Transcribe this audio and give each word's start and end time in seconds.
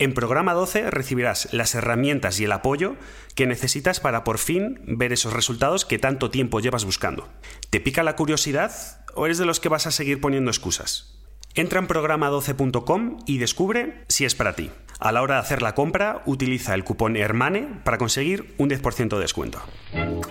En 0.00 0.14
programa 0.14 0.54
12 0.54 0.90
recibirás 0.90 1.52
las 1.52 1.74
herramientas 1.74 2.40
y 2.40 2.44
el 2.44 2.52
apoyo 2.52 2.96
que 3.34 3.46
necesitas 3.46 4.00
para 4.00 4.24
por 4.24 4.38
fin 4.38 4.80
ver 4.86 5.12
esos 5.12 5.34
resultados 5.34 5.84
que 5.84 5.98
tanto 5.98 6.30
tiempo 6.30 6.58
llevas 6.60 6.86
buscando. 6.86 7.28
¿Te 7.68 7.80
pica 7.80 8.02
la 8.02 8.16
curiosidad 8.16 8.72
o 9.14 9.26
eres 9.26 9.36
de 9.36 9.44
los 9.44 9.60
que 9.60 9.68
vas 9.68 9.86
a 9.86 9.90
seguir 9.90 10.18
poniendo 10.18 10.50
excusas? 10.50 11.20
Entra 11.54 11.80
en 11.80 11.86
programa12.com 11.86 13.18
y 13.26 13.36
descubre 13.36 14.04
si 14.08 14.24
es 14.24 14.34
para 14.34 14.54
ti. 14.54 14.70
A 15.00 15.12
la 15.12 15.20
hora 15.20 15.34
de 15.34 15.40
hacer 15.40 15.60
la 15.60 15.74
compra, 15.74 16.22
utiliza 16.24 16.74
el 16.74 16.82
cupón 16.82 17.14
HERMANE 17.14 17.82
para 17.84 17.98
conseguir 17.98 18.54
un 18.56 18.70
10% 18.70 19.16
de 19.16 19.20
descuento. 19.20 19.60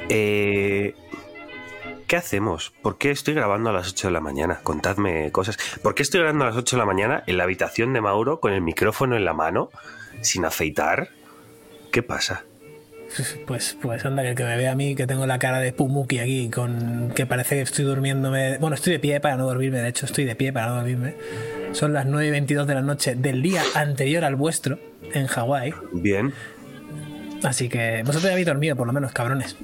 Eh, 0.10 0.96
¿Qué 2.10 2.16
hacemos? 2.16 2.74
¿Por 2.82 2.98
qué 2.98 3.12
estoy 3.12 3.36
grabando 3.36 3.70
a 3.70 3.74
las 3.74 3.90
8 3.90 4.08
de 4.08 4.14
la 4.14 4.20
mañana? 4.20 4.62
Contadme 4.64 5.32
cosas. 5.32 5.60
¿Por 5.84 5.94
qué 5.94 6.02
estoy 6.02 6.22
grabando 6.22 6.44
a 6.44 6.48
las 6.48 6.58
8 6.58 6.76
de 6.76 6.80
la 6.80 6.88
mañana 6.88 7.24
en 7.28 7.38
la 7.38 7.44
habitación 7.44 7.94
de 7.94 8.02
Mauro 8.02 8.40
con 8.40 8.52
el 8.52 8.62
micrófono 8.62 9.16
en 9.16 9.26
la 9.26 9.34
mano, 9.34 9.70
sin 10.22 10.44
afeitar? 10.44 11.10
¿Qué 11.92 12.02
pasa? 12.02 12.46
Pues, 13.46 13.78
pues 13.80 14.06
anda, 14.06 14.24
que 14.24 14.30
el 14.30 14.36
que 14.36 14.44
me 14.44 14.58
ve 14.58 14.68
a 14.68 14.76
mí, 14.76 14.96
que 14.96 15.06
tengo 15.06 15.28
la 15.28 15.38
cara 15.38 15.60
de 15.60 15.72
Pumuki 15.72 16.18
aquí, 16.18 16.50
con 16.50 17.12
que 17.16 17.28
parece 17.28 17.56
que 17.56 17.62
estoy 17.62 17.86
durmiéndome. 17.86 18.58
Bueno, 18.58 18.76
estoy 18.76 18.94
de 18.94 19.00
pie 19.00 19.20
para 19.20 19.38
no 19.38 19.46
dormirme, 19.46 19.80
de 19.80 19.90
hecho, 19.90 20.08
estoy 20.08 20.26
de 20.26 20.36
pie 20.36 20.52
para 20.52 20.68
no 20.68 20.76
dormirme. 20.78 21.16
Son 21.74 21.94
las 21.94 22.08
9 22.08 22.28
y 22.28 22.32
22 22.32 22.66
de 22.66 22.74
la 22.74 22.82
noche 22.82 23.14
del 23.16 23.44
día 23.44 23.62
anterior 23.76 24.26
al 24.26 24.36
vuestro, 24.36 24.80
en 25.14 25.28
Hawái. 25.28 25.74
Bien. 25.92 26.34
Así 27.44 27.70
que 27.70 28.00
vosotros 28.02 28.24
ya 28.24 28.32
habéis 28.32 28.48
dormido, 28.48 28.76
por 28.76 28.88
lo 28.88 28.94
menos, 28.94 29.12
cabrones. 29.12 29.56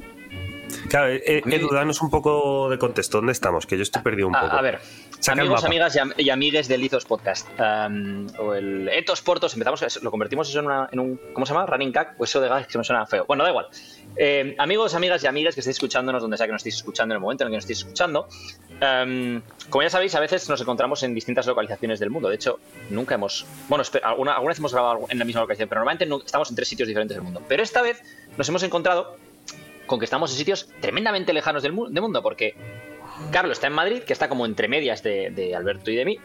Claro, 0.89 1.09
eh, 1.09 1.41
Edu, 1.45 1.69
danos 1.69 2.02
un 2.02 2.09
poco 2.09 2.69
de 2.69 2.77
contexto. 2.77 3.17
¿Dónde 3.17 3.31
estamos? 3.33 3.66
Que 3.66 3.75
yo 3.77 3.83
estoy 3.83 4.02
perdido 4.02 4.27
un 4.27 4.35
A, 4.35 4.41
poco. 4.41 4.55
a 4.55 4.61
ver, 4.61 4.80
Saca 5.19 5.41
amigos, 5.41 5.63
amigas 5.66 5.97
y, 6.17 6.23
y 6.23 6.30
amigues 6.30 6.67
del 6.67 6.83
Ethos 6.83 7.05
Podcast. 7.05 7.47
um, 7.59 8.27
o 8.39 8.53
el 8.53 8.88
Ethos 8.89 9.21
Portos, 9.21 9.53
empezamos, 9.53 10.03
lo 10.03 10.11
convertimos 10.11 10.49
eso 10.49 10.59
en, 10.59 10.66
una- 10.66 10.89
en 10.91 10.99
un. 10.99 11.19
¿Cómo 11.33 11.45
se 11.45 11.53
llama? 11.53 11.66
Running 11.66 11.91
gag. 11.91 12.16
Pues 12.17 12.30
eso 12.30 12.41
de 12.41 12.47
gag 12.49 12.67
que 12.67 12.77
me 12.77 12.83
suena 12.83 13.05
feo. 13.05 13.25
Bueno, 13.27 13.43
da 13.43 13.49
igual. 13.49 13.67
Eh, 14.17 14.55
amigos, 14.59 14.93
amigas 14.95 15.23
y 15.23 15.27
amigas 15.27 15.55
que 15.55 15.61
estéis 15.61 15.75
escuchándonos, 15.77 16.21
donde 16.21 16.38
sea 16.38 16.45
que 16.45 16.52
nos 16.53 16.59
estéis 16.59 16.75
escuchando, 16.75 17.13
en 17.13 17.17
el 17.17 17.21
momento 17.21 17.43
en 17.43 17.47
el 17.47 17.52
que 17.53 17.58
nos 17.58 17.63
estéis 17.63 17.80
escuchando. 17.80 18.27
um, 18.81 19.41
como 19.69 19.81
ya 19.83 19.89
sabéis, 19.89 20.13
a 20.16 20.19
veces 20.19 20.47
nos 20.49 20.61
encontramos 20.61 21.02
en 21.03 21.13
distintas 21.16 21.45
localizaciones 21.47 21.99
del 21.99 22.09
mundo. 22.11 22.30
De 22.30 22.36
hecho, 22.36 22.59
nunca 22.89 23.16
hemos. 23.16 23.45
Bueno, 23.67 23.83
alguna, 24.03 24.33
alguna 24.33 24.49
vez 24.49 24.59
hemos 24.59 24.73
grabado 24.73 24.99
en 25.09 25.17
la 25.19 25.25
misma 25.25 25.41
localización, 25.41 25.69
pero 25.69 25.80
normalmente 25.81 26.05
no- 26.05 26.21
estamos 26.23 26.49
en 26.49 26.55
tres 26.55 26.67
sitios 26.67 26.88
diferentes 26.88 27.16
del 27.17 27.23
mundo. 27.23 27.41
Pero 27.47 27.63
esta 27.63 27.81
vez 27.81 28.02
nos 28.38 28.47
hemos 28.49 28.63
encontrado 28.63 29.17
con 29.86 30.00
que 30.00 30.05
estamos 30.05 30.31
en 30.31 30.38
sitios 30.38 30.69
tremendamente 30.80 31.33
lejanos 31.33 31.64
del, 31.64 31.73
mu- 31.73 31.88
del 31.89 32.02
mundo, 32.02 32.22
porque 32.22 32.55
Carlos 33.31 33.53
está 33.58 33.67
en 33.67 33.73
Madrid, 33.73 34.03
que 34.03 34.14
está 34.14 34.27
como 34.27 34.45
entre 34.45 34.67
medias 34.67 35.02
de, 35.03 35.53
Alberto 35.55 35.89
y 35.92 35.95
de 35.95 36.05
mí. 36.05 36.17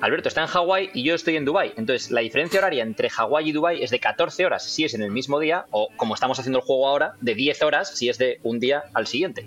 Alberto 0.00 0.28
está 0.28 0.40
en 0.42 0.46
Hawái 0.46 0.90
y 0.94 1.02
yo 1.02 1.14
estoy 1.14 1.36
en 1.36 1.44
Dubai. 1.44 1.72
Entonces, 1.76 2.10
la 2.10 2.20
diferencia 2.20 2.60
horaria 2.60 2.82
entre 2.84 3.10
Hawái 3.10 3.48
y 3.48 3.52
Dubai 3.52 3.82
es 3.82 3.90
de 3.90 3.98
14 4.00 4.46
horas 4.46 4.64
si 4.64 4.84
es 4.84 4.94
en 4.94 5.02
el 5.02 5.10
mismo 5.10 5.40
día, 5.40 5.66
o 5.70 5.88
como 5.96 6.14
estamos 6.14 6.38
haciendo 6.38 6.60
el 6.60 6.64
juego 6.64 6.86
ahora, 6.88 7.14
de 7.20 7.34
10 7.34 7.62
horas 7.62 7.96
si 7.98 8.08
es 8.08 8.16
de 8.16 8.38
un 8.44 8.60
día 8.60 8.84
al 8.94 9.06
siguiente. 9.06 9.46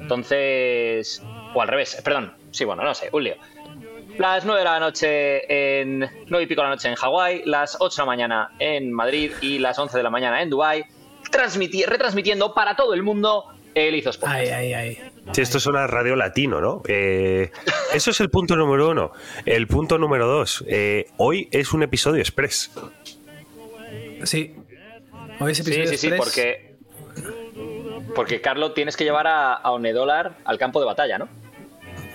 Entonces, 0.00 1.22
o 1.54 1.62
al 1.62 1.68
revés, 1.68 2.00
perdón, 2.04 2.34
sí, 2.50 2.64
bueno, 2.64 2.82
no 2.82 2.94
sé, 2.94 3.08
un 3.12 3.24
lío. 3.24 3.36
Las 4.18 4.44
9 4.44 4.58
de 4.58 4.64
la 4.64 4.80
noche 4.80 5.80
en 5.80 6.00
9 6.00 6.42
y 6.42 6.46
pico 6.46 6.60
de 6.62 6.68
la 6.68 6.74
noche 6.74 6.88
en 6.88 6.94
Hawái, 6.96 7.42
las 7.46 7.76
8 7.80 7.94
de 7.96 8.02
la 8.02 8.06
mañana 8.06 8.50
en 8.58 8.92
Madrid 8.92 9.30
y 9.40 9.58
las 9.58 9.78
11 9.78 9.96
de 9.96 10.02
la 10.02 10.10
mañana 10.10 10.42
en 10.42 10.50
Dubai, 10.50 10.84
retransmitiendo 11.32 12.54
para 12.54 12.76
todo 12.76 12.94
el 12.94 13.02
mundo 13.02 13.44
el 13.74 13.94
Izos 13.94 14.18
Podcast. 14.18 14.38
Ay, 14.40 14.48
ay, 14.48 14.72
ay. 14.74 14.98
Sí, 15.32 15.42
esto 15.42 15.58
es 15.58 15.66
una 15.66 15.86
radio 15.86 16.16
latino, 16.16 16.60
¿no? 16.60 16.82
Eh, 16.88 17.50
eso 17.94 18.10
es 18.10 18.20
el 18.20 18.28
punto 18.30 18.56
número 18.56 18.90
uno. 18.90 19.12
El 19.46 19.66
punto 19.68 19.96
número 19.98 20.26
dos. 20.26 20.64
eh, 20.66 21.06
hoy 21.18 21.48
es 21.52 21.72
un 21.72 21.82
episodio 21.82 22.20
express. 22.20 22.70
Sí. 24.24 24.56
Hoy 25.38 25.52
es 25.52 25.58
Sí, 25.58 25.62
episodio 25.62 25.86
sí, 25.88 25.96
sí, 25.96 26.06
express. 26.08 26.18
porque. 26.18 26.70
Porque, 28.14 28.40
Carlos, 28.40 28.74
tienes 28.74 28.96
que 28.96 29.04
llevar 29.04 29.26
a, 29.28 29.54
a 29.54 29.70
Onedolar 29.70 30.38
al 30.44 30.58
campo 30.58 30.80
de 30.80 30.86
batalla, 30.86 31.18
¿no? 31.18 31.28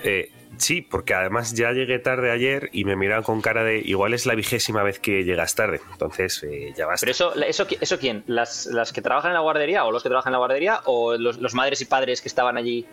Eh, 0.04 0.30
sí, 0.58 0.82
porque 0.82 1.14
además 1.14 1.54
ya 1.54 1.72
llegué 1.72 1.98
tarde 1.98 2.30
ayer 2.30 2.68
y 2.72 2.84
me 2.84 2.96
miran 2.96 3.22
con 3.22 3.40
cara 3.40 3.64
de 3.64 3.78
igual 3.78 4.14
es 4.14 4.26
la 4.26 4.34
vigésima 4.34 4.82
vez 4.82 4.98
que 4.98 5.24
llegas 5.24 5.54
tarde. 5.54 5.80
Entonces, 5.92 6.42
eh, 6.42 6.72
ya 6.76 6.86
basta. 6.86 7.04
Pero 7.04 7.12
eso, 7.12 7.34
eso, 7.34 7.66
eso 7.80 7.98
quién? 7.98 8.24
¿Las, 8.26 8.66
¿Las 8.66 8.92
que 8.92 9.02
trabajan 9.02 9.30
en 9.30 9.34
la 9.34 9.40
guardería 9.40 9.84
o 9.84 9.92
los 9.92 10.02
que 10.02 10.08
trabajan 10.08 10.30
en 10.30 10.32
la 10.32 10.38
guardería 10.38 10.80
o 10.84 11.16
los, 11.16 11.38
los 11.38 11.54
madres 11.54 11.80
y 11.80 11.84
padres 11.84 12.20
que 12.20 12.28
estaban 12.28 12.56
allí? 12.56 12.86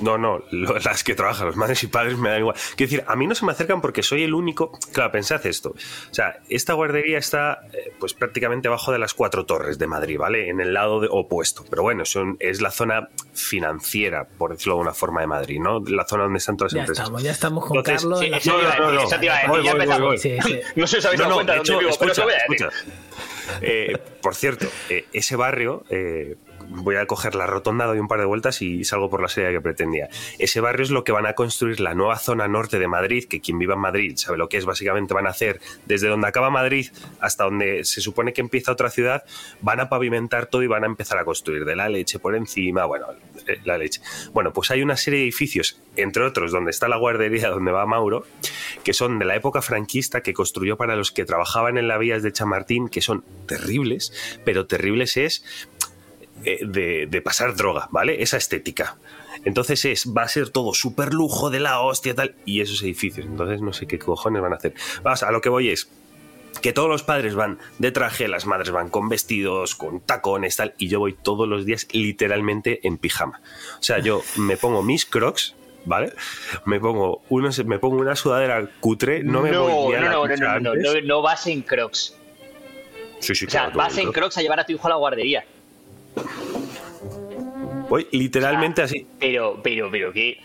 No, 0.00 0.18
no, 0.18 0.42
lo- 0.50 0.78
las 0.78 1.02
que 1.04 1.14
trabajan, 1.14 1.46
los 1.46 1.56
madres 1.56 1.82
y 1.82 1.86
padres 1.86 2.16
me 2.18 2.30
dan 2.30 2.40
igual. 2.40 2.56
Quiero 2.76 2.90
decir, 2.90 3.04
a 3.06 3.16
mí 3.16 3.26
no 3.26 3.34
se 3.34 3.44
me 3.46 3.52
acercan 3.52 3.80
porque 3.80 4.02
soy 4.02 4.22
el 4.22 4.34
único. 4.34 4.72
Claro, 4.92 5.12
pensad 5.12 5.44
esto. 5.46 5.70
O 5.70 6.14
sea, 6.14 6.40
esta 6.48 6.72
guardería 6.74 7.18
está 7.18 7.60
eh, 7.72 7.92
pues 7.98 8.14
prácticamente 8.14 8.68
abajo 8.68 8.92
de 8.92 8.98
las 8.98 9.14
cuatro 9.14 9.44
torres 9.46 9.78
de 9.78 9.86
Madrid, 9.86 10.18
¿vale? 10.18 10.48
En 10.48 10.60
el 10.60 10.74
lado 10.74 11.00
de- 11.00 11.08
opuesto. 11.10 11.64
Pero 11.70 11.82
bueno, 11.82 12.04
son, 12.04 12.36
es 12.40 12.60
la 12.60 12.70
zona 12.70 13.08
financiera, 13.32 14.26
por 14.38 14.50
decirlo 14.52 14.74
de 14.74 14.80
alguna 14.80 14.94
forma, 14.94 15.20
de 15.20 15.26
Madrid, 15.26 15.60
¿no? 15.60 15.80
La 15.86 16.06
zona 16.06 16.24
donde 16.24 16.38
están 16.38 16.56
todas 16.56 16.72
las 16.72 16.78
Ya 16.78 16.82
empresas. 16.82 17.04
estamos, 17.04 17.22
ya 17.22 17.30
estamos 17.30 17.66
con 17.66 17.76
Entonces, 17.78 18.02
Carlos. 18.02 18.18
sí, 18.20 18.24
en 18.26 18.30
la 18.32 18.36
eso 18.38 18.52
no, 18.52 18.62
no, 18.62 18.92
no. 18.92 19.00
eso 19.02 19.18
te 19.18 19.24
iba 19.26 19.34
a 19.34 19.36
decir, 19.38 19.50
Voy, 19.50 19.64
ya 19.64 19.72
voy, 19.72 19.80
empezamos. 19.82 20.00
voy, 20.00 20.08
voy. 20.08 20.18
Sí, 20.18 20.36
sí. 20.42 20.60
No 20.76 20.86
sé 20.86 20.92
si 20.92 20.98
os 20.98 21.04
habéis 21.06 21.18
No, 21.20 21.24
dado 21.24 21.30
no, 21.30 21.34
cuenta 21.36 21.52
de 21.52 21.58
dónde 21.58 21.72
hecho, 21.72 21.78
vivo, 21.78 21.96
pero 21.98 22.12
escucha, 22.12 22.12
eso 22.12 22.22
voy 22.22 22.32
a 22.32 22.36
decir. 22.36 22.66
escucha. 22.66 23.02
Eh, 23.60 23.98
por 24.22 24.34
cierto, 24.34 24.66
eh, 24.88 25.06
ese 25.12 25.36
barrio, 25.36 25.84
eh, 25.90 26.36
voy 26.74 26.96
a 26.96 27.06
coger 27.06 27.34
la 27.34 27.46
rotonda, 27.46 27.86
doy 27.86 27.98
un 27.98 28.08
par 28.08 28.18
de 28.18 28.24
vueltas 28.24 28.62
y 28.62 28.84
salgo 28.84 29.10
por 29.10 29.22
la 29.22 29.28
serie 29.28 29.52
que 29.52 29.60
pretendía. 29.60 30.08
Ese 30.38 30.60
barrio 30.60 30.84
es 30.84 30.90
lo 30.90 31.04
que 31.04 31.12
van 31.12 31.26
a 31.26 31.34
construir 31.34 31.80
la 31.80 31.94
nueva 31.94 32.18
zona 32.18 32.48
norte 32.48 32.78
de 32.78 32.88
Madrid, 32.88 33.24
que 33.28 33.40
quien 33.40 33.58
viva 33.58 33.74
en 33.74 33.80
Madrid 33.80 34.14
sabe 34.16 34.38
lo 34.38 34.48
que 34.48 34.56
es. 34.56 34.64
Básicamente 34.64 35.14
van 35.14 35.26
a 35.26 35.30
hacer 35.30 35.60
desde 35.86 36.08
donde 36.08 36.28
acaba 36.28 36.50
Madrid 36.50 36.88
hasta 37.20 37.44
donde 37.44 37.84
se 37.84 38.00
supone 38.00 38.32
que 38.32 38.40
empieza 38.40 38.72
otra 38.72 38.90
ciudad, 38.90 39.24
van 39.60 39.80
a 39.80 39.88
pavimentar 39.88 40.46
todo 40.46 40.62
y 40.62 40.66
van 40.66 40.84
a 40.84 40.86
empezar 40.86 41.18
a 41.18 41.24
construir 41.24 41.64
de 41.64 41.76
la 41.76 41.88
leche 41.88 42.18
por 42.18 42.34
encima, 42.34 42.84
bueno, 42.84 43.06
eh, 43.46 43.60
la 43.64 43.78
leche. 43.78 44.00
Bueno, 44.32 44.52
pues 44.52 44.70
hay 44.70 44.82
una 44.82 44.96
serie 44.96 45.20
de 45.20 45.24
edificios, 45.24 45.80
entre 45.96 46.24
otros, 46.24 46.52
donde 46.52 46.70
está 46.70 46.88
la 46.88 46.96
guardería, 46.96 47.48
donde 47.48 47.72
va 47.72 47.86
Mauro, 47.86 48.24
que 48.84 48.92
son 48.92 49.18
de 49.18 49.24
la 49.24 49.36
época 49.36 49.62
franquista 49.62 50.22
que 50.22 50.32
construyó 50.32 50.76
para 50.76 50.96
los 50.96 51.12
que 51.12 51.24
trabajaban 51.24 51.78
en 51.78 51.88
la 51.88 51.98
vías 51.98 52.22
de 52.22 52.32
Chamartín, 52.32 52.88
que 52.88 53.00
son 53.00 53.24
terribles, 53.46 54.12
pero 54.44 54.66
terribles 54.66 55.16
es 55.16 55.44
de, 56.42 57.06
de 57.08 57.22
pasar 57.22 57.54
droga, 57.56 57.88
¿vale? 57.90 58.22
Esa 58.22 58.36
estética. 58.36 58.96
Entonces 59.44 59.84
es, 59.84 60.12
va 60.16 60.22
a 60.22 60.28
ser 60.28 60.50
todo 60.50 60.74
súper 60.74 61.12
lujo 61.12 61.50
de 61.50 61.60
la 61.60 61.80
hostia 61.80 62.14
tal, 62.14 62.34
y 62.44 62.60
esos 62.60 62.82
edificios. 62.82 63.26
Entonces 63.26 63.60
no 63.60 63.72
sé 63.72 63.86
qué 63.86 63.98
cojones 63.98 64.42
van 64.42 64.52
a 64.52 64.56
hacer. 64.56 64.74
Vamos, 65.02 65.22
a 65.22 65.30
lo 65.32 65.40
que 65.40 65.48
voy 65.48 65.70
es 65.70 65.90
que 66.60 66.72
todos 66.72 66.88
los 66.88 67.02
padres 67.02 67.34
van 67.34 67.58
de 67.78 67.90
traje, 67.92 68.28
las 68.28 68.46
madres 68.46 68.70
van 68.70 68.88
con 68.88 69.08
vestidos, 69.08 69.74
con 69.74 70.00
tacones, 70.00 70.56
tal, 70.56 70.74
y 70.78 70.88
yo 70.88 71.00
voy 71.00 71.14
todos 71.14 71.48
los 71.48 71.64
días 71.64 71.88
literalmente 71.92 72.86
en 72.86 72.98
pijama. 72.98 73.40
O 73.78 73.82
sea, 73.82 73.98
yo 73.98 74.22
me 74.36 74.56
pongo 74.56 74.82
mis 74.82 75.06
crocs, 75.06 75.56
¿vale? 75.86 76.12
Me 76.66 76.78
pongo, 76.78 77.22
unos, 77.30 77.64
me 77.64 77.78
pongo 77.78 77.96
una 77.96 78.14
sudadera 78.14 78.68
cutre, 78.80 79.24
no 79.24 79.40
me 79.40 79.56
voy 79.56 79.94
no, 79.94 80.00
la 80.00 80.10
no, 80.10 80.26
no, 80.26 80.36
no, 80.36 80.60
no, 80.60 80.70
antes. 80.70 80.94
no, 80.94 81.00
no 81.00 81.22
vas 81.22 81.46
en 81.46 81.62
crocs. 81.62 82.16
Sí, 83.18 83.34
sí, 83.34 83.46
O 83.46 83.50
sea, 83.50 83.62
claro, 83.62 83.78
vas 83.78 83.96
en 83.96 84.04
croc. 84.04 84.14
crocs 84.16 84.38
a 84.38 84.42
llevar 84.42 84.60
a 84.60 84.66
tu 84.66 84.72
hijo 84.72 84.86
a 84.86 84.90
la 84.90 84.96
guardería. 84.96 85.44
Voy 87.88 88.06
literalmente 88.12 88.82
así. 88.82 89.06
Pero, 89.18 89.60
pero, 89.62 89.90
pero, 89.90 90.12
¿qué? 90.12 90.38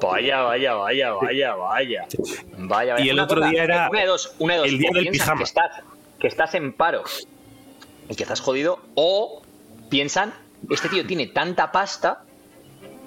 Vaya, 0.00 0.42
vaya, 0.42 0.74
vaya, 0.74 1.12
vaya, 1.12 1.54
vaya. 1.54 2.06
Vaya, 2.56 2.92
vaya. 2.94 3.04
Y 3.04 3.08
el 3.08 3.18
otro 3.18 3.38
cosa, 3.40 3.50
día 3.50 3.64
era 3.64 3.88
Una 3.90 4.00
de 4.00 4.06
dos, 4.06 4.34
una 4.38 4.54
de 4.54 4.58
dos. 4.60 4.68
el 4.68 4.78
día 4.78 4.90
del 4.94 5.08
pijama. 5.08 5.38
Que 5.38 5.44
estás, 5.44 5.70
que 6.20 6.26
estás 6.28 6.54
en 6.54 6.72
paro 6.72 7.02
y 8.08 8.14
que 8.14 8.22
estás 8.22 8.40
jodido, 8.40 8.80
o 8.94 9.42
piensan, 9.88 10.32
este 10.70 10.88
tío 10.88 11.06
tiene 11.06 11.26
tanta 11.26 11.72
pasta 11.72 12.22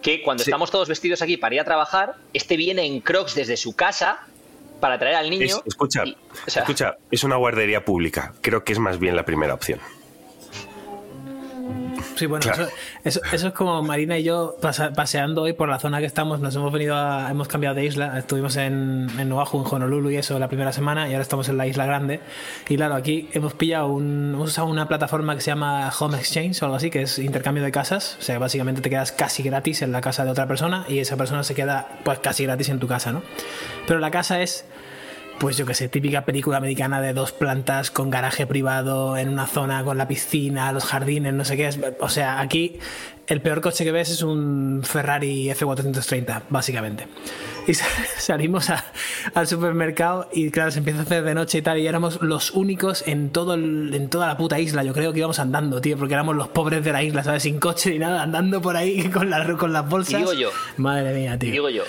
que 0.01 0.21
cuando 0.21 0.43
Sí. 0.43 0.49
estamos 0.49 0.69
todos 0.71 0.89
vestidos 0.89 1.21
aquí 1.21 1.37
para 1.37 1.55
ir 1.55 1.61
a 1.61 1.65
trabajar, 1.65 2.15
este 2.33 2.57
viene 2.57 2.85
en 2.85 2.99
crocs 3.01 3.35
desde 3.35 3.55
su 3.55 3.75
casa 3.75 4.25
para 4.81 4.97
traer 4.99 5.15
al 5.15 5.29
niño. 5.29 5.45
Es- 5.45 5.61
escucha, 5.65 6.03
y- 6.05 6.17
o 6.45 6.49
sea, 6.49 6.63
escucha, 6.63 6.97
es 7.09 7.23
una 7.23 7.35
guardería 7.37 7.85
pública. 7.85 8.33
Creo 8.41 8.63
que 8.63 8.73
es 8.73 8.79
más 8.79 8.99
bien 8.99 9.15
la 9.15 9.23
primera 9.25 9.53
opción. 9.53 9.79
Sí, 12.21 12.27
bueno, 12.27 12.43
Claro. 12.43 12.65
eso, 12.65 12.71
eso, 13.03 13.21
eso 13.33 13.47
es 13.47 13.53
como 13.55 13.81
Marina 13.81 14.15
y 14.15 14.21
yo 14.21 14.55
paseando 14.95 15.41
hoy 15.41 15.53
por 15.53 15.67
la 15.67 15.79
zona 15.79 15.99
que 16.01 16.05
estamos. 16.05 16.39
Nos 16.39 16.55
hemos 16.55 16.71
venido 16.71 16.95
a, 16.95 17.31
hemos 17.31 17.47
cambiado 17.47 17.73
de 17.75 17.83
isla. 17.83 18.15
Estuvimos 18.19 18.57
en, 18.57 19.07
en 19.17 19.31
Oahu, 19.31 19.65
en 19.65 19.73
Honolulu 19.73 20.11
y 20.11 20.17
eso 20.17 20.37
la 20.37 20.47
primera 20.47 20.71
semana 20.71 21.07
y 21.09 21.13
ahora 21.13 21.23
estamos 21.23 21.49
en 21.49 21.57
la 21.57 21.65
isla 21.65 21.87
grande. 21.87 22.19
Y 22.69 22.75
claro, 22.75 22.93
aquí 22.93 23.27
hemos 23.33 23.55
pillado 23.55 23.87
un, 23.87 24.33
hemos 24.35 24.49
usado 24.51 24.67
una 24.67 24.87
plataforma 24.87 25.33
que 25.33 25.41
se 25.41 25.49
llama 25.49 25.91
Home 25.99 26.15
Exchange 26.19 26.61
o 26.61 26.65
algo 26.65 26.77
así, 26.77 26.91
que 26.91 27.01
es 27.01 27.17
intercambio 27.17 27.63
de 27.63 27.71
casas. 27.71 28.17
O 28.19 28.21
sea, 28.21 28.37
básicamente 28.37 28.81
te 28.81 28.91
quedas 28.91 29.11
casi 29.11 29.41
gratis 29.41 29.81
en 29.81 29.91
la 29.91 30.01
casa 30.01 30.23
de 30.23 30.29
otra 30.29 30.45
persona 30.47 30.85
y 30.87 30.99
esa 30.99 31.17
persona 31.17 31.43
se 31.43 31.55
queda 31.55 31.87
pues 32.03 32.19
casi 32.19 32.43
gratis 32.43 32.69
en 32.69 32.79
tu 32.79 32.87
casa, 32.87 33.11
¿no? 33.11 33.23
Pero 33.87 33.99
la 33.99 34.11
casa 34.11 34.43
es 34.43 34.63
pues 35.41 35.57
yo 35.57 35.65
que 35.65 35.73
sé, 35.73 35.89
típica 35.89 36.23
película 36.23 36.57
americana 36.57 37.01
de 37.01 37.13
dos 37.13 37.31
plantas 37.31 37.89
con 37.91 38.09
garaje 38.11 38.45
privado 38.47 39.17
en 39.17 39.29
una 39.29 39.47
zona 39.47 39.83
con 39.83 39.97
la 39.97 40.07
piscina, 40.07 40.71
los 40.71 40.85
jardines, 40.85 41.33
no 41.33 41.43
sé 41.43 41.57
qué. 41.57 41.67
Es, 41.67 41.79
o 41.99 42.09
sea, 42.09 42.39
aquí 42.39 42.77
el 43.27 43.41
peor 43.41 43.59
coche 43.61 43.83
que 43.83 43.91
ves 43.91 44.09
es 44.09 44.21
un 44.21 44.81
Ferrari 44.83 45.47
F430, 45.49 46.43
básicamente. 46.49 47.07
Y 47.67 47.73
sa- 47.73 47.85
salimos 48.17 48.69
a- 48.69 48.85
al 49.33 49.47
supermercado 49.47 50.29
y 50.31 50.51
claro, 50.51 50.69
se 50.71 50.79
empieza 50.79 50.99
a 50.99 51.03
hacer 51.03 51.23
de 51.23 51.33
noche 51.33 51.57
y 51.57 51.61
tal, 51.63 51.79
y 51.79 51.87
éramos 51.87 52.21
los 52.21 52.51
únicos 52.51 53.03
en, 53.07 53.29
todo 53.31 53.55
el- 53.55 53.93
en 53.95 54.09
toda 54.09 54.27
la 54.27 54.37
puta 54.37 54.59
isla. 54.59 54.83
Yo 54.83 54.93
creo 54.93 55.11
que 55.13 55.19
íbamos 55.19 55.39
andando, 55.39 55.81
tío, 55.81 55.97
porque 55.97 56.13
éramos 56.13 56.35
los 56.35 56.49
pobres 56.49 56.83
de 56.83 56.91
la 56.91 57.01
isla, 57.03 57.23
¿sabes? 57.23 57.43
Sin 57.43 57.59
coche 57.59 57.89
ni 57.91 57.99
nada, 57.99 58.21
andando 58.21 58.61
por 58.61 58.77
ahí 58.77 59.03
con, 59.09 59.29
la- 59.29 59.55
con 59.57 59.73
las 59.73 59.87
bolsas. 59.89 60.19
digo 60.19 60.33
yo. 60.33 60.49
Madre 60.77 61.13
mía, 61.13 61.35
Y 61.35 61.39
tío. 61.39 61.51
digo 61.51 61.69
yo, 61.69 61.83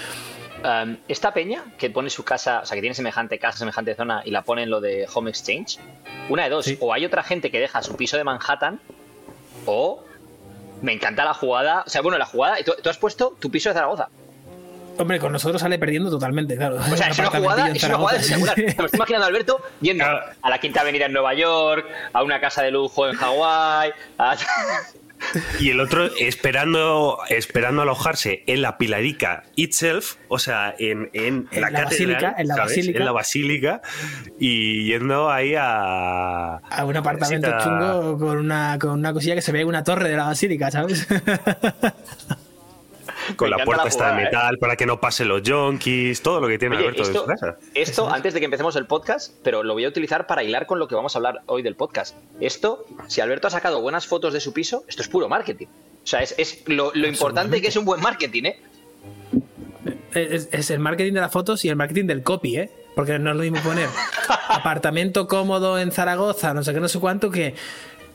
um, 0.64 0.96
esta 1.08 1.32
peña 1.34 1.64
que 1.78 1.90
pone 1.90 2.10
su 2.10 2.24
casa, 2.24 2.60
o 2.62 2.66
sea, 2.66 2.74
que 2.74 2.80
tiene 2.80 2.94
semejante 2.94 3.38
casa, 3.38 3.58
semejante 3.58 3.94
zona 3.94 4.22
y 4.24 4.30
la 4.30 4.42
pone 4.42 4.62
en 4.64 4.70
lo 4.70 4.80
de 4.80 5.06
Home 5.14 5.30
Exchange, 5.30 5.78
una 6.28 6.44
de 6.44 6.50
dos, 6.50 6.64
Sí. 6.64 6.78
o 6.80 6.92
hay 6.92 7.04
otra 7.04 7.22
gente 7.22 7.50
que 7.50 7.60
deja 7.60 7.82
su 7.82 7.96
piso 7.96 8.16
de 8.16 8.24
Manhattan, 8.24 8.80
o 9.66 10.02
me 10.82 10.92
encanta 10.92 11.24
la 11.24 11.34
jugada, 11.34 11.84
o 11.86 11.90
sea, 11.90 12.00
bueno, 12.02 12.18
la 12.18 12.26
jugada, 12.26 12.56
tú, 12.64 12.72
tú 12.82 12.88
has 12.90 12.98
puesto 12.98 13.36
tu 13.38 13.50
piso 13.50 13.68
de 13.68 13.74
Zaragoza. 13.74 14.08
Hombre, 14.98 15.18
con 15.18 15.32
nosotros 15.32 15.62
sale 15.62 15.78
perdiendo 15.78 16.10
totalmente, 16.10 16.54
claro. 16.56 16.76
O 16.76 16.96
sea, 16.96 17.08
es 17.10 17.18
una 17.18 17.30
jugada, 17.30 17.68
es 17.70 17.82
una 17.84 17.96
jugada 17.96 18.18
espectacular. 18.18 18.56
Me 18.58 18.66
estoy 18.66 18.90
imaginando 18.98 19.24
a 19.24 19.28
Alberto 19.28 19.60
yendo 19.80 20.04
Claro. 20.04 20.20
a 20.42 20.50
la 20.50 20.58
Quinta 20.58 20.80
Avenida 20.82 21.06
en 21.06 21.12
Nueva 21.12 21.32
York, 21.34 21.86
a 22.12 22.22
una 22.22 22.40
casa 22.40 22.62
de 22.62 22.70
lujo 22.72 23.08
en 23.08 23.16
Hawái, 23.16 23.92
a... 24.18 24.36
Y 25.60 25.70
el 25.70 25.80
otro 25.80 26.10
esperando, 26.19 27.19
esperando 27.28 27.82
alojarse 27.82 28.42
en 28.46 28.62
la 28.62 28.78
Pilarica 28.78 29.44
itself, 29.56 30.16
o 30.28 30.38
sea, 30.38 30.74
en, 30.78 31.10
en, 31.12 31.48
En 31.50 31.60
la, 31.60 31.70
la 31.70 31.84
basílica, 31.84 32.34
en 32.36 32.48
la 32.48 32.54
¿sabes? 32.54 32.70
basílica. 32.70 32.98
En 32.98 33.04
la 33.04 33.12
basílica 33.12 33.82
y 34.38 34.84
yendo 34.86 35.30
ahí 35.30 35.54
a... 35.56 36.56
a 36.56 36.84
un 36.84 36.96
apartamento 36.96 37.50
chungo 37.62 38.19
con 38.19 38.38
una, 38.38 38.78
con 38.78 38.90
una 38.90 39.12
cosilla 39.12 39.34
que 39.34 39.42
se 39.42 39.52
ve 39.52 39.64
una 39.64 39.84
torre 39.84 40.08
de 40.08 40.16
la 40.16 40.24
basílica, 40.24 40.70
¿sabes? 40.70 41.06
Con 43.37 43.50
la 43.50 43.64
puerta 43.64 43.84
la 43.84 43.88
esta 43.88 44.14
de 44.14 44.23
¿eh? 44.23 44.25
metal 44.25 44.58
para 44.58 44.76
que 44.76 44.87
no 44.87 45.00
pasen 45.00 45.29
los 45.29 45.43
junkies, 45.46 46.23
todo 46.23 46.40
lo 46.40 46.49
que 46.49 46.58
tiene 46.58 46.76
Oye, 46.76 46.87
Alberto 46.87 47.02
esto, 47.02 47.19
en 47.19 47.20
su 47.23 47.26
casa. 47.26 47.58
esto 47.75 48.08
antes 48.12 48.34
de 48.34 48.40
que 48.40 48.44
empecemos 48.46 48.76
el 48.76 48.87
podcast, 48.87 49.34
pero 49.43 49.62
lo 49.62 49.75
voy 49.75 49.84
a 49.84 49.88
utilizar 49.88 50.26
para 50.26 50.43
hilar 50.43 50.67
con 50.67 50.79
lo 50.79 50.88
que 50.88 50.94
vamos 50.94 51.14
a 51.14 51.19
hablar 51.19 51.43
hoy 51.46 51.62
del 51.62 51.76
podcast. 51.76 52.17
Esto, 52.40 52.87
si 53.08 53.20
Alberto 53.20 53.49
ha 53.49 53.50
sacado 53.50 53.81
buenas 53.81 54.06
fotos 54.06 54.32
de 54.32 54.40
su 54.40 54.52
piso, 54.52 54.84
esto 54.88 55.02
es 55.02 55.08
puro 55.08 55.29
marketing. 55.29 55.67
O 55.67 56.06
sea, 56.06 56.20
es, 56.20 56.34
es 56.38 56.62
lo, 56.67 56.93
lo 56.94 57.06
importante 57.06 57.61
que 57.61 57.69
es 57.69 57.76
un 57.76 57.84
buen 57.84 58.00
marketing, 58.00 58.44
¿eh? 58.44 58.61
es, 60.14 60.49
es 60.52 60.70
el 60.70 60.79
marketing 60.79 61.12
de 61.14 61.20
las 61.20 61.32
fotos 61.32 61.64
y 61.64 61.69
el 61.69 61.76
marketing 61.76 62.06
del 62.06 62.23
copy, 62.23 62.56
¿eh? 62.56 62.70
Porque 62.94 63.19
no 63.19 63.31
es 63.31 63.37
lo 63.37 63.43
mismo 63.43 63.61
poner 63.61 63.88
apartamento 64.49 65.26
cómodo 65.26 65.79
en 65.79 65.93
Zaragoza, 65.93 66.52
no 66.52 66.62
sé 66.62 66.75
qué, 66.75 66.81
no 66.81 66.88
sé 66.88 67.00
cuánto, 67.00 67.31
que 67.31 67.55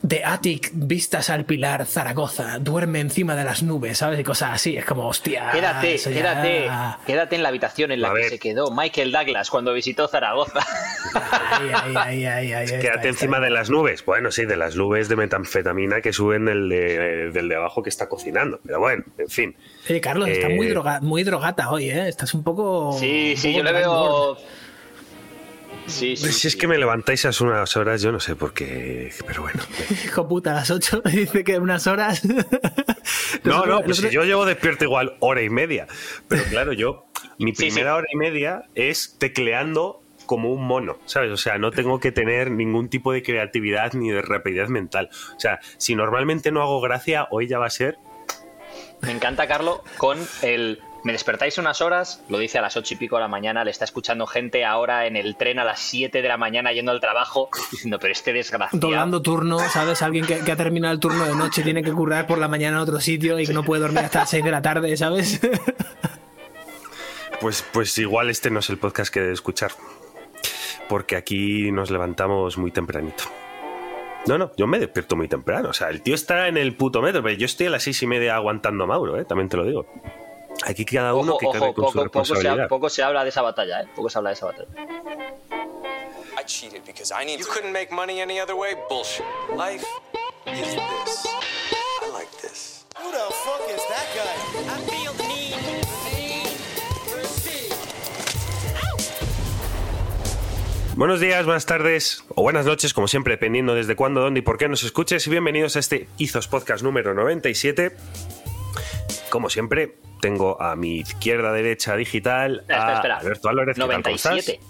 The 0.06 0.24
Attic, 0.24 0.70
vistas 0.74 1.28
al 1.28 1.44
pilar, 1.44 1.84
Zaragoza, 1.84 2.58
duerme 2.60 3.00
encima 3.00 3.34
de 3.34 3.42
las 3.44 3.64
nubes, 3.64 3.98
¿sabes? 3.98 4.20
Y 4.20 4.24
cosas 4.24 4.50
así, 4.54 4.76
es 4.76 4.84
como, 4.84 5.06
hostia. 5.08 5.50
Quédate, 5.50 5.98
ya- 5.98 6.10
quédate, 6.12 6.70
quédate 7.04 7.36
en 7.36 7.42
la 7.42 7.48
habitación 7.48 7.90
en 7.90 8.00
la 8.02 8.10
A 8.10 8.14
que 8.14 8.20
ver. 8.20 8.30
se 8.30 8.38
quedó 8.38 8.70
Michael 8.70 9.10
Douglas 9.10 9.50
cuando 9.50 9.72
visitó 9.74 10.06
Zaragoza. 10.06 10.60
Ahí, 11.14 11.70
ahí, 11.74 11.96
ahí, 11.96 12.26
ahí, 12.26 12.52
ahí, 12.52 12.64
está, 12.66 12.78
Quédate 12.78 12.96
está. 12.96 13.08
encima 13.08 13.40
de 13.40 13.50
las 13.50 13.70
nubes. 13.70 14.04
Bueno, 14.04 14.30
sí, 14.30 14.44
de 14.44 14.56
las 14.56 14.76
nubes 14.76 15.08
de 15.08 15.16
metanfetamina 15.16 16.00
que 16.00 16.12
suben 16.12 16.44
del 16.44 16.68
de, 16.68 17.30
del 17.32 17.48
de 17.48 17.56
abajo 17.56 17.82
que 17.82 17.88
está 17.90 18.08
cocinando. 18.08 18.60
Pero 18.64 18.78
bueno, 18.78 19.04
en 19.18 19.28
fin. 19.28 19.56
Oye, 19.90 20.00
Carlos, 20.00 20.28
estás 20.28 20.50
Eh, 20.50 20.54
muy, 20.54 20.68
droga, 20.68 21.00
muy 21.00 21.24
drogata 21.24 21.70
hoy, 21.70 21.90
¿eh? 21.90 22.08
Estás 22.08 22.34
un 22.34 22.44
poco. 22.44 22.96
Sí, 22.98 23.32
un 23.34 23.40
sí, 23.40 23.48
poco 23.48 23.58
yo 23.58 23.64
le 23.64 23.72
veo. 23.72 24.38
Sí, 25.88 26.16
sí. 26.16 26.26
si 26.26 26.32
sí. 26.32 26.48
es 26.48 26.56
que 26.56 26.66
me 26.68 26.78
levantáis 26.78 27.24
a 27.24 27.30
unas 27.44 27.76
horas, 27.76 28.02
yo 28.02 28.12
no 28.12 28.20
sé 28.20 28.36
por 28.36 28.52
qué. 28.52 29.10
Pero 29.26 29.42
bueno. 29.42 29.62
Hijo 30.04 30.28
puta, 30.28 30.52
a 30.52 30.54
las 30.56 30.70
8 30.70 31.02
dice 31.12 31.44
que 31.44 31.58
unas 31.58 31.86
horas. 31.86 32.22
No, 33.44 33.64
no, 33.64 33.82
pues 33.82 33.98
si 33.98 34.10
yo 34.10 34.24
llevo 34.24 34.44
despierto 34.44 34.84
igual 34.84 35.16
hora 35.20 35.40
y 35.42 35.48
media. 35.48 35.86
Pero 36.28 36.44
claro, 36.44 36.72
yo, 36.74 37.06
mi 37.38 37.54
Sí, 37.54 37.62
primera 37.68 37.92
sí. 37.92 37.96
hora 37.98 38.06
y 38.12 38.16
media 38.16 38.62
es 38.74 39.16
tecleando 39.18 40.02
como 40.26 40.52
un 40.52 40.62
mono, 40.66 40.98
¿sabes? 41.06 41.30
O 41.32 41.36
sea, 41.38 41.56
no 41.56 41.70
tengo 41.70 42.00
que 42.00 42.12
tener 42.12 42.50
ningún 42.50 42.90
tipo 42.90 43.12
de 43.12 43.22
creatividad 43.22 43.94
ni 43.94 44.10
de 44.10 44.20
rapidez 44.20 44.68
mental. 44.68 45.08
O 45.36 45.40
sea, 45.40 45.58
si 45.78 45.94
normalmente 45.94 46.52
no 46.52 46.60
hago 46.60 46.80
gracia, 46.82 47.28
hoy 47.30 47.46
ya 47.48 47.58
va 47.58 47.66
a 47.66 47.70
ser. 47.70 47.96
Me 49.00 49.12
encanta, 49.12 49.46
Carlos, 49.46 49.80
con 49.96 50.18
el. 50.42 50.80
Me 51.04 51.12
despertáis 51.12 51.56
unas 51.58 51.80
horas, 51.80 52.22
lo 52.28 52.38
dice 52.38 52.58
a 52.58 52.62
las 52.62 52.76
ocho 52.76 52.94
y 52.94 52.96
pico 52.96 53.16
de 53.16 53.22
la 53.22 53.28
mañana, 53.28 53.64
le 53.64 53.70
está 53.70 53.84
escuchando 53.84 54.26
gente 54.26 54.64
ahora 54.64 55.06
en 55.06 55.16
el 55.16 55.36
tren 55.36 55.58
a 55.58 55.64
las 55.64 55.80
7 55.80 56.22
de 56.22 56.28
la 56.28 56.36
mañana 56.36 56.72
yendo 56.72 56.90
al 56.90 57.00
trabajo, 57.00 57.48
diciendo, 57.70 57.98
pero 58.00 58.12
este 58.12 58.32
desgraciado. 58.32 58.80
Doblando 58.80 59.22
turno, 59.22 59.58
¿sabes? 59.70 60.02
Alguien 60.02 60.26
que, 60.26 60.40
que 60.40 60.52
ha 60.52 60.56
terminado 60.56 60.92
el 60.92 61.00
turno 61.00 61.24
de 61.24 61.34
noche 61.34 61.62
tiene 61.62 61.82
que 61.82 61.92
currar 61.92 62.26
por 62.26 62.38
la 62.38 62.48
mañana 62.48 62.78
en 62.78 62.82
otro 62.82 63.00
sitio 63.00 63.38
y 63.38 63.46
que 63.46 63.52
no 63.52 63.62
puede 63.62 63.82
dormir 63.82 64.00
hasta 64.00 64.20
las 64.20 64.30
6 64.30 64.44
de 64.44 64.50
la 64.50 64.62
tarde, 64.62 64.96
¿sabes? 64.96 65.40
Pues, 67.40 67.64
pues 67.72 67.96
igual 67.98 68.30
este 68.30 68.50
no 68.50 68.58
es 68.58 68.68
el 68.68 68.78
podcast 68.78 69.12
que 69.12 69.20
he 69.20 69.22
de 69.22 69.32
escuchar. 69.32 69.70
Porque 70.88 71.16
aquí 71.16 71.70
nos 71.70 71.90
levantamos 71.90 72.58
muy 72.58 72.72
tempranito. 72.72 73.24
No, 74.26 74.38
no, 74.38 74.50
yo 74.56 74.66
me 74.66 74.78
despierto 74.78 75.14
muy 75.14 75.28
temprano. 75.28 75.68
O 75.68 75.72
sea, 75.72 75.88
el 75.88 76.02
tío 76.02 76.14
está 76.14 76.48
en 76.48 76.56
el 76.56 76.74
puto 76.74 77.00
metro, 77.00 77.22
pero 77.22 77.36
yo 77.36 77.46
estoy 77.46 77.66
a 77.68 77.70
las 77.70 77.84
seis 77.84 78.02
y 78.02 78.06
media 78.06 78.34
aguantando 78.34 78.84
a 78.84 78.86
Mauro, 78.88 79.18
¿eh? 79.20 79.24
También 79.24 79.48
te 79.48 79.56
lo 79.56 79.64
digo. 79.64 79.86
Aquí 80.64 80.84
cada 80.84 81.14
uno 81.14 81.32
Ojo, 81.34 81.38
que 81.38 81.46
ojo, 81.46 81.58
con 81.58 81.60
su 81.60 81.72
poco, 81.74 81.82
poco, 81.82 81.92
se, 81.92 82.02
responsabilidad. 82.34 82.68
poco 82.68 82.88
se 82.90 83.02
habla 83.02 83.22
de 83.22 83.30
esa 83.30 83.42
batalla, 83.42 83.82
¿eh? 83.82 83.88
Poco 83.94 84.10
se 84.10 84.18
habla 84.18 84.30
de 84.30 84.34
esa 84.34 84.46
batalla. 84.46 84.68
I 86.38 86.44
cheated 86.46 86.82
because 86.84 87.12
I 87.12 87.24
need. 87.24 87.38
You 87.40 87.46
couldn't 87.46 87.72
make 87.72 87.92
money 87.92 88.20
any 88.20 88.40
other 88.40 88.54
way? 88.56 88.74
Bullshit. 88.88 89.24
Life 89.56 89.84
is 90.46 90.74
this. 90.74 91.26
I 92.02 92.10
like 92.12 92.30
this. 92.42 92.84
Who 92.98 93.10
the 93.10 93.32
fuck 93.32 93.68
is 93.68 93.82
that 93.88 94.06
guy? 94.14 94.74
I 94.74 94.78
feel 94.90 95.12
the 95.14 95.28
need. 95.28 95.38
Buenos 100.96 101.20
días, 101.20 101.44
buenas 101.44 101.64
tardes 101.64 102.24
o 102.34 102.42
buenas 102.42 102.66
noches, 102.66 102.92
como 102.92 103.06
siempre, 103.06 103.34
dependiendo 103.34 103.72
desde 103.76 103.94
cuándo, 103.94 104.20
dónde 104.20 104.40
y 104.40 104.42
por 104.42 104.58
qué 104.58 104.68
nos 104.68 104.82
escuches. 104.82 105.24
Y 105.28 105.30
bienvenidos 105.30 105.76
a 105.76 105.78
este 105.78 106.08
Izos 106.18 106.48
Podcast 106.48 106.82
número 106.82 107.14
97. 107.14 107.92
Como 109.30 109.50
siempre, 109.50 109.96
tengo 110.20 110.60
a 110.60 110.74
mi 110.76 110.98
izquierda, 111.00 111.52
derecha, 111.52 111.96
digital, 111.96 112.60
Espera, 112.60 112.78
espera, 112.78 112.92
a 112.92 112.94
espera. 112.96 113.16
Alberto 113.18 113.48
Álvarez. 113.48 113.76
¿qué 113.76 113.80
tal, 113.80 114.02
cómo 114.02 114.16
estás? 114.16 114.32
97. 114.32 114.60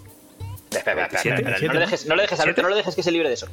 Espera, 0.71 1.05
espera, 1.05 1.05
espera, 1.05 1.35
espera, 1.35 1.55
espera, 1.55 1.59
97, 1.59 1.67
No 1.67 1.73
le 1.73 1.79
dejes, 1.79 2.05
no 2.05 2.15
le 2.15 2.21
dejes, 2.23 2.39
Alberto, 2.39 2.61
no 2.61 2.69
le 2.69 2.75
dejes 2.75 2.95
que 2.95 3.03
se 3.03 3.11
libre 3.11 3.27
de 3.29 3.33
eso. 3.35 3.47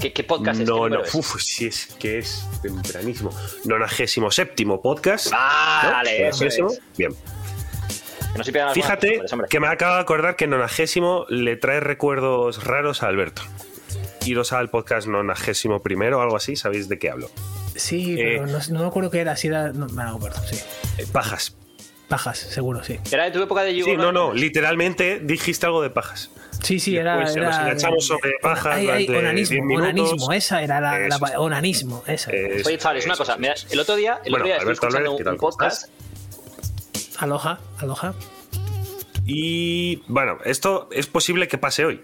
¿Qué, 0.00 0.12
qué 0.12 0.24
podcast 0.24 0.60
es? 0.60 0.66
¿Qué 0.66 0.70
No, 0.70 0.76
número 0.78 0.98
no, 0.98 1.04
es? 1.04 1.14
uf, 1.14 1.40
sí, 1.42 1.66
es 1.66 1.86
que 1.98 2.18
es 2.18 2.46
tempranísimo. 2.62 3.30
Nonagésimo 3.66 4.30
séptimo 4.30 4.80
podcast. 4.80 5.28
Ah, 5.32 5.82
¿no? 5.84 5.90
vale, 5.92 6.28
eso 6.28 6.46
es. 6.46 6.56
Bien. 6.96 7.12
Que 8.32 8.38
no 8.38 8.44
se 8.44 8.52
Fíjate 8.72 9.22
que 9.48 9.60
me 9.60 9.66
acabo 9.68 9.96
de 9.96 10.00
acordar 10.00 10.36
que 10.36 10.46
nonagésimo 10.46 11.26
le 11.28 11.56
trae 11.56 11.80
recuerdos 11.80 12.64
raros 12.64 13.02
a 13.02 13.08
Alberto. 13.08 13.42
Iros 14.24 14.52
al 14.52 14.70
podcast 14.70 15.06
nonagésimo 15.06 15.82
primero 15.82 16.18
o 16.18 16.22
algo 16.22 16.36
así, 16.36 16.56
sabéis 16.56 16.88
de 16.88 16.98
qué 16.98 17.10
hablo. 17.10 17.28
Sí, 17.80 18.14
Eh. 18.18 18.38
pero 18.38 18.46
no, 18.46 18.58
no 18.70 18.80
me 18.80 18.86
acuerdo 18.86 19.10
qué 19.10 19.20
era, 19.20 19.36
si 19.36 19.48
era. 19.48 19.72
No, 19.72 19.86
me 19.88 20.02
acuerdo, 20.02 20.40
sí. 20.48 20.56
Eh, 20.98 21.06
Pajas. 21.10 21.56
Pajas, 22.08 22.38
seguro, 22.38 22.82
sí. 22.82 22.98
Era 23.12 23.24
de 23.24 23.30
tu 23.30 23.40
época 23.42 23.62
de 23.62 23.70
Sí, 23.70 23.78
Yugo, 23.78 23.94
no, 23.96 24.10
no, 24.10 24.32
literalmente 24.34 25.20
dijiste 25.20 25.66
algo 25.66 25.80
de 25.80 25.90
pajas. 25.90 26.30
Sí, 26.60 26.80
sí, 26.80 26.96
era. 26.96 27.14
Después 27.16 27.36
era 27.36 27.48
nos 27.50 27.58
enganchamos 27.60 28.04
sobre 28.06 28.32
pajas 28.42 28.74
Ay, 28.76 28.88
ay, 28.88 29.06
durante 29.06 29.26
onanismo, 29.28 29.54
10 29.54 29.64
minutos. 29.64 29.88
onanismo, 30.10 30.32
esa 30.32 30.62
era 30.62 30.80
la. 30.80 31.06
es. 31.06 31.14
onanismo, 31.36 32.02
esa. 32.08 32.32
Eh, 32.32 32.62
Oye, 32.66 32.78
chavales, 32.78 33.04
una 33.04 33.14
Eso, 33.14 33.22
cosa. 33.22 33.36
mira, 33.36 33.54
el 33.70 33.78
otro 33.80 33.94
día, 33.96 34.20
el 34.24 34.32
Bueno, 34.32 34.36
otro 34.44 34.46
día 34.46 34.54
Alberto 34.56 34.72
escuchando 34.72 35.10
Álvarez, 35.10 35.24
¿qué 35.24 35.30
un, 35.30 35.36
podcast. 35.36 35.88
Aloha, 37.18 37.60
aloha. 37.78 38.14
Y 39.24 40.02
bueno, 40.08 40.38
esto 40.44 40.88
es 40.92 41.06
posible 41.06 41.46
que 41.48 41.58
pase 41.58 41.84
hoy. 41.84 42.02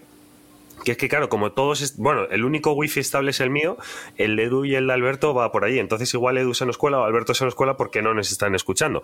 Que 0.83 0.91
es 0.91 0.97
que, 0.97 1.09
claro, 1.09 1.29
como 1.29 1.51
todos. 1.51 1.97
Bueno, 1.97 2.25
el 2.29 2.45
único 2.45 2.71
wifi 2.73 2.99
estable 2.99 3.31
es 3.31 3.39
el 3.39 3.49
mío, 3.49 3.77
el 4.17 4.35
de 4.35 4.43
Edu 4.43 4.65
y 4.65 4.75
el 4.75 4.87
de 4.87 4.93
Alberto 4.93 5.33
va 5.33 5.51
por 5.51 5.65
ahí. 5.65 5.79
Entonces, 5.79 6.13
igual 6.13 6.37
Edu 6.37 6.53
se 6.53 6.65
nos 6.65 6.75
escuela 6.75 6.99
o 6.99 7.03
Alberto 7.03 7.33
se 7.33 7.43
nos 7.43 7.51
escuela 7.51 7.75
porque 7.75 8.01
no 8.01 8.13
nos 8.13 8.31
están 8.31 8.55
escuchando. 8.55 9.01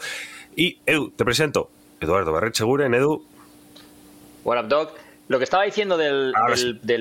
Y 0.56 0.80
Edu, 0.86 1.12
te 1.12 1.26
presento. 1.26 1.70
Eduardo 2.00 2.32
Barret 2.32 2.56
Seguren, 2.56 2.94
Edu. 2.94 3.26
What 4.44 4.60
up, 4.60 4.68
dog? 4.68 5.04
lo 5.28 5.38
que 5.38 5.46
estaba 5.46 5.64
diciendo 5.64 5.98
del, 5.98 6.34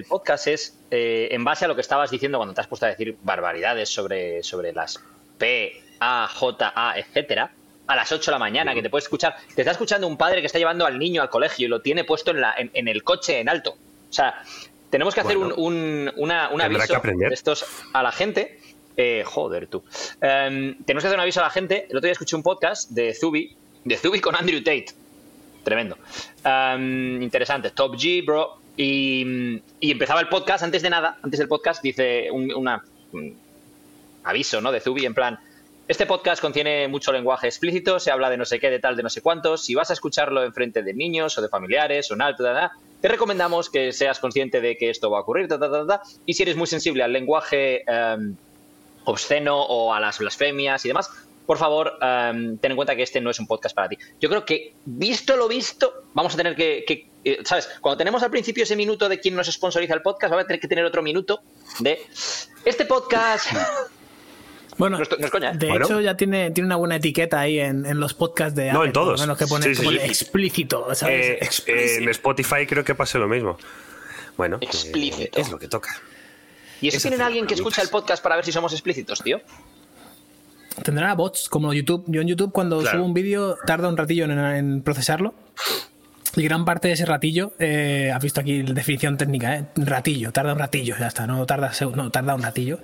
podcast 0.09 0.47
es, 0.47 0.79
eh, 0.91 1.29
en 1.33 1.45
base 1.45 1.65
a 1.65 1.69
lo 1.69 1.75
que 1.75 1.81
estabas 1.81 2.11
diciendo 2.11 2.39
cuando 2.39 2.55
te 2.55 2.61
has 2.61 2.67
puesto 2.67 2.87
a 2.87 2.89
decir 2.89 3.17
barbaridades 3.23 3.89
sobre, 3.89 4.43
sobre 4.43 4.73
las 4.73 5.01
P, 5.39 5.83
A, 6.01 6.29
J, 6.29 6.73
A, 6.75 6.99
etcétera, 6.99 7.53
a 7.87 7.97
las 7.97 8.13
8 8.13 8.31
de 8.31 8.33
la 8.33 8.39
mañana, 8.39 8.75
que 8.75 8.83
te 8.83 8.91
puede 8.91 9.03
escuchar, 9.03 9.37
te 9.55 9.63
está 9.63 9.73
escuchando 9.73 10.07
un 10.07 10.17
padre 10.17 10.41
que 10.41 10.47
está 10.47 10.59
llevando 10.59 10.87
al 10.87 10.99
niño 10.99 11.21
al 11.21 11.31
colegio 11.31 11.67
y 11.67 11.69
lo 11.69 11.83
tiene 11.83 12.05
puesto 12.05 12.31
en, 12.31 12.41
la, 12.41 12.55
en, 12.57 12.71
en 12.75 12.89
el 12.89 13.03
coche 13.03 13.41
en 13.41 13.49
alto. 13.49 13.77
O 14.13 14.15
sea, 14.15 14.43
tenemos 14.91 15.15
que 15.15 15.21
hacer 15.23 15.39
Bueno, 15.39 15.55
un, 15.57 16.09
un, 16.09 16.13
una- 16.17 16.51
un 16.51 16.61
aviso 16.61 17.01
de 17.03 17.27
estos 17.35 17.65
a 17.95 18.03
la 18.03 18.13
gente. 18.13 18.61
Eh, 18.95 19.23
joder, 19.25 19.69
tú. 19.69 19.83
Em, 20.21 20.77
tenemos 20.85 21.03
que 21.03 21.09
hacer 21.09 21.15
un 21.17 21.23
aviso 21.23 21.41
a 21.41 21.45
la 21.45 21.51
gente. 21.51 21.87
El 21.89 21.97
otro 21.97 22.03
día 22.07 22.13
escuché 22.13 22.37
un 22.37 22.43
podcast 22.43 22.91
de 22.91 23.15
Zubi, 23.15 23.57
de 23.85 23.97
Zubi 23.97 24.21
con 24.21 24.37
Andrew 24.37 24.59
Tate. 24.59 24.89
Tremendo. 25.65 25.97
Em, 26.45 27.23
interesante. 27.23 27.71
Top 27.71 27.95
G, 27.97 28.23
bro. 28.25 28.59
Y, 28.77 29.61
y 29.81 29.91
empezaba 29.91 30.21
el 30.21 30.29
podcast, 30.29 30.63
antes 30.63 30.83
de 30.83 30.91
nada, 30.91 31.19
antes 31.23 31.39
del 31.39 31.49
podcast, 31.49 31.83
dice 31.83 32.31
un, 32.31 32.53
una, 32.55 32.85
un 33.13 33.35
aviso, 34.25 34.61
¿no? 34.61 34.73
De 34.73 34.81
Zubi, 34.81 35.07
en 35.07 35.15
plan. 35.15 35.39
Este 35.89 36.05
podcast 36.07 36.41
contiene 36.41 36.87
mucho 36.89 37.13
lenguaje 37.13 37.47
explícito, 37.49 37.99
se 37.99 38.11
habla 38.11 38.31
de 38.31 38.37
no 38.37 38.45
sé 38.45 38.61
qué, 38.61 38.71
de 38.71 38.79
tal, 38.79 38.95
de 38.97 39.03
no 39.03 39.09
sé 39.11 39.21
cuántos. 39.23 39.65
Si 39.65 39.75
vas 39.75 39.89
a 39.91 39.95
escucharlo 39.95 40.45
en 40.45 40.53
frente 40.53 40.83
de 40.83 40.95
niños 40.95 41.37
o 41.39 41.43
de 41.43 41.49
familiares 41.49 42.11
o 42.11 42.15
en 42.15 42.23
alto, 42.23 42.45
ta, 42.45 42.73
te 43.03 43.09
recomendamos 43.09 43.69
que 43.69 43.93
seas 43.93 44.21
consciente 44.21 44.61
de 44.61 44.79
que 44.79 44.89
esto 44.89 45.11
va 45.11 45.19
a 45.19 45.21
ocurrir, 45.23 45.49
y 46.25 46.35
si 46.35 46.43
eres 46.45 46.57
muy 46.57 46.69
sensible 46.69 47.03
al 47.03 47.13
lenguaje 47.13 47.83
em, 47.87 48.37
obsceno 49.05 49.61
o 49.61 49.93
a 49.93 49.99
las 49.99 50.19
blasfemias 50.19 50.85
y 50.85 50.89
demás, 50.89 51.11
por 51.45 51.59
favor, 51.59 51.99
em, 52.01 52.57
ten 52.59 52.71
en 52.71 52.77
cuenta 52.77 52.95
que 52.95 53.03
este 53.03 53.21
no 53.21 53.31
es 53.31 53.41
un 53.41 53.49
podcast 53.49 53.75
para 53.75 53.89
ti. 53.89 53.99
Yo 54.21 54.29
creo 54.29 54.45
que, 54.45 54.75
visto 54.85 55.37
lo 55.37 55.49
visto, 55.49 56.05
vamos 56.15 56.35
a 56.35 56.37
tener 56.37 56.55
que, 56.55 56.85
que, 56.87 57.09
eh, 57.25 57.39
¿sabes? 57.45 57.69
Cuando 57.81 57.99
tenemos 57.99 58.23
al 58.23 58.31
principio 58.31 58.63
ese 58.63 58.77
minuto 58.77 59.09
de 59.09 59.19
quién 59.19 59.35
nos 59.35 59.49
sponsoriza 59.49 59.95
el 59.95 60.03
podcast, 60.03 60.31
vamos 60.31 60.45
a 60.45 60.47
tener 60.47 60.61
que 60.61 60.69
tener 60.69 60.85
otro 60.85 61.03
minuto 61.03 61.43
de 61.81 62.07
este 62.65 62.85
podcast. 62.85 63.49
Bueno, 64.79 64.97
No 64.97 65.03
es, 65.03 65.11
no 65.19 65.25
es 65.27 65.31
coña, 65.31 65.51
¿eh? 65.53 65.57
de 65.59 65.69
Bueno. 65.69 65.85
hecho 65.85 66.01
ya 66.01 66.17
tiene, 66.17 66.51
tiene 66.51 66.67
una 66.67 66.77
buena 66.77 66.97
etiqueta 66.97 67.41
ahí 67.41 67.59
en, 67.61 67.85
en 67.87 68.01
los 68.01 68.15
podcasts 68.15 68.55
de 68.55 68.73
No, 68.73 68.79
Apple, 68.79 68.87
en 68.89 68.93
todos. 68.93 69.07
por 69.09 69.19
lo 69.21 69.23
menos 69.35 69.39
que 69.39 69.47
pone, 69.47 69.75
Sí, 69.75 69.97
explícito, 70.03 70.95
¿sabes? 70.95 71.27
Eh, 71.27 71.39
Explícito. 71.43 72.03
en 72.03 72.09
Spotify 72.09 72.67
creo 72.67 72.83
que 72.85 72.95
pasa 72.95 73.19
lo 73.19 73.29
mismo. 73.29 73.59
Bueno, 74.37 74.57
eh, 74.61 74.65
Explícito. 74.67 75.39
es 75.41 75.51
lo 75.51 75.59
que 75.59 75.69
toca. 75.69 75.91
¿Y 76.81 76.89
eso 76.89 76.97
es 76.97 77.03
tienen 77.03 77.21
alguien 77.23 77.47
que 77.47 77.55
escucha 77.55 77.83
el 77.83 77.89
podcast 77.91 78.23
para 78.23 78.37
ver 78.37 78.45
si 78.45 78.51
somos 78.53 78.73
explícitos, 78.73 79.23
tío? 79.23 79.41
Tendrá 80.83 81.15
bots 81.15 81.49
como 81.51 81.73
YouTube. 81.75 82.05
Yo 82.09 82.23
en 82.23 82.29
YouTube 82.29 82.51
cuando 82.51 82.81
Claro. 82.81 82.99
subo 82.99 83.07
un 83.07 83.15
vídeo 83.15 83.57
tarda 83.67 83.89
un 83.89 83.97
ratillo 83.97 84.25
en, 84.25 84.31
en 84.39 84.83
procesarlo. 84.83 85.35
Y 86.35 86.43
gran 86.45 86.65
parte 86.65 86.89
de 86.89 86.95
ese 86.95 87.05
ratillo, 87.05 87.53
eh, 87.59 88.11
has 88.15 88.23
visto 88.23 88.41
aquí 88.41 88.63
la 88.63 88.73
definición 88.73 89.19
técnica, 89.19 89.55
¿eh? 89.55 89.67
ratillo, 89.77 90.33
tarda 90.33 90.55
un 90.55 90.59
ratillo, 90.59 90.97
ya 90.99 91.09
está, 91.09 91.27
no 91.27 91.45
tarda, 91.45 91.71
no, 91.95 92.11
tarda 92.11 92.35
un 92.35 92.43
ratillo. 92.43 92.79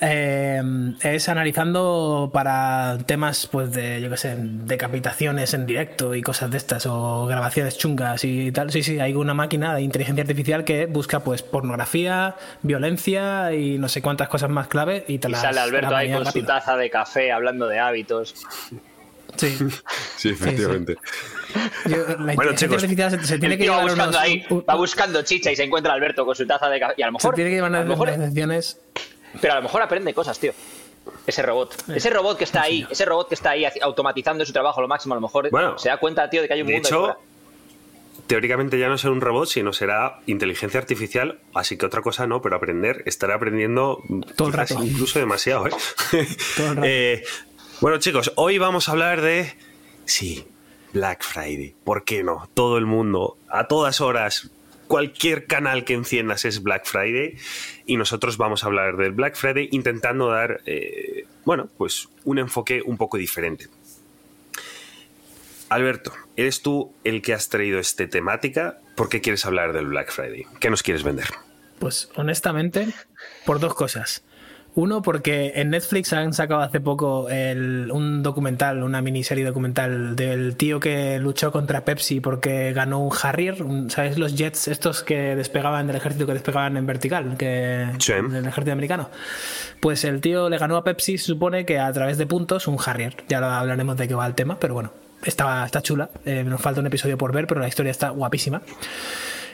Eh, 0.00 0.60
es 1.00 1.28
analizando 1.28 2.30
para 2.32 2.98
temas, 3.06 3.46
pues 3.46 3.70
de, 3.72 4.00
yo 4.00 4.10
qué 4.10 4.16
sé, 4.16 4.34
decapitaciones 4.36 5.54
en 5.54 5.66
directo 5.66 6.16
y 6.16 6.22
cosas 6.22 6.50
de 6.50 6.56
estas, 6.56 6.86
o 6.86 7.26
grabaciones 7.26 7.78
chungas 7.78 8.24
y 8.24 8.50
tal. 8.50 8.72
Sí, 8.72 8.82
sí, 8.82 8.98
hay 8.98 9.14
una 9.14 9.34
máquina 9.34 9.76
de 9.76 9.82
inteligencia 9.82 10.22
artificial 10.22 10.64
que 10.64 10.86
busca, 10.86 11.20
pues, 11.20 11.42
pornografía, 11.42 12.34
violencia 12.62 13.52
y 13.52 13.78
no 13.78 13.88
sé 13.88 14.02
cuántas 14.02 14.28
cosas 14.28 14.50
más 14.50 14.66
clave 14.66 15.04
y 15.06 15.18
te 15.18 15.28
Y 15.28 15.30
las 15.30 15.42
sale 15.42 15.60
Alberto 15.60 15.94
ahí 15.94 16.10
con 16.10 16.20
su 16.20 16.24
rápido. 16.24 16.46
taza 16.46 16.76
de 16.76 16.90
café 16.90 17.30
hablando 17.30 17.68
de 17.68 17.78
hábitos. 17.78 18.34
Sí. 19.38 19.56
Sí, 20.16 20.28
efectivamente. 20.30 20.96
Yo- 21.86 21.96
la 22.18 22.32
inteligencia 22.34 22.54
chicos, 22.56 22.82
artificial 22.82 23.10
se, 23.10 23.24
se 23.26 23.38
tiene 23.38 23.56
que 23.58 23.64
llevar 23.64 23.82
buscando 23.82 24.04
unos, 24.10 24.16
ahí, 24.20 24.44
un- 24.50 24.64
va 24.68 24.74
buscando 24.76 25.22
chicha 25.22 25.50
y 25.52 25.56
se 25.56 25.64
encuentra 25.64 25.92
Alberto 25.92 26.24
con 26.24 26.34
su 26.34 26.46
taza 26.46 26.68
de 26.68 26.80
café. 26.80 26.94
Y 26.96 27.02
a 27.02 27.06
lo 27.06 27.12
se 27.18 27.26
mejor, 27.26 27.34
tiene 27.34 27.50
que 27.50 27.56
llevar 27.56 27.70
unas 27.70 27.86
mejor. 27.86 28.08
Pero 29.40 29.52
a 29.52 29.56
lo 29.56 29.62
mejor 29.62 29.82
aprende 29.82 30.14
cosas, 30.14 30.38
tío. 30.38 30.52
Ese 31.26 31.42
robot. 31.42 31.74
Ese 31.94 32.08
robot 32.10 32.38
que 32.38 32.44
está 32.44 32.62
ahí, 32.62 32.86
ese 32.90 33.04
robot 33.04 33.28
que 33.28 33.34
está 33.34 33.50
ahí 33.50 33.66
automatizando 33.82 34.44
su 34.46 34.52
trabajo 34.52 34.80
lo 34.80 34.88
máximo, 34.88 35.14
a 35.14 35.16
lo 35.16 35.20
mejor 35.20 35.50
Bueno, 35.50 35.76
se 35.78 35.88
da 35.90 35.98
cuenta, 35.98 36.30
tío, 36.30 36.40
de 36.40 36.48
que 36.48 36.54
hay 36.54 36.62
un 36.62 36.66
De 36.68 36.72
mundo 36.74 36.88
ahí 36.88 36.90
hecho, 36.90 37.00
fuera. 37.00 37.18
teóricamente 38.26 38.78
ya 38.78 38.88
no 38.88 38.96
será 38.96 39.12
un 39.12 39.20
robot, 39.20 39.48
sino 39.48 39.72
será 39.74 40.20
inteligencia 40.26 40.80
artificial, 40.80 41.40
así 41.52 41.76
que 41.76 41.84
otra 41.84 42.00
cosa 42.00 42.26
no, 42.26 42.40
pero 42.40 42.56
aprender, 42.56 43.02
estará 43.04 43.34
aprendiendo 43.34 43.98
Todo 44.36 44.48
el 44.48 44.54
rato. 44.54 44.82
incluso 44.82 45.18
demasiado. 45.18 45.66
¿eh? 45.66 45.70
Todo 46.56 46.66
el 46.70 46.76
rato. 46.76 46.80
Eh, 46.88 47.22
bueno, 47.84 47.98
chicos, 47.98 48.32
hoy 48.36 48.56
vamos 48.56 48.88
a 48.88 48.92
hablar 48.92 49.20
de... 49.20 49.52
Sí, 50.06 50.46
Black 50.94 51.22
Friday. 51.22 51.74
¿Por 51.84 52.04
qué 52.04 52.24
no? 52.24 52.48
Todo 52.54 52.78
el 52.78 52.86
mundo, 52.86 53.36
a 53.50 53.68
todas 53.68 54.00
horas, 54.00 54.50
cualquier 54.86 55.46
canal 55.46 55.84
que 55.84 55.92
enciendas 55.92 56.46
es 56.46 56.62
Black 56.62 56.86
Friday 56.86 57.36
y 57.84 57.98
nosotros 57.98 58.38
vamos 58.38 58.64
a 58.64 58.68
hablar 58.68 58.96
del 58.96 59.12
Black 59.12 59.36
Friday 59.36 59.68
intentando 59.70 60.30
dar, 60.30 60.62
eh, 60.64 61.26
bueno, 61.44 61.68
pues 61.76 62.08
un 62.24 62.38
enfoque 62.38 62.80
un 62.82 62.96
poco 62.96 63.18
diferente. 63.18 63.66
Alberto, 65.68 66.14
¿eres 66.36 66.62
tú 66.62 66.94
el 67.04 67.20
que 67.20 67.34
has 67.34 67.50
traído 67.50 67.78
esta 67.78 68.08
temática? 68.08 68.78
¿Por 68.96 69.10
qué 69.10 69.20
quieres 69.20 69.44
hablar 69.44 69.74
del 69.74 69.88
Black 69.88 70.10
Friday? 70.10 70.46
¿Qué 70.58 70.70
nos 70.70 70.82
quieres 70.82 71.02
vender? 71.02 71.28
Pues 71.78 72.08
honestamente, 72.14 72.88
por 73.44 73.60
dos 73.60 73.74
cosas. 73.74 74.24
Uno, 74.76 75.02
porque 75.02 75.52
en 75.54 75.70
Netflix 75.70 76.12
han 76.12 76.32
sacado 76.32 76.60
hace 76.60 76.80
poco 76.80 77.28
el- 77.30 77.90
un 77.92 78.24
documental, 78.24 78.82
una 78.82 79.00
miniserie 79.02 79.44
documental 79.44 80.16
del 80.16 80.56
tío 80.56 80.80
que 80.80 81.18
luchó 81.20 81.52
contra 81.52 81.84
Pepsi 81.84 82.18
porque 82.20 82.72
ganó 82.72 82.98
un 82.98 83.12
Harrier, 83.22 83.62
un- 83.62 83.88
¿sabes? 83.88 84.18
Los 84.18 84.34
jets 84.34 84.66
estos 84.66 85.04
que 85.04 85.36
despegaban 85.36 85.86
del 85.86 85.94
ejército, 85.94 86.26
que 86.26 86.32
despegaban 86.32 86.76
en 86.76 86.86
vertical, 86.86 87.36
que 87.38 87.86
Sí. 88.00 88.14
del 88.14 88.46
ejército 88.46 88.72
americano. 88.72 89.10
Pues 89.78 90.02
el 90.04 90.20
tío 90.20 90.48
le 90.48 90.58
ganó 90.58 90.76
a 90.76 90.82
Pepsi, 90.82 91.18
se 91.18 91.26
supone 91.26 91.64
que 91.64 91.78
a 91.78 91.92
través 91.92 92.18
de 92.18 92.26
puntos, 92.26 92.66
un 92.66 92.76
Harrier. 92.84 93.14
Ya 93.28 93.38
lo 93.38 93.46
hablaremos 93.46 93.96
de 93.96 94.08
qué 94.08 94.14
va 94.16 94.26
el 94.26 94.34
tema, 94.34 94.58
pero 94.58 94.74
bueno, 94.74 94.90
está, 95.24 95.64
está 95.64 95.82
chula. 95.82 96.10
Eh, 96.24 96.42
nos 96.42 96.60
falta 96.60 96.80
un 96.80 96.86
episodio 96.88 97.16
por 97.16 97.32
ver, 97.32 97.46
pero 97.46 97.60
la 97.60 97.68
historia 97.68 97.92
está 97.92 98.08
guapísima. 98.08 98.60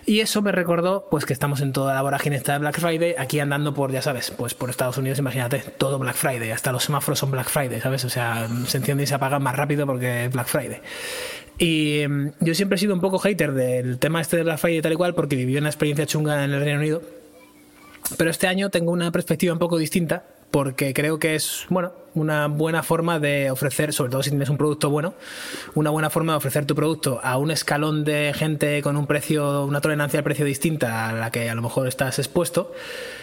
Y 0.06 0.20
eso 0.20 0.42
me 0.42 0.52
recordó, 0.52 1.06
pues 1.10 1.24
que 1.24 1.32
estamos 1.32 1.60
en 1.60 1.72
toda 1.72 1.94
la 1.94 2.02
vorágine 2.02 2.36
esta 2.36 2.54
de 2.54 2.58
Black 2.60 2.80
Friday, 2.80 3.14
aquí 3.18 3.38
andando 3.40 3.74
por, 3.74 3.92
ya 3.92 4.02
sabes, 4.02 4.30
pues 4.30 4.54
por 4.54 4.70
Estados 4.70 4.96
Unidos, 4.98 5.18
imagínate, 5.18 5.58
todo 5.78 5.98
Black 5.98 6.16
Friday, 6.16 6.50
hasta 6.50 6.72
los 6.72 6.84
semáforos 6.84 7.18
son 7.18 7.30
Black 7.30 7.48
Friday, 7.48 7.80
¿sabes? 7.80 8.04
O 8.04 8.10
sea, 8.10 8.48
se 8.66 8.78
enciende 8.78 9.04
y 9.04 9.06
se 9.06 9.14
apaga 9.14 9.38
más 9.38 9.56
rápido 9.56 9.86
porque 9.86 10.26
es 10.26 10.32
Black 10.32 10.46
Friday. 10.46 10.80
Y 11.58 12.04
mm, 12.08 12.30
yo 12.40 12.54
siempre 12.54 12.76
he 12.76 12.78
sido 12.78 12.94
un 12.94 13.00
poco 13.00 13.18
hater 13.18 13.52
del 13.52 13.98
tema 13.98 14.20
este 14.20 14.38
de 14.38 14.44
Black 14.44 14.58
Friday 14.58 14.80
tal 14.80 14.92
y 14.92 14.96
cual, 14.96 15.14
porque 15.14 15.36
viví 15.36 15.56
una 15.56 15.68
experiencia 15.68 16.06
chunga 16.06 16.44
en 16.44 16.52
el 16.52 16.60
Reino 16.60 16.80
Unido. 16.80 17.02
Pero 18.16 18.30
este 18.30 18.46
año 18.46 18.70
tengo 18.70 18.92
una 18.92 19.12
perspectiva 19.12 19.52
un 19.52 19.58
poco 19.58 19.78
distinta 19.78 20.24
porque 20.50 20.92
creo 20.94 21.18
que 21.18 21.34
es, 21.34 21.66
bueno, 21.68 21.92
una 22.14 22.48
buena 22.48 22.82
forma 22.82 23.20
de 23.20 23.50
ofrecer, 23.50 23.92
sobre 23.92 24.10
todo 24.10 24.22
si 24.22 24.30
tienes 24.30 24.48
un 24.48 24.56
producto 24.56 24.90
bueno, 24.90 25.14
una 25.74 25.90
buena 25.90 26.10
forma 26.10 26.32
de 26.32 26.38
ofrecer 26.38 26.66
tu 26.66 26.74
producto 26.74 27.20
a 27.22 27.36
un 27.38 27.50
escalón 27.52 28.04
de 28.04 28.32
gente 28.34 28.82
con 28.82 28.96
un 28.96 29.06
precio, 29.06 29.64
una 29.64 29.80
tolerancia 29.80 30.18
al 30.18 30.24
precio 30.24 30.44
distinta 30.44 31.08
a 31.08 31.12
la 31.12 31.30
que 31.30 31.48
a 31.48 31.54
lo 31.54 31.62
mejor 31.62 31.86
estás 31.86 32.18
expuesto, 32.18 32.72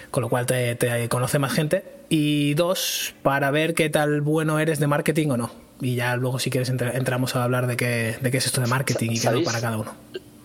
con 0.10 0.22
lo 0.22 0.30
cual 0.30 0.46
te, 0.46 0.76
te 0.76 1.10
conoce 1.10 1.38
más 1.38 1.52
gente. 1.52 1.84
Y 2.10 2.54
dos, 2.54 3.14
para 3.24 3.52
ver 3.52 3.74
qué 3.74 3.90
tal 3.90 4.22
bueno 4.22 4.60
eres 4.60 4.80
de 4.80 4.88
marketing 4.88 5.28
o 5.32 5.38
no. 5.38 5.52
Y 5.82 5.96
ya 5.96 6.16
luego 6.16 6.40
si 6.40 6.50
quieres 6.50 6.70
entra- 6.70 6.96
entramos 6.96 7.36
a 7.36 7.44
hablar 7.44 7.68
de 7.68 7.76
qué, 7.76 8.16
de 8.22 8.32
qué 8.32 8.38
es 8.38 8.46
esto 8.46 8.62
de 8.62 8.68
marketing 8.68 9.12
y 9.12 9.20
qué 9.20 9.28
para 9.46 9.60
cada 9.60 9.78
uno. 9.78 9.94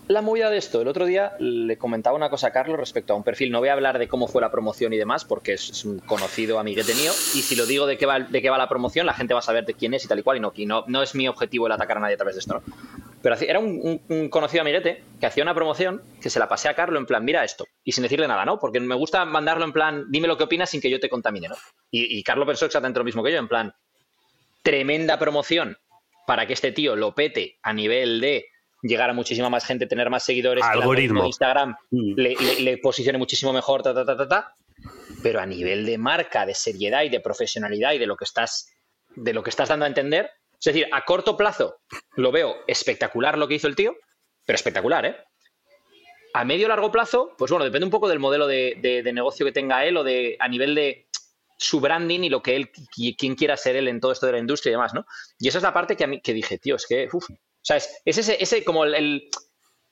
La 0.09 0.21
movida 0.21 0.51
de 0.51 0.59
esto, 0.59 0.83
el 0.83 0.89
otro 0.89 1.07
día 1.07 1.33
le 1.39 1.79
comentaba 1.79 2.17
una 2.17 2.29
cosa 2.29 2.49
a 2.49 2.53
Carlos 2.53 2.79
respecto 2.79 3.13
a 3.13 3.17
un 3.17 3.23
perfil. 3.23 3.53
No 3.53 3.61
voy 3.61 3.69
a 3.69 3.73
hablar 3.73 4.01
de 4.01 4.09
cómo 4.09 4.27
fue 4.27 4.43
la 4.43 4.51
promoción 4.51 4.93
y 4.93 4.99
demás, 4.99 5.25
porque 5.25 5.53
es, 5.53 5.85
un 5.85 6.01
conocido 6.01 6.59
amiguete 6.59 6.95
mío. 6.95 7.13
Y 7.35 7.43
si 7.43 7.55
lo 7.55 7.67
digo 7.67 7.87
de 7.87 7.97
qué, 7.97 8.05
va, 8.05 8.19
de 8.19 8.43
qué 8.43 8.51
va 8.51 8.59
la 8.59 8.69
promoción, 8.69 9.07
la 9.07 9.15
gente 9.15 9.33
va 9.33 9.41
a 9.41 9.45
saber 9.45 9.65
de 9.65 9.75
quién 9.75 9.95
es 9.95 10.05
y 10.05 10.09
tal 10.09 10.19
y 10.19 10.23
cual. 10.23 10.39
Y 10.39 10.41
no, 10.41 10.53
no, 10.67 10.85
no 10.89 11.03
es 11.03 11.15
mi 11.15 11.29
objetivo 11.29 11.67
el 11.67 11.73
atacar 11.73 11.99
a 11.99 12.01
nadie 12.01 12.15
a 12.15 12.17
través 12.17 12.35
de 12.35 12.41
esto, 12.41 12.55
¿no? 12.55 12.63
Pero 13.23 13.37
era 13.37 13.61
un 13.61 14.29
conocido 14.31 14.63
amiguete 14.63 15.05
que 15.21 15.27
hacía 15.27 15.45
una 15.45 15.55
promoción 15.55 16.03
que 16.21 16.29
se 16.29 16.41
la 16.41 16.49
pasé 16.49 16.69
a 16.69 16.75
Carlos 16.75 16.99
en 16.99 17.07
plan, 17.07 17.25
mira 17.25 17.45
esto. 17.45 17.65
Y 17.85 17.93
sin 17.93 18.03
decirle 18.03 18.27
nada, 18.27 18.45
¿no? 18.45 18.59
Porque 18.59 18.81
me 18.81 18.97
gusta 18.97 19.25
mandarlo 19.25 19.65
en 19.65 19.73
plan, 19.73 20.07
dime 20.09 20.27
lo 20.27 20.37
que 20.37 20.45
opinas 20.45 20.71
sin 20.71 20.81
que 20.81 20.91
yo 20.91 20.99
te 20.99 21.09
contamine, 21.09 21.49
¿no? 21.49 21.55
Y, 21.93 22.19
y 22.19 22.25
Carlos 22.25 22.49
pensó 22.49 22.67
exactamente 22.67 22.99
lo 22.99 23.05
mismo 23.05 23.23
que 23.23 23.31
yo, 23.31 23.39
en 23.39 23.47
plan, 23.47 23.73
tremenda 24.65 25.21
promoción 25.21 25.79
para 26.27 26.47
que 26.47 26.55
este 26.55 26.73
tío 26.73 26.97
lo 26.97 27.15
pete 27.15 27.59
a 27.63 27.73
nivel 27.73 28.21
de 28.21 28.47
llegar 28.83 29.09
a 29.11 29.13
muchísima 29.13 29.49
más 29.49 29.65
gente, 29.65 29.87
tener 29.87 30.11
más 30.11 30.25
seguidores, 30.25 30.63
que 30.65 30.73
el 30.73 30.81
Algoritmo. 30.81 31.23
de 31.23 31.27
Instagram 31.29 31.77
Mm. 31.91 32.15
le, 32.17 32.35
le- 32.35 32.61
le 32.61 32.79
posicione 32.79 33.17
muchísimo 33.19 33.53
mejor, 33.53 33.83
ta, 33.83 33.95
ta, 33.95 34.05
ta, 34.05 34.17
ta, 34.17 34.29
ta. 34.29 34.55
Pero 35.23 35.41
a 35.41 35.47
nivel 35.47 35.87
de 35.87 35.97
marca, 35.99 36.45
de 36.45 36.55
seriedad 36.55 37.03
y 37.05 37.09
de 37.09 37.21
profesionalidad 37.21 37.93
y 37.93 37.99
de 37.99 38.07
lo 38.07 38.17
que 38.17 38.25
estás, 38.25 38.69
de 39.15 39.33
lo 39.33 39.43
que 39.43 39.51
estás 39.51 39.69
dando 39.69 39.85
a 39.85 39.89
entender, 39.89 40.31
es 40.59 40.65
decir, 40.65 40.87
a 40.93 41.05
corto 41.05 41.37
plazo 41.37 41.77
lo 42.17 42.33
veo 42.33 42.57
espectacular 42.67 43.39
lo 43.39 43.47
que 43.49 43.55
hizo 43.55 43.69
el 43.69 43.77
tío, 43.77 43.95
pero 44.45 44.57
espectacular, 44.57 45.07
¿eh? 45.07 45.17
A 46.35 46.45
medio 46.45 46.67
largo 46.67 46.91
plazo, 46.91 47.35
pues 47.37 47.51
bueno, 47.51 47.65
depende 47.65 47.85
un 47.85 47.91
poco 47.91 48.09
del 48.09 48.19
modelo 48.19 48.47
de, 48.47 48.77
de- 48.81 49.03
de 49.03 49.13
negocio 49.13 49.45
que 49.47 49.53
tenga 49.53 49.85
él 49.85 49.97
o 49.99 50.03
de 50.05 50.37
a 50.41 50.49
nivel 50.49 50.75
de 50.75 51.07
su 51.59 51.79
branding 51.79 52.21
y 52.21 52.29
lo 52.31 52.43
que 52.43 52.57
él, 52.57 52.73
qui- 52.73 53.15
quién 53.17 53.37
quiera 53.37 53.57
ser 53.57 53.77
él 53.77 53.87
en 53.87 54.01
todo 54.01 54.11
esto 54.13 54.27
de 54.27 54.33
la 54.33 54.39
industria 54.39 54.71
y 54.71 54.73
demás, 54.73 54.95
¿no? 54.95 55.05
Y 55.39 55.49
esa 55.49 55.59
es 55.59 55.63
la 55.65 55.73
parte 55.75 55.95
que 55.95 56.05
a 56.05 56.07
mí 56.09 56.21
que 56.21 56.33
dije, 56.33 56.59
tío, 56.59 56.75
es 56.77 56.87
que, 56.87 57.09
uf, 57.13 57.27
o 57.63 57.65
sea, 57.65 57.77
es, 57.77 57.89
es 58.05 58.19
ese, 58.19 58.43
ese 58.43 58.65
como 58.65 58.85
el, 58.85 58.95
el- 58.95 59.31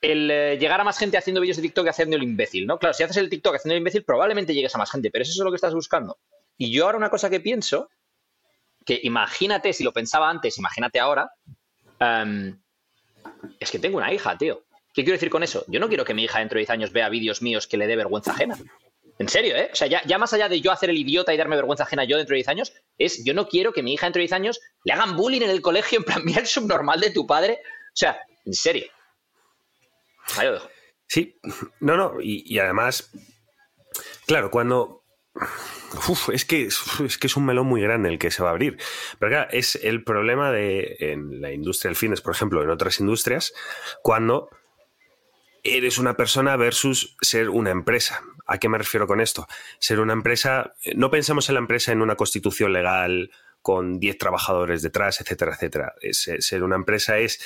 el 0.03 0.31
eh, 0.31 0.57
llegar 0.59 0.81
a 0.81 0.85
más 0.85 0.97
gente 0.99 1.19
haciendo 1.19 1.43
vídeos 1.43 1.59
de 1.59 1.63
TikTok 1.63 1.85
que 1.85 1.91
haciendo 1.91 2.17
el 2.17 2.23
imbécil, 2.23 2.67
¿no? 2.67 2.79
Claro, 2.79 2.95
si 2.95 3.03
haces 3.03 3.19
el 3.19 3.29
TikTok 3.29 3.57
haciendo 3.57 3.75
el 3.75 3.81
imbécil, 3.81 4.03
probablemente 4.03 4.55
llegues 4.55 4.75
a 4.75 4.79
más 4.79 4.91
gente, 4.91 5.11
pero 5.11 5.23
eso 5.23 5.33
es 5.33 5.39
lo 5.45 5.51
que 5.51 5.57
estás 5.57 5.75
buscando. 5.75 6.19
Y 6.57 6.71
yo 6.73 6.87
ahora 6.87 6.97
una 6.97 7.11
cosa 7.11 7.29
que 7.29 7.39
pienso, 7.41 7.91
que 8.87 8.99
imagínate, 9.03 9.75
si 9.75 9.85
lo 9.85 9.93
pensaba 9.93 10.31
antes, 10.31 10.57
imagínate 10.57 10.99
ahora, 11.01 11.31
em, 11.99 12.59
es 13.59 13.71
que 13.71 13.79
tengo 13.79 13.99
una 13.99 14.11
hija, 14.13 14.39
tío. 14.39 14.65
¿Qué 14.95 15.03
quiero 15.05 15.13
decir 15.17 15.29
con 15.31 15.43
eso? 15.43 15.65
Yo 15.69 15.79
no 15.81 15.89
quiero 15.89 16.05
que 16.07 16.15
mi 16.15 16.25
hija 16.25 16.39
dentro 16.39 16.57
de 16.57 16.61
10 16.61 16.71
años 16.71 16.93
vea 16.93 17.09
vídeos 17.11 17.43
míos 17.43 17.67
que 17.67 17.77
le 17.77 17.87
dé 17.87 17.95
vergüenza 17.95 18.33
ajena. 18.33 18.57
En 19.21 19.29
serio, 19.29 19.55
¿eh? 19.55 19.69
O 19.71 19.77
sea, 19.77 19.87
ya, 19.87 20.19
más 20.19 20.33
allá 20.33 20.49
de 20.49 20.63
yo 20.63 20.73
hacer 20.73 20.89
el 20.89 20.97
idiota 20.97 21.35
y 21.35 21.37
darme 21.37 21.55
vergüenza 21.55 21.83
ajena 21.85 22.05
yo 22.05 22.17
dentro 22.17 22.33
de 22.33 22.39
10 22.39 22.49
años, 22.49 22.73
es 22.97 23.23
yo 23.23 23.35
no 23.35 23.49
quiero 23.49 23.75
que 23.75 23.83
mi 23.83 23.93
hija 23.93 24.07
dentro 24.07 24.19
de 24.19 24.23
10 24.23 24.33
años 24.33 24.61
le 24.83 24.95
hagan 24.95 25.15
bullying 25.15 25.43
en 25.43 25.51
el 25.51 25.61
colegio 25.61 25.99
en 25.99 26.05
plan, 26.05 26.23
mira 26.25 26.47
subnormal 26.47 27.01
de 27.01 27.11
tu 27.11 27.27
padre. 27.27 27.61
O 27.63 27.97
sea, 27.97 28.19
en 28.47 28.55
serio. 28.55 28.87
Sí, 31.07 31.39
no, 31.81 31.99
no, 31.99 32.15
y, 32.23 32.59
además, 32.59 33.11
claro, 34.27 34.51
cuando... 34.51 35.05
Uf, 36.09 36.31
es, 36.31 36.47
que, 36.47 36.65
es 37.05 37.19
que 37.19 37.27
es 37.27 37.37
un 37.37 37.45
melón 37.45 37.67
muy 37.67 37.83
grande 37.83 38.09
el 38.09 38.19
que 38.19 38.31
se 38.31 38.43
va 38.43 38.49
a 38.49 38.53
abrir. 38.53 38.79
Pero 39.19 39.31
claro, 39.33 39.51
es 39.53 39.75
el 39.83 40.03
problema 40.03 40.51
de 40.51 40.97
en 40.99 41.43
la 41.43 41.53
industria 41.53 41.91
del 41.91 41.97
fitness, 41.97 42.23
por 42.23 42.35
ejemplo, 42.35 42.63
en 42.63 42.71
otras 42.71 43.01
industrias, 43.01 43.53
cuando 44.03 44.49
eres 45.63 45.99
una 45.99 46.17
persona 46.17 46.57
versus 46.57 47.17
ser 47.21 47.51
una 47.51 47.71
empresa. 47.71 48.23
¿A 48.51 48.59
qué 48.59 48.69
me 48.69 48.79
refiero 48.79 49.07
con 49.07 49.21
esto? 49.21 49.47
Ser 49.79 50.01
una 50.01 50.13
empresa, 50.13 50.75
eh, 50.85 50.95
no 50.97 51.09
pensemos 51.09 51.49
en 51.49 51.55
la 51.55 51.61
empresa 51.61 51.93
en 51.93 52.03
una 52.03 52.17
constitución 52.17 52.73
legal 52.73 53.31
con 53.63 54.01
10 54.01 54.19
trabajadores 54.19 54.83
detrás, 54.83 55.21
etcétera, 55.21 55.55
etcétera. 55.55 55.95
Eh, 56.03 56.13
ser 56.13 56.65
una 56.65 56.75
empresa 56.75 57.19
es 57.19 57.41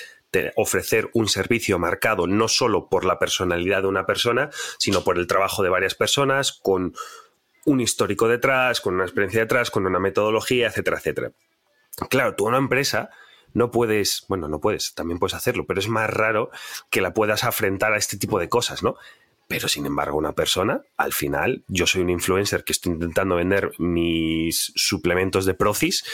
ofrecer 0.57 1.11
un 1.13 1.29
servicio 1.29 1.79
marcado 1.79 2.27
no 2.27 2.49
solo 2.49 2.89
por 2.89 3.05
la 3.05 3.21
personalidad 3.21 3.83
de 3.83 3.89
una 3.89 4.07
persona, 4.07 4.51
sino 4.79 5.05
por 5.05 5.19
el 5.19 5.29
trabajo 5.29 5.63
de 5.63 5.69
varias 5.69 5.95
personas, 5.95 6.53
con 6.53 6.95
un 7.67 7.81
histórico 7.81 8.27
detrás, 8.27 8.81
con 8.81 8.95
una 8.95 9.05
experiencia 9.05 9.41
detrás, 9.41 9.71
con 9.71 9.87
una 9.87 10.01
metodología, 10.01 10.69
etcétera, 10.69 10.97
etcétera. 10.99 11.33
Claro, 12.09 12.35
tú 12.35 12.47
una 12.47 12.59
empresa 12.59 13.11
no 13.53 13.71
puedes, 13.71 14.25
bueno, 14.29 14.49
no 14.49 14.61
puedes, 14.61 14.95
también 14.95 15.19
puedes 15.19 15.35
hacerlo, 15.35 15.67
pero 15.67 15.79
es 15.79 15.89
más 15.89 16.11
raro 16.11 16.51
que 16.91 17.01
la 17.01 17.15
puedas 17.15 17.45
afrontar 17.45 17.93
a 17.93 17.99
este 17.99 18.17
tipo 18.17 18.41
de 18.41 18.49
cosas, 18.49 18.83
¿no? 18.83 18.97
Pero 19.47 19.69
sin 19.69 19.85
embargo, 19.87 20.17
una 20.17 20.33
persona, 20.33 20.83
al 20.97 21.13
final, 21.13 21.65
yo 21.69 21.87
soy 21.87 22.01
un 22.03 22.11
influencer 22.11 22.65
que 22.65 22.73
estoy 22.73 22.93
intentando 22.93 23.37
vender 23.37 23.73
mis 23.79 24.73
suplementos 24.75 25.45
de 25.45 25.55
Procis 25.55 26.05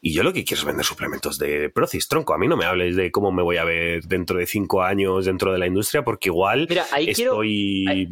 y 0.00 0.12
yo 0.12 0.22
lo 0.22 0.32
que 0.32 0.44
quiero 0.44 0.60
es 0.60 0.66
vender 0.66 0.84
suplementos 0.84 1.38
de 1.38 1.70
Procis, 1.70 2.08
tronco. 2.08 2.34
A 2.34 2.38
mí 2.38 2.48
no 2.48 2.56
me 2.56 2.64
hables 2.64 2.96
de 2.96 3.10
cómo 3.12 3.30
me 3.32 3.42
voy 3.42 3.58
a 3.58 3.64
ver 3.64 4.02
dentro 4.04 4.38
de 4.38 4.46
cinco 4.46 4.82
años 4.82 5.24
dentro 5.26 5.52
de 5.52 5.58
la 5.58 5.66
industria 5.66 6.02
porque 6.04 6.28
igual 6.30 6.66
Mira, 6.68 6.84
ahí 6.90 7.12
quiero- 7.14 7.32
estoy 7.34 7.86
ahí- 7.88 8.08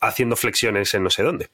haciendo 0.00 0.36
flexiones 0.36 0.92
en 0.94 1.02
no 1.02 1.10
sé 1.10 1.22
dónde. 1.22 1.48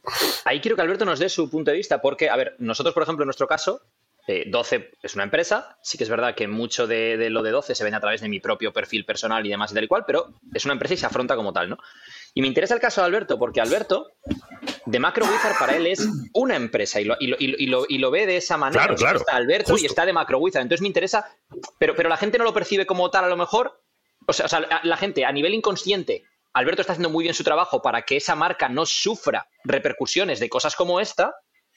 Ahí 0.45 0.61
quiero 0.61 0.75
que 0.77 0.83
Alberto 0.83 1.05
nos 1.05 1.19
dé 1.21 1.29
su 1.29 1.49
punto 1.49 1.71
de 1.71 1.77
vista, 1.77 2.01
porque, 2.01 2.29
a 2.29 2.37
ver, 2.37 2.57
nosotros, 2.59 2.93
por 2.95 3.03
ejemplo, 3.05 3.23
en 3.23 3.27
nuestro 3.29 3.47
caso, 3.47 3.81
eh, 4.29 4.45
12 4.49 4.91
es 5.03 5.15
una 5.15 5.23
empresa. 5.23 5.79
Sí 5.83 5.97
que 5.97 6.03
es 6.05 6.11
verdad 6.11 6.35
que 6.35 6.49
mucho 6.49 6.89
de, 6.89 7.17
de 7.17 7.31
lo 7.31 7.45
de 7.45 7.53
12 7.53 7.77
se 7.77 7.85
vende 7.85 7.99
a 7.99 8.01
través 8.01 8.21
de 8.21 8.29
mi 8.29 8.41
propio 8.41 8.73
perfil 8.73 9.05
personal 9.05 9.47
y 9.47 9.51
demás 9.51 9.71
y 9.71 9.75
tal 9.75 9.85
y 9.85 9.89
cual, 9.89 10.03
pero 10.05 10.35
es 10.53 10.65
una 10.65 10.73
empresa 10.75 10.95
y 10.95 10.97
se 10.97 11.07
afronta 11.07 11.37
como 11.37 11.53
tal, 11.53 11.71
¿no? 11.71 11.79
Y 12.37 12.43
me 12.43 12.49
interesa 12.49 12.75
el 12.75 12.81
caso 12.81 13.01
de 13.01 13.07
Alberto, 13.07 13.39
porque 13.39 13.63
Alberto, 13.63 14.09
de 14.85 14.99
Macro 15.01 15.25
Wizard 15.25 15.57
para 15.59 15.75
él 15.75 15.87
es 15.87 16.07
una 16.35 16.55
empresa 16.55 17.01
y 17.01 17.05
lo, 17.05 17.17
y 17.19 17.29
lo- 17.29 17.37
y 17.41 17.47
lo- 17.49 17.57
y 17.59 17.67
lo- 17.67 17.87
y 17.89 17.99
lo 17.99 18.11
ve 18.11 18.27
de 18.27 18.37
esa 18.37 18.59
manera. 18.59 18.83
Claro, 18.83 18.95
claro, 18.97 19.19
Está 19.21 19.37
Alberto 19.37 19.79
y 19.79 19.87
está 19.87 20.05
de 20.05 20.13
Macro 20.13 20.39
Wizard. 20.39 20.61
Entonces 20.63 20.83
me 20.83 20.89
interesa, 20.89 21.27
pero, 21.79 21.95
pero 21.97 22.11
la 22.11 22.19
gente 22.19 22.37
no 22.37 22.45
lo 22.45 22.53
percibe 22.53 22.85
como 22.85 23.11
tal 23.11 23.25
a 23.25 23.29
lo 23.29 23.39
mejor. 23.39 23.81
O 24.27 24.33
sea, 24.35 24.47
o 24.47 24.49
sea, 24.51 24.61
la- 24.61 24.81
la 24.83 24.97
gente 24.99 25.25
a 25.25 25.33
nivel 25.33 25.55
inconsciente, 25.55 26.25
Alberto 26.53 26.83
está 26.83 26.93
haciendo 26.93 27.09
muy 27.09 27.23
bien 27.23 27.35
su 27.35 27.43
trabajo 27.43 27.81
para 27.81 28.03
que 28.03 28.19
esa 28.19 28.35
marca 28.37 28.69
no 28.69 28.85
sufra 28.85 29.49
repercusiones 29.65 30.39
de 30.39 30.51
cosas 30.51 30.77
como 30.77 31.01
esta, 31.01 31.35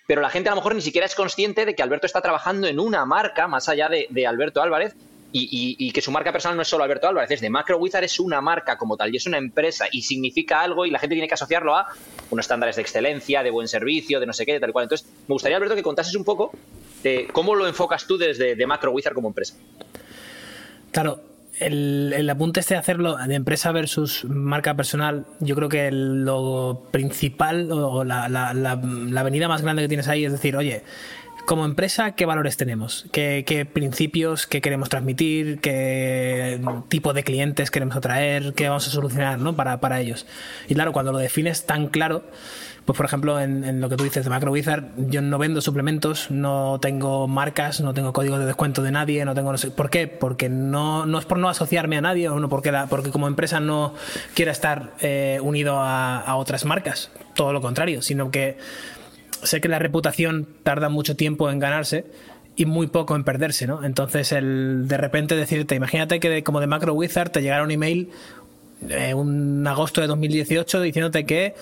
pero 0.08 0.20
la 0.22 0.30
gente 0.30 0.50
a 0.50 0.52
lo 0.52 0.58
mejor 0.58 0.76
ni 0.76 0.82
siquiera 0.82 1.06
es 1.06 1.16
consciente 1.16 1.66
de 1.66 1.76
que 1.76 1.84
Alberto 1.84 2.06
está 2.06 2.22
trabajando 2.22 2.68
en 2.68 2.80
una 2.82 3.06
marca 3.06 3.48
más 3.48 3.70
allá 3.70 3.88
de, 3.88 4.08
de 4.10 4.28
Alberto 4.28 4.62
Álvarez 4.62 4.94
y, 5.32 5.76
y- 5.78 5.92
que 5.92 6.02
su 6.02 6.12
marca 6.12 6.32
personal 6.32 6.56
no 6.56 6.62
es 6.64 6.68
solo 6.68 6.84
Alberto 6.84 7.08
Álvarez, 7.08 7.30
es 7.32 7.42
de 7.42 7.50
Macro 7.50 7.78
Wizard, 7.78 8.04
es 8.04 8.20
una 8.20 8.42
marca 8.42 8.78
como 8.78 8.98
tal 8.98 9.14
y 9.14 9.18
es 9.18 9.26
una 9.28 9.38
empresa 9.38 9.86
y 9.92 10.02
significa 10.02 10.62
algo 10.62 10.86
y 10.86 10.92
la 10.92 10.98
gente 11.00 11.16
tiene 11.16 11.28
que 11.28 11.34
asociarlo 11.36 11.76
a 11.76 11.88
unos 12.32 12.44
estándares 12.46 12.76
de 12.78 12.82
excelencia, 12.82 13.44
de 13.44 13.52
buen 13.52 13.68
servicio, 13.68 14.20
de 14.20 14.26
no 14.26 14.34
sé 14.34 14.46
qué, 14.46 14.54
de 14.54 14.60
tal 14.60 14.72
cual. 14.72 14.84
Entonces, 14.84 15.08
me 15.28 15.34
gustaría, 15.34 15.58
Alberto, 15.58 15.76
que 15.76 15.84
contases 15.84 16.16
un 16.16 16.24
poco 16.24 16.52
de 17.04 17.28
cómo 17.32 17.54
lo 17.56 17.68
enfocas 17.68 18.06
tú 18.08 18.18
desde 18.18 18.56
de 18.56 18.66
Macro 18.68 18.92
Wizard 18.92 19.14
como 19.14 19.28
empresa. 19.28 19.56
Claro, 20.92 21.22
el, 21.60 22.14
el 22.16 22.30
apunte 22.30 22.62
este 22.62 22.74
de 22.74 22.80
hacerlo 22.80 23.18
de 23.18 23.36
empresa 23.36 23.72
versus 23.72 24.26
marca 24.26 24.74
personal, 24.76 25.26
yo 25.40 25.56
creo 25.56 25.70
que 25.70 25.92
lo 25.92 26.88
principal 26.92 27.72
o 27.72 28.04
la, 28.04 28.28
la, 28.30 28.54
la, 28.54 28.76
la 28.82 29.22
avenida 29.22 29.48
más 29.48 29.62
grande 29.62 29.82
que 29.84 29.88
tienes 29.88 30.08
ahí 30.08 30.26
es 30.26 30.32
decir, 30.32 30.56
oye, 30.56 30.84
como 31.50 31.66
empresa, 31.66 32.12
¿qué 32.12 32.28
valores 32.28 32.58
tenemos? 32.58 33.08
¿Qué, 33.12 33.44
qué 33.44 33.66
principios 33.66 34.46
que 34.46 34.62
queremos 34.62 34.88
transmitir? 34.88 35.60
¿Qué 35.60 36.62
tipo 36.90 37.12
de 37.12 37.24
clientes 37.24 37.72
queremos 37.72 37.96
atraer? 37.96 38.54
¿Qué 38.54 38.70
vamos 38.70 38.88
a 38.88 38.92
solucionar 38.92 39.40
¿no? 39.40 39.56
para, 39.56 39.80
para 39.80 40.00
ellos? 40.00 40.28
Y 40.68 40.76
claro, 40.76 40.94
cuando 40.94 41.12
lo 41.12 41.18
defines 41.18 41.66
tan 41.66 41.88
claro, 41.88 42.24
pues 42.86 42.96
por 42.96 43.08
ejemplo, 43.08 43.40
en, 43.40 43.64
en, 43.64 43.82
lo 43.82 43.90
que 43.90 43.96
tú 43.96 44.04
dices 44.04 44.24
de 44.24 44.30
Macro 44.30 44.52
Wizard, 44.52 44.90
yo 44.96 45.24
no 45.24 45.40
vendo 45.40 45.60
suplementos, 45.62 46.30
no 46.30 46.78
tengo 46.80 47.28
marcas, 47.28 47.82
no 47.82 47.96
tengo 47.96 48.14
código 48.14 48.38
de 48.38 48.46
descuento 48.46 48.84
de 48.84 48.92
nadie, 48.92 49.26
no 49.26 49.34
tengo 49.34 49.52
no 49.52 49.58
sé. 49.58 49.72
¿Por 49.72 49.90
qué? 49.90 50.08
Porque 50.08 50.50
no, 50.50 51.08
no 51.08 51.18
es 51.18 51.26
por 51.26 51.40
no 51.40 51.50
asociarme 51.50 51.98
a 51.98 52.02
nadie 52.02 52.30
o 52.30 52.40
no 52.40 52.48
porque, 52.48 52.72
la, 52.72 52.86
porque 52.86 53.10
como 53.10 53.28
empresa 53.28 53.60
no 53.60 53.96
quiera 54.36 54.52
estar 54.52 54.92
eh, 55.02 55.40
unido 55.42 55.80
a, 55.80 56.20
a 56.20 56.36
otras 56.36 56.64
marcas. 56.66 57.10
Todo 57.34 57.54
lo 57.54 57.62
contrario, 57.62 58.04
sino 58.04 58.30
que 58.30 58.60
sé 59.44 59.62
que 59.62 59.68
la 59.68 59.80
reputación 59.80 60.48
tarda 60.64 60.90
mucho 60.90 61.16
tiempo 61.16 61.50
en 61.50 61.60
ganarse 61.60 62.06
y 62.56 62.66
muy 62.66 62.88
poco 62.88 63.16
en 63.16 63.24
perderse, 63.24 63.68
¿no? 63.68 63.86
Entonces, 63.86 64.32
el 64.34 64.88
de 64.88 64.98
repente 64.98 65.36
decirte, 65.36 65.76
imagínate 65.76 66.20
que 66.20 66.30
de, 66.30 66.44
como 66.44 66.60
de 66.60 66.68
Macro 66.68 66.94
Wizard 66.94 67.32
te 67.32 67.42
llegara 67.42 67.64
un 67.64 67.72
email 67.72 68.10
eh, 68.88 69.14
un 69.14 69.68
agosto 69.68 70.00
de 70.00 70.08
2018 70.08 70.80
diciéndote 70.80 71.26
que 71.26 71.54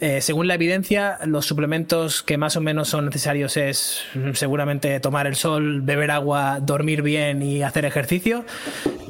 eh, 0.00 0.22
según 0.22 0.48
la 0.48 0.54
evidencia 0.54 1.18
los 1.26 1.44
suplementos 1.44 2.22
que 2.22 2.38
más 2.38 2.56
o 2.56 2.62
menos 2.62 2.88
son 2.88 3.04
necesarios 3.04 3.58
es 3.58 4.00
mm, 4.14 4.32
seguramente 4.32 4.98
tomar 4.98 5.26
el 5.26 5.36
sol, 5.36 5.82
beber 5.82 6.10
agua, 6.10 6.60
dormir 6.60 7.02
bien 7.02 7.42
y 7.42 7.62
hacer 7.62 7.84
ejercicio 7.84 8.46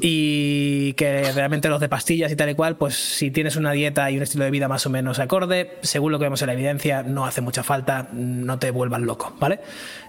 y 0.01 0.91
que 0.93 1.31
realmente 1.31 1.69
los 1.69 1.79
de 1.79 1.87
pastillas 1.87 2.33
y 2.33 2.35
tal 2.35 2.49
y 2.49 2.55
cual 2.55 2.75
pues 2.75 2.95
si 2.95 3.31
tienes 3.31 3.55
una 3.55 3.71
dieta 3.71 4.11
y 4.11 4.17
un 4.17 4.23
estilo 4.23 4.43
de 4.43 4.51
vida 4.51 4.67
más 4.67 4.85
o 4.85 4.89
menos 4.89 5.19
acorde 5.19 5.77
según 5.83 6.11
lo 6.11 6.19
que 6.19 6.25
vemos 6.25 6.41
en 6.41 6.47
la 6.47 6.53
evidencia 6.53 7.01
no 7.01 7.25
hace 7.25 7.39
mucha 7.39 7.63
falta 7.63 8.09
no 8.11 8.59
te 8.59 8.71
vuelvas 8.71 8.99
loco 9.01 9.33
¿vale? 9.39 9.61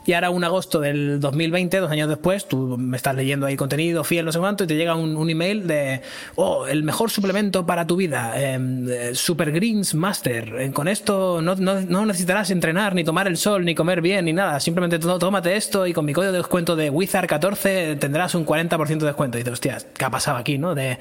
y 0.04 0.14
ahora 0.14 0.30
un 0.30 0.42
agosto 0.42 0.80
del 0.80 1.20
2020 1.20 1.78
dos 1.78 1.90
años 1.92 2.08
después 2.08 2.48
tú 2.48 2.76
me 2.76 2.96
estás 2.96 3.14
leyendo 3.14 3.46
ahí 3.46 3.54
contenido 3.54 4.02
fiel 4.02 4.24
no 4.24 4.32
sé 4.32 4.40
cuánto 4.40 4.64
y 4.64 4.66
te 4.66 4.74
llega 4.74 4.96
un, 4.96 5.16
un 5.16 5.30
email 5.30 5.68
de 5.68 6.02
oh 6.34 6.66
el 6.66 6.82
mejor 6.82 7.10
suplemento 7.10 7.43
para 7.50 7.86
tu 7.86 7.96
vida. 7.96 8.34
Eh, 8.36 9.10
Super 9.14 9.52
Greens 9.52 9.94
Master. 9.94 10.54
Eh, 10.60 10.72
con 10.72 10.88
esto 10.88 11.40
no, 11.42 11.54
no, 11.56 12.06
necesitarás 12.06 12.50
entrenar, 12.50 12.94
ni 12.94 13.04
tomar 13.04 13.26
el 13.26 13.36
sol, 13.36 13.64
ni 13.64 13.74
comer 13.74 14.00
bien, 14.00 14.24
ni 14.24 14.32
nada. 14.32 14.60
Simplemente 14.60 14.98
tómate 14.98 15.56
esto 15.56 15.86
y 15.86 15.92
con 15.92 16.04
mi 16.04 16.12
código 16.12 16.32
de 16.32 16.38
descuento 16.38 16.76
de 16.76 16.92
Wizard14 16.92 17.98
tendrás 17.98 18.34
un 18.34 18.46
40% 18.46 18.98
de 18.98 19.06
descuento. 19.06 19.38
Y 19.38 19.40
dices, 19.40 19.52
hostia, 19.54 19.78
¿qué 19.96 20.04
ha 20.04 20.10
pasado 20.10 20.38
aquí, 20.38 20.58
no? 20.58 20.74
De, 20.74 20.98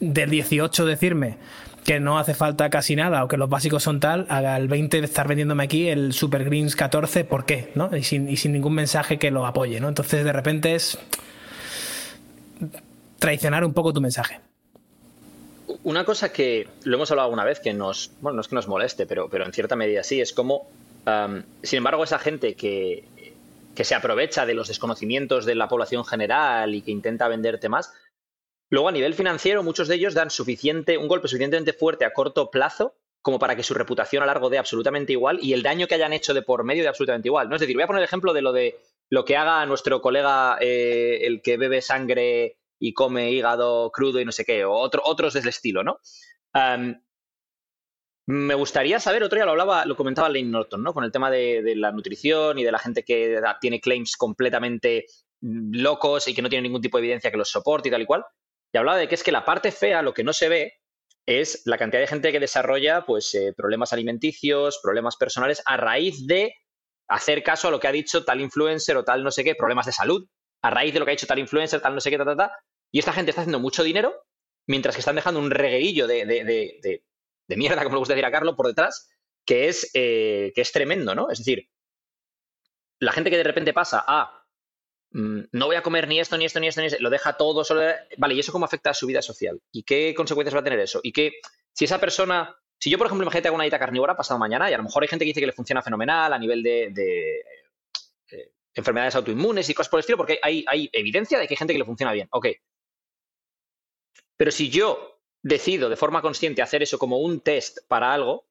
del 0.00 0.30
18 0.30 0.84
decirme 0.86 1.36
que 1.84 2.00
no 2.00 2.18
hace 2.18 2.34
falta 2.34 2.70
casi 2.70 2.96
nada 2.96 3.22
o 3.24 3.28
que 3.28 3.36
los 3.36 3.48
básicos 3.48 3.82
son 3.82 4.00
tal, 4.00 4.26
al 4.30 4.68
20 4.68 5.00
de 5.00 5.04
estar 5.04 5.28
vendiéndome 5.28 5.64
aquí 5.64 5.88
el 5.88 6.14
Super 6.14 6.44
Greens 6.44 6.76
14, 6.76 7.24
¿por 7.24 7.44
qué? 7.44 7.70
¿no? 7.74 7.94
Y, 7.94 8.02
sin, 8.02 8.28
y 8.28 8.38
sin 8.38 8.52
ningún 8.52 8.74
mensaje 8.74 9.18
que 9.18 9.30
lo 9.30 9.46
apoye, 9.46 9.80
¿no? 9.80 9.88
Entonces 9.88 10.24
de 10.24 10.32
repente 10.32 10.74
es 10.74 10.98
traicionar 13.18 13.64
un 13.64 13.74
poco 13.74 13.92
tu 13.92 14.00
mensaje. 14.00 14.40
Una 15.82 16.04
cosa 16.04 16.32
que 16.32 16.68
lo 16.84 16.96
hemos 16.96 17.10
hablado 17.10 17.26
alguna 17.26 17.44
vez 17.44 17.60
que 17.60 17.74
nos, 17.74 18.12
bueno, 18.20 18.36
no 18.36 18.40
es 18.40 18.48
que 18.48 18.54
nos 18.54 18.68
moleste, 18.68 19.06
pero, 19.06 19.28
pero 19.28 19.44
en 19.44 19.52
cierta 19.52 19.76
medida 19.76 20.02
sí, 20.02 20.20
es 20.20 20.32
como, 20.32 20.68
sin 21.62 21.76
embargo, 21.78 22.04
esa 22.04 22.18
gente 22.18 22.54
que, 22.54 23.04
que 23.74 23.84
se 23.84 23.94
aprovecha 23.94 24.46
de 24.46 24.54
los 24.54 24.68
desconocimientos 24.68 25.44
de 25.44 25.54
la 25.54 25.68
población 25.68 26.04
general 26.04 26.74
y 26.74 26.82
que 26.82 26.90
intenta 26.90 27.28
venderte 27.28 27.68
más, 27.68 27.92
luego 28.70 28.88
a 28.88 28.92
nivel 28.92 29.14
financiero 29.14 29.62
muchos 29.62 29.88
de 29.88 29.96
ellos 29.96 30.14
dan 30.14 30.30
suficiente, 30.30 30.96
un 30.98 31.08
golpe 31.08 31.28
suficientemente 31.28 31.72
fuerte 31.72 32.04
a 32.04 32.12
corto 32.12 32.50
plazo 32.50 32.94
como 33.22 33.38
para 33.38 33.56
que 33.56 33.62
su 33.62 33.72
reputación 33.72 34.22
a 34.22 34.26
largo 34.26 34.50
dé 34.50 34.58
absolutamente 34.58 35.12
igual 35.12 35.38
y 35.40 35.54
el 35.54 35.62
daño 35.62 35.86
que 35.86 35.94
hayan 35.94 36.12
hecho 36.12 36.34
de 36.34 36.42
por 36.42 36.62
medio 36.62 36.82
de 36.82 36.90
absolutamente 36.90 37.28
igual. 37.28 37.48
¿no? 37.48 37.56
Es 37.56 37.60
decir, 37.60 37.74
voy 37.74 37.82
a 37.82 37.86
poner 37.86 38.00
el 38.00 38.06
ejemplo 38.06 38.34
de 38.34 38.42
lo 38.42 38.52
de 38.52 38.78
lo 39.08 39.24
que 39.24 39.36
haga 39.36 39.64
nuestro 39.64 40.02
colega, 40.02 40.58
eh, 40.60 41.20
el 41.22 41.40
que 41.40 41.56
bebe 41.56 41.80
sangre 41.80 42.56
y 42.78 42.92
come 42.92 43.30
hígado 43.30 43.90
crudo 43.90 44.20
y 44.20 44.24
no 44.24 44.32
sé 44.32 44.44
qué, 44.44 44.64
o 44.64 44.72
otro, 44.72 45.02
otros 45.04 45.34
de 45.34 45.40
ese 45.40 45.48
estilo, 45.50 45.82
¿no? 45.82 45.98
Me 48.26 48.54
gustaría 48.54 49.00
saber, 49.00 49.22
otro 49.22 49.36
día 49.36 49.44
lo 49.44 49.50
hablaba, 49.50 49.84
lo 49.84 49.96
comentaba 49.96 50.30
Lane 50.30 50.44
Norton, 50.44 50.82
¿no? 50.82 50.94
Con 50.94 51.04
el 51.04 51.12
tema 51.12 51.30
de, 51.30 51.62
de, 51.62 51.76
la 51.76 51.92
nutrición 51.92 52.58
y 52.58 52.64
de 52.64 52.72
la 52.72 52.78
gente 52.78 53.04
que 53.04 53.38
tiene 53.60 53.80
claims 53.80 54.16
completamente 54.16 55.04
locos 55.42 56.26
y 56.26 56.34
que 56.34 56.40
no 56.40 56.48
tiene 56.48 56.62
ningún 56.62 56.80
tipo 56.80 56.96
de 56.96 57.02
evidencia 57.02 57.30
que 57.30 57.36
los 57.36 57.50
soporte 57.50 57.88
y 57.88 57.92
tal 57.92 58.00
y 58.00 58.06
cual. 58.06 58.24
Y 58.72 58.78
hablaba 58.78 58.96
de 58.96 59.08
que 59.08 59.14
es 59.14 59.22
que 59.22 59.30
la 59.30 59.44
parte 59.44 59.70
fea, 59.72 60.00
lo 60.00 60.14
que 60.14 60.24
no 60.24 60.32
se 60.32 60.48
ve, 60.48 60.72
es 61.26 61.62
la 61.66 61.78
cantidad 61.78 62.00
de 62.00 62.06
gente 62.06 62.32
que 62.32 62.40
desarrolla 62.40 63.04
pues, 63.04 63.34
eh, 63.34 63.52
problemas 63.56 63.92
alimenticios, 63.92 64.80
problemas 64.82 65.16
personales, 65.16 65.62
a 65.66 65.76
raíz 65.76 66.26
de 66.26 66.54
hacer 67.08 67.42
caso 67.42 67.68
a 67.68 67.70
lo 67.70 67.80
que 67.80 67.88
ha 67.88 67.92
dicho 67.92 68.24
tal 68.24 68.40
influencer 68.40 68.96
o 68.96 69.04
tal 69.04 69.22
no 69.22 69.30
sé 69.30 69.44
qué, 69.44 69.54
problemas 69.54 69.86
de 69.86 69.92
salud, 69.92 70.26
a 70.64 70.70
raíz 70.70 70.94
de 70.94 70.98
lo 70.98 71.04
que 71.04 71.10
ha 71.10 71.16
dicho 71.16 71.26
tal 71.26 71.38
influencer, 71.38 71.82
tal 71.82 71.94
no 71.94 72.00
sé 72.00 72.10
qué, 72.10 72.16
ta, 72.16 72.24
ta, 72.24 72.34
ta. 72.34 72.58
Y 72.90 72.98
esta 72.98 73.12
gente 73.12 73.30
está 73.30 73.42
haciendo 73.42 73.60
mucho 73.60 73.84
dinero, 73.84 74.24
mientras 74.66 74.94
que 74.94 75.00
están 75.00 75.14
dejando 75.14 75.38
un 75.38 75.50
reguerillo 75.50 76.06
de, 76.06 76.24
de, 76.24 77.02
de, 77.46 77.56
mierda, 77.56 77.82
como 77.84 77.96
le 77.96 77.98
gusta 77.98 78.14
decir 78.14 78.24
a 78.24 78.30
Carlos, 78.30 78.54
por 78.56 78.66
detrás, 78.66 79.10
que 79.44 79.68
es, 79.68 79.90
eh, 79.92 80.52
que 80.54 80.62
es 80.62 80.72
tremendo, 80.72 81.14
¿no? 81.14 81.30
Es 81.30 81.36
decir, 81.36 81.68
la 82.98 83.12
gente 83.12 83.28
que 83.28 83.36
de 83.36 83.44
repente 83.44 83.74
pasa 83.74 84.02
a 84.06 84.46
mm, 85.10 85.40
no 85.52 85.66
voy 85.66 85.76
a 85.76 85.82
comer 85.82 86.08
ni 86.08 86.18
esto, 86.18 86.38
ni 86.38 86.46
esto, 86.46 86.60
ni 86.60 86.68
esto, 86.68 86.80
ni 86.80 86.86
esto, 86.86 87.02
lo 87.02 87.10
deja 87.10 87.36
todo 87.36 87.62
solo. 87.62 87.82
Vale, 88.16 88.34
¿y 88.34 88.40
eso 88.40 88.50
cómo 88.50 88.64
afecta 88.64 88.88
a 88.88 88.94
su 88.94 89.06
vida 89.06 89.20
social? 89.20 89.60
¿Y 89.70 89.82
qué 89.82 90.14
consecuencias 90.14 90.54
va 90.54 90.60
a 90.60 90.64
tener 90.64 90.80
eso? 90.80 91.00
Y 91.02 91.12
que 91.12 91.32
si 91.74 91.84
esa 91.84 92.00
persona, 92.00 92.56
si 92.78 92.88
yo, 92.88 92.96
por 92.96 93.08
ejemplo, 93.08 93.24
imagínate 93.24 93.48
hago 93.48 93.56
una 93.56 93.64
dieta 93.64 93.78
carnívora 93.78 94.16
pasado 94.16 94.40
mañana, 94.40 94.70
y 94.70 94.72
a 94.72 94.78
lo 94.78 94.84
mejor 94.84 95.02
hay 95.02 95.10
gente 95.10 95.26
que 95.26 95.30
dice 95.30 95.40
que 95.40 95.46
le 95.46 95.52
funciona 95.52 95.82
fenomenal 95.82 96.32
a 96.32 96.38
nivel 96.38 96.62
de, 96.62 96.90
enfermedades 98.74 99.14
autoinmunes 99.14 99.68
y 99.68 99.74
cosas 99.74 99.90
por 99.90 99.98
el 99.98 100.02
estilo, 100.02 100.16
porque 100.16 100.38
hay, 100.42 100.64
hay 100.68 100.90
evidencia 100.92 101.38
de 101.38 101.46
que 101.46 101.54
hay 101.54 101.58
gente 101.58 101.72
que 101.72 101.78
le 101.78 101.84
funciona 101.84 102.12
bien. 102.12 102.28
Ok. 102.30 102.48
Pero 104.36 104.50
si 104.50 104.68
yo 104.68 105.20
decido 105.42 105.88
de 105.88 105.96
forma 105.96 106.22
consciente 106.22 106.62
hacer 106.62 106.82
eso 106.82 106.98
como 106.98 107.18
un 107.18 107.40
test 107.40 107.78
para 107.86 108.12
algo, 108.12 108.48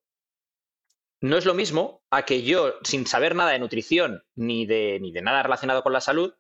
no 1.22 1.38
es 1.38 1.46
lo 1.46 1.54
mismo 1.54 2.04
a 2.10 2.26
que 2.26 2.44
yo, 2.44 2.76
sin 2.84 3.08
saber 3.08 3.36
nada 3.36 3.52
de 3.52 3.60
nutrición 3.60 4.24
ni 4.36 4.66
de, 4.66 5.00
ni 5.02 5.12
de 5.12 5.22
nada 5.22 5.44
relacionado 5.44 5.82
con 5.82 5.94
la 5.94 6.02
salud, 6.02 6.34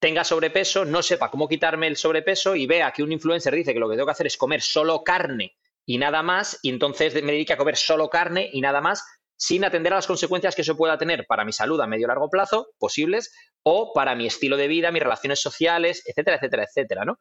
tenga 0.00 0.24
sobrepeso, 0.24 0.84
no 0.84 1.02
sepa 1.02 1.30
cómo 1.30 1.48
quitarme 1.48 1.86
el 1.86 1.96
sobrepeso 1.96 2.56
y 2.56 2.66
vea 2.66 2.92
que 2.92 3.02
un 3.02 3.12
influencer 3.12 3.54
dice 3.54 3.74
que 3.74 3.80
lo 3.80 3.88
que 3.88 3.96
tengo 3.96 4.06
que 4.06 4.12
hacer 4.12 4.26
es 4.26 4.36
comer 4.36 4.62
solo 4.62 5.04
carne 5.04 5.56
y 5.86 5.98
nada 5.98 6.22
más, 6.22 6.58
y 6.62 6.70
entonces 6.70 7.14
me 7.22 7.32
dedique 7.32 7.52
a 7.52 7.56
comer 7.56 7.76
solo 7.76 8.08
carne 8.08 8.48
y 8.52 8.60
nada 8.60 8.80
más, 8.80 9.04
sin 9.40 9.64
atender 9.64 9.94
a 9.94 9.96
las 9.96 10.06
consecuencias 10.06 10.54
que 10.54 10.60
eso 10.60 10.76
pueda 10.76 10.98
tener 10.98 11.24
para 11.26 11.46
mi 11.46 11.52
salud 11.52 11.80
a 11.80 11.86
medio 11.86 12.04
y 12.04 12.08
largo 12.08 12.28
plazo, 12.28 12.68
posibles, 12.78 13.32
o 13.62 13.94
para 13.94 14.14
mi 14.14 14.26
estilo 14.26 14.58
de 14.58 14.68
vida, 14.68 14.92
mis 14.92 15.02
relaciones 15.02 15.40
sociales, 15.40 16.02
etcétera, 16.04 16.36
etcétera, 16.36 16.64
etcétera, 16.64 17.04
¿no? 17.06 17.18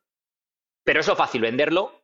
Pero 0.83 0.99
es 0.99 1.07
lo 1.07 1.15
fácil 1.15 1.41
venderlo, 1.41 2.03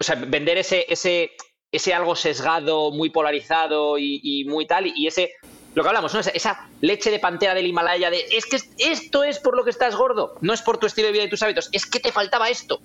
o 0.00 0.04
sea, 0.04 0.16
vender 0.16 0.58
ese, 0.58 0.84
ese, 0.88 1.30
ese 1.70 1.94
algo 1.94 2.16
sesgado, 2.16 2.90
muy 2.90 3.10
polarizado 3.10 3.98
y, 3.98 4.44
muy 4.48 4.66
tal, 4.66 4.92
y 4.96 5.06
ese, 5.06 5.30
lo 5.76 5.84
que 5.84 5.88
hablamos, 5.88 6.12
¿no? 6.12 6.18
Esa, 6.18 6.30
esa, 6.30 6.68
leche 6.80 7.12
de 7.12 7.20
pantera 7.20 7.54
del 7.54 7.68
Himalaya 7.68 8.10
de, 8.10 8.18
es 8.32 8.46
que 8.46 8.58
esto 8.78 9.22
es 9.22 9.38
por 9.38 9.56
lo 9.56 9.62
que 9.62 9.70
estás 9.70 9.94
gordo, 9.94 10.34
no 10.40 10.52
es 10.52 10.60
por 10.60 10.78
tu 10.78 10.86
estilo 10.86 11.06
de 11.06 11.12
vida 11.12 11.22
y 11.22 11.30
tus 11.30 11.42
hábitos, 11.44 11.68
es 11.70 11.86
que 11.86 12.00
te 12.00 12.10
faltaba 12.10 12.50
esto. 12.50 12.80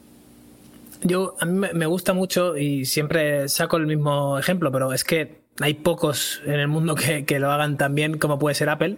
Yo, 1.02 1.34
a 1.40 1.46
mí 1.46 1.68
me 1.74 1.86
gusta 1.88 2.14
mucho 2.14 2.56
y 2.56 2.86
siempre 2.86 3.50
saco 3.50 3.78
el 3.78 3.88
mismo 3.88 4.38
ejemplo, 4.38 4.72
pero 4.72 4.94
es 4.94 5.04
que 5.04 5.47
hay 5.60 5.74
pocos 5.74 6.42
en 6.46 6.60
el 6.60 6.68
mundo 6.68 6.96
que, 6.96 7.26
que 7.26 7.40
lo 7.40 7.52
hagan 7.52 7.78
tan 7.78 7.96
bien 7.96 8.18
como 8.18 8.40
puede 8.40 8.56
ser 8.56 8.70
Apple 8.70 8.98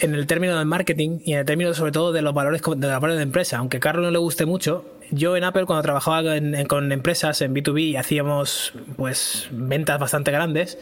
en 0.00 0.14
el 0.14 0.26
término 0.26 0.56
del 0.56 0.66
marketing 0.66 1.18
y 1.24 1.32
en 1.32 1.40
el 1.40 1.44
término 1.44 1.74
sobre 1.74 1.92
todo 1.92 2.12
de 2.12 2.22
los 2.22 2.34
valores 2.34 2.62
de 2.62 2.88
los 2.88 3.00
valores 3.00 3.16
de 3.16 3.22
empresa. 3.22 3.58
Aunque 3.58 3.76
a 3.76 3.80
Carlos 3.80 4.04
no 4.04 4.10
le 4.10 4.18
guste 4.18 4.46
mucho, 4.46 4.84
yo 5.10 5.36
en 5.36 5.44
Apple 5.44 5.66
cuando 5.66 5.82
trabajaba 5.82 6.36
en, 6.36 6.54
en, 6.54 6.66
con 6.66 6.90
empresas 6.92 7.40
en 7.42 7.54
B2B 7.54 7.80
y 7.80 7.96
hacíamos 7.96 8.72
pues 8.96 9.48
ventas 9.50 9.98
bastante 9.98 10.32
grandes, 10.32 10.78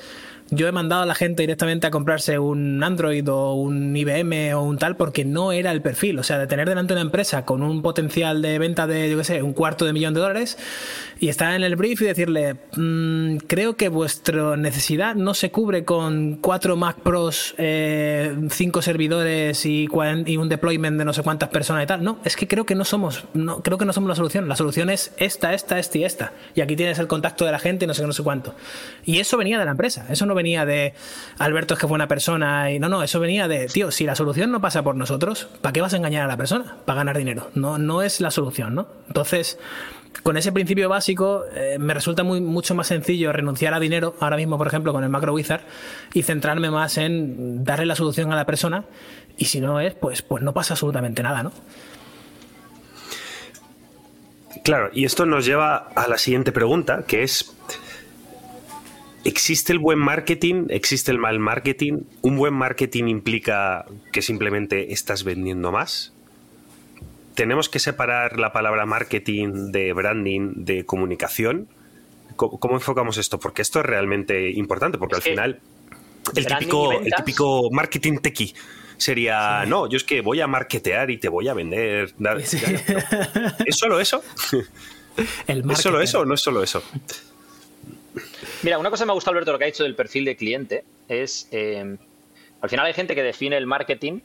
yo 0.53 0.67
he 0.67 0.73
mandado 0.73 1.03
a 1.03 1.07
la 1.07 1.15
gente 1.15 1.45
directamente 1.45 1.87
a 1.87 1.91
comprarse 1.91 2.39
un 2.39 2.83
Android 2.83 3.29
o 3.31 3.55
un 3.55 3.97
IBM 3.97 4.55
o 4.55 4.63
un 4.63 4.79
tal 4.79 4.97
porque 4.97 5.25
no 5.25 5.53
era 5.53 5.71
el 5.71 5.81
perfil. 5.81 6.19
O 6.19 6.25
sea, 6.25 6.39
de 6.39 6.49
tener 6.49 6.69
delante 6.69 6.93
una 6.93 7.03
empresa 7.03 7.45
con 7.45 7.63
un 7.63 7.83
potencial 7.83 8.43
de 8.43 8.59
venta 8.59 8.89
de, 8.89 9.09
yo 9.11 9.17
qué 9.19 9.25
sé, 9.25 9.43
un 9.43 9.53
cuarto 9.53 9.85
de 9.85 9.93
millón 9.93 10.13
de 10.13 10.21
dólares 10.21 10.59
y 11.21 11.29
estar 11.29 11.53
en 11.53 11.63
el 11.63 11.77
brief 11.77 12.01
y 12.01 12.07
decirle, 12.07 12.57
mmm, 12.77 13.37
creo 13.47 13.77
que 13.77 13.91
vuestra 13.91 14.57
necesidad 14.57 15.15
no 15.15 15.35
se 15.35 15.51
cubre 15.51 15.85
con 15.85 16.37
cuatro 16.37 16.77
Mac 16.77 16.97
Pros, 17.01 17.55
eh, 17.59 18.35
cinco 18.49 18.81
servidores 18.81 19.67
y, 19.67 19.87
y, 20.27 20.37
un 20.39 20.49
deployment 20.49 20.99
de 20.99 21.05
no 21.05 21.13
sé 21.13 21.23
cuántas 21.23 21.51
personas 21.51 21.85
y 21.85 21.87
tal. 21.87 22.03
No, 22.03 22.21
es 22.25 22.37
que 22.37 22.49
creo 22.49 22.65
que 22.65 22.75
no 22.75 22.87
somos, 22.87 23.25
no, 23.35 23.63
creo 23.63 23.77
que 23.77 23.85
no 23.85 23.93
somos 23.93 24.09
la 24.09 24.15
solución. 24.15 24.49
La 24.49 24.57
solución 24.57 24.89
es 24.89 25.13
esta, 25.19 25.53
esta, 25.53 25.79
esta 25.79 25.99
y 25.99 26.05
esta. 26.05 26.33
Y 26.55 26.63
aquí 26.63 26.75
tienes 26.75 26.99
el 26.99 27.07
contacto 27.07 27.45
de 27.45 27.53
la 27.53 27.59
gente 27.59 27.85
y 27.85 27.89
no 27.89 27.93
sé, 27.93 28.07
no 28.07 28.15
sé 28.15 28.23
cuánto. 28.23 28.55
Y 29.05 29.19
eso 29.19 29.37
venía 29.37 29.59
de 29.59 29.67
la 29.67 29.73
empresa. 29.73 30.07
Eso 30.09 30.25
no 30.25 30.35
venía 30.35 30.65
de 30.65 30.95
Alberto 31.39 31.75
es 31.75 31.81
que 31.81 31.87
fue 31.87 31.97
una 31.97 32.09
persona 32.09 32.73
y 32.73 32.79
no, 32.79 32.89
no, 32.89 33.03
eso 33.03 33.21
venía 33.21 33.47
de, 33.47 33.67
tío, 33.67 33.91
si 33.91 34.07
la 34.07 34.15
solución 34.15 34.51
no 34.51 34.63
pasa 34.63 34.83
por 34.83 34.97
nosotros, 34.97 35.49
¿para 35.61 35.75
qué 35.75 35.83
vas 35.83 35.93
a 35.93 35.99
engañar 35.99 36.25
a 36.25 36.29
la 36.29 36.39
persona? 36.39 36.79
Para 36.87 37.01
ganar 37.01 37.19
dinero. 37.19 37.51
No, 37.55 37.77
no 37.77 38.01
es 38.01 38.23
la 38.23 38.31
solución, 38.31 38.75
¿no? 38.75 38.89
Entonces, 39.09 39.59
con 40.23 40.37
ese 40.37 40.53
principio 40.53 40.89
básico 40.89 41.45
eh, 41.55 41.77
me 41.79 41.95
resulta 41.95 42.23
mucho 42.25 42.75
más 42.75 42.89
sencillo 42.89 43.33
renunciar 43.33 43.75
a 43.75 43.81
dinero, 43.81 44.17
ahora 44.21 44.37
mismo, 44.37 44.59
por 44.59 44.67
ejemplo, 44.67 44.93
con 44.93 45.05
el 45.05 45.11
Macro 45.11 45.33
Wizard, 45.33 45.63
y 46.13 46.23
centrarme 46.23 46.71
más 46.71 46.99
en 46.99 47.65
darle 47.65 47.87
la 47.87 47.97
solución 47.97 48.33
a 48.33 48.37
la 48.37 48.45
persona, 48.45 48.85
y 49.37 49.47
si 49.47 49.61
no 49.61 49.81
es, 49.81 49.95
pues, 49.95 50.23
pues 50.23 50.43
no 50.43 50.53
pasa 50.53 50.75
absolutamente 50.75 51.23
nada, 51.23 51.43
¿no? 51.43 51.53
Claro, 54.65 54.91
y 54.93 55.05
esto 55.05 55.25
nos 55.27 55.47
lleva 55.47 55.77
a 55.77 56.07
la 56.09 56.19
siguiente 56.19 56.53
pregunta, 56.53 57.05
que 57.07 57.23
es, 57.23 57.57
¿existe 59.25 59.73
el 59.73 59.79
buen 59.79 59.99
marketing? 59.99 60.67
¿Existe 60.69 61.13
el 61.13 61.19
mal 61.19 61.39
marketing? 61.39 62.03
¿Un 62.21 62.37
buen 62.37 62.53
marketing 62.53 63.05
implica 63.05 63.87
que 64.13 64.23
simplemente 64.23 64.93
estás 64.93 65.25
vendiendo 65.25 65.73
más? 65.73 66.13
¿Tenemos 67.35 67.69
que 67.69 67.79
separar 67.79 68.39
la 68.39 68.53
palabra 68.53 68.87
marketing 68.87 69.73
de 69.73 69.93
branding, 69.93 70.53
de 70.57 70.85
comunicación? 70.85 71.69
¿Cómo, 72.37 72.59
cómo 72.59 72.75
enfocamos 72.75 73.19
esto? 73.19 73.39
Porque 73.39 73.63
esto 73.63 73.81
es 73.81 73.87
realmente 73.87 74.51
importante, 74.51 74.99
porque 74.99 75.17
al 75.17 75.23
final 75.23 75.61
el 76.37 76.47
típico, 76.47 76.93
el 76.93 77.13
típico 77.13 77.71
marketing 77.71 78.19
tequi 78.19 78.55
sería, 78.97 79.63
sí. 79.65 79.71
no, 79.71 79.89
yo 79.89 79.97
es 79.97 80.05
que 80.05 80.21
voy 80.21 80.41
a 80.41 80.47
marketear 80.47 81.11
y 81.11 81.19
te 81.19 81.29
voy 81.29 81.49
a 81.49 81.55
vender. 81.55 82.13
Sí. 82.45 82.59
¿Es 83.67 83.77
solo 83.77 84.01
eso? 84.01 84.23
¿Es 85.47 85.79
solo 85.79 86.01
eso 86.01 86.21
o 86.21 86.25
no 86.25 86.35
es 86.35 86.41
solo 86.41 86.63
eso? 86.63 86.83
Mira, 88.63 88.79
una 88.79 88.91
cosa 88.91 89.05
que 89.05 89.09
me 89.09 89.15
gusta, 89.15 89.31
Alberto, 89.31 89.53
lo 89.53 89.59
que 89.59 89.65
ha 89.65 89.67
dicho 89.67 89.85
del 89.85 89.95
perfil 89.95 90.25
de 90.25 90.37
cliente 90.37 90.85
es, 91.09 91.49
eh, 91.51 91.97
al 92.61 92.71
final 92.71 92.87
hay 92.87 92.93
gente 92.93 93.15
que 93.15 93.23
define 93.23 93.57
el 93.57 93.67
marketing 93.67 94.21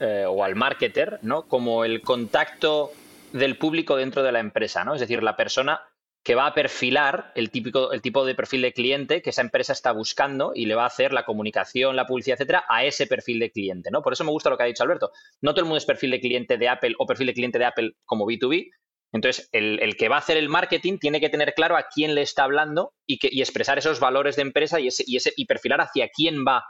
eh, 0.00 0.24
o 0.26 0.44
al 0.44 0.54
marketer, 0.54 1.18
¿no? 1.22 1.48
Como 1.48 1.84
el 1.84 2.02
contacto 2.02 2.92
del 3.32 3.58
público 3.58 3.96
dentro 3.96 4.22
de 4.22 4.32
la 4.32 4.40
empresa, 4.40 4.84
¿no? 4.84 4.94
Es 4.94 5.00
decir, 5.00 5.22
la 5.22 5.36
persona 5.36 5.80
que 6.24 6.34
va 6.34 6.46
a 6.46 6.54
perfilar 6.54 7.32
el, 7.34 7.50
típico, 7.50 7.92
el 7.92 8.02
tipo 8.02 8.24
de 8.24 8.34
perfil 8.34 8.62
de 8.62 8.72
cliente 8.72 9.22
que 9.22 9.30
esa 9.30 9.40
empresa 9.40 9.72
está 9.72 9.92
buscando 9.92 10.52
y 10.54 10.66
le 10.66 10.74
va 10.74 10.82
a 10.82 10.88
hacer 10.88 11.12
la 11.12 11.24
comunicación, 11.24 11.96
la 11.96 12.06
publicidad, 12.06 12.34
etcétera, 12.34 12.64
a 12.68 12.84
ese 12.84 13.06
perfil 13.06 13.38
de 13.38 13.50
cliente, 13.50 13.90
¿no? 13.90 14.02
Por 14.02 14.12
eso 14.12 14.24
me 14.24 14.30
gusta 14.30 14.50
lo 14.50 14.56
que 14.56 14.64
ha 14.64 14.66
dicho 14.66 14.82
Alberto. 14.82 15.10
No 15.40 15.52
todo 15.52 15.60
el 15.60 15.66
mundo 15.66 15.78
es 15.78 15.86
perfil 15.86 16.10
de 16.10 16.20
cliente 16.20 16.58
de 16.58 16.68
Apple 16.68 16.94
o 16.98 17.06
perfil 17.06 17.28
de 17.28 17.34
cliente 17.34 17.58
de 17.58 17.64
Apple 17.64 17.92
como 18.04 18.26
B2B. 18.26 18.70
Entonces, 19.12 19.48
el, 19.52 19.80
el 19.80 19.96
que 19.96 20.08
va 20.08 20.16
a 20.16 20.18
hacer 20.18 20.36
el 20.36 20.50
marketing 20.50 20.98
tiene 20.98 21.18
que 21.18 21.30
tener 21.30 21.54
claro 21.54 21.78
a 21.78 21.86
quién 21.88 22.14
le 22.14 22.20
está 22.20 22.44
hablando 22.44 22.92
y, 23.06 23.18
que, 23.18 23.30
y 23.32 23.40
expresar 23.40 23.78
esos 23.78 23.98
valores 24.00 24.36
de 24.36 24.42
empresa 24.42 24.80
y, 24.80 24.88
ese, 24.88 25.04
y, 25.06 25.16
ese, 25.16 25.32
y 25.34 25.46
perfilar 25.46 25.80
hacia 25.80 26.10
quién 26.14 26.44
va 26.46 26.62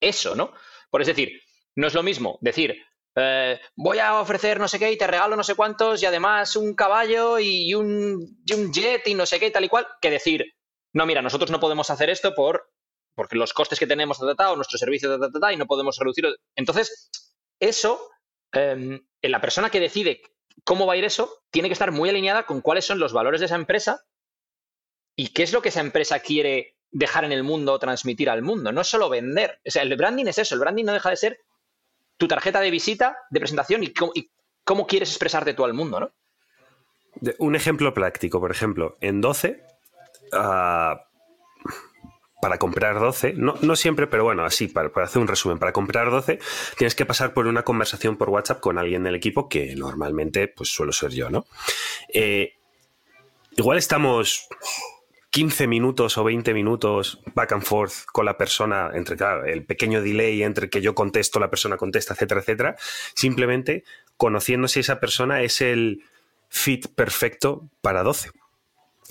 eso, 0.00 0.34
¿no? 0.34 0.52
Por 0.90 1.02
es 1.02 1.06
decir, 1.06 1.42
no 1.76 1.86
es 1.86 1.94
lo 1.94 2.02
mismo 2.02 2.38
decir, 2.40 2.76
eh, 3.14 3.60
voy 3.76 3.98
a 3.98 4.20
ofrecer 4.20 4.58
no 4.58 4.68
sé 4.68 4.78
qué 4.78 4.90
y 4.90 4.96
te 4.96 5.06
regalo 5.06 5.36
no 5.36 5.42
sé 5.42 5.54
cuántos 5.54 6.02
y 6.02 6.06
además 6.06 6.56
un 6.56 6.74
caballo 6.74 7.38
y 7.38 7.74
un, 7.74 8.42
y 8.46 8.54
un 8.54 8.72
jet 8.72 9.06
y 9.06 9.14
no 9.14 9.26
sé 9.26 9.38
qué 9.38 9.50
tal 9.50 9.64
y 9.64 9.68
cual, 9.68 9.86
que 10.00 10.10
decir, 10.10 10.54
no, 10.94 11.06
mira, 11.06 11.22
nosotros 11.22 11.50
no 11.50 11.60
podemos 11.60 11.90
hacer 11.90 12.10
esto 12.10 12.34
por 12.34 12.70
porque 13.14 13.36
los 13.36 13.52
costes 13.52 13.78
que 13.78 13.86
tenemos 13.86 14.20
o 14.20 14.56
nuestro 14.56 14.78
servicio 14.78 15.18
y 15.52 15.56
no 15.56 15.66
podemos 15.66 15.98
reducirlo. 15.98 16.34
Entonces, 16.56 17.10
eso, 17.60 18.10
eh, 18.54 19.00
la 19.22 19.40
persona 19.40 19.70
que 19.70 19.80
decide 19.80 20.22
cómo 20.64 20.86
va 20.86 20.94
a 20.94 20.96
ir 20.96 21.04
eso, 21.04 21.42
tiene 21.50 21.68
que 21.68 21.74
estar 21.74 21.92
muy 21.92 22.08
alineada 22.08 22.46
con 22.46 22.60
cuáles 22.60 22.86
son 22.86 22.98
los 22.98 23.12
valores 23.12 23.40
de 23.40 23.46
esa 23.46 23.56
empresa 23.56 24.00
y 25.16 25.28
qué 25.28 25.42
es 25.42 25.52
lo 25.52 25.62
que 25.62 25.68
esa 25.68 25.80
empresa 25.80 26.20
quiere 26.20 26.78
dejar 26.90 27.24
en 27.24 27.32
el 27.32 27.42
mundo 27.42 27.72
o 27.72 27.78
transmitir 27.78 28.30
al 28.30 28.42
mundo. 28.42 28.72
No 28.72 28.80
es 28.80 28.88
solo 28.88 29.08
vender. 29.08 29.60
O 29.66 29.70
sea, 29.70 29.82
el 29.82 29.96
branding 29.96 30.26
es 30.26 30.38
eso. 30.38 30.54
El 30.54 30.60
branding 30.60 30.84
no 30.84 30.92
deja 30.92 31.10
de 31.10 31.16
ser 31.16 31.40
tu 32.22 32.28
tarjeta 32.28 32.60
de 32.60 32.70
visita, 32.70 33.16
de 33.30 33.40
presentación 33.40 33.82
y 33.82 33.92
cómo, 34.62 34.86
quieres 34.86 35.10
expresarte 35.10 35.54
tú 35.54 35.64
al 35.64 35.74
mundo, 35.74 35.98
¿no? 35.98 36.12
Un 37.38 37.56
ejemplo 37.56 37.92
práctico, 37.92 38.38
por 38.38 38.52
ejemplo, 38.52 38.96
en 39.00 39.20
12, 39.20 39.60
uh, 40.32 40.96
para 42.40 42.58
comprar 42.60 43.00
12, 43.00 43.32
no, 43.32 43.56
no, 43.60 43.74
siempre, 43.74 44.06
pero 44.06 44.22
bueno, 44.22 44.44
así, 44.44 44.68
para, 44.68 44.92
para, 44.92 45.06
hacer 45.06 45.20
un 45.20 45.26
resumen, 45.26 45.58
para 45.58 45.72
comprar 45.72 46.12
12 46.12 46.38
tienes 46.78 46.94
que 46.94 47.04
pasar 47.04 47.34
por 47.34 47.48
una 47.48 47.64
conversación 47.64 48.16
por 48.16 48.30
WhatsApp 48.30 48.60
con 48.60 48.78
alguien 48.78 49.02
del 49.02 49.16
equipo, 49.16 49.48
que 49.48 49.74
normalmente 49.74 50.46
pues 50.46 50.68
suelo 50.68 50.92
ser 50.92 51.10
yo, 51.10 51.28
¿no? 51.28 51.44
Eh, 52.08 52.52
igual 53.56 53.78
estamos 53.78 54.46
15 55.32 55.66
minutos 55.66 56.18
o 56.18 56.24
20 56.24 56.52
minutos 56.52 57.18
back 57.34 57.52
and 57.52 57.62
forth 57.62 58.04
con 58.12 58.26
la 58.26 58.36
persona, 58.36 58.90
entre 58.92 59.16
claro, 59.16 59.46
el 59.46 59.64
pequeño 59.64 60.02
delay 60.02 60.42
entre 60.42 60.68
que 60.68 60.82
yo 60.82 60.94
contesto, 60.94 61.40
la 61.40 61.48
persona 61.48 61.78
contesta, 61.78 62.12
etcétera, 62.12 62.42
etcétera, 62.42 62.76
simplemente 63.14 63.82
conociendo 64.18 64.68
si 64.68 64.80
esa 64.80 65.00
persona 65.00 65.40
es 65.40 65.62
el 65.62 66.04
fit 66.50 66.86
perfecto 66.94 67.70
para 67.80 68.02
12. 68.02 68.30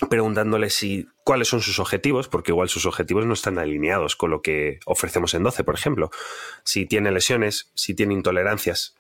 preguntándoles 0.10 0.75
si, 0.75 1.07
cuáles 1.23 1.47
son 1.47 1.62
sus 1.62 1.79
objetivos, 1.79 2.27
porque 2.27 2.51
igual 2.51 2.69
sus 2.69 2.86
objetivos 2.86 3.25
no 3.25 3.34
están 3.34 3.57
alineados 3.57 4.15
con 4.15 4.29
lo 4.29 4.43
que 4.43 4.79
ofrecemos 4.86 5.34
en 5.34 5.43
12, 5.43 5.63
por 5.63 5.73
ejemplo. 5.73 6.12
Si 6.63 6.86
tiene 6.86 7.12
lesiones, 7.12 7.71
si 7.73 7.95
tiene 7.95 8.13
intolerancias, 8.13 8.95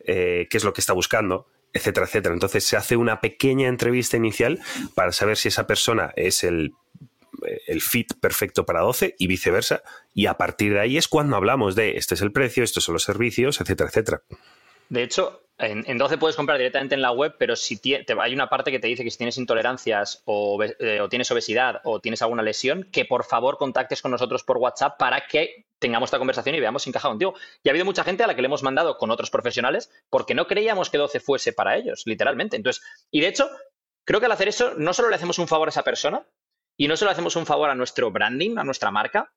eh, 0.00 0.46
qué 0.50 0.56
es 0.58 0.64
lo 0.64 0.74
que 0.74 0.82
está 0.82 0.92
buscando, 0.92 1.46
etcétera, 1.76 2.06
etcétera. 2.06 2.34
Entonces 2.34 2.64
se 2.64 2.76
hace 2.76 2.96
una 2.96 3.20
pequeña 3.20 3.68
entrevista 3.68 4.16
inicial 4.16 4.60
para 4.94 5.12
saber 5.12 5.36
si 5.36 5.48
esa 5.48 5.66
persona 5.66 6.12
es 6.16 6.44
el, 6.44 6.72
el 7.66 7.80
fit 7.80 8.14
perfecto 8.20 8.64
para 8.66 8.80
12 8.80 9.14
y 9.18 9.26
viceversa. 9.26 9.82
Y 10.14 10.26
a 10.26 10.34
partir 10.34 10.72
de 10.72 10.80
ahí 10.80 10.96
es 10.96 11.08
cuando 11.08 11.36
hablamos 11.36 11.74
de 11.74 11.96
este 11.96 12.14
es 12.14 12.22
el 12.22 12.32
precio, 12.32 12.64
estos 12.64 12.84
son 12.84 12.94
los 12.94 13.02
servicios, 13.02 13.60
etcétera, 13.60 13.88
etcétera. 13.88 14.22
De 14.88 15.02
hecho, 15.02 15.45
en, 15.58 15.84
en 15.86 15.98
12 15.98 16.18
puedes 16.18 16.36
comprar 16.36 16.58
directamente 16.58 16.94
en 16.94 17.02
la 17.02 17.12
web, 17.12 17.36
pero 17.38 17.56
si 17.56 17.80
hay 18.20 18.34
una 18.34 18.48
parte 18.48 18.70
que 18.70 18.78
te 18.78 18.88
dice 18.88 19.04
que 19.04 19.10
si 19.10 19.16
tienes 19.16 19.38
intolerancias 19.38 20.22
eh, 20.26 21.00
o 21.00 21.08
tienes 21.08 21.30
obesidad 21.30 21.80
o 21.84 22.00
tienes 22.00 22.20
alguna 22.20 22.42
lesión, 22.42 22.88
que 22.92 23.04
por 23.04 23.24
favor 23.24 23.56
contactes 23.56 24.02
con 24.02 24.10
nosotros 24.10 24.44
por 24.44 24.58
WhatsApp 24.58 24.98
para 24.98 25.26
que 25.26 25.66
tengamos 25.78 26.08
esta 26.08 26.18
conversación 26.18 26.54
y 26.54 26.60
veamos 26.60 26.82
si 26.82 26.90
encaja 26.90 27.08
contigo. 27.08 27.34
Y 27.62 27.68
ha 27.68 27.72
habido 27.72 27.86
mucha 27.86 28.04
gente 28.04 28.22
a 28.22 28.26
la 28.26 28.34
que 28.34 28.42
le 28.42 28.46
hemos 28.46 28.62
mandado 28.62 28.98
con 28.98 29.10
otros 29.10 29.30
profesionales 29.30 29.90
porque 30.10 30.34
no 30.34 30.46
creíamos 30.46 30.90
que 30.90 30.98
12 30.98 31.20
fuese 31.20 31.52
para 31.52 31.76
ellos, 31.76 32.02
literalmente. 32.04 32.56
Entonces, 32.56 32.84
y 33.10 33.20
de 33.20 33.28
hecho, 33.28 33.48
creo 34.04 34.20
que 34.20 34.26
al 34.26 34.32
hacer 34.32 34.48
eso 34.48 34.74
no 34.76 34.92
solo 34.92 35.08
le 35.08 35.16
hacemos 35.16 35.38
un 35.38 35.48
favor 35.48 35.68
a 35.68 35.70
esa 35.70 35.84
persona 35.84 36.26
y 36.76 36.88
no 36.88 36.96
solo 36.96 37.10
hacemos 37.10 37.34
un 37.36 37.46
favor 37.46 37.70
a 37.70 37.74
nuestro 37.74 38.10
branding, 38.10 38.58
a 38.58 38.64
nuestra 38.64 38.90
marca, 38.90 39.32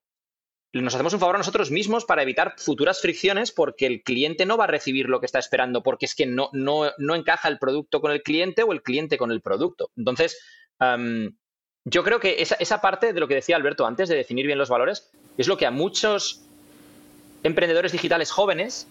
nos 0.73 0.93
hacemos 0.93 1.13
un 1.13 1.19
favor 1.19 1.35
a 1.35 1.39
nosotros 1.39 1.71
mismos 1.71 2.05
para 2.05 2.21
evitar 2.21 2.53
futuras 2.57 3.01
fricciones 3.01 3.51
porque 3.51 3.85
el 3.87 4.03
cliente 4.03 4.45
no 4.45 4.55
va 4.57 4.65
a 4.65 4.67
recibir 4.67 5.09
lo 5.09 5.19
que 5.19 5.25
está 5.25 5.39
esperando 5.39 5.81
porque 5.81 6.05
es 6.05 6.13
que 6.13 6.25
no, 6.27 6.49
no, 6.53 6.91
no 6.97 7.15
encaja 7.15 7.47
el 7.47 7.57
producto 7.57 8.01
con 8.01 8.11
el 8.11 8.21
cliente 8.21 8.61
o 8.63 8.71
el 8.71 8.83
cliente 8.83 9.17
con 9.17 9.31
el 9.31 9.41
producto. 9.41 9.89
Entonces, 9.97 10.39
yo 11.85 12.03
creo 12.03 12.19
que 12.19 12.41
esa, 12.41 12.55
esa 12.55 12.81
parte 12.81 13.13
de 13.13 13.19
lo 13.19 13.27
que 13.27 13.35
decía 13.35 13.55
Alberto 13.55 13.85
antes 13.87 14.09
de 14.09 14.15
definir 14.15 14.45
bien 14.45 14.57
los 14.59 14.69
valores 14.69 15.09
es 15.37 15.47
lo 15.47 15.57
que 15.57 15.65
a 15.65 15.71
muchos 15.71 16.41
emprendedores 17.43 17.91
digitales 17.91 18.31
jóvenes, 18.31 18.87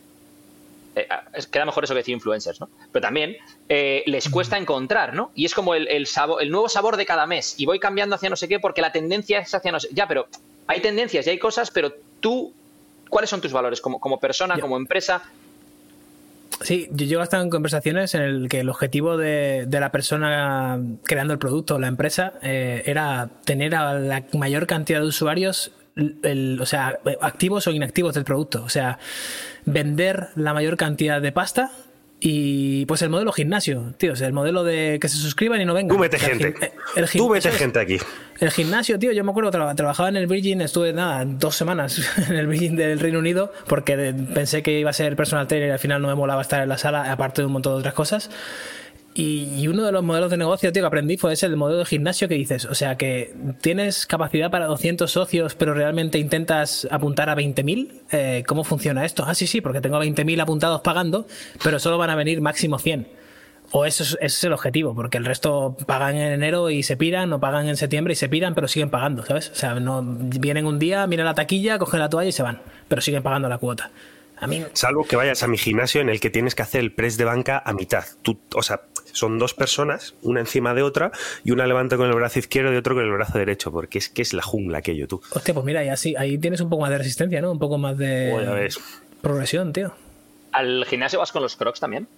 eh, 0.97 1.07
es- 1.35 1.47
queda 1.47 1.65
mejor 1.67 1.85
eso 1.85 1.95
que 1.95 1.99
decir 1.99 2.15
influencers, 2.15 2.61
¿no? 2.61 2.71
Pero 2.91 3.03
también 3.03 3.37
eh, 3.69 4.03
les 4.07 4.29
cuesta 4.29 4.57
encontrar, 4.59 5.15
¿no? 5.15 5.31
Y 5.35 5.45
es 5.45 5.55
como 5.55 5.75
el, 5.75 5.87
el, 5.89 6.07
sabor, 6.07 6.43
el 6.43 6.51
nuevo 6.51 6.69
sabor 6.69 6.97
de 6.97 7.07
cada 7.07 7.27
mes 7.27 7.55
y 7.61 7.67
voy 7.67 7.79
cambiando 7.79 8.17
hacia 8.17 8.31
no 8.31 8.37
sé 8.37 8.49
qué 8.49 8.59
porque 8.59 8.81
la 8.81 8.91
tendencia 8.91 9.39
es 9.41 9.55
hacia 9.55 9.71
no 9.71 9.79
sé 9.79 9.89
Ya, 9.93 10.09
pero 10.09 10.27
hay 10.69 10.81
tendencias 10.81 11.27
y 11.27 11.31
hay 11.31 11.39
cosas, 11.39 11.71
pero 11.73 11.93
tú, 12.21 12.53
¿cuáles 13.09 13.29
son 13.31 13.41
tus 13.41 13.53
valores 13.53 13.81
como, 13.81 13.99
como 13.99 14.21
persona, 14.21 14.59
como 14.61 14.77
empresa? 14.77 15.23
Sí, 16.61 16.89
yo 16.91 17.07
llego 17.07 17.23
hasta 17.23 17.41
en 17.41 17.51
conversaciones 17.51 18.15
en 18.15 18.23
el 18.23 18.49
que 18.49 18.61
el 18.61 18.69
objetivo 18.69 19.17
de, 19.17 19.65
de 19.67 19.81
la 19.81 19.91
persona 19.93 20.81
creando 21.05 21.33
el 21.33 21.39
producto 21.39 21.77
o 21.77 21.79
la 21.79 21.87
empresa 21.87 22.35
eh, 22.43 22.83
era 22.87 23.29
tener 23.45 23.75
a 23.77 23.95
la 23.95 24.25
mayor 24.33 24.67
cantidad 24.67 25.01
de 25.01 25.07
usuarios, 25.07 25.71
el- 25.97 26.59
o 26.61 26.67
sea, 26.67 26.99
activos 27.21 27.67
o 27.67 27.71
inactivos 27.71 28.15
del 28.15 28.25
producto. 28.25 28.63
O 28.65 28.69
sea, 28.69 28.99
vender 29.67 30.29
la 30.35 30.53
mayor 30.53 30.77
cantidad 30.77 31.21
de 31.23 31.31
pasta 31.33 31.71
y 32.21 32.85
pues 32.87 33.03
el 33.03 33.11
modelo 33.11 33.33
gimnasio, 33.33 33.95
tío, 33.97 34.13
o 34.13 34.17
sea, 34.17 34.27
el 34.27 34.33
modelo 34.33 34.65
de 34.65 34.99
que 35.01 35.09
se 35.09 35.17
suscriban 35.19 35.61
y 35.61 35.65
no 35.65 35.73
vengan. 35.75 35.97
Tú 35.97 35.99
el 36.17 36.23
gente. 36.51 36.73
el 36.97 37.07
Tú 37.09 37.29
gente 37.53 37.79
aquí. 37.79 37.99
El 38.41 38.51
gimnasio, 38.51 38.99
tío, 38.99 39.13
yo 39.13 39.23
me 39.25 39.31
acuerdo, 39.31 39.51
tra- 39.51 39.75
trabajaba 39.77 40.09
en 40.09 40.17
el 40.17 40.27
Virgin, 40.27 40.61
estuve 40.61 40.93
nada, 40.93 41.25
dos 41.25 41.55
semanas 41.57 42.01
en 42.29 42.37
el 42.37 42.47
Virgin 42.47 42.77
del 42.77 42.99
Reino 43.01 43.19
Unido 43.21 43.53
porque 43.69 44.15
pensé 44.35 44.63
que 44.63 44.79
iba 44.79 44.91
a 44.91 44.93
ser 44.93 45.15
personal 45.17 45.47
trainer 45.47 45.69
y 45.69 45.73
al 45.73 45.79
final 45.79 46.03
no 46.03 46.09
me 46.09 46.15
molaba 46.15 46.43
estar 46.43 46.63
en 46.63 46.69
la 46.69 46.79
sala, 46.79 47.11
aparte 47.13 47.43
de 47.43 47.47
un 47.47 47.53
montón 47.53 47.75
de 47.75 47.79
otras 47.81 47.95
cosas. 47.95 48.31
Y, 49.21 49.67
uno 49.67 49.85
de 49.85 49.91
los 49.91 50.05
modelos 50.05 50.31
de 50.31 50.37
negocio, 50.37 50.73
tío, 50.73 50.81
que 50.81 50.87
aprendí 50.87 51.17
fue 51.17 51.33
ese, 51.33 51.47
el 51.47 51.57
modelo 51.57 51.81
de 51.81 51.85
gimnasio 51.87 52.29
que 52.29 52.37
dices, 52.37 52.67
o 52.67 52.75
sea, 52.77 52.97
que 52.97 53.35
tienes 53.61 54.07
capacidad 54.07 54.49
para 54.49 54.67
200 54.67 55.11
socios, 55.11 55.57
pero 55.57 55.75
realmente 55.75 56.19
intentas 56.19 56.87
apuntar 56.89 57.29
a 57.29 57.35
20.000. 57.35 58.03
Eh, 58.13 58.45
¿Cómo 58.47 58.63
funciona 58.63 59.05
esto? 59.05 59.25
Ah, 59.27 59.35
sí, 59.35 59.49
sí, 59.49 59.61
porque 59.61 59.81
tengo 59.81 59.99
20.000 59.99 60.41
apuntados 60.41 60.83
pagando, 60.83 61.27
pero 61.65 61.81
solo 61.81 61.99
van 61.99 62.11
a 62.11 62.15
venir 62.15 62.41
máximo 62.41 62.79
100. 62.79 63.09
O 63.73 63.85
eso 63.85 64.05
es, 64.05 64.11
ese 64.13 64.27
es 64.27 64.45
el 64.45 64.53
objetivo, 64.53 64.95
porque 64.95 65.19
el 65.19 65.25
resto 65.25 65.77
pagan 65.85 66.15
en 66.15 66.35
enero 66.35 66.71
y 66.71 66.85
se 66.85 66.97
piran, 66.97 67.33
o 67.33 67.41
pagan 67.41 67.69
en 67.69 67.77
septiembre 67.77 68.13
y 68.13 68.17
se 68.17 68.29
piran, 68.29 68.55
pero 68.55 68.69
siguen 68.69 68.89
pagando, 68.89 69.27
¿sabes? 69.27 69.51
O 69.51 69.57
sea, 69.57 69.75
no 69.81 70.01
vienen 70.05 70.65
un 70.65 70.79
día, 70.79 71.05
miran 71.09 71.27
la 71.27 71.35
taquilla, 71.35 71.77
cogen 71.79 71.99
la 71.99 72.09
toalla 72.09 72.29
y 72.29 72.33
se 72.33 72.45
van, 72.45 72.63
pero 72.87 73.01
siguen 73.01 73.25
pagando 73.25 73.49
la 73.49 73.59
cuota. 73.59 73.91
A 74.41 74.47
mí, 74.47 74.65
Salvo 74.75 75.05
que 75.05 75.17
vayas 75.17 75.43
a 75.43 75.49
mi 75.49 75.59
gimnasio 75.59 76.01
en 76.01 76.09
el 76.09 76.21
que 76.21 76.31
tienes 76.31 76.55
que 76.55 76.63
hacer 76.63 76.81
el 76.81 76.93
press 76.93 77.17
de 77.17 77.25
banca 77.25 77.61
a 77.67 77.73
mitad. 77.73 78.05
Tú, 78.23 78.39
o 78.55 78.63
sea, 78.63 78.83
son 79.19 79.39
dos 79.39 79.55
personas, 79.55 80.15
una 80.23 80.41
encima 80.41 80.75
de 80.75 80.83
otra, 80.83 81.11
y 81.45 81.51
una 81.51 81.67
levanta 81.67 81.97
con 81.97 82.09
el 82.09 82.15
brazo 82.15 82.39
izquierdo 82.39 82.73
y 82.73 82.77
otro 82.77 82.95
con 82.95 83.05
el 83.05 83.13
brazo 83.13 83.39
derecho, 83.39 83.71
porque 83.73 83.99
es 83.99 84.09
que 84.09 84.23
es 84.23 84.33
la 84.33 84.43
jungla 84.43 84.79
aquello, 84.79 85.07
tú. 85.09 85.21
hostia, 85.31 85.55
pues 85.55 85.67
mira, 85.67 85.85
y 85.85 85.89
así, 85.89 86.15
ahí 86.17 86.39
tienes 86.39 86.61
un 86.61 86.71
poco 86.71 86.83
más 86.83 86.91
de 86.91 86.99
resistencia, 86.99 87.41
¿no? 87.41 87.53
Un 87.53 87.59
poco 87.59 87.79
más 87.79 87.99
de 87.99 88.31
Pues 88.33 88.79
progresión, 89.21 89.73
tío. 89.73 89.93
¿Al 90.53 90.85
gimnasio 90.87 91.19
vas 91.19 91.33
con 91.33 91.43
los 91.43 91.57
crocs 91.57 91.81
también? 91.81 92.09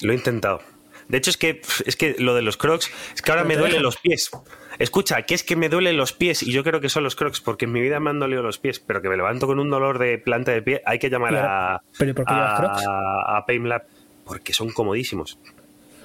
Lo 0.00 0.12
he 0.12 0.16
intentado. 0.16 0.60
De 1.08 1.18
hecho, 1.18 1.30
es 1.30 1.36
que, 1.36 1.60
es 1.84 1.96
que 1.96 2.16
lo 2.18 2.34
de 2.34 2.42
los 2.42 2.56
crocs, 2.56 2.90
es 3.14 3.22
que 3.22 3.30
ahora 3.30 3.44
me 3.44 3.56
duelen 3.56 3.82
los 3.82 3.96
pies. 3.98 4.30
Escucha, 4.78 5.22
que 5.22 5.34
es 5.34 5.44
que 5.44 5.56
me 5.56 5.68
duelen 5.68 5.96
los 5.96 6.12
pies 6.12 6.42
y 6.42 6.52
yo 6.52 6.64
creo 6.64 6.80
que 6.80 6.88
son 6.88 7.04
los 7.04 7.14
crocs 7.14 7.40
porque 7.40 7.66
en 7.66 7.72
mi 7.72 7.80
vida 7.80 8.00
me 8.00 8.10
han 8.10 8.18
dolido 8.18 8.42
los 8.42 8.58
pies, 8.58 8.80
pero 8.80 9.02
que 9.02 9.08
me 9.08 9.16
levanto 9.16 9.46
con 9.46 9.58
un 9.58 9.68
dolor 9.68 9.98
de 9.98 10.18
planta 10.18 10.52
de 10.52 10.62
pie, 10.62 10.82
hay 10.86 10.98
que 10.98 11.10
llamar 11.10 11.36
a, 11.36 11.82
¿pero 11.98 12.14
por 12.14 12.24
qué 12.24 12.32
Crocs? 12.32 12.86
a, 12.88 13.36
a 13.36 13.46
Painlab 13.46 13.82
porque 14.24 14.52
son 14.52 14.70
comodísimos. 14.70 15.38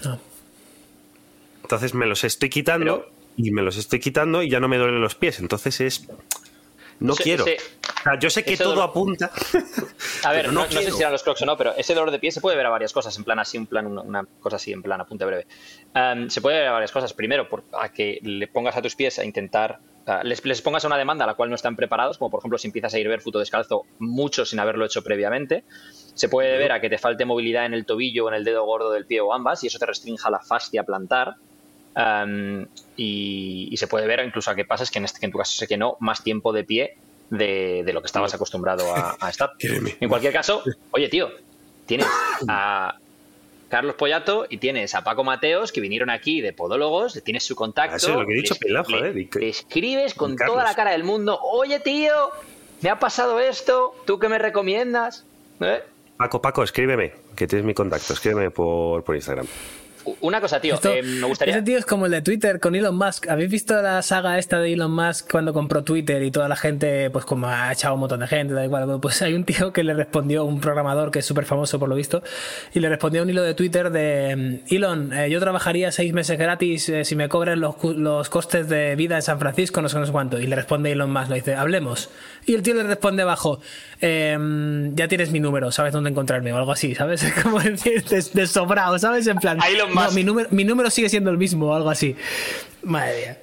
No. 0.03 0.19
Entonces 1.63 1.93
me 1.93 2.05
los 2.05 2.23
estoy 2.23 2.49
quitando 2.49 3.01
Pero- 3.01 3.17
y 3.37 3.51
me 3.51 3.61
los 3.61 3.77
estoy 3.77 3.99
quitando 3.99 4.41
y 4.41 4.49
ya 4.49 4.59
no 4.59 4.67
me 4.67 4.77
duelen 4.77 5.01
los 5.01 5.15
pies. 5.15 5.39
Entonces 5.39 5.79
es. 5.81 6.07
No 6.99 7.13
Ese- 7.13 7.23
quiero. 7.23 7.45
ese- 7.45 7.57
O 7.99 8.03
sea, 8.03 8.19
yo 8.19 8.29
sé 8.29 8.43
que 8.43 8.57
todo 8.57 8.73
dolor- 8.75 8.89
apunta. 8.89 9.31
A 10.23 10.31
ver, 10.31 10.47
no, 10.47 10.53
no 10.53 10.61
no 10.65 10.81
sé 10.81 10.91
si 10.91 10.99
eran 10.99 11.11
los 11.11 11.21
crocs 11.23 11.41
o 11.41 11.45
no, 11.45 11.55
pero 11.57 11.75
ese 11.75 11.93
dolor 11.93 12.09
de 12.09 12.19
pie 12.19 12.31
se 12.31 12.41
puede 12.41 12.55
ver 12.57 12.65
a 12.65 12.69
varias 12.69 12.91
cosas, 12.93 13.15
en 13.17 13.23
plan 13.23 13.37
así, 13.39 13.57
en 13.57 13.67
plan 13.67 13.85
una, 13.85 14.01
una 14.01 14.23
cosa 14.39 14.55
así, 14.55 14.71
en 14.71 14.81
plan 14.81 14.99
apunte 15.01 15.25
breve. 15.25 15.45
Am, 15.93 16.29
se 16.29 16.41
puede 16.41 16.57
ver 16.59 16.67
a 16.67 16.71
varias 16.71 16.91
cosas. 16.91 17.13
Primero, 17.13 17.47
por, 17.49 17.63
a 17.79 17.89
que 17.89 18.19
le 18.23 18.47
pongas 18.47 18.75
a 18.77 18.81
tus 18.81 18.95
pies 18.95 19.19
a 19.19 19.25
intentar, 19.25 19.79
a- 20.07 20.23
les, 20.23 20.43
les 20.45 20.61
pongas 20.61 20.83
a 20.83 20.87
una 20.87 20.97
demanda 20.97 21.23
a 21.25 21.27
la 21.27 21.33
cual 21.35 21.49
no 21.49 21.55
están 21.55 21.75
preparados, 21.75 22.17
como 22.17 22.31
por 22.31 22.39
ejemplo 22.39 22.57
si 22.57 22.67
empiezas 22.67 22.93
a 22.93 22.99
ir 22.99 23.07
barefoot 23.07 23.35
o 23.35 23.39
descalzo 23.39 23.83
mucho 23.99 24.45
sin 24.45 24.59
haberlo 24.59 24.85
hecho 24.85 25.03
previamente. 25.03 25.63
Se 26.15 26.29
puede 26.29 26.51
deber 26.51 26.71
a 26.71 26.81
que 26.81 26.89
te 26.89 26.97
falte 26.97 27.25
movilidad 27.25 27.65
en 27.65 27.73
el 27.73 27.85
tobillo 27.85 28.25
o 28.25 28.29
en 28.29 28.35
el 28.35 28.43
dedo 28.43 28.65
gordo 28.65 28.91
del 28.91 29.05
pie 29.05 29.21
o 29.21 29.33
ambas, 29.33 29.63
y 29.63 29.67
eso 29.67 29.77
te 29.77 29.85
restrinja 29.85 30.29
la 30.31 30.39
fascia 30.39 30.83
plantar. 30.83 31.35
Um, 31.95 32.65
y, 32.95 33.69
y 33.71 33.77
se 33.77 33.87
puede 33.87 34.05
ver 34.05 34.23
incluso 34.23 34.51
a 34.51 34.55
qué 34.55 34.65
pasa 34.65 34.83
es 34.83 34.91
que 34.91 34.99
en, 34.99 35.05
este, 35.05 35.19
que 35.19 35.25
en 35.25 35.31
tu 35.31 35.37
caso 35.39 35.53
sé 35.53 35.67
que 35.67 35.77
no, 35.77 35.97
más 35.99 36.23
tiempo 36.23 36.53
de 36.53 36.63
pie 36.63 36.93
de, 37.31 37.81
de 37.83 37.93
lo 37.93 38.01
que 38.01 38.05
estabas 38.05 38.33
acostumbrado 38.35 38.83
a, 38.95 39.15
a 39.19 39.29
estar. 39.29 39.51
En 39.99 40.07
cualquier 40.09 40.31
caso, 40.31 40.61
oye 40.91 41.09
tío, 41.09 41.29
tienes 41.87 42.07
a 42.47 42.95
Carlos 43.69 43.95
Pollato 43.95 44.45
y 44.49 44.57
tienes 44.57 44.95
a 44.95 45.03
Paco 45.03 45.23
Mateos 45.23 45.71
que 45.71 45.81
vinieron 45.81 46.09
aquí 46.09 46.41
de 46.41 46.53
podólogos, 46.53 47.21
tienes 47.23 47.43
su 47.43 47.55
contacto. 47.55 47.93
Ah, 47.93 47.97
Eso 47.97 48.11
es 48.11 48.15
lo 48.19 48.25
que 48.25 48.33
he 48.33 48.35
dicho, 48.37 48.55
joder, 48.85 49.15
le- 49.15 49.49
escribes 49.49 50.13
con 50.13 50.35
toda 50.35 50.63
la 50.63 50.73
cara 50.75 50.91
del 50.91 51.03
mundo, 51.03 51.39
oye 51.41 51.79
tío, 51.79 52.13
me 52.81 52.89
ha 52.89 52.99
pasado 52.99 53.39
esto, 53.39 53.93
¿tú 54.05 54.19
qué 54.19 54.29
me 54.29 54.37
recomiendas? 54.37 55.25
¿Eh? 55.59 55.81
Paco, 56.17 56.41
Paco, 56.41 56.63
escríbeme, 56.63 57.13
que 57.35 57.45
tienes 57.47 57.65
mi 57.65 57.73
contacto. 57.73 58.13
Escríbeme 58.13 58.49
por, 58.51 59.03
por 59.03 59.15
Instagram. 59.15 59.45
Una 60.21 60.39
cosa, 60.41 60.59
tío, 60.59 60.75
Esto- 60.75 60.91
eh, 60.93 61.01
me 61.03 61.25
gustaría... 61.27 61.55
Ese 61.55 61.63
tío 61.63 61.77
es 61.77 61.85
como 61.85 62.05
el 62.05 62.11
de 62.11 62.21
Twitter 62.21 62.59
con 62.59 62.75
Elon 62.75 62.95
Musk. 62.97 63.27
¿Habéis 63.29 63.49
visto 63.51 63.81
la 63.81 64.01
saga 64.01 64.37
esta 64.37 64.59
de 64.59 64.73
Elon 64.73 64.91
Musk 64.91 65.29
cuando 65.31 65.53
compró 65.53 65.83
Twitter 65.83 66.21
y 66.23 66.31
toda 66.31 66.47
la 66.47 66.55
gente, 66.55 67.09
pues 67.09 67.25
como 67.25 67.47
ha 67.47 67.71
echado 67.73 67.93
un 67.95 67.99
montón 68.01 68.19
de 68.21 68.27
gente, 68.27 68.53
da 68.53 68.63
igual? 68.63 68.99
Pues 69.01 69.21
hay 69.21 69.33
un 69.33 69.43
tío 69.43 69.73
que 69.73 69.83
le 69.83 69.93
respondió, 69.93 70.45
un 70.45 70.59
programador 70.61 71.11
que 71.11 71.19
es 71.19 71.25
súper 71.25 71.45
famoso 71.45 71.77
por 71.79 71.89
lo 71.89 71.95
visto, 71.95 72.23
y 72.73 72.79
le 72.79 72.89
respondió 72.89 73.23
un 73.23 73.29
hilo 73.29 73.43
de 73.43 73.53
Twitter 73.53 73.89
de 73.91 74.61
Elon, 74.69 75.11
eh, 75.13 75.29
yo 75.29 75.39
trabajaría 75.39 75.91
seis 75.91 76.13
meses 76.13 76.37
gratis 76.37 76.87
eh, 76.89 77.03
si 77.05 77.15
me 77.15 77.27
cobran 77.29 77.59
los, 77.59 77.75
los 77.83 78.29
costes 78.29 78.69
de 78.69 78.95
vida 78.95 79.15
en 79.15 79.21
San 79.21 79.39
Francisco, 79.39 79.81
no 79.81 79.89
sé, 79.89 79.99
no 79.99 80.05
sé 80.05 80.11
cuánto. 80.11 80.39
Y 80.39 80.47
le 80.47 80.55
responde 80.55 80.91
Elon 80.91 81.11
Musk, 81.11 81.29
le 81.29 81.35
dice, 81.35 81.55
hablemos. 81.55 82.09
Y 82.45 82.53
el 82.55 82.61
tío 82.61 82.73
le 82.75 82.83
responde 82.83 83.23
abajo, 83.23 83.59
"Em, 83.99 84.95
ya 84.95 85.07
tienes 85.07 85.31
mi 85.31 85.39
número, 85.39 85.71
sabes 85.71 85.91
dónde 85.93 86.09
encontrarme, 86.09 86.53
o 86.53 86.57
algo 86.57 86.71
así, 86.71 86.95
¿sabes? 86.95 87.23
Es 87.27 87.33
como 87.43 87.59
decir, 87.59 88.03
des- 88.05 88.33
desobrado, 88.33 88.97
¿sabes? 88.99 89.27
En 89.27 89.37
plan, 89.37 89.59
A 89.61 89.69
No, 90.05 90.11
mi 90.11 90.23
número, 90.23 90.49
mi 90.51 90.63
número 90.63 90.89
sigue 90.89 91.09
siendo 91.09 91.29
el 91.31 91.37
mismo 91.37 91.67
o 91.67 91.73
algo 91.73 91.89
así. 91.89 92.15
Madre 92.83 93.17
mía. 93.17 93.37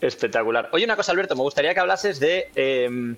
Espectacular. 0.00 0.68
Oye, 0.72 0.84
una 0.84 0.96
cosa, 0.96 1.12
Alberto, 1.12 1.34
me 1.34 1.42
gustaría 1.42 1.74
que 1.74 1.80
hablases 1.80 2.20
de 2.20 2.48
eh, 2.54 3.14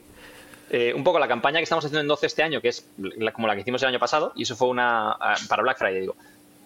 eh, 0.71 0.93
un 0.95 1.05
poco 1.05 1.19
la 1.19 1.29
campaña 1.29 1.59
que 1.59 1.65
estamos 1.65 1.85
haciendo 1.85 2.01
en 2.01 2.09
12 2.09 2.27
este 2.27 2.43
año, 2.43 2.61
que 2.61 2.69
es 2.69 2.87
la- 2.99 3.33
como 3.33 3.47
la 3.49 3.55
que 3.55 3.61
hicimos 3.63 3.83
el 3.83 3.89
año 3.89 3.99
pasado, 3.99 4.33
y 4.37 4.43
eso 4.45 4.57
fue 4.57 4.69
una. 4.69 5.11
ah, 5.13 5.37
para 5.49 5.63
Black 5.63 5.79
Friday, 5.79 6.01
digo. 6.01 6.17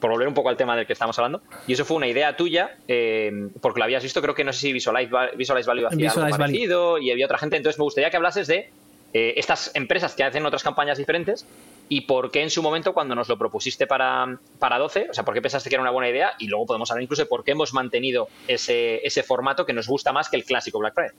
Por 0.00 0.10
volver 0.10 0.28
un 0.28 0.34
poco 0.34 0.50
al 0.50 0.56
tema 0.58 0.76
del 0.76 0.86
que 0.86 0.92
estamos 0.92 1.18
hablando. 1.18 1.40
Y 1.66 1.72
eso 1.72 1.84
fue 1.86 1.96
una 1.96 2.06
idea 2.06 2.36
tuya, 2.36 2.76
eh, 2.88 3.48
porque 3.62 3.78
lo 3.78 3.84
habías 3.84 4.02
visto, 4.02 4.20
creo 4.20 4.34
que 4.34 4.44
no 4.44 4.52
sé 4.52 4.60
si 4.60 4.72
Visualize, 4.72 5.10
Visualize 5.36 5.66
Value 5.66 5.86
hacía 5.86 6.10
algo 6.10 6.26
Visualize 6.26 6.30
Value. 6.32 6.38
parecido, 6.38 6.98
y 6.98 7.10
había 7.10 7.24
otra 7.24 7.38
gente. 7.38 7.56
Entonces 7.56 7.78
me 7.78 7.84
gustaría 7.84 8.10
que 8.10 8.16
hablases 8.18 8.46
de 8.46 8.68
eh, 9.14 9.34
estas 9.36 9.70
empresas 9.74 10.14
que 10.14 10.22
hacen 10.24 10.44
otras 10.44 10.62
campañas 10.62 10.98
diferentes 10.98 11.46
y 11.88 12.02
por 12.02 12.30
qué 12.30 12.42
en 12.42 12.50
su 12.50 12.62
momento 12.62 12.94
cuando 12.94 13.14
nos 13.14 13.28
lo 13.28 13.38
propusiste 13.38 13.86
para, 13.86 14.38
para 14.58 14.78
12, 14.78 15.08
o 15.10 15.14
sea, 15.14 15.24
por 15.24 15.34
qué 15.34 15.42
pensaste 15.42 15.68
que 15.68 15.76
era 15.76 15.82
una 15.82 15.90
buena 15.90 16.08
idea 16.08 16.32
y 16.38 16.48
luego 16.48 16.66
podemos 16.66 16.90
hablar 16.90 17.02
incluso 17.02 17.22
de 17.22 17.26
por 17.26 17.44
qué 17.44 17.52
hemos 17.52 17.72
mantenido 17.74 18.28
ese, 18.48 19.06
ese 19.06 19.22
formato 19.22 19.66
que 19.66 19.72
nos 19.72 19.86
gusta 19.86 20.12
más 20.12 20.28
que 20.28 20.36
el 20.36 20.44
clásico 20.44 20.78
Black 20.78 20.94
Friday. 20.94 21.14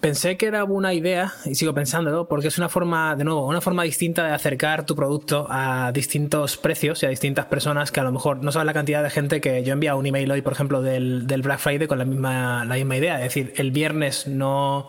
Pensé 0.00 0.36
que 0.36 0.46
era 0.46 0.62
buena 0.64 0.94
idea, 0.94 1.34
y 1.44 1.54
sigo 1.54 1.74
pensándolo, 1.74 2.26
porque 2.26 2.48
es 2.48 2.56
una 2.56 2.68
forma, 2.68 3.16
de 3.16 3.24
nuevo, 3.24 3.46
una 3.46 3.60
forma 3.60 3.82
distinta 3.82 4.24
de 4.26 4.32
acercar 4.32 4.86
tu 4.86 4.94
producto 4.94 5.46
a 5.50 5.92
distintos 5.92 6.56
precios 6.56 7.02
y 7.02 7.06
a 7.06 7.10
distintas 7.10 7.46
personas 7.46 7.90
que 7.90 8.00
a 8.00 8.02
lo 8.02 8.12
mejor 8.12 8.42
no 8.42 8.50
sabes 8.50 8.66
la 8.66 8.72
cantidad 8.72 9.02
de 9.02 9.10
gente 9.10 9.40
que 9.40 9.62
yo 9.62 9.70
he 9.70 9.72
enviado 9.72 9.98
un 9.98 10.06
email 10.06 10.30
hoy, 10.30 10.42
por 10.42 10.54
ejemplo, 10.54 10.80
del, 10.80 11.26
del 11.26 11.42
Black 11.42 11.58
Friday 11.58 11.86
con 11.86 11.98
la 11.98 12.04
misma, 12.06 12.64
la 12.64 12.76
misma 12.76 12.96
idea. 12.96 13.16
Es 13.16 13.34
decir, 13.34 13.52
el 13.56 13.72
viernes 13.72 14.26
no, 14.26 14.88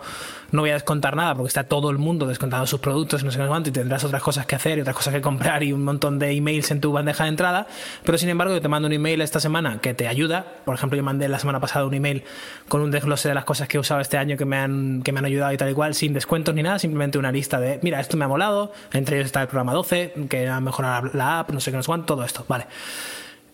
no 0.56 0.62
voy 0.62 0.72
a 0.72 0.74
descontar 0.74 1.16
nada 1.16 1.36
porque 1.36 1.50
está 1.50 1.66
todo 1.66 1.90
el 1.90 1.98
mundo 1.98 2.26
descontando 2.26 2.66
sus 2.66 2.80
productos, 2.80 3.24
no 3.24 3.32
sé 3.32 3.46
cuánto, 3.48 3.70
y 3.70 3.72
tendrás 3.72 4.04
otras 4.04 4.24
cosas 4.24 4.46
que 4.46 4.56
hacer 4.56 4.78
y 4.78 4.82
otras 4.82 4.96
cosas 4.96 5.14
que 5.14 5.22
comprar 5.22 5.64
y 5.64 5.72
un 5.74 5.84
montón 5.84 6.20
de 6.20 6.32
emails 6.32 6.72
en 6.72 6.82
tu 6.82 6.92
bandeja 6.92 7.24
de 7.26 7.30
entrada. 7.30 7.68
Pero 8.04 8.18
sin 8.18 8.30
embargo, 8.30 8.54
yo 8.54 8.62
te 8.62 8.68
mando 8.68 8.88
un 8.88 8.94
email 8.94 9.22
esta 9.22 9.40
semana 9.40 9.80
que 9.82 9.94
te 9.94 10.08
ayuda. 10.08 10.46
Por 10.66 10.76
ejemplo, 10.76 10.98
yo 10.98 11.04
mandé 11.04 11.28
la 11.28 11.40
semana 11.40 11.60
pasada 11.60 11.86
un 11.86 11.94
email 11.94 12.24
con 12.70 12.82
un 12.82 12.92
desglose 12.92 13.28
de 13.28 13.36
las 13.36 13.46
cosas 13.46 13.68
que 13.68 13.78
he 13.78 13.80
usado 13.80 14.02
este 14.02 14.18
año 14.18 14.38
que 14.38 14.46
me 14.46 14.58
han, 14.58 15.02
que 15.04 15.12
me 15.12 15.20
han 15.20 15.26
ayudado 15.26 15.54
y 15.54 15.58
tal 15.58 15.70
y 15.70 15.74
cual, 15.74 15.94
sin 15.94 16.14
descuentos 16.14 16.56
ni 16.56 16.64
nada, 16.64 16.80
simplemente 16.80 17.18
una 17.18 17.32
lista 17.32 17.60
de, 17.60 17.80
mira, 17.84 18.00
esto 18.00 18.18
me 18.18 18.26
ha 18.26 18.28
molado, 18.28 18.72
entre 18.94 19.18
ellos 19.18 19.28
está 19.28 19.42
el 19.42 19.48
programa 19.48 19.74
12, 19.74 20.14
que 20.30 20.48
ha 20.48 20.60
mejorado 20.62 21.10
la 21.14 21.40
app, 21.40 21.52
no 21.52 21.60
sé 21.60 21.72
qué, 21.72 21.78
no 21.78 21.84
sé 21.84 21.88
cuánto, 21.88 22.06
todo 22.06 22.24
esto, 22.24 22.46
vale. 22.48 22.66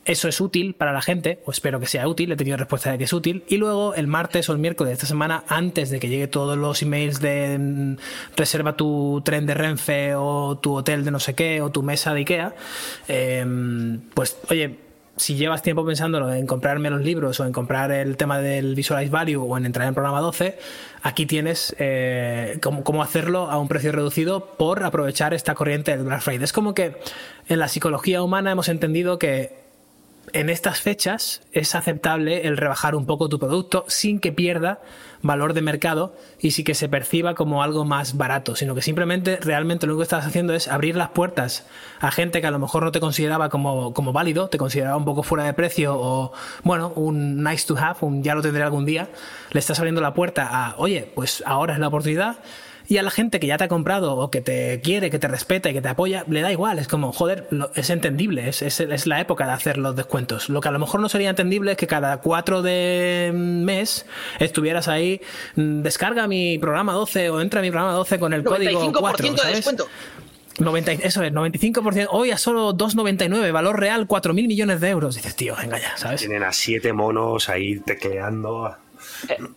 Eso 0.03 0.27
es 0.27 0.41
útil 0.41 0.73
para 0.73 0.93
la 0.93 1.01
gente, 1.01 1.39
o 1.45 1.51
espero 1.51 1.79
que 1.79 1.85
sea 1.85 2.07
útil, 2.07 2.31
he 2.31 2.35
tenido 2.35 2.57
respuesta 2.57 2.91
de 2.91 2.97
que 2.97 3.03
es 3.03 3.13
útil. 3.13 3.43
Y 3.47 3.57
luego 3.57 3.93
el 3.93 4.07
martes 4.07 4.49
o 4.49 4.53
el 4.53 4.57
miércoles 4.57 4.89
de 4.89 4.93
esta 4.93 5.05
semana, 5.05 5.43
antes 5.47 5.91
de 5.91 5.99
que 5.99 6.09
llegue 6.09 6.27
todos 6.27 6.57
los 6.57 6.81
emails 6.81 7.21
de 7.21 7.57
mm, 7.59 7.95
reserva 8.35 8.75
tu 8.75 9.21
tren 9.23 9.45
de 9.45 9.53
Renfe 9.53 10.15
o 10.15 10.57
tu 10.57 10.73
hotel 10.75 11.05
de 11.05 11.11
no 11.11 11.19
sé 11.19 11.35
qué 11.35 11.61
o 11.61 11.69
tu 11.69 11.83
mesa 11.83 12.13
de 12.13 12.19
Ikea, 12.21 12.55
eh, 13.07 13.45
pues 14.15 14.37
oye, 14.49 14.79
si 15.17 15.35
llevas 15.35 15.61
tiempo 15.61 15.85
pensándolo 15.85 16.33
en 16.33 16.47
comprarme 16.47 16.89
los 16.89 17.01
libros 17.01 17.39
o 17.39 17.45
en 17.45 17.51
comprar 17.51 17.91
el 17.91 18.17
tema 18.17 18.39
del 18.39 18.73
Visualize 18.73 19.11
Value 19.11 19.43
o 19.43 19.55
en 19.55 19.67
entrar 19.67 19.87
en 19.87 19.93
programa 19.93 20.19
12, 20.19 20.57
aquí 21.03 21.27
tienes 21.27 21.75
eh, 21.77 22.57
cómo, 22.59 22.83
cómo, 22.83 23.03
hacerlo 23.03 23.51
a 23.51 23.59
un 23.59 23.67
precio 23.67 23.91
reducido 23.91 24.55
por 24.57 24.83
aprovechar 24.83 25.35
esta 25.35 25.53
corriente 25.53 25.95
del 25.95 26.07
Black 26.07 26.21
Friday. 26.21 26.43
Es 26.43 26.53
como 26.53 26.73
que 26.73 26.95
en 27.49 27.59
la 27.59 27.67
psicología 27.67 28.23
humana 28.23 28.51
hemos 28.51 28.67
entendido 28.67 29.19
que 29.19 29.60
en 30.33 30.49
estas 30.49 30.81
fechas 30.81 31.41
es 31.51 31.75
aceptable 31.75 32.47
el 32.47 32.57
rebajar 32.57 32.95
un 32.95 33.05
poco 33.05 33.29
tu 33.29 33.39
producto 33.39 33.85
sin 33.87 34.19
que 34.19 34.31
pierda 34.31 34.79
valor 35.21 35.53
de 35.53 35.61
mercado 35.61 36.15
y 36.39 36.51
sin 36.51 36.65
que 36.65 36.73
se 36.73 36.89
perciba 36.89 37.35
como 37.35 37.63
algo 37.63 37.85
más 37.85 38.17
barato, 38.17 38.55
sino 38.55 38.73
que 38.73 38.81
simplemente 38.81 39.37
realmente 39.37 39.87
lo 39.87 39.97
que 39.97 40.03
estás 40.03 40.25
haciendo 40.25 40.53
es 40.53 40.67
abrir 40.67 40.95
las 40.95 41.09
puertas 41.09 41.65
a 41.99 42.11
gente 42.11 42.41
que 42.41 42.47
a 42.47 42.51
lo 42.51 42.59
mejor 42.59 42.83
no 42.83 42.91
te 42.91 42.99
consideraba 42.99 43.49
como, 43.49 43.93
como 43.93 44.13
válido, 44.13 44.49
te 44.49 44.57
consideraba 44.57 44.97
un 44.97 45.05
poco 45.05 45.23
fuera 45.23 45.43
de 45.43 45.53
precio 45.53 45.95
o, 45.95 46.33
bueno, 46.63 46.91
un 46.95 47.43
nice 47.43 47.67
to 47.67 47.77
have, 47.77 47.97
un 48.01 48.23
ya 48.23 48.35
lo 48.35 48.41
tendré 48.41 48.63
algún 48.63 48.85
día, 48.85 49.09
le 49.51 49.59
estás 49.59 49.79
abriendo 49.79 50.01
la 50.01 50.13
puerta 50.13 50.47
a, 50.49 50.75
oye, 50.77 51.11
pues 51.13 51.43
ahora 51.45 51.73
es 51.73 51.79
la 51.79 51.87
oportunidad 51.87 52.37
y 52.91 52.97
a 52.97 53.03
la 53.03 53.09
gente 53.09 53.39
que 53.39 53.47
ya 53.47 53.57
te 53.57 53.63
ha 53.63 53.67
comprado 53.69 54.17
o 54.17 54.29
que 54.29 54.41
te 54.41 54.81
quiere, 54.81 55.09
que 55.09 55.17
te 55.17 55.29
respeta 55.29 55.69
y 55.69 55.73
que 55.73 55.81
te 55.81 55.87
apoya, 55.87 56.25
le 56.27 56.41
da 56.41 56.51
igual. 56.51 56.77
Es 56.77 56.89
como, 56.89 57.13
joder, 57.13 57.47
lo, 57.49 57.71
es 57.73 57.89
entendible, 57.89 58.49
es, 58.49 58.61
es, 58.61 58.81
es, 58.81 59.07
la 59.07 59.21
época 59.21 59.45
de 59.45 59.53
hacer 59.53 59.77
los 59.77 59.95
descuentos. 59.95 60.49
Lo 60.49 60.59
que 60.59 60.67
a 60.67 60.71
lo 60.71 60.79
mejor 60.79 60.99
no 60.99 61.07
sería 61.07 61.29
entendible 61.29 61.71
es 61.71 61.77
que 61.77 61.87
cada 61.87 62.17
4 62.17 62.61
de 62.61 63.31
mes 63.33 64.05
estuvieras 64.39 64.89
ahí, 64.89 65.21
mm, 65.55 65.83
descarga 65.83 66.27
mi 66.27 66.57
programa 66.57 66.91
12 66.91 67.29
o 67.29 67.39
entra 67.39 67.61
a 67.61 67.63
mi 67.63 67.71
programa 67.71 67.93
12 67.93 68.19
con 68.19 68.33
el 68.33 68.43
código 68.43 68.91
4. 68.91 69.31
de 69.31 69.37
¿sabes? 69.37 69.55
descuento. 69.55 69.87
90, 70.59 70.91
eso 70.91 71.23
es, 71.23 71.31
95%. 71.31 72.09
Hoy 72.11 72.31
a 72.31 72.37
solo 72.37 72.73
2,99, 72.73 73.53
valor 73.53 73.79
real 73.79 74.05
4.000 74.05 74.33
millones 74.33 74.81
de 74.81 74.89
euros. 74.89 75.15
Dices, 75.15 75.33
tío, 75.37 75.55
venga 75.55 75.79
ya, 75.79 75.95
¿sabes? 75.95 76.19
Tienen 76.19 76.43
a 76.43 76.51
siete 76.51 76.91
monos 76.91 77.47
ahí 77.47 77.79
tecleando. 77.79 78.75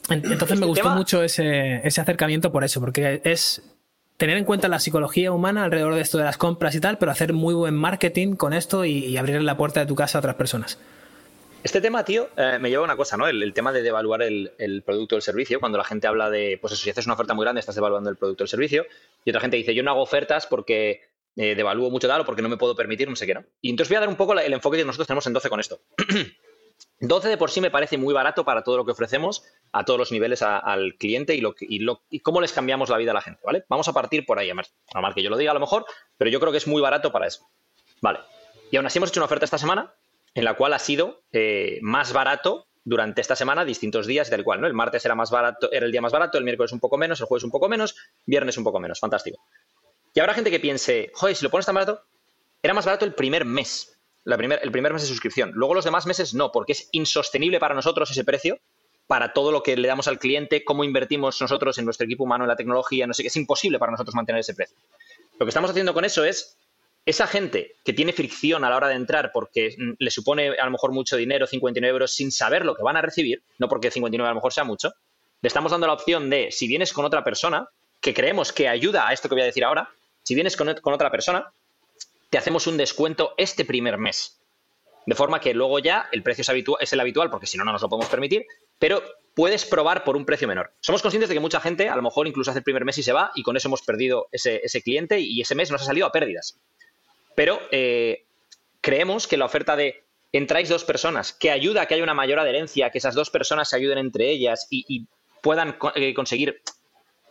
Entonces 0.09 0.59
me 0.59 0.67
gustó 0.67 0.85
tema... 0.85 0.95
mucho 0.95 1.23
ese, 1.23 1.81
ese 1.87 2.01
acercamiento 2.01 2.53
por 2.53 2.65
eso, 2.65 2.81
porque 2.81 3.21
es 3.25 3.63
tener 4.17 4.37
en 4.37 4.45
cuenta 4.45 4.69
la 4.69 4.79
psicología 4.79 5.33
humana 5.33 5.65
alrededor 5.65 5.95
de 5.95 6.01
esto 6.01 6.19
de 6.19 6.25
las 6.25 6.39
compras 6.39 6.75
y 6.75 6.81
tal, 6.81 6.99
pero 6.99 7.13
hacer 7.13 7.33
muy 7.33 7.55
buen 7.55 7.75
marketing 7.75 8.37
con 8.37 8.53
esto 8.53 8.85
y, 8.85 9.05
y 9.07 9.17
abrir 9.17 9.43
la 9.43 9.57
puerta 9.57 9.81
de 9.81 9.87
tu 9.87 9.95
casa 9.95 10.19
a 10.19 10.21
otras 10.21 10.37
personas. 10.37 10.79
Este 11.65 11.81
tema, 11.81 12.05
tío, 12.05 12.29
eh, 12.37 12.59
me 12.61 12.69
lleva 12.69 12.83
a 12.83 12.85
una 12.85 12.97
cosa, 12.97 13.17
¿no? 13.17 13.27
El, 13.27 13.43
el 13.43 13.55
tema 13.55 13.73
de 13.73 13.81
devaluar 13.81 14.21
el, 14.21 14.53
el, 14.59 14.83
producto 14.83 15.15
o 15.15 15.19
el 15.19 15.23
servicio. 15.23 15.61
Cuando 15.61 15.79
la 15.79 15.85
gente 15.85 16.07
habla 16.07 16.29
de, 16.29 16.59
pues 16.61 16.75
eso, 16.75 16.83
si 16.83 16.91
haces 16.91 17.07
una 17.07 17.15
oferta 17.15 17.33
muy 17.33 17.43
grande, 17.43 17.61
estás 17.61 17.75
devaluando 17.75 18.11
el 18.11 18.17
producto 18.17 18.43
o 18.43 18.45
el 18.45 18.51
servicio. 18.51 18.85
Y 19.25 19.31
otra 19.31 19.41
gente 19.41 19.57
dice, 19.57 19.75
yo 19.75 19.83
no 19.83 19.91
hago 19.91 20.03
ofertas 20.03 20.47
porque 20.47 21.01
eh, 21.37 21.55
devalúo 21.55 21.91
mucho 21.91 22.07
tal 22.07 22.21
o 22.21 22.27
porque 22.27 22.43
no 22.43 22.51
me 22.51 22.59
puedo 22.59 22.77
permitir, 22.77 23.09
no 23.09 23.17
sé 23.17 23.27
qué, 23.27 23.33
¿no? 23.33 23.45
Y 23.63 23.71
entonces 23.71 23.89
voy 23.89 23.97
a 23.97 24.01
dar 24.01 24.11
un 24.11 24.17
poco 24.17 24.39
el 24.39 24.53
enfoque 24.53 24.77
que 24.77 24.85
nosotros 24.85 25.07
tenemos 25.07 25.27
en 25.27 25.33
12 25.33 25.49
con 25.49 25.61
esto. 25.61 25.81
12 27.01 27.29
de 27.29 27.37
por 27.37 27.51
sí 27.51 27.61
me 27.61 27.71
parece 27.71 27.99
muy 27.99 28.15
barato 28.15 28.45
para 28.45 28.63
todo 28.63 28.77
lo 28.77 28.85
que 28.85 28.93
ofrecemos 28.93 29.45
a 29.73 29.85
todos 29.85 29.99
los 29.99 30.13
niveles 30.13 30.43
al 30.43 30.95
cliente 30.99 31.35
y, 31.35 31.41
lo, 31.41 31.55
y, 31.61 31.81
lo, 31.81 32.03
y, 32.09 32.21
cómo 32.21 32.41
les 32.41 32.53
cambiamos 32.53 32.89
la 32.89 32.97
vida 32.97 33.11
a 33.11 33.15
la 33.15 33.21
gente, 33.21 33.41
¿vale? 33.45 33.65
Vamos 33.69 33.89
a 33.89 33.93
partir 33.93 34.25
por 34.25 34.39
ahí, 34.39 34.51
normal 34.95 35.15
que 35.15 35.23
yo 35.23 35.31
lo 35.31 35.37
diga 35.37 35.51
a 35.51 35.55
lo 35.55 35.61
mejor, 35.61 35.85
pero 36.17 36.31
yo 36.31 36.41
creo 36.41 36.53
que 36.53 36.59
es 36.59 36.67
muy 36.67 36.81
barato 36.81 37.13
para 37.13 37.27
eso. 37.27 37.49
Vale. 38.01 38.21
Y 38.71 38.77
aún 38.77 38.87
así 38.87 38.99
hemos 38.99 39.11
hecho 39.11 39.21
una 39.21 39.27
oferta 39.27 39.45
esta 39.45 39.59
semana 39.59 39.95
en 40.35 40.45
la 40.45 40.55
cual 40.55 40.73
ha 40.73 40.79
sido 40.79 41.23
eh, 41.33 41.79
más 41.83 42.13
barato 42.13 42.67
durante 42.85 43.21
esta 43.21 43.35
semana, 43.35 43.65
distintos 43.65 44.07
días 44.07 44.31
del 44.31 44.45
cual, 44.45 44.61
¿no? 44.61 44.67
El 44.67 44.75
martes 44.75 45.05
era 45.05 45.15
más 45.15 45.31
barato, 45.31 45.73
era 45.73 45.87
el 45.87 45.93
día 45.93 46.03
más 46.03 46.13
barato, 46.13 46.39
el 46.39 46.45
miércoles 46.45 46.73
un 46.73 46.81
poco 46.81 46.99
menos, 46.99 47.21
el 47.21 47.27
jueves 47.27 47.45
un 47.45 47.51
poco 47.51 47.69
menos, 47.69 47.97
viernes 48.27 48.59
un 48.59 48.65
poco 48.65 48.79
menos, 48.79 49.01
fantástico. 49.01 49.39
Y 50.13 50.21
habrá 50.21 50.35
gente 50.35 50.51
que 50.51 50.61
piense, 50.61 51.11
joder, 51.15 51.35
si 51.35 51.45
lo 51.45 51.51
pones 51.51 51.67
tan 51.67 51.75
barato, 51.75 52.03
era 52.63 52.75
más 52.75 52.85
barato 52.85 53.05
el 53.05 53.15
primer 53.15 53.45
mes, 53.45 53.94
el 54.25 54.71
primer 54.73 54.93
mes 54.93 55.03
de 55.03 55.09
suscripción. 55.09 55.53
Luego 55.55 55.75
los 55.75 55.85
demás 55.85 56.07
meses 56.07 56.35
no, 56.35 56.51
porque 56.53 56.73
es 56.73 56.89
insostenible 56.93 57.59
para 57.59 57.75
nosotros 57.75 58.11
ese 58.11 58.25
precio, 58.25 58.59
para 59.07 59.33
todo 59.33 59.53
lo 59.53 59.63
que 59.63 59.77
le 59.77 59.87
damos 59.89 60.09
al 60.09 60.19
cliente, 60.19 60.65
cómo 60.65 60.85
invertimos 60.85 61.41
nosotros 61.41 61.79
en 61.79 61.85
nuestro 61.85 62.07
equipo 62.07 62.25
humano, 62.25 62.45
en 62.45 62.49
la 62.49 62.57
tecnología, 62.57 63.07
no 63.07 63.15
sé 63.15 63.23
qué, 63.23 63.29
es 63.29 63.37
imposible 63.37 63.79
para 63.79 63.93
nosotros 63.93 64.15
mantener 64.15 64.41
ese 64.41 64.55
precio. 64.55 64.77
Lo 65.39 65.45
que 65.45 65.51
estamos 65.51 65.71
haciendo 65.71 65.93
con 65.93 66.05
eso 66.05 66.25
es, 66.25 66.57
esa 67.07 67.27
gente 67.27 67.77
que 67.85 67.93
tiene 67.93 68.15
fricción 68.15 68.65
a 68.65 68.71
la 68.71 68.77
hora 68.77 68.89
de 68.89 68.95
entrar 68.95 69.31
porque 69.33 69.77
le 69.99 70.11
supone 70.11 70.57
a 70.59 70.65
lo 70.65 70.71
mejor 70.71 70.93
mucho 70.93 71.17
dinero, 71.17 71.47
59 71.47 71.93
euros, 71.93 72.13
sin 72.13 72.33
saber 72.33 72.65
lo 72.65 72.75
que 72.75 72.83
van 72.83 72.97
a 72.97 73.03
recibir, 73.03 73.43
no 73.59 73.69
porque 73.69 73.91
59 73.91 74.27
a 74.27 74.31
lo 74.31 74.37
mejor 74.37 74.55
sea 74.55 74.65
mucho, 74.65 74.93
le 75.43 75.49
estamos 75.49 75.71
dando 75.71 75.87
la 75.87 75.93
opción 75.93 76.31
de, 76.31 76.51
si 76.51 76.67
vienes 76.67 76.95
con 76.95 77.05
otra 77.05 77.23
persona, 77.23 77.69
que 78.01 78.15
creemos 78.15 78.53
que 78.53 78.69
ayuda 78.69 79.07
a 79.07 79.13
esto 79.13 79.29
que 79.29 79.35
voy 79.35 79.43
a 79.43 79.47
decir 79.47 79.65
ahora, 79.65 79.91
si 80.23 80.35
vienes 80.35 80.57
con, 80.57 80.73
con 80.81 80.95
otra 80.95 81.11
persona, 81.11 81.53
te 82.35 82.39
hacemos 82.39 82.67
un 82.67 82.77
descuento 82.77 83.33
este 83.37 83.65
primer 83.65 83.97
mes. 83.97 84.41
De 85.07 85.15
forma 85.15 85.39
que 85.39 85.55
luego 85.55 85.79
ya 85.79 86.09
el 86.11 86.25
precio 86.25 86.43
es, 86.81 86.93
el 86.93 86.99
habitual, 86.99 87.31
porque 87.31 87.47
si 87.47 87.57
no, 87.57 87.63
no 87.65 87.71
nos 87.71 87.81
lo 87.81 87.89
podemos 87.89 88.11
permitir, 88.11 88.45
pero 88.77 89.05
puedes 89.37 89.65
probar 89.65 90.03
por 90.03 90.17
un 90.17 90.25
precio 90.27 90.49
menor. 90.49 90.73
Somos 90.81 91.01
conscientes 91.01 91.29
de 91.29 91.37
que 91.37 91.41
mucha 91.41 91.61
gente 91.61 91.89
a 91.89 91.95
lo 91.95 92.03
mejor 92.03 92.27
incluso 92.27 92.51
hace 92.51 92.59
el 92.59 92.65
primer 92.65 92.85
mes 92.85 92.99
y 92.99 93.05
se 93.05 93.13
va 93.13 93.31
y 93.37 93.45
con 93.45 93.57
eso 93.57 93.69
hemos 93.69 93.83
perdido 93.83 94.27
ese, 94.33 94.83
cliente 94.83 95.21
y 95.21 95.43
ese 95.43 95.55
mes 95.55 95.71
nos 95.71 95.83
ha 95.83 95.85
salido 95.85 96.09
a 96.09 96.11
pérdidas. 96.11 96.59
Pero 97.37 97.61
eh, 97.71 98.25
creemos 98.81 99.29
que 99.29 99.37
la 99.37 99.45
oferta 99.45 99.77
de 99.77 100.03
entráis 100.33 100.69
dos 100.69 100.83
personas, 100.83 101.33
que 101.33 101.53
ayuda 101.53 101.83
a 101.83 101.87
que 101.87 101.95
haya 101.95 102.03
una 102.03 102.15
mayor 102.15 102.41
adherencia, 102.41 102.91
que 102.91 102.99
esas 102.99 103.15
dos 103.15 103.31
personas 103.31 103.71
se 103.71 103.77
ayuden 103.77 103.99
entre 103.99 104.29
ellas 104.29 104.67
y, 104.71 104.85
y 104.89 105.07
puedan 105.41 105.79
eh, 105.95 106.13
conseguir 106.15 106.63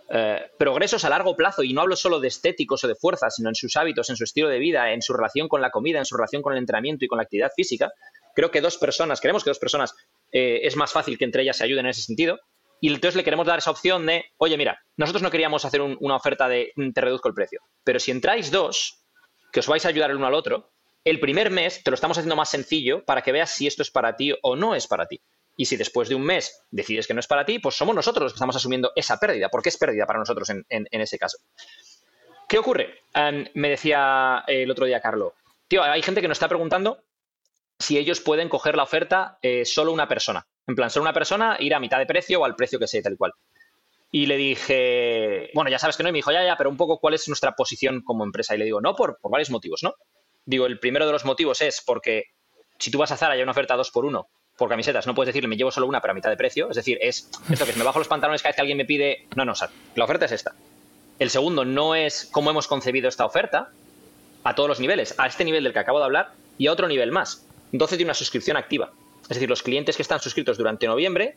eh, 0.10 0.52
progresos 0.58 1.06
a 1.06 1.10
largo 1.10 1.36
plazo, 1.36 1.64
y 1.64 1.74
no 1.74 1.82
hablo 1.82 1.96
solo 1.96 2.20
de 2.20 2.28
estéticos 2.28 2.84
o 2.84 2.88
de 2.88 2.96
fuerza, 2.96 3.30
sino 3.30 3.50
en 3.50 3.56
sus 3.56 3.76
hábitos, 3.78 4.10
en 4.10 4.18
su 4.18 4.24
estilo 4.24 4.50
de 4.50 4.60
vida, 4.60 4.92
en 4.92 5.02
su 5.02 5.14
relación 5.14 5.48
con 5.48 5.62
la 5.62 5.72
comida, 5.72 6.00
en 6.00 6.06
su 6.06 6.16
relación 6.16 6.42
con 6.42 6.54
el 6.54 6.60
entrenamiento 6.60 7.06
y 7.06 7.08
con 7.08 7.18
la 7.18 7.24
actividad 7.24 7.52
física, 7.56 7.92
creo 8.36 8.52
que 8.52 8.62
dos 8.62 8.78
personas, 8.78 9.22
creemos 9.22 9.44
que 9.44 9.50
dos 9.50 9.60
personas 9.60 9.96
eh, 10.32 10.62
es 10.64 10.76
más 10.76 10.92
fácil 10.92 11.18
que 11.18 11.26
entre 11.26 11.44
ellas 11.44 11.58
se 11.58 11.64
ayuden 11.64 11.86
en 11.86 11.92
ese 11.92 12.02
sentido. 12.02 12.40
Y 12.82 12.90
entonces 12.90 13.16
le 13.16 13.24
queremos 13.24 13.48
dar 13.48 13.60
esa 13.60 13.72
opción 13.72 14.06
de, 14.06 14.26
oye, 14.38 14.58
mira, 14.58 14.78
nosotros 14.98 15.24
no 15.24 15.32
queríamos 15.32 15.64
hacer 15.64 15.82
un, 15.82 15.98
una 16.02 16.18
oferta 16.18 16.50
de 16.50 16.74
te 16.94 17.02
reduzco 17.02 17.30
el 17.30 17.34
precio, 17.34 17.62
pero 17.86 17.98
si 18.00 18.12
entráis 18.12 18.52
dos, 18.52 19.06
que 19.54 19.62
os 19.62 19.68
vais 19.68 19.86
a 19.86 19.90
ayudar 19.90 20.10
el 20.10 20.18
uno 20.18 20.28
al 20.28 20.34
otro, 20.34 20.74
el 21.06 21.20
primer 21.20 21.50
mes 21.50 21.82
te 21.84 21.92
lo 21.92 21.96
estamos 21.96 22.18
haciendo 22.18 22.36
más 22.36 22.50
sencillo 22.50 23.06
para 23.06 23.22
que 23.22 23.32
veas 23.32 23.52
si 23.52 23.68
esto 23.68 23.84
es 23.84 23.92
para 23.92 24.16
ti 24.16 24.34
o 24.42 24.56
no 24.56 24.76
es 24.76 24.88
para 24.88 25.06
ti. 25.06 25.22
Y 25.56 25.66
si 25.66 25.78
después 25.78 26.10
de 26.10 26.16
un 26.16 26.24
mes 26.24 26.66
decides 26.72 27.08
que 27.08 27.14
no 27.14 27.20
es 27.20 27.28
para 27.28 27.46
ti, 27.46 27.60
pues 27.60 27.76
somos 27.76 27.96
nosotros 27.96 28.24
los 28.24 28.34
que 28.34 28.38
estamos 28.38 28.56
asumiendo 28.56 28.92
esa 28.96 29.20
pérdida, 29.20 29.50
porque 29.50 29.70
es 29.70 29.78
pérdida 29.78 30.06
para 30.06 30.20
nosotros 30.20 30.50
en, 30.50 30.66
ese 30.70 31.20
caso. 31.20 31.38
¿Qué 32.48 32.58
ocurre? 32.58 33.02
Um, 33.16 33.46
me 33.54 33.70
decía 33.70 34.44
el 34.48 34.70
otro 34.70 34.86
día 34.86 35.00
Carlo, 35.00 35.36
tío, 35.68 35.84
hay 35.84 36.02
gente 36.02 36.22
que 36.22 36.28
nos 36.28 36.36
está 36.36 36.48
preguntando 36.48 37.04
si 37.80 37.98
ellos 37.98 38.20
pueden 38.20 38.50
coger 38.50 38.76
la 38.76 38.84
oferta 38.84 39.38
eh, 39.42 39.66
solo 39.66 39.92
una 39.92 40.08
persona. 40.08 40.48
En 40.66 40.76
plan, 40.76 40.90
solo 40.90 41.04
una 41.04 41.14
persona, 41.14 41.58
ir 41.60 41.74
a 41.76 41.80
mitad 41.80 42.00
de 42.00 42.06
precio 42.06 42.42
o 42.42 42.46
al 42.46 42.56
precio 42.56 42.80
que 42.80 42.88
sea, 42.88 43.02
tal 43.02 43.18
cual. 43.18 43.34
Y 44.12 44.28
le 44.28 44.38
dije, 44.38 45.50
bueno, 45.54 45.70
ya 45.70 45.80
sabes 45.80 45.98
que 45.98 46.04
no, 46.04 46.10
y 46.10 46.12
me 46.12 46.20
dijo, 46.20 46.32
ya, 46.32 46.44
ya, 46.46 46.56
pero 46.56 46.70
un 46.70 46.78
poco 46.78 47.00
cuál 47.00 47.16
es 47.16 47.28
nuestra 47.28 47.54
posición 47.54 48.02
como 48.02 48.24
empresa. 48.24 48.56
Y 48.56 48.60
le 48.60 48.66
digo, 48.66 48.80
no, 48.80 48.96
por, 48.96 49.18
por 49.20 49.32
varios 49.32 49.50
motivos, 49.50 49.82
¿no? 49.84 49.96
Digo, 50.46 50.66
el 50.66 50.80
primero 50.80 51.06
de 51.06 51.12
los 51.12 51.26
motivos 51.26 51.62
es 51.62 51.82
porque 51.86 52.26
si 52.80 52.92
tú 52.92 53.00
vas 53.00 53.12
a 53.12 53.18
Zara 53.18 53.36
y 53.36 53.40
hay 53.40 53.44
una 53.44 53.52
oferta 53.52 53.76
dos 53.76 53.92
por 53.92 54.06
uno 54.06 54.30
por 54.58 54.70
camisetas, 54.70 55.08
no 55.08 55.16
puedes 55.16 55.28
decirle 55.28 55.48
me 55.48 55.58
llevo 55.58 55.72
solo 55.72 55.88
una 55.88 56.00
pero 56.00 56.12
a 56.12 56.16
mitad 56.16 56.30
de 56.30 56.38
precio. 56.38 56.70
Es 56.70 56.76
decir, 56.76 56.98
es 57.02 57.30
esto 57.50 57.66
que 57.66 57.72
si 57.74 57.80
me 57.80 57.86
bajo 57.86 58.00
los 58.00 58.08
pantalones 58.08 58.42
cada 58.42 58.52
vez 58.52 58.56
que 58.56 58.62
alguien 58.62 58.78
me 58.78 58.86
pide. 58.86 59.26
No, 59.36 59.46
no, 59.46 59.54
o 59.54 59.56
la 59.96 60.04
oferta 60.04 60.26
es 60.26 60.32
esta. 60.32 60.54
El 61.20 61.30
segundo 61.30 61.66
no 61.66 61.96
es 61.96 62.28
cómo 62.32 62.50
hemos 62.50 62.68
concebido 62.68 63.10
esta 63.10 63.26
oferta. 63.26 63.70
a 64.44 64.56
todos 64.56 64.68
los 64.68 64.80
niveles, 64.80 65.16
a 65.18 65.28
este 65.28 65.46
nivel 65.46 65.64
del 65.64 65.72
que 65.72 65.80
acabo 65.80 66.00
de 66.00 66.06
hablar 66.06 66.34
y 66.58 66.68
a 66.68 66.72
otro 66.74 66.88
nivel 66.88 67.12
más. 67.12 67.46
12 67.72 67.96
tiene 67.96 68.10
una 68.10 68.14
suscripción 68.14 68.58
activa. 68.58 68.92
Es 69.24 69.30
decir, 69.30 69.50
los 69.50 69.64
clientes 69.64 69.96
que 69.96 70.02
están 70.02 70.20
suscritos 70.20 70.58
durante 70.58 70.86
noviembre 70.86 71.36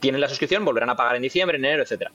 tienen 0.00 0.20
la 0.20 0.28
suscripción, 0.28 0.64
volverán 0.64 0.90
a 0.90 0.96
pagar 0.96 1.16
en 1.16 1.22
diciembre, 1.22 1.56
en 1.56 1.64
enero, 1.64 1.82
etcétera. 1.82 2.12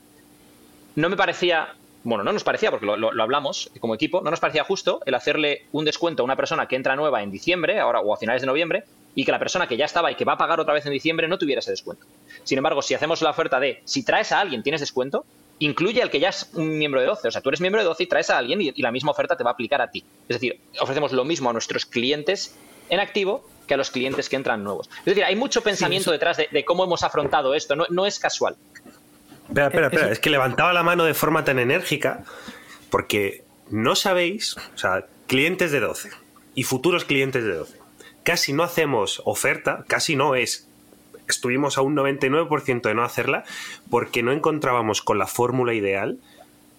No 0.95 1.10
me 1.10 1.18
parecía, 1.18 1.74
bueno, 2.04 2.24
no 2.24 2.32
nos 2.32 2.43
parecía, 2.43 2.72
porque 2.72 2.86
lo, 2.86 2.95
lo- 2.98 3.12
lo 3.12 3.24
hablamos 3.24 3.70
como 3.80 3.95
equipo, 3.95 4.22
no 4.22 4.32
nos 4.32 4.39
parecía 4.39 4.64
justo 4.64 5.02
el 5.06 5.14
hacerle 5.16 5.66
un 5.72 5.84
descuento 5.86 6.24
a 6.24 6.26
una 6.26 6.36
persona 6.36 6.68
que 6.68 6.76
entra 6.76 6.95
nueva 6.95 7.22
en 7.24 7.32
diciembre, 7.32 7.80
ahora 7.80 8.00
o 8.00 8.14
a 8.14 8.18
finales 8.18 8.41
de 8.41 8.48
noviembre, 8.48 8.84
y 9.16 9.26
que 9.26 9.32
la 9.32 9.39
persona 9.39 9.68
que 9.68 9.78
ya 9.78 9.86
estaba 9.86 10.12
y 10.12 10.16
que 10.16 10.26
va 10.26 10.34
a 10.34 10.38
pagar 10.38 10.60
otra 10.60 10.74
vez 10.74 10.86
en 10.86 10.91
diciembre 10.93 11.28
no 11.28 11.38
tuviera 11.38 11.60
ese 11.60 11.72
descuento. 11.72 12.06
Sin 12.43 12.58
embargo, 12.58 12.82
si 12.82 12.93
hacemos 12.93 13.22
la 13.22 13.32
oferta 13.32 13.60
de 13.60 13.82
si 13.84 14.04
traes 14.04 14.32
a 14.32 14.39
alguien 14.39 14.64
tienes 14.64 14.80
descuento, 14.82 15.26
incluye 15.60 16.02
al 16.04 16.12
que 16.12 16.20
ya 16.20 16.30
es 16.30 16.50
un 16.54 16.78
miembro 16.78 17.02
de 17.02 17.08
12. 17.08 17.28
O 17.28 17.32
sea, 17.32 17.41
tú 17.41 17.50
eres 17.50 17.60
miembro 17.62 17.82
de 17.82 17.88
12 17.88 18.04
y 18.04 18.08
traes 18.08 18.30
a 18.30 18.38
alguien 18.38 18.62
y, 18.62 18.72
y 18.76 18.82
la 18.84 18.91
misma 18.91 19.12
oferta 19.12 19.36
te 19.36 19.43
va 19.43 19.50
a 19.50 19.54
aplicar 19.54 19.82
a 19.82 19.89
ti. 19.89 20.04
Es 20.30 20.36
decir, 20.39 20.60
ofrecemos 20.80 21.12
lo 21.14 21.26
mismo 21.26 21.50
a 21.50 21.54
nuestros 21.54 21.86
clientes 21.88 22.56
en 22.89 23.00
activo 23.00 23.43
que 23.68 23.74
a 23.74 23.78
los 23.78 23.89
clientes 23.91 24.30
que 24.30 24.36
entran 24.38 24.64
nuevos. 24.64 24.88
Es 25.00 25.06
decir, 25.06 25.24
hay 25.26 25.36
mucho 25.36 25.62
pensamiento 25.62 26.12
detrás 26.12 26.38
de, 26.38 26.48
de 26.52 26.64
cómo 26.64 26.84
hemos 26.86 27.02
afrontado 27.04 27.54
esto. 27.56 27.76
No, 27.76 27.86
no 27.89 28.06
es 28.06 28.20
casual. 28.20 28.56
Espera, 29.48 29.68
espera, 29.68 29.88
espera. 29.88 30.04
Eso- 30.06 30.14
Es 30.14 30.20
que 30.20 30.30
levantaba 30.30 30.74
la 30.74 30.84
mano 30.84 31.06
de 31.06 31.14
forma 31.14 31.43
tan 31.43 31.60
enérgica 31.60 32.24
porque 32.89 33.43
no 33.70 33.95
sabéis, 33.95 34.56
o 34.74 34.78
sea, 34.78 35.06
clientes 35.28 35.72
de 35.72 35.80
12 35.80 36.10
y 36.56 36.64
futuros 36.64 37.06
clientes 37.06 37.43
de 37.43 37.54
12. 37.54 37.78
Casi 38.24 38.54
no 38.54 38.64
hacemos 38.64 39.22
oferta, 39.26 39.86
casi 39.88 40.16
no 40.16 40.36
es. 40.36 40.68
Estuvimos 41.30 41.78
a 41.78 41.82
un 41.82 41.95
99% 41.95 42.82
de 42.89 42.95
no 42.95 43.04
hacerla 43.04 43.43
porque 43.89 44.24
no 44.24 44.32
encontrábamos 44.32 45.02
con 45.02 45.18
la 45.18 45.28
fórmula 45.28 45.74
ideal 45.74 46.18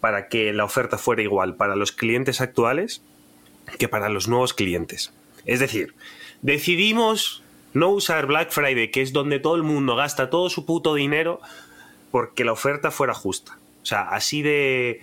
para 0.01 0.29
que 0.29 0.53
la 0.53 0.65
oferta 0.65 0.97
fuera 0.97 1.23
igual 1.23 1.55
para 1.57 1.77
los 1.77 1.93
clientes 1.93 2.41
actuales 2.41 3.03
que 3.79 3.89
para 3.89 4.09
los 4.09 4.29
nuevos 4.29 4.55
clientes. 4.55 5.13
Es 5.45 5.61
decir, 5.61 5.95
decidimos 6.41 7.43
no 7.75 7.91
usar 7.91 8.27
Black 8.27 8.51
Friday, 8.51 8.91
que 8.91 9.03
es 9.03 9.13
donde 9.13 9.39
todo 9.41 9.55
el 9.57 9.63
mundo 9.63 9.97
gasta 9.97 10.31
todo 10.31 10.49
su 10.49 10.65
puto 10.65 10.95
dinero, 10.95 11.41
porque 12.11 12.45
la 12.45 12.53
oferta 12.53 12.91
fuera 12.91 13.15
justa. 13.15 13.59
O 13.83 13.87
sea, 13.87 14.03
así 14.09 14.43
de 14.43 15.03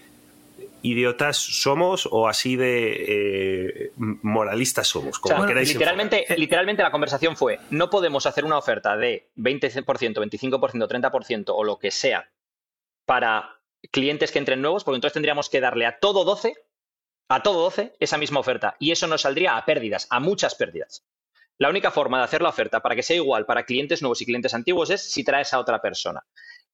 idiotas 0.81 1.37
somos 1.37 2.07
o 2.11 2.27
así 2.27 2.55
de 2.55 3.05
eh, 3.07 3.91
moralistas 3.97 4.87
somos, 4.87 5.17
O 5.17 5.21
como 5.21 5.37
sea, 5.37 5.47
queráis. 5.47 5.73
literalmente, 5.73 6.25
literalmente 6.37 6.83
la 6.83 6.91
conversación 6.91 7.35
fue, 7.35 7.59
no 7.71 7.89
podemos 7.89 8.25
hacer 8.25 8.45
una 8.45 8.57
oferta 8.57 8.95
de 8.95 9.29
20%, 9.37 9.91
25%, 10.13 10.87
30% 10.87 11.45
o 11.47 11.63
lo 11.63 11.79
que 11.79 11.89
sea 11.91 12.29
para 13.05 13.59
clientes 13.91 14.31
que 14.31 14.39
entren 14.39 14.61
nuevos, 14.61 14.83
porque 14.83 14.97
entonces 14.97 15.13
tendríamos 15.13 15.49
que 15.49 15.59
darle 15.59 15.85
a 15.85 15.99
todo 15.99 16.23
12, 16.23 16.53
a 17.29 17.43
todo 17.43 17.61
12 17.63 17.95
esa 17.99 18.17
misma 18.17 18.39
oferta. 18.39 18.75
Y 18.79 18.91
eso 18.91 19.07
nos 19.07 19.21
saldría 19.21 19.57
a 19.57 19.65
pérdidas, 19.65 20.07
a 20.09 20.19
muchas 20.19 20.55
pérdidas. 20.55 21.03
La 21.57 21.69
única 21.69 21.89
forma 21.89 22.17
de 22.17 22.25
hacer 22.25 22.41
la 22.41 22.49
oferta 22.49 22.81
para 22.81 22.95
que 22.95 23.03
sea 23.03 23.15
igual 23.15 23.45
para 23.45 23.65
clientes 23.65 24.01
nuevos 24.01 24.21
y 24.21 24.25
clientes 24.25 24.53
antiguos 24.53 24.89
es 24.89 25.01
si 25.01 25.23
traes 25.23 25.53
a 25.53 25.59
otra 25.59 25.81
persona. 25.81 26.23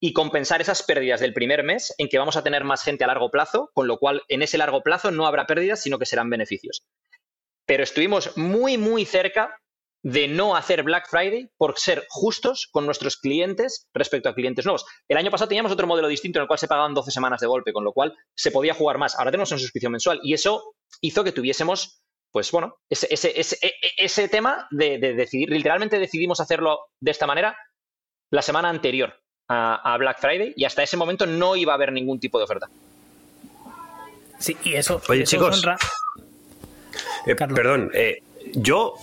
Y 0.03 0.13
compensar 0.13 0.61
esas 0.61 0.83
pérdidas 0.83 1.19
del 1.19 1.33
primer 1.33 1.63
mes 1.63 1.93
en 1.97 2.09
que 2.09 2.17
vamos 2.17 2.35
a 2.35 2.43
tener 2.43 2.63
más 2.63 2.83
gente 2.83 3.03
a 3.03 3.07
largo 3.07 3.29
plazo, 3.29 3.69
con 3.73 3.87
lo 3.87 3.97
cual 3.99 4.23
en 4.27 4.41
ese 4.41 4.57
largo 4.57 4.81
plazo 4.81 5.11
no 5.11 5.27
habrá 5.27 5.45
pérdidas, 5.45 5.81
sino 5.81 5.99
que 5.99 6.05
serán 6.05 6.29
beneficios 6.29 6.83
pero 7.65 7.83
estuvimos 7.83 8.35
muy, 8.35 8.77
muy 8.77 9.05
cerca 9.05 9.57
de 10.03 10.27
no 10.27 10.57
hacer 10.57 10.83
Black 10.83 11.07
Friday 11.09 11.49
por 11.57 11.79
ser 11.79 12.05
justos 12.09 12.67
con 12.69 12.85
nuestros 12.85 13.15
clientes 13.15 13.87
respecto 13.93 14.27
a 14.27 14.33
clientes 14.33 14.65
nuevos. 14.65 14.85
El 15.07 15.17
año 15.17 15.31
pasado 15.31 15.47
teníamos 15.47 15.71
otro 15.71 15.87
modelo 15.87 16.09
distinto 16.09 16.39
en 16.39 16.41
el 16.41 16.47
cual 16.47 16.59
se 16.59 16.67
pagaban 16.67 16.93
12 16.93 17.11
semanas 17.11 17.39
de 17.39 17.47
golpe, 17.47 17.71
con 17.71 17.83
lo 17.85 17.93
cual 17.93 18.13
se 18.35 18.51
podía 18.51 18.73
jugar 18.73 18.97
más. 18.97 19.15
Ahora 19.17 19.31
tenemos 19.31 19.51
una 19.51 19.59
suscripción 19.59 19.93
mensual 19.93 20.19
y 20.21 20.33
eso 20.33 20.73
hizo 20.99 21.23
que 21.23 21.31
tuviésemos, 21.31 22.01
pues 22.31 22.51
bueno, 22.51 22.75
ese, 22.89 23.07
ese, 23.09 23.39
ese, 23.39 23.57
e- 23.61 23.67
e- 23.67 24.05
ese 24.05 24.27
tema 24.27 24.67
de, 24.71 24.97
de 24.97 25.13
decidir, 25.13 25.49
literalmente 25.49 25.97
decidimos 25.97 26.41
hacerlo 26.41 26.79
de 26.99 27.11
esta 27.11 27.27
manera 27.27 27.55
la 28.31 28.41
semana 28.41 28.69
anterior 28.69 29.20
a, 29.51 29.93
a 29.93 29.97
Black 29.97 30.19
Friday 30.19 30.53
y 30.55 30.65
hasta 30.65 30.83
ese 30.83 30.95
momento 30.97 31.25
no 31.25 31.55
iba 31.55 31.73
a 31.73 31.75
haber 31.75 31.91
ningún 31.91 32.19
tipo 32.19 32.37
de 32.37 32.45
oferta. 32.45 32.67
Sí, 34.39 34.57
y 34.63 34.73
eso, 34.75 35.01
Oye, 35.09 35.23
eso 35.23 35.31
chicos. 35.37 35.63
honra- 35.63 35.77
Eh, 37.25 37.35
perdón, 37.35 37.91
eh, 37.93 38.23
yo, 38.53 38.95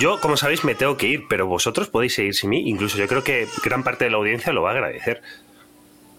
yo, 0.00 0.20
como 0.20 0.36
sabéis, 0.36 0.64
me 0.64 0.74
tengo 0.74 0.96
que 0.96 1.06
ir, 1.06 1.28
pero 1.28 1.46
vosotros 1.46 1.88
podéis 1.88 2.14
seguir 2.14 2.34
sin 2.34 2.50
mí. 2.50 2.68
Incluso 2.68 2.98
yo 2.98 3.06
creo 3.06 3.22
que 3.22 3.46
gran 3.62 3.84
parte 3.84 4.04
de 4.04 4.10
la 4.10 4.16
audiencia 4.16 4.52
lo 4.52 4.62
va 4.62 4.70
a 4.70 4.72
agradecer. 4.72 5.22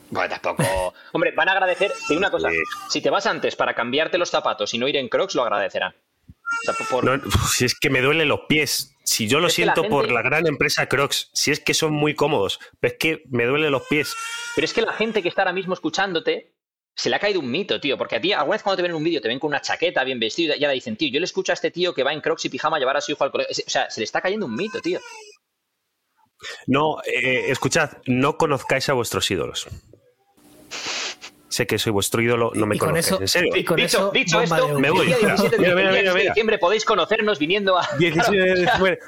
Bueno, 0.09 0.33
tampoco. 0.41 0.93
Hombre, 1.11 1.31
van 1.35 1.49
a 1.49 1.51
agradecer. 1.51 1.91
Te 1.91 2.13
digo 2.13 2.19
una 2.19 2.31
cosa. 2.31 2.49
Sí. 2.49 2.55
Si 2.89 3.01
te 3.01 3.09
vas 3.09 3.25
antes 3.25 3.57
para 3.57 3.73
cambiarte 3.73 4.17
los 4.17 4.29
zapatos 4.29 4.73
y 4.73 4.77
no 4.77 4.87
ir 4.87 4.95
en 4.95 5.09
Crocs, 5.09 5.35
lo 5.35 5.43
agradecerán. 5.43 5.93
O 6.61 6.73
sea, 6.73 6.87
por- 6.89 7.03
No, 7.03 7.13
uf, 7.25 7.53
si 7.53 7.65
es 7.65 7.75
que 7.79 7.89
me 7.89 8.01
duelen 8.01 8.27
los 8.27 8.41
pies. 8.47 8.93
Si 9.03 9.27
yo 9.27 9.39
lo 9.39 9.47
Es 9.47 9.55
que 9.55 9.65
la 9.65 9.73
siento 9.73 9.89
por 9.89 10.11
la 10.11 10.21
gran 10.21 10.47
empresa 10.47 10.87
Crocs, 10.87 11.29
si 11.33 11.51
es 11.51 11.59
que 11.61 11.73
son 11.73 11.93
muy 11.93 12.13
cómodos, 12.13 12.59
pero 12.79 12.93
es 12.93 12.99
que 12.99 13.23
me 13.29 13.45
duelen 13.45 13.71
los 13.71 13.83
pies. 13.87 14.13
Pero 14.55 14.65
es 14.65 14.73
que 14.73 14.81
la 14.81 14.93
gente 14.93 15.23
que 15.23 15.29
está 15.29 15.43
ahora 15.43 15.53
mismo 15.53 15.73
escuchándote 15.73 16.53
se 16.95 17.09
le 17.09 17.15
ha 17.15 17.19
caído 17.19 17.39
un 17.39 17.49
mito, 17.49 17.79
tío. 17.79 17.97
Porque 17.97 18.17
a 18.17 18.21
ti, 18.21 18.33
alguna 18.33 18.55
vez 18.55 18.63
cuando 18.63 18.77
te 18.77 18.81
ven 18.81 18.91
en 18.91 18.97
un 18.97 19.03
vídeo, 19.03 19.21
te 19.21 19.27
ven 19.29 19.39
con 19.39 19.49
una 19.49 19.61
chaqueta 19.61 20.03
bien 20.03 20.19
vestido 20.19 20.55
y 20.55 20.59
ya 20.59 20.67
le 20.67 20.73
dicen, 20.73 20.97
tío, 20.97 21.09
yo 21.09 21.19
le 21.19 21.25
escucho 21.25 21.51
a 21.51 21.55
este 21.55 21.71
tío 21.71 21.93
que 21.93 22.03
va 22.03 22.11
en 22.11 22.19
Crocs 22.21 22.45
y 22.45 22.49
pijama 22.49 22.77
a 22.77 22.79
llevar 22.79 22.97
a 22.97 23.01
su 23.01 23.11
hijo 23.13 23.23
al 23.23 23.31
colegio. 23.31 23.51
O 23.65 23.69
sea, 23.69 23.89
se 23.89 24.01
le 24.01 24.03
está 24.05 24.19
cayendo 24.19 24.45
un 24.45 24.55
mito, 24.55 24.81
tío. 24.81 24.99
No, 26.67 26.97
eh, 27.05 27.45
escuchad, 27.49 27.91
no 28.05 28.37
conozcáis 28.37 28.89
a 28.89 28.93
vuestros 28.93 29.29
ídolos. 29.31 29.67
Sé 31.57 31.65
que 31.65 31.79
soy 31.79 31.91
vuestro 31.91 32.21
ídolo, 32.21 32.51
no 32.53 32.67
me 32.67 32.75
Y 32.75 32.77
con 32.77 32.89
conocéis, 32.89 33.07
eso- 33.13 33.21
en 33.21 33.27
serio. 33.27 33.55
y 33.55 33.63
con 33.63 33.77
dicho 33.77 33.97
eso, 33.97 34.11
dicho 34.11 34.39
bomba 34.39 34.57
esto, 34.59 34.79
Me 34.79 34.91
voy. 34.91 35.07
día 35.07 35.17
17 35.17 35.57
de, 35.57 35.61
Mira, 35.63 35.73
mira, 35.75 35.87
el 35.89 35.93
día 35.95 36.01
mira, 36.01 36.01
17 36.01 36.07
de 36.07 36.13
mira. 36.13 36.31
diciembre 36.33 36.57
podéis 36.59 36.85
conocernos 36.85 37.39
viniendo 37.39 37.79
a. 37.79 37.87
17 37.97 38.37
de 38.37 38.55
diciembre. 38.61 38.99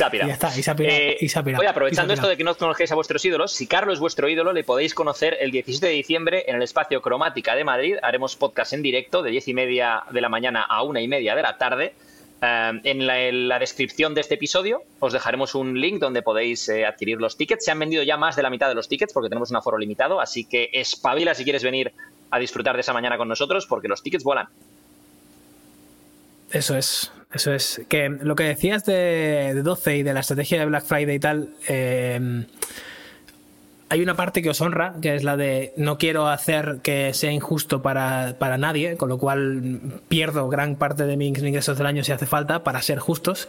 Ya 0.00 0.32
está, 0.32 0.50
Eh, 0.78 1.18
Oye, 1.58 1.68
aprovechando 1.68 2.14
esto 2.14 2.28
de 2.28 2.38
que 2.38 2.44
no 2.44 2.54
conozcáis 2.54 2.90
a 2.92 2.94
vuestros 2.94 3.22
ídolos, 3.26 3.52
si 3.52 3.66
Carlos 3.66 3.94
es 3.96 4.00
vuestro 4.00 4.26
ídolo, 4.26 4.54
le 4.54 4.64
podéis 4.64 4.94
conocer 4.94 5.36
el 5.38 5.50
17 5.50 5.86
de 5.86 5.92
diciembre 5.92 6.44
en 6.48 6.56
el 6.56 6.62
espacio 6.62 7.02
Cromática 7.02 7.54
de 7.54 7.62
Madrid. 7.64 7.96
Haremos 8.02 8.36
podcast 8.36 8.72
en 8.72 8.80
directo 8.80 9.22
de 9.22 9.30
10 9.32 9.46
y 9.48 9.52
media 9.52 10.02
de 10.10 10.20
la 10.22 10.30
mañana 10.30 10.62
a 10.62 10.82
una 10.82 11.02
y 11.02 11.08
media 11.08 11.34
de 11.36 11.42
la 11.42 11.58
tarde. 11.58 11.92
En, 12.42 13.06
la, 13.06 13.22
en 13.22 13.48
la 13.48 13.58
descripción 13.58 14.14
de 14.14 14.20
este 14.20 14.34
episodio 14.34 14.82
os 15.00 15.14
dejaremos 15.14 15.54
un 15.54 15.80
link 15.80 15.98
donde 15.98 16.20
podéis 16.20 16.68
eh, 16.68 16.84
adquirir 16.84 17.18
los 17.18 17.36
tickets. 17.36 17.64
Se 17.64 17.70
han 17.70 17.78
vendido 17.78 18.02
ya 18.02 18.18
más 18.18 18.36
de 18.36 18.42
la 18.42 18.50
mitad 18.50 18.68
de 18.68 18.74
los 18.74 18.88
tickets 18.88 19.14
porque 19.14 19.30
tenemos 19.30 19.50
un 19.50 19.56
aforo 19.56 19.78
limitado, 19.78 20.20
así 20.20 20.44
que 20.44 20.68
espabila 20.72 21.34
si 21.34 21.44
quieres 21.44 21.64
venir 21.64 21.92
a 22.30 22.38
disfrutar 22.38 22.74
de 22.74 22.82
esa 22.82 22.92
mañana 22.92 23.16
con 23.16 23.28
nosotros 23.28 23.66
porque 23.66 23.88
los 23.88 24.02
tickets 24.02 24.22
vuelan. 24.22 24.48
Eso 26.50 26.76
es, 26.76 27.10
eso 27.32 27.54
es. 27.54 27.80
Que 27.88 28.08
lo 28.08 28.36
que 28.36 28.44
decías 28.44 28.84
de, 28.84 29.52
de 29.54 29.62
12 29.62 29.96
y 29.96 30.02
de 30.02 30.12
la 30.12 30.20
estrategia 30.20 30.60
de 30.60 30.66
Black 30.66 30.84
Friday 30.84 31.16
y 31.16 31.20
tal, 31.20 31.54
eh, 31.68 32.44
hay 33.88 34.02
una 34.02 34.16
parte 34.16 34.42
que 34.42 34.50
os 34.50 34.60
honra, 34.60 34.94
que 35.00 35.14
es 35.14 35.22
la 35.22 35.36
de 35.36 35.72
no 35.76 35.98
quiero 35.98 36.28
hacer 36.28 36.80
que 36.82 37.14
sea 37.14 37.30
injusto 37.30 37.82
para, 37.82 38.36
para 38.38 38.58
nadie, 38.58 38.96
con 38.96 39.08
lo 39.08 39.18
cual 39.18 40.00
pierdo 40.08 40.48
gran 40.48 40.76
parte 40.76 41.04
de 41.04 41.16
mis 41.16 41.38
ingresos 41.38 41.78
del 41.78 41.86
año 41.86 42.02
si 42.02 42.12
hace 42.12 42.26
falta 42.26 42.64
para 42.64 42.82
ser 42.82 42.98
justos. 42.98 43.48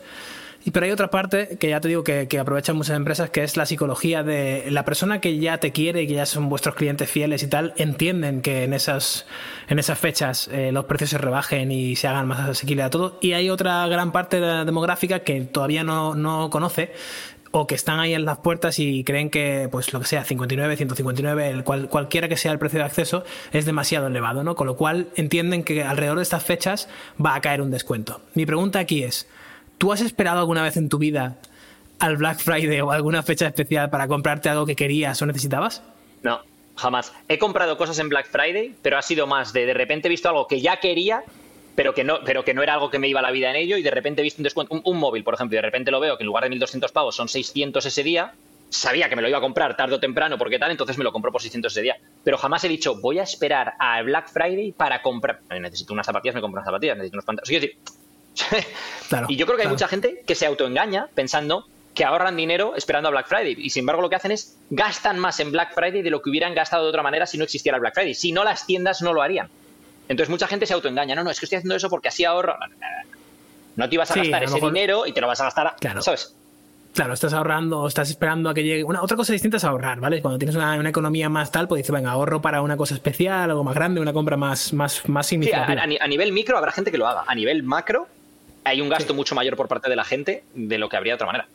Pero 0.71 0.85
hay 0.85 0.91
otra 0.91 1.09
parte 1.09 1.57
que 1.59 1.69
ya 1.69 1.79
te 1.79 1.87
digo 1.87 2.03
que, 2.03 2.27
que 2.27 2.39
aprovechan 2.39 2.75
muchas 2.75 2.97
empresas, 2.97 3.29
que 3.29 3.43
es 3.43 3.55
la 3.55 3.65
psicología 3.65 4.23
de 4.23 4.69
la 4.69 4.83
persona 4.83 5.21
que 5.21 5.37
ya 5.37 5.59
te 5.59 5.71
quiere 5.71 6.01
y 6.01 6.07
que 6.07 6.15
ya 6.15 6.25
son 6.25 6.49
vuestros 6.49 6.75
clientes 6.75 7.09
fieles 7.09 7.41
y 7.43 7.47
tal, 7.47 7.73
entienden 7.77 8.41
que 8.41 8.63
en 8.63 8.73
esas, 8.73 9.25
en 9.69 9.79
esas 9.79 9.97
fechas 9.97 10.49
eh, 10.51 10.71
los 10.73 10.83
precios 10.85 11.11
se 11.11 11.19
rebajen 11.19 11.71
y 11.71 11.95
se 11.95 12.07
hagan 12.07 12.27
más 12.27 12.49
asequibles 12.49 12.87
a 12.87 12.89
todo. 12.89 13.17
Y 13.21 13.31
hay 13.31 13.49
otra 13.49 13.87
gran 13.87 14.11
parte 14.11 14.41
de 14.41 14.47
la 14.47 14.65
demográfica 14.65 15.19
que 15.19 15.41
todavía 15.41 15.85
no, 15.85 16.15
no 16.15 16.49
conoce 16.49 16.91
o 17.59 17.67
que 17.67 17.75
están 17.75 17.99
ahí 17.99 18.13
en 18.13 18.25
las 18.25 18.39
puertas 18.39 18.79
y 18.79 19.03
creen 19.03 19.29
que, 19.29 19.67
pues 19.71 19.93
lo 19.93 19.99
que 19.99 20.05
sea, 20.05 20.23
59, 20.23 20.77
159, 20.77 21.49
el 21.49 21.63
cual, 21.63 21.89
cualquiera 21.89 22.27
que 22.27 22.37
sea 22.37 22.51
el 22.51 22.59
precio 22.59 22.79
de 22.79 22.85
acceso, 22.85 23.23
es 23.51 23.65
demasiado 23.65 24.07
elevado, 24.07 24.43
¿no? 24.43 24.55
Con 24.55 24.67
lo 24.67 24.75
cual 24.75 25.07
entienden 25.15 25.63
que 25.63 25.83
alrededor 25.83 26.17
de 26.17 26.23
estas 26.23 26.43
fechas 26.43 26.87
va 27.23 27.35
a 27.35 27.41
caer 27.41 27.61
un 27.61 27.71
descuento. 27.71 28.21
Mi 28.33 28.45
pregunta 28.45 28.79
aquí 28.79 29.03
es, 29.03 29.27
¿tú 29.77 29.91
has 29.91 30.01
esperado 30.01 30.39
alguna 30.39 30.61
vez 30.61 30.77
en 30.77 30.89
tu 30.89 30.97
vida 30.97 31.37
al 31.99 32.17
Black 32.17 32.39
Friday 32.39 32.79
o 32.81 32.91
alguna 32.91 33.23
fecha 33.23 33.47
especial 33.47 33.89
para 33.89 34.07
comprarte 34.07 34.49
algo 34.49 34.65
que 34.65 34.75
querías 34.75 35.21
o 35.21 35.25
necesitabas? 35.25 35.81
No, 36.21 36.41
jamás. 36.75 37.11
He 37.27 37.39
comprado 37.39 37.77
cosas 37.77 37.97
en 37.99 38.09
Black 38.09 38.27
Friday, 38.29 38.75
pero 38.81 38.97
ha 38.97 39.01
sido 39.01 39.25
más 39.27 39.53
de 39.53 39.65
de 39.65 39.73
repente 39.73 40.07
he 40.07 40.09
visto 40.09 40.29
algo 40.29 40.47
que 40.47 40.61
ya 40.61 40.79
quería, 40.79 41.23
pero 41.77 41.93
que 41.93 42.03
no, 42.03 42.21
pero 42.25 42.43
que 42.43 42.55
no 42.55 42.63
era 42.63 42.73
algo 42.73 42.89
que 42.89 42.97
me 42.97 43.07
iba 43.07 43.21
la 43.21 43.29
vida 43.29 43.51
en 43.51 43.55
ello, 43.55 43.77
y 43.77 43.83
de 43.83 43.91
repente 43.91 44.21
he 44.21 44.23
visto 44.23 44.41
un 44.41 44.45
descuento, 44.45 44.73
un, 44.73 44.81
un 44.83 44.97
móvil, 44.97 45.23
por 45.23 45.35
ejemplo, 45.35 45.55
y 45.55 45.57
de 45.57 45.61
repente 45.61 45.91
lo 45.91 45.99
veo 45.99 46.17
que 46.17 46.23
en 46.23 46.27
lugar 46.27 46.43
de 46.43 46.49
1.200 46.49 46.91
pavos 46.91 47.15
son 47.15 47.29
600 47.29 47.85
ese 47.85 48.01
día, 48.01 48.33
sabía 48.69 49.09
que 49.09 49.15
me 49.15 49.21
lo 49.21 49.29
iba 49.29 49.37
a 49.37 49.41
comprar 49.41 49.77
tarde 49.77 49.93
o 49.93 49.99
temprano 49.99 50.39
porque 50.39 50.57
tal, 50.57 50.71
entonces 50.71 50.97
me 50.97 51.03
lo 51.03 51.11
compró 51.11 51.31
por 51.31 51.39
600 51.39 51.71
ese 51.71 51.83
día. 51.83 51.97
Pero 52.23 52.39
jamás 52.39 52.63
he 52.63 52.67
dicho, 52.67 52.99
voy 52.99 53.19
a 53.19 53.23
esperar 53.23 53.75
a 53.77 54.01
Black 54.01 54.27
Friday 54.29 54.71
para 54.71 55.03
comprar. 55.03 55.39
Necesito 55.51 55.93
unas 55.93 56.07
zapatillas, 56.07 56.33
me 56.33 56.41
compro 56.41 56.57
unas 56.57 56.65
zapatillas, 56.65 56.97
necesito 56.97 57.17
unos 57.17 57.25
pantalones. 57.25 57.61
Decir, 57.61 57.77
Claro, 59.09 59.27
y 59.29 59.35
yo 59.35 59.45
creo 59.45 59.57
que 59.57 59.63
hay 59.63 59.69
mucha 59.69 59.87
gente 59.87 60.23
que 60.25 60.33
se 60.33 60.47
autoengaña 60.47 61.09
pensando 61.13 61.67
que 61.93 62.05
ahorran 62.05 62.35
dinero 62.35 62.73
esperando 62.75 63.09
a 63.09 63.11
Black 63.11 63.27
Friday. 63.27 63.55
Y 63.55 63.69
sin 63.69 63.81
embargo, 63.81 64.01
lo 64.01 64.09
que 64.09 64.15
hacen 64.15 64.31
es 64.31 64.57
gastan 64.71 65.19
más 65.19 65.39
en 65.39 65.51
Black 65.51 65.75
Friday 65.75 66.01
de 66.01 66.09
lo 66.09 66.23
que 66.23 66.31
hubieran 66.31 66.55
gastado 66.55 66.85
de 66.85 66.89
otra 66.89 67.03
manera 67.03 67.27
si 67.27 67.37
no 67.37 67.43
existiera 67.43 67.77
el 67.77 67.81
Black 67.81 67.93
Friday. 67.93 68.15
Si 68.15 68.31
no, 68.31 68.43
las 68.43 68.65
tiendas 68.65 69.03
no 69.03 69.13
lo 69.13 69.21
harían. 69.21 69.49
Entonces 70.09 70.29
mucha 70.29 70.47
gente 70.47 70.65
se 70.65 70.73
autoengaña. 70.73 71.15
No, 71.15 71.23
no, 71.23 71.29
es 71.31 71.39
que 71.39 71.45
estoy 71.45 71.57
haciendo 71.57 71.75
eso 71.75 71.89
porque 71.89 72.07
así 72.09 72.23
ahorro. 72.25 72.55
No, 73.75 73.87
te 73.89 73.95
ibas 73.95 74.09
a 74.11 74.13
Sí, 74.15 74.19
gastar 74.21 74.41
a 74.41 74.45
ese 74.45 74.53
mejor- 74.55 74.73
dinero 74.73 75.05
y 75.05 75.11
te 75.13 75.21
lo 75.21 75.27
vas 75.27 75.39
a 75.41 75.45
gastar, 75.45 75.67
a- 75.67 75.75
Claro. 75.75 76.01
¿sabes? 76.01 76.33
Claro, 76.93 77.13
estás 77.13 77.31
ahorrando 77.33 77.87
estás 77.87 78.09
esperando 78.09 78.49
a 78.49 78.53
que 78.55 78.63
llegue. 78.63 78.83
Una, 78.83 79.03
otra 79.03 79.15
cosa 79.15 79.31
distinta 79.31 79.57
es 79.57 79.63
ahorrar, 79.63 79.99
¿vale? 79.99 80.19
Cuando 80.21 80.39
tienes 80.39 80.55
una, 80.55 80.75
una 80.79 80.89
economía 80.89 81.29
más 81.29 81.51
tal, 81.51 81.67
pues 81.67 81.79
dices, 81.79 81.91
venga, 81.93 82.09
ahorro 82.09 82.41
para 82.41 82.61
una 82.63 82.75
cosa 82.75 82.95
especial, 82.95 83.51
algo 83.51 83.63
más 83.63 83.75
grande, 83.75 84.01
una 84.01 84.13
compra 84.13 84.35
más, 84.35 84.73
más, 84.73 85.07
más 85.07 85.27
Sí, 85.27 85.35
a, 85.35 85.37
significativa. 85.37 85.83
a 85.83 85.85
ni- 85.85 85.97
a 85.99 86.07
nivel 86.07 86.31
micro 86.31 86.57
habrá 86.57 86.71
gente 86.71 86.89
que 86.89 86.97
lo 86.97 87.05
haga. 87.07 87.23
A 87.27 87.35
nivel 87.35 87.61
macro 87.61 88.07
hay 88.63 88.81
un 88.81 88.89
gasto 88.89 89.13
mucho 89.13 89.35
mayor 89.35 89.55
por 89.55 89.67
parte 89.67 89.89
de 89.89 89.95
la 89.95 90.03
gente 90.05 90.43
de 90.55 90.77
lo 90.79 90.89
que 90.89 90.97
habría 90.97 91.11
de 91.13 91.15
otra 91.15 91.27
manera. 91.27 91.47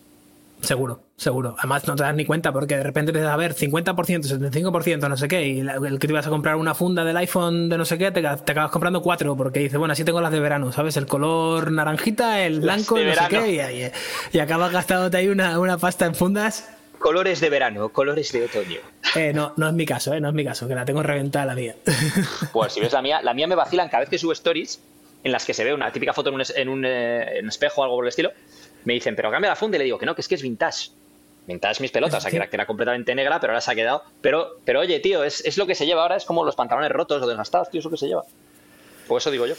Seguro, 0.62 1.00
seguro. 1.16 1.56
Además, 1.58 1.86
no 1.88 1.96
te 1.96 2.04
das 2.04 2.14
ni 2.14 2.24
cuenta 2.24 2.52
porque 2.52 2.76
de 2.76 2.84
repente 2.84 3.10
empiezas 3.10 3.32
a 3.32 3.36
ver 3.36 3.52
50%, 3.54 3.84
75%, 3.94 5.08
no 5.08 5.16
sé 5.16 5.26
qué, 5.26 5.44
y 5.46 5.60
el 5.60 5.98
que 5.98 6.06
te 6.06 6.12
ibas 6.12 6.26
a 6.26 6.30
comprar 6.30 6.54
una 6.54 6.72
funda 6.74 7.04
del 7.04 7.16
iPhone 7.16 7.68
de 7.68 7.76
no 7.78 7.84
sé 7.84 7.98
qué, 7.98 8.12
te, 8.12 8.22
ca- 8.22 8.36
te 8.36 8.52
acabas 8.52 8.70
comprando 8.70 9.02
cuatro 9.02 9.36
porque 9.36 9.58
dices, 9.58 9.76
bueno, 9.76 9.92
así 9.92 10.04
tengo 10.04 10.20
las 10.20 10.30
de 10.30 10.38
verano, 10.38 10.70
¿sabes? 10.70 10.96
El 10.96 11.06
color 11.06 11.72
naranjita, 11.72 12.42
el 12.46 12.60
blanco, 12.60 12.96
no 12.96 13.12
sé 13.12 13.20
qué, 13.28 13.90
y, 14.32 14.36
y- 14.36 14.40
acabas 14.40 14.70
gastándote 14.72 15.16
ahí 15.16 15.28
una, 15.28 15.58
una 15.58 15.78
pasta 15.78 16.06
en 16.06 16.14
fundas. 16.14 16.68
Colores 17.00 17.40
de 17.40 17.50
verano, 17.50 17.88
colores 17.88 18.30
de 18.30 18.44
otoño. 18.44 18.78
Eh, 19.16 19.32
no, 19.34 19.54
no 19.56 19.66
es 19.66 19.74
mi 19.74 19.84
caso, 19.84 20.14
¿eh? 20.14 20.20
No 20.20 20.28
es 20.28 20.34
mi 20.34 20.44
caso, 20.44 20.68
que 20.68 20.76
la 20.76 20.84
tengo 20.84 21.02
reventada 21.02 21.44
la 21.46 21.54
mía. 21.56 21.74
Pues 22.52 22.72
si 22.74 22.80
ves 22.80 22.92
la 22.92 23.02
mía, 23.02 23.20
la 23.20 23.34
mía 23.34 23.48
me 23.48 23.56
vacilan 23.56 23.88
cada 23.88 24.00
vez 24.02 24.08
que 24.08 24.18
subo 24.18 24.30
stories 24.32 24.80
en 25.24 25.32
las 25.32 25.44
que 25.44 25.54
se 25.54 25.64
ve 25.64 25.74
una 25.74 25.90
típica 25.90 26.12
foto 26.12 26.28
en 26.28 26.36
un, 26.36 26.40
es- 26.42 26.54
en 26.56 26.68
un, 26.68 26.84
eh, 26.84 27.38
en 27.38 27.44
un 27.46 27.48
espejo 27.48 27.80
o 27.80 27.84
algo 27.84 27.96
por 27.96 28.04
el 28.04 28.10
estilo. 28.10 28.30
Me 28.84 28.94
dicen, 28.94 29.14
pero 29.16 29.30
cambia 29.30 29.50
la 29.50 29.56
funda 29.56 29.76
y 29.76 29.78
le 29.78 29.84
digo 29.84 29.98
que 29.98 30.06
no, 30.06 30.14
que 30.14 30.20
es 30.20 30.28
que 30.28 30.34
es 30.34 30.42
vintage. 30.42 30.90
Vintage 31.46 31.80
mis 31.80 31.90
pelotas, 31.90 32.18
o 32.18 32.20
sea, 32.20 32.30
que 32.30 32.36
era, 32.36 32.48
que 32.48 32.56
era 32.56 32.66
completamente 32.66 33.14
negra, 33.14 33.40
pero 33.40 33.52
ahora 33.52 33.60
se 33.60 33.72
ha 33.72 33.74
quedado. 33.74 34.02
Pero, 34.20 34.58
pero 34.64 34.80
oye, 34.80 35.00
tío, 35.00 35.24
es, 35.24 35.44
es 35.44 35.58
lo 35.58 35.66
que 35.66 35.74
se 35.74 35.86
lleva 35.86 36.02
ahora, 36.02 36.16
es 36.16 36.24
como 36.24 36.44
los 36.44 36.54
pantalones 36.54 36.90
rotos 36.90 37.22
o 37.22 37.26
desgastados, 37.26 37.70
tío, 37.70 37.80
es 37.80 37.84
lo 37.84 37.90
que 37.90 37.96
se 37.96 38.06
lleva. 38.06 38.22
Pues 39.08 39.22
eso 39.24 39.30
digo 39.30 39.46
yo. 39.46 39.54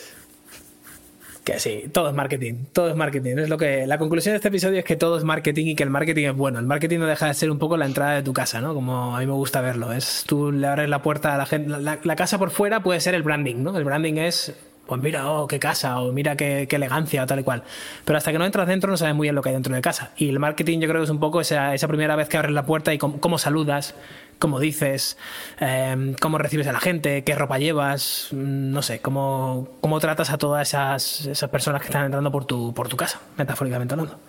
Que 1.44 1.60
sí, 1.60 1.90
todo 1.92 2.08
es 2.08 2.16
marketing, 2.16 2.66
todo 2.72 2.88
es 2.90 2.96
marketing. 2.96 3.38
Es 3.38 3.50
lo 3.50 3.58
que 3.58 3.86
la 3.86 3.98
conclusión 3.98 4.32
de 4.32 4.38
este 4.38 4.48
episodio 4.48 4.80
es 4.80 4.86
que 4.86 4.96
todo 4.96 5.18
es 5.18 5.26
marketing 5.26 5.66
y 5.68 5.76
que 5.76 5.84
el 5.84 5.90
marketing 5.90 6.28
es 6.28 6.36
bueno. 6.36 6.58
El 6.58 6.66
marketing 6.66 7.00
no 7.00 7.06
deja 7.06 7.28
de 7.28 7.34
ser 7.34 7.52
un 7.52 7.60
poco 7.60 7.76
la 7.76 7.86
entrada 7.86 8.16
de 8.16 8.24
tu 8.24 8.32
casa, 8.32 8.62
¿no? 8.62 8.74
Como 8.74 9.14
a 9.14 9.20
mí 9.20 9.26
me 9.26 9.34
gusta 9.34 9.60
verlo. 9.60 9.92
Es 9.92 10.24
tú 10.26 10.54
le 10.54 10.66
abres 10.66 10.88
la 10.88 11.02
puerta 11.02 11.36
a 11.36 11.38
la 11.38 11.46
gente. 11.46 11.68
La, 11.82 12.00
la 12.02 12.16
casa 12.16 12.40
por 12.40 12.50
fuera 12.50 12.82
puede 12.82 13.02
ser 13.02 13.14
el 13.14 13.24
branding, 13.24 13.58
¿no? 13.62 13.78
El 13.78 13.84
branding 13.84 14.14
es 14.14 14.56
pues 14.86 15.02
mira, 15.02 15.32
oh, 15.32 15.48
qué 15.48 15.60
casa, 15.60 16.00
o 16.02 16.12
mira 16.12 16.36
qué, 16.36 16.68
qué 16.70 16.76
elegancia, 16.76 17.24
o 17.24 17.26
tal 17.26 17.40
y 17.40 17.44
cual. 17.44 17.64
Pero 18.04 18.18
hasta 18.18 18.32
que 18.32 18.38
no 18.38 18.46
entras 18.46 18.68
dentro 18.68 18.92
no 18.92 18.98
sabes 18.98 19.16
muy 19.16 19.26
bien 19.26 19.36
lo 19.36 19.42
que 19.42 19.50
hay 19.50 19.56
dentro 19.56 19.74
de 19.74 19.82
casa. 19.82 20.12
Y 20.18 20.30
el 20.30 20.40
marketing 20.40 20.80
yo 20.80 20.90
creo 20.90 21.02
que 21.02 21.06
es 21.06 21.10
un 21.10 21.20
poco 21.20 21.42
esa, 21.42 21.74
esa 21.74 21.88
primera 21.88 22.16
vez 22.16 22.28
que 22.28 22.38
abres 22.38 22.52
la 22.52 22.66
puerta 22.66 22.94
y 22.94 22.98
cómo, 22.98 23.20
cómo 23.22 23.38
saludas, 23.38 23.96
cómo 24.40 24.60
dices, 24.60 25.18
eh, 25.62 26.16
cómo 26.20 26.38
recibes 26.38 26.68
a 26.68 26.74
la 26.74 26.82
gente, 26.82 27.24
qué 27.24 27.34
ropa 27.34 27.60
llevas, 27.60 28.28
no 28.32 28.82
sé, 28.82 29.00
cómo, 29.00 29.70
cómo 29.80 30.00
tratas 30.02 30.32
a 30.32 30.38
todas 30.38 30.68
esas, 30.68 31.28
esas 31.28 31.50
personas 31.50 31.82
que 31.82 31.88
están 31.88 32.06
entrando 32.06 32.30
por 32.32 32.46
tu, 32.46 32.74
por 32.74 32.90
tu 32.90 32.98
casa, 32.98 33.22
metafóricamente 33.38 33.94
hablando. 33.94 34.20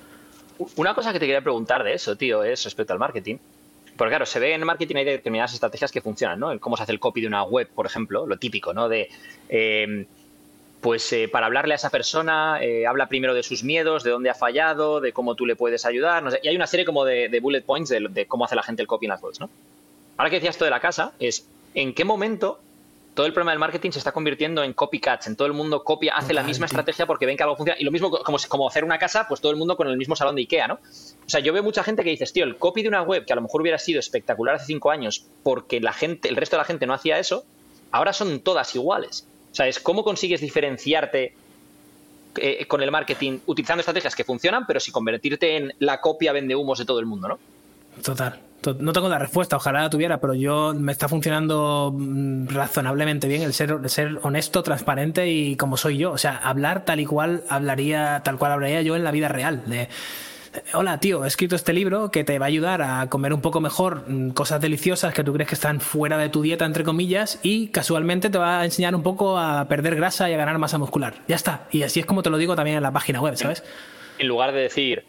Una 0.77 0.95
cosa 0.95 1.13
que 1.13 1.19
te 1.19 1.27
quería 1.27 1.43
preguntar 1.43 1.83
de 1.83 1.95
eso, 1.95 2.15
tío, 2.15 2.45
es 2.45 2.63
respecto 2.63 2.93
al 2.93 3.01
marketing. 3.01 3.39
Porque 3.97 4.11
claro, 4.11 4.27
se 4.27 4.41
ve 4.41 4.55
en 4.55 4.65
marketing 4.65 4.97
hay 4.97 5.05
determinadas 5.05 5.55
estrategias 5.55 5.93
que 5.93 6.01
funcionan, 6.01 6.39
¿no? 6.39 6.51
El 6.51 6.59
cómo 6.59 6.77
se 6.77 6.83
hace 6.83 6.93
el 6.93 7.01
copy 7.01 7.21
de 7.21 7.27
una 7.29 7.45
web, 7.45 7.69
por 7.75 7.87
ejemplo, 7.87 8.27
lo 8.27 8.37
típico, 8.39 8.73
¿no? 8.73 8.89
De, 8.89 9.09
eh, 9.49 10.07
pues 10.85 11.11
eh, 11.15 11.29
para 11.29 11.47
hablarle 11.47 11.73
a 11.73 11.77
esa 11.77 11.89
persona, 11.89 12.59
eh, 12.61 12.87
habla 12.87 13.07
primero 13.07 13.33
de 13.33 13.43
sus 13.43 13.65
miedos, 13.65 14.05
de 14.05 14.11
dónde 14.11 14.29
ha 14.29 14.35
fallado, 14.35 15.01
de 15.01 15.15
cómo 15.15 15.35
tú 15.35 15.47
le 15.47 15.57
puedes 15.57 15.87
ayudar, 15.87 16.23
no 16.23 16.31
sé. 16.31 16.41
Y 16.43 16.49
hay 16.49 16.57
una 16.57 16.67
serie 16.67 16.85
como 16.85 17.07
de, 17.07 17.31
de 17.31 17.41
bullet 17.41 17.63
points 17.63 17.89
de, 17.89 18.07
de 18.11 18.27
cómo 18.27 18.45
hace 18.45 18.55
la 18.55 18.63
gente 18.63 18.83
el 18.83 18.87
copy 18.87 19.07
en 19.07 19.13
las 19.13 19.23
¿no? 19.41 19.49
Ahora 20.19 20.29
que 20.29 20.37
decías 20.37 20.57
esto 20.57 20.67
de 20.67 20.71
la 20.71 20.81
casa, 20.81 21.15
es 21.19 21.49
en 21.73 21.95
qué 21.95 22.05
momento 22.05 22.61
todo 23.15 23.25
el 23.25 23.33
problema 23.33 23.53
del 23.53 23.61
marketing 23.61 23.93
se 23.93 23.99
está 23.99 24.13
convirtiendo 24.13 24.63
en 24.63 24.75
copycats, 24.75 25.27
en 25.27 25.37
todo 25.37 25.47
el 25.47 25.55
mundo 25.55 25.85
copia, 25.85 26.17
hace 26.17 26.35
la 26.35 26.43
misma 26.43 26.67
estrategia 26.67 27.07
porque 27.07 27.25
ven 27.25 27.39
que 27.39 27.45
algo 27.45 27.57
funciona. 27.57 27.81
Y 27.81 27.85
lo 27.85 27.91
mismo 27.91 28.11
como, 28.11 28.37
como 28.47 28.69
hacer 28.69 28.85
una 28.85 28.99
casa, 28.99 29.25
pues 29.27 29.41
todo 29.41 29.53
el 29.53 29.57
mundo 29.57 29.79
con 29.79 29.89
el 29.89 29.97
mismo 29.97 30.17
salón 30.17 30.35
de 30.35 30.43
Ikea, 30.43 30.69
¿no? 30.69 30.75
O 30.75 31.29
sea, 31.31 31.41
yo 31.41 31.55
veo 31.55 31.63
mucha 31.63 31.83
gente 31.83 32.05
que 32.05 32.11
dices, 32.11 32.35
tío, 32.35 32.45
el 32.45 32.59
copy 32.59 32.83
de 32.83 32.89
una 32.89 33.01
web 33.01 33.25
que 33.25 33.33
a 33.33 33.37
lo 33.37 33.43
mejor 33.43 33.63
hubiera 33.63 33.79
sido 33.79 34.01
espectacular 34.01 34.57
hace 34.57 34.67
cinco 34.67 34.91
años 34.91 35.25
porque 35.43 35.81
la 35.81 35.95
gente, 35.95 36.29
el 36.29 36.37
resto 36.37 36.57
de 36.57 36.59
la 36.59 36.67
gente 36.67 36.87
no 36.87 36.93
hacía 36.93 37.19
eso, 37.19 37.47
ahora 37.91 38.13
son 38.13 38.41
todas 38.41 38.75
iguales. 38.75 39.27
O 39.55 39.57
sea, 39.57 39.69
es 39.69 39.79
cómo 39.79 40.03
consigues 40.03 40.41
diferenciarte 40.41 41.33
eh, 42.37 42.67
con 42.67 42.83
el 42.83 42.91
marketing 42.91 43.39
utilizando 43.47 43.83
estrategias 43.83 44.17
que 44.17 44.25
funcionan, 44.25 44.67
pero 44.67 44.81
sin 44.81 44.93
convertirte 44.93 45.57
en 45.57 45.73
la 45.79 46.01
copia 46.01 46.33
vende 46.33 46.57
humos 46.57 46.81
de 46.81 46.85
todo 46.85 46.99
el 46.99 47.07
mundo, 47.07 47.29
¿no? 47.29 47.39
Total. 48.03 48.41
To- 48.61 48.75
No 48.75 48.93
tengo 48.93 49.09
la 49.09 49.21
respuesta, 49.21 49.55
ojalá 49.57 49.83
la 49.83 49.91
tuviera, 49.91 50.21
pero 50.21 50.35
yo 50.35 50.75
me 50.75 50.91
está 50.91 51.09
funcionando 51.09 51.95
mm, 51.97 52.49
razonablemente 52.49 53.29
bien 53.29 53.43
el 53.43 53.55
ser, 53.55 53.71
el 53.81 53.89
ser 53.89 54.19
honesto, 54.23 54.65
transparente 54.65 55.29
y 55.31 55.55
como 55.55 55.77
soy 55.77 55.99
yo. 55.99 56.11
O 56.11 56.19
sea, 56.19 56.37
hablar 56.39 56.85
tal 56.85 56.99
y 56.99 57.07
cual 57.07 57.45
hablaría, 57.49 58.23
tal 58.25 58.37
cual 58.39 58.51
hablaría 58.51 58.83
yo 58.83 58.97
en 58.97 59.05
la 59.05 59.13
vida 59.13 59.29
real. 59.29 59.63
De, 59.67 59.89
Hola, 60.73 60.99
tío, 61.01 61.25
he 61.25 61.29
escrito 61.29 61.57
este 61.57 61.73
libro 61.73 62.11
que 62.11 62.25
te 62.25 62.39
va 62.39 62.47
a 62.47 62.49
ayudar 62.49 62.83
a 62.83 63.09
comer 63.09 63.33
un 63.33 63.41
poco 63.41 63.61
mejor 63.61 64.05
mm, 64.09 64.31
cosas 64.31 64.61
deliciosas 64.61 65.15
que 65.15 65.25
tú 65.25 65.33
crees 65.33 65.49
que 65.49 65.55
están 65.55 65.81
fuera 65.81 66.19
de 66.19 66.29
tu 66.29 66.43
dieta, 66.43 66.65
entre 66.65 66.85
comillas, 66.85 67.41
y 67.43 67.69
casualmente 67.69 68.31
te 68.31 68.39
va 68.39 68.61
a 68.61 68.65
enseñar 68.65 68.95
un 68.95 69.03
poco 69.03 69.39
a 69.39 69.67
perder 69.69 69.97
grasa 69.97 70.31
y 70.31 70.35
a 70.35 70.37
ganar 70.37 70.59
masa 70.59 70.79
muscular. 70.79 71.15
Ya 71.29 71.37
está. 71.37 71.67
Y 71.71 71.83
así 71.83 72.01
es 72.01 72.07
como 72.07 72.23
te 72.23 72.31
lo 72.31 72.39
digo 72.39 72.57
también 72.57 72.77
en 72.77 72.83
la 72.83 72.93
página 72.93 73.21
web, 73.21 73.37
¿sabes? 73.37 73.63
en 74.19 74.29
lugar 74.29 74.53
de 74.53 74.61
decir, 74.61 75.05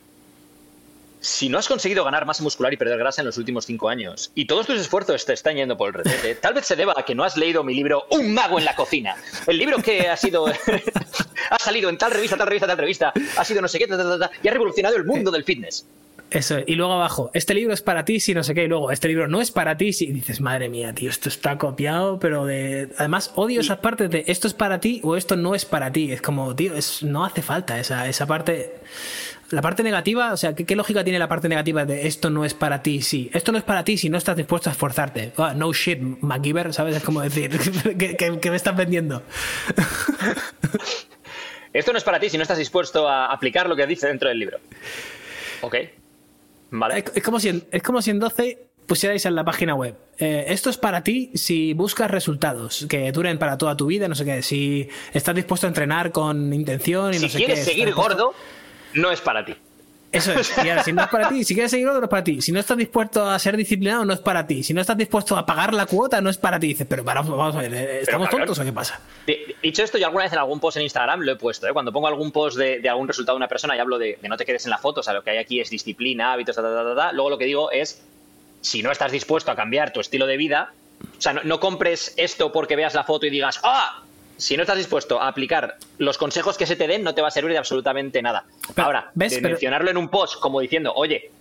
si 1.26 1.50
no 1.50 1.58
has 1.58 1.68
conseguido 1.68 2.04
ganar 2.04 2.26
masa 2.26 2.44
muscular 2.44 2.72
y 2.72 2.78
perder 2.78 3.00
grasa 3.00 3.22
en 3.22 3.26
los 3.26 3.38
últimos 3.38 3.66
cinco 3.66 3.90
años 3.90 4.32
y 4.36 4.46
todos 4.46 4.68
tus 4.68 4.80
esfuerzos 4.80 5.26
te 5.26 5.34
están 5.34 5.56
yendo 5.56 5.76
por 5.76 5.90
el 5.90 5.94
retete, 5.96 6.36
tal 6.36 6.54
vez 6.54 6.66
se 6.68 6.76
deba 6.76 6.94
a 6.96 7.04
que 7.04 7.16
no 7.16 7.24
has 7.24 7.36
leído 7.36 7.64
mi 7.64 7.74
libro 7.74 8.06
Un 8.12 8.34
mago 8.34 8.60
en 8.60 8.66
la 8.66 8.76
cocina. 8.76 9.16
El 9.48 9.58
libro 9.58 9.82
que 9.82 10.08
ha 10.08 10.18
sido 10.18 10.46
ha 11.50 11.60
salido 11.60 11.90
en 11.90 11.98
tal 11.98 12.12
revista, 12.12 12.38
tal 12.38 12.48
revista, 12.48 12.68
tal 12.68 12.78
revista, 12.78 13.14
ha 13.38 13.44
sido 13.44 13.62
no 13.62 13.68
sé 13.68 13.80
qué, 13.80 13.88
ta, 13.88 14.32
y 14.44 14.48
ha 14.48 14.52
revolucionado 14.52 14.96
el 14.98 15.06
mundo 15.06 15.32
del 15.32 15.44
fitness. 15.44 15.86
Eso, 16.32 16.58
y 16.66 16.76
luego 16.76 16.94
abajo, 16.94 17.32
este 17.34 17.54
libro 17.54 17.74
es 17.74 17.82
para 17.82 18.04
ti 18.04 18.20
si 18.20 18.34
no 18.34 18.44
sé 18.44 18.54
qué, 18.54 18.64
y 18.64 18.68
luego, 18.68 18.92
este 18.92 19.08
libro 19.08 19.28
no 19.28 19.42
es 19.42 19.52
para 19.52 19.78
ti 19.78 19.94
si 19.94 20.06
y 20.06 20.12
dices, 20.12 20.42
madre 20.42 20.70
mía, 20.70 20.94
tío, 20.94 21.10
esto 21.10 21.30
está 21.30 21.58
copiado, 21.58 22.20
pero 22.20 22.46
de... 22.46 22.90
Además, 22.98 23.32
odio 23.36 23.62
esas 23.62 23.78
partes 23.78 24.10
de 24.10 24.26
esto 24.28 24.48
es 24.48 24.54
para 24.54 24.80
ti 24.80 25.00
o 25.04 25.16
esto 25.16 25.36
no 25.36 25.56
es 25.56 25.66
para 25.66 25.92
ti. 25.92 26.12
Es 26.12 26.22
como, 26.22 26.56
tío, 26.56 26.76
es, 26.76 27.04
no 27.04 27.26
hace 27.26 27.42
falta 27.42 27.80
esa, 27.80 28.08
esa 28.08 28.26
parte... 28.26 28.74
La 29.52 29.62
parte 29.62 29.84
negativa, 29.84 30.34
o 30.34 30.38
sea, 30.38 30.56
¿qué, 30.56 30.66
qué 30.66 30.76
lógica 30.76 31.04
tiene 31.04 31.20
la 31.20 31.28
parte 31.28 31.48
negativa 31.48 31.86
de 31.86 32.08
esto 32.08 32.30
no 32.32 32.46
es 32.46 32.54
para 32.56 32.82
ti? 32.82 33.02
Sí, 33.02 33.30
esto 33.34 33.52
no 33.52 33.58
es 33.60 33.64
para 33.64 33.84
ti 33.84 33.98
si 33.98 34.10
no 34.10 34.18
estás 34.18 34.36
dispuesto 34.36 34.70
a 34.70 34.74
esforzarte. 34.74 35.34
Ah, 35.38 35.54
no 35.56 35.72
shit, 35.72 36.00
MacGyver, 36.00 36.74
¿sabes? 36.74 36.96
Es 36.96 37.04
como 37.04 37.22
decir, 37.22 37.52
que, 37.98 38.16
que- 38.18 38.40
que 38.40 38.50
me 38.50 38.56
estás 38.56 38.76
vendiendo. 38.76 39.22
Esto 41.74 41.92
no 41.92 41.98
es 41.98 42.04
para 42.06 42.20
ti 42.20 42.30
si 42.30 42.38
no 42.38 42.44
estás 42.44 42.58
dispuesto 42.58 43.08
a 43.08 43.26
aplicar 43.28 43.68
lo 43.68 43.76
que 43.76 43.86
dice 43.86 44.08
dentro 44.08 44.30
del 44.30 44.40
libro. 44.40 44.60
Ok. 45.62 45.76
Vale. 46.72 47.00
Es, 47.00 47.06
es 47.16 47.24
como 47.24 47.40
si 47.40 47.50
en, 47.50 47.64
es 47.72 47.84
como 47.84 48.02
si 48.02 48.12
en 48.12 48.20
12 48.20 48.60
pusierais 48.88 49.26
en 49.26 49.36
la 49.36 49.44
página 49.44 49.76
web. 49.76 49.96
eh, 50.20 50.46
esto 50.48 50.70
es 50.70 50.78
para 50.78 51.04
ti 51.04 51.32
si 51.34 51.74
buscas 51.74 52.10
resultados 52.10 52.86
que 52.88 53.12
duren 53.12 53.38
para 53.38 53.58
toda 53.58 53.76
tu 53.76 53.88
vida, 53.88 54.08
no 54.08 54.16
sé 54.16 54.24
qué. 54.24 54.42
Si 54.42 54.88
estás 55.14 55.36
dispuesto 55.36 55.68
a 55.68 55.70
entrenar 55.70 56.12
con 56.14 56.54
intención 56.54 57.14
y 57.14 57.18
Si 57.18 57.24
no 57.24 57.30
sé 57.30 57.38
quieres 57.40 57.60
qué. 57.60 57.66
seguir 57.66 57.90
estás 57.90 58.04
dispuesto- 58.06 58.26
gordo, 58.26 58.36
no 58.96 59.12
es 59.12 59.22
para 59.22 59.46
ti. 59.46 59.56
Eso 60.12 60.32
es. 60.32 60.54
Y 60.64 60.70
ahora, 60.70 60.82
si 60.84 60.94
no 60.94 61.02
es 61.04 61.10
para 61.10 61.28
ti, 61.28 61.44
si 61.44 61.54
quieres 61.54 61.70
seguir 61.72 61.88
gordo, 61.88 62.00
no 62.00 62.06
es 62.06 62.10
para 62.10 62.24
ti. 62.24 62.42
Si 62.42 62.54
no 62.54 62.60
estás 62.62 62.78
dispuesto 62.78 63.30
a 63.30 63.38
ser 63.38 63.58
disciplinado, 63.58 64.06
no 64.06 64.14
es 64.14 64.20
para 64.22 64.48
ti. 64.48 64.64
Si 64.64 64.74
no 64.74 64.80
estás 64.80 64.96
dispuesto 64.96 65.36
a 65.36 65.46
pagar 65.46 65.74
la 65.74 65.86
cuota, 65.88 66.22
no 66.22 66.30
es 66.30 66.38
para 66.38 66.58
ti. 66.58 66.68
Dices, 66.68 66.88
pero 66.90 67.04
para- 67.04 67.22
vamos 67.22 67.54
a 67.56 67.60
ver, 67.60 67.74
eh, 67.74 68.00
¿estamos 68.02 68.30
tontos 68.30 68.58
o 68.58 68.64
qué 68.64 68.72
pasa? 68.72 69.02
Dicho 69.62 69.84
esto, 69.84 69.98
yo 69.98 70.06
alguna 70.06 70.24
vez 70.24 70.32
en 70.32 70.40
algún 70.40 70.62
post 70.62 70.78
en 70.78 70.84
Instagram 70.84 71.20
lo 71.22 71.34
he 71.34 71.36
puesto. 71.36 71.68
¿eh? 71.68 71.74
Cuando 71.74 71.92
pongo 71.92 72.08
algún 72.08 72.32
post 72.32 72.58
de, 72.58 72.80
de 72.80 72.88
algún 72.88 73.10
resultado 73.10 73.36
de 73.36 73.40
una 73.40 73.50
persona 73.50 73.76
y 73.76 73.80
hablo 73.80 73.98
de, 73.98 74.18
de 74.22 74.30
no 74.30 74.38
te 74.38 74.46
quedes 74.46 74.64
en 74.66 74.70
la 74.70 74.78
foto, 74.78 75.02
o 75.02 75.04
sea, 75.04 75.14
lo 75.14 75.22
que 75.22 75.32
hay 75.32 75.38
aquí 75.38 75.60
es 75.60 75.70
disciplina, 75.70 76.32
hábitos, 76.32 76.56
ta, 76.56 76.62
ta, 76.62 76.74
ta, 76.74 76.84
ta, 76.86 76.96
ta. 76.96 77.12
Luego 77.12 77.32
lo 77.32 77.38
que 77.38 77.46
digo 77.46 77.70
es, 77.72 78.02
si 78.62 78.84
no 78.84 78.92
estás 78.92 79.12
dispuesto 79.12 79.52
a 79.52 79.56
cambiar 79.58 79.92
tu 79.92 80.00
estilo 80.00 80.28
de 80.28 80.38
vida, 80.38 80.72
o 81.18 81.22
sea, 81.22 81.34
no, 81.34 81.42
no 81.44 81.60
compres 81.60 82.14
esto 82.16 82.54
porque 82.54 82.78
veas 82.78 82.94
la 82.94 83.04
foto 83.04 83.26
y 83.26 83.30
digas, 83.32 83.60
¡ah! 83.64 84.02
Si 84.38 84.58
no 84.58 84.64
estás 84.64 84.78
dispuesto 84.78 85.22
a 85.22 85.28
aplicar 85.28 85.78
los 85.98 86.18
consejos 86.18 86.58
que 86.58 86.66
se 86.66 86.76
te 86.76 86.88
den, 86.88 87.04
no 87.04 87.16
te 87.16 87.22
va 87.22 87.30
a 87.30 87.32
servir 87.32 87.52
de 87.54 87.58
absolutamente 87.58 88.22
nada. 88.22 88.46
Pero, 88.74 88.86
Ahora, 88.86 89.12
¿ves? 89.14 89.34
de 89.34 89.42
mencionarlo 89.42 89.90
en 89.90 89.98
un 89.98 90.10
post 90.10 90.40
como 90.40 90.60
diciendo, 90.60 90.94
oye, 90.96 91.32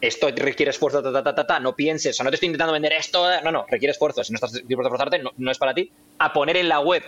esto 0.00 0.28
requiere 0.34 0.70
esfuerzo, 0.70 1.02
ta, 1.02 1.12
ta, 1.12 1.22
ta, 1.22 1.34
ta, 1.34 1.46
ta, 1.46 1.60
no 1.60 1.74
pienses, 1.74 2.14
o 2.14 2.16
sea, 2.16 2.24
no 2.24 2.30
te 2.30 2.36
estoy 2.36 2.48
intentando 2.48 2.72
vender 2.72 2.92
esto, 2.92 3.24
no, 3.42 3.50
no, 3.50 3.66
requiere 3.68 3.92
esfuerzo, 3.92 4.22
si 4.22 4.32
no 4.32 4.36
estás 4.36 4.52
dispuesto 4.52 4.82
a 4.82 4.86
esforzarte, 4.86 5.18
no, 5.18 5.32
no 5.36 5.50
es 5.50 5.58
para 5.58 5.74
ti, 5.74 5.90
a 6.18 6.32
poner 6.32 6.56
en 6.58 6.68
la 6.68 6.80
web, 6.80 7.02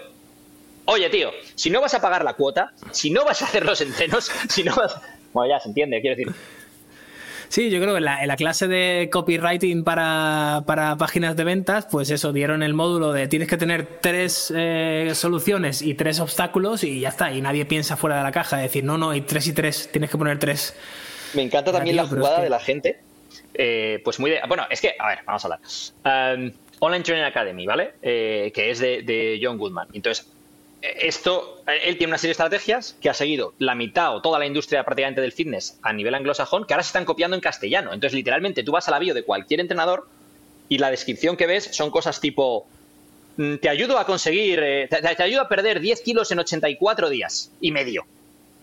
oye, 0.86 1.08
tío, 1.10 1.30
si 1.54 1.70
no 1.70 1.80
vas 1.80 1.94
a 1.94 2.00
pagar 2.00 2.24
la 2.24 2.34
cuota, 2.34 2.72
si 2.90 3.10
no 3.10 3.24
vas 3.24 3.42
a 3.42 3.44
hacer 3.44 3.64
los 3.64 3.80
entrenos, 3.80 4.30
si 4.48 4.64
no 4.64 4.74
vas... 4.74 4.96
Bueno, 5.32 5.50
ya 5.54 5.60
se 5.60 5.68
entiende, 5.68 6.00
quiero 6.00 6.16
decir, 6.16 6.34
Sí, 7.48 7.70
yo 7.70 7.80
creo 7.80 7.92
que 7.94 7.98
en 7.98 8.04
la, 8.04 8.20
en 8.22 8.28
la 8.28 8.36
clase 8.36 8.68
de 8.68 9.08
copywriting 9.10 9.82
para, 9.82 10.62
para 10.66 10.96
páginas 10.96 11.34
de 11.34 11.44
ventas, 11.44 11.86
pues 11.90 12.10
eso, 12.10 12.32
dieron 12.32 12.62
el 12.62 12.74
módulo 12.74 13.12
de 13.12 13.26
tienes 13.26 13.48
que 13.48 13.56
tener 13.56 13.86
tres 14.00 14.52
eh, 14.54 15.10
soluciones 15.14 15.80
y 15.80 15.94
tres 15.94 16.20
obstáculos 16.20 16.84
y 16.84 17.00
ya 17.00 17.08
está. 17.08 17.32
Y 17.32 17.40
nadie 17.40 17.64
piensa 17.64 17.96
fuera 17.96 18.18
de 18.18 18.22
la 18.22 18.32
caja, 18.32 18.56
de 18.58 18.64
decir, 18.64 18.84
no, 18.84 18.98
no, 18.98 19.10
hay 19.10 19.22
tres 19.22 19.46
y 19.46 19.52
tres, 19.54 19.88
tienes 19.90 20.10
que 20.10 20.18
poner 20.18 20.38
tres. 20.38 20.74
Me 21.34 21.42
encanta 21.42 21.72
también 21.72 21.96
la 21.96 22.06
jugada 22.06 22.28
es 22.30 22.36
que- 22.36 22.44
de 22.44 22.50
la 22.50 22.60
gente. 22.60 23.00
eh, 23.54 24.00
pues 24.04 24.20
muy 24.20 24.30
de. 24.30 24.40
Bueno, 24.46 24.64
es 24.70 24.80
que, 24.80 24.94
a 24.98 25.08
ver, 25.08 25.18
vamos 25.26 25.44
a 25.44 25.48
hablar. 25.48 26.38
Um, 26.38 26.52
Online 26.80 27.02
Training 27.02 27.24
Academy, 27.24 27.66
¿vale? 27.66 27.94
Eh, 28.02 28.52
que 28.54 28.70
es 28.70 28.78
de, 28.78 29.02
de 29.02 29.40
John 29.42 29.58
Goodman. 29.58 29.88
Entonces, 29.94 30.26
esto, 30.82 31.62
él 31.66 31.96
tiene 31.98 32.12
una 32.12 32.18
serie 32.18 32.28
de 32.28 32.32
estrategias 32.32 32.96
que 33.00 33.10
ha 33.10 33.14
seguido 33.14 33.54
la 33.58 33.74
mitad 33.74 34.14
o 34.14 34.22
toda 34.22 34.38
la 34.38 34.46
industria 34.46 34.84
prácticamente 34.84 35.20
del 35.20 35.32
fitness 35.32 35.78
a 35.82 35.92
nivel 35.92 36.14
anglosajón, 36.14 36.66
que 36.66 36.74
ahora 36.74 36.84
se 36.84 36.88
están 36.88 37.04
copiando 37.04 37.34
en 37.34 37.40
castellano. 37.40 37.92
Entonces, 37.92 38.14
literalmente, 38.14 38.62
tú 38.62 38.72
vas 38.72 38.86
a 38.88 38.92
la 38.92 38.98
bio 38.98 39.14
de 39.14 39.24
cualquier 39.24 39.60
entrenador 39.60 40.08
y 40.68 40.78
la 40.78 40.90
descripción 40.90 41.36
que 41.36 41.46
ves 41.46 41.70
son 41.72 41.90
cosas 41.90 42.20
tipo, 42.20 42.66
mm, 43.36 43.56
te 43.56 43.68
ayudo 43.68 43.98
a 43.98 44.06
conseguir, 44.06 44.60
eh, 44.62 44.88
te, 44.88 45.00
te 45.02 45.22
ayudo 45.22 45.40
a 45.40 45.48
perder 45.48 45.80
10 45.80 46.00
kilos 46.02 46.30
en 46.30 46.38
84 46.38 47.10
días 47.10 47.50
y 47.60 47.72
medio. 47.72 48.06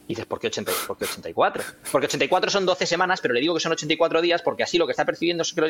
Y 0.08 0.10
dices, 0.10 0.26
¿por 0.26 0.40
qué, 0.40 0.48
80, 0.48 0.72
¿por 0.88 0.98
qué 0.98 1.06
84? 1.06 1.64
Porque 1.92 2.06
84 2.06 2.52
son 2.52 2.66
12 2.66 2.86
semanas, 2.86 3.20
pero 3.22 3.34
le 3.34 3.42
digo 3.42 3.56
que 3.56 3.60
son 3.60 3.72
84 3.72 4.22
días 4.22 4.42
porque 4.42 4.64
así 4.64 4.78
lo 4.78 4.86
que 4.86 4.92
está 4.92 5.04
percibiendo 5.04 5.42
es 5.42 5.52
que 5.52 5.62
lo 5.62 5.68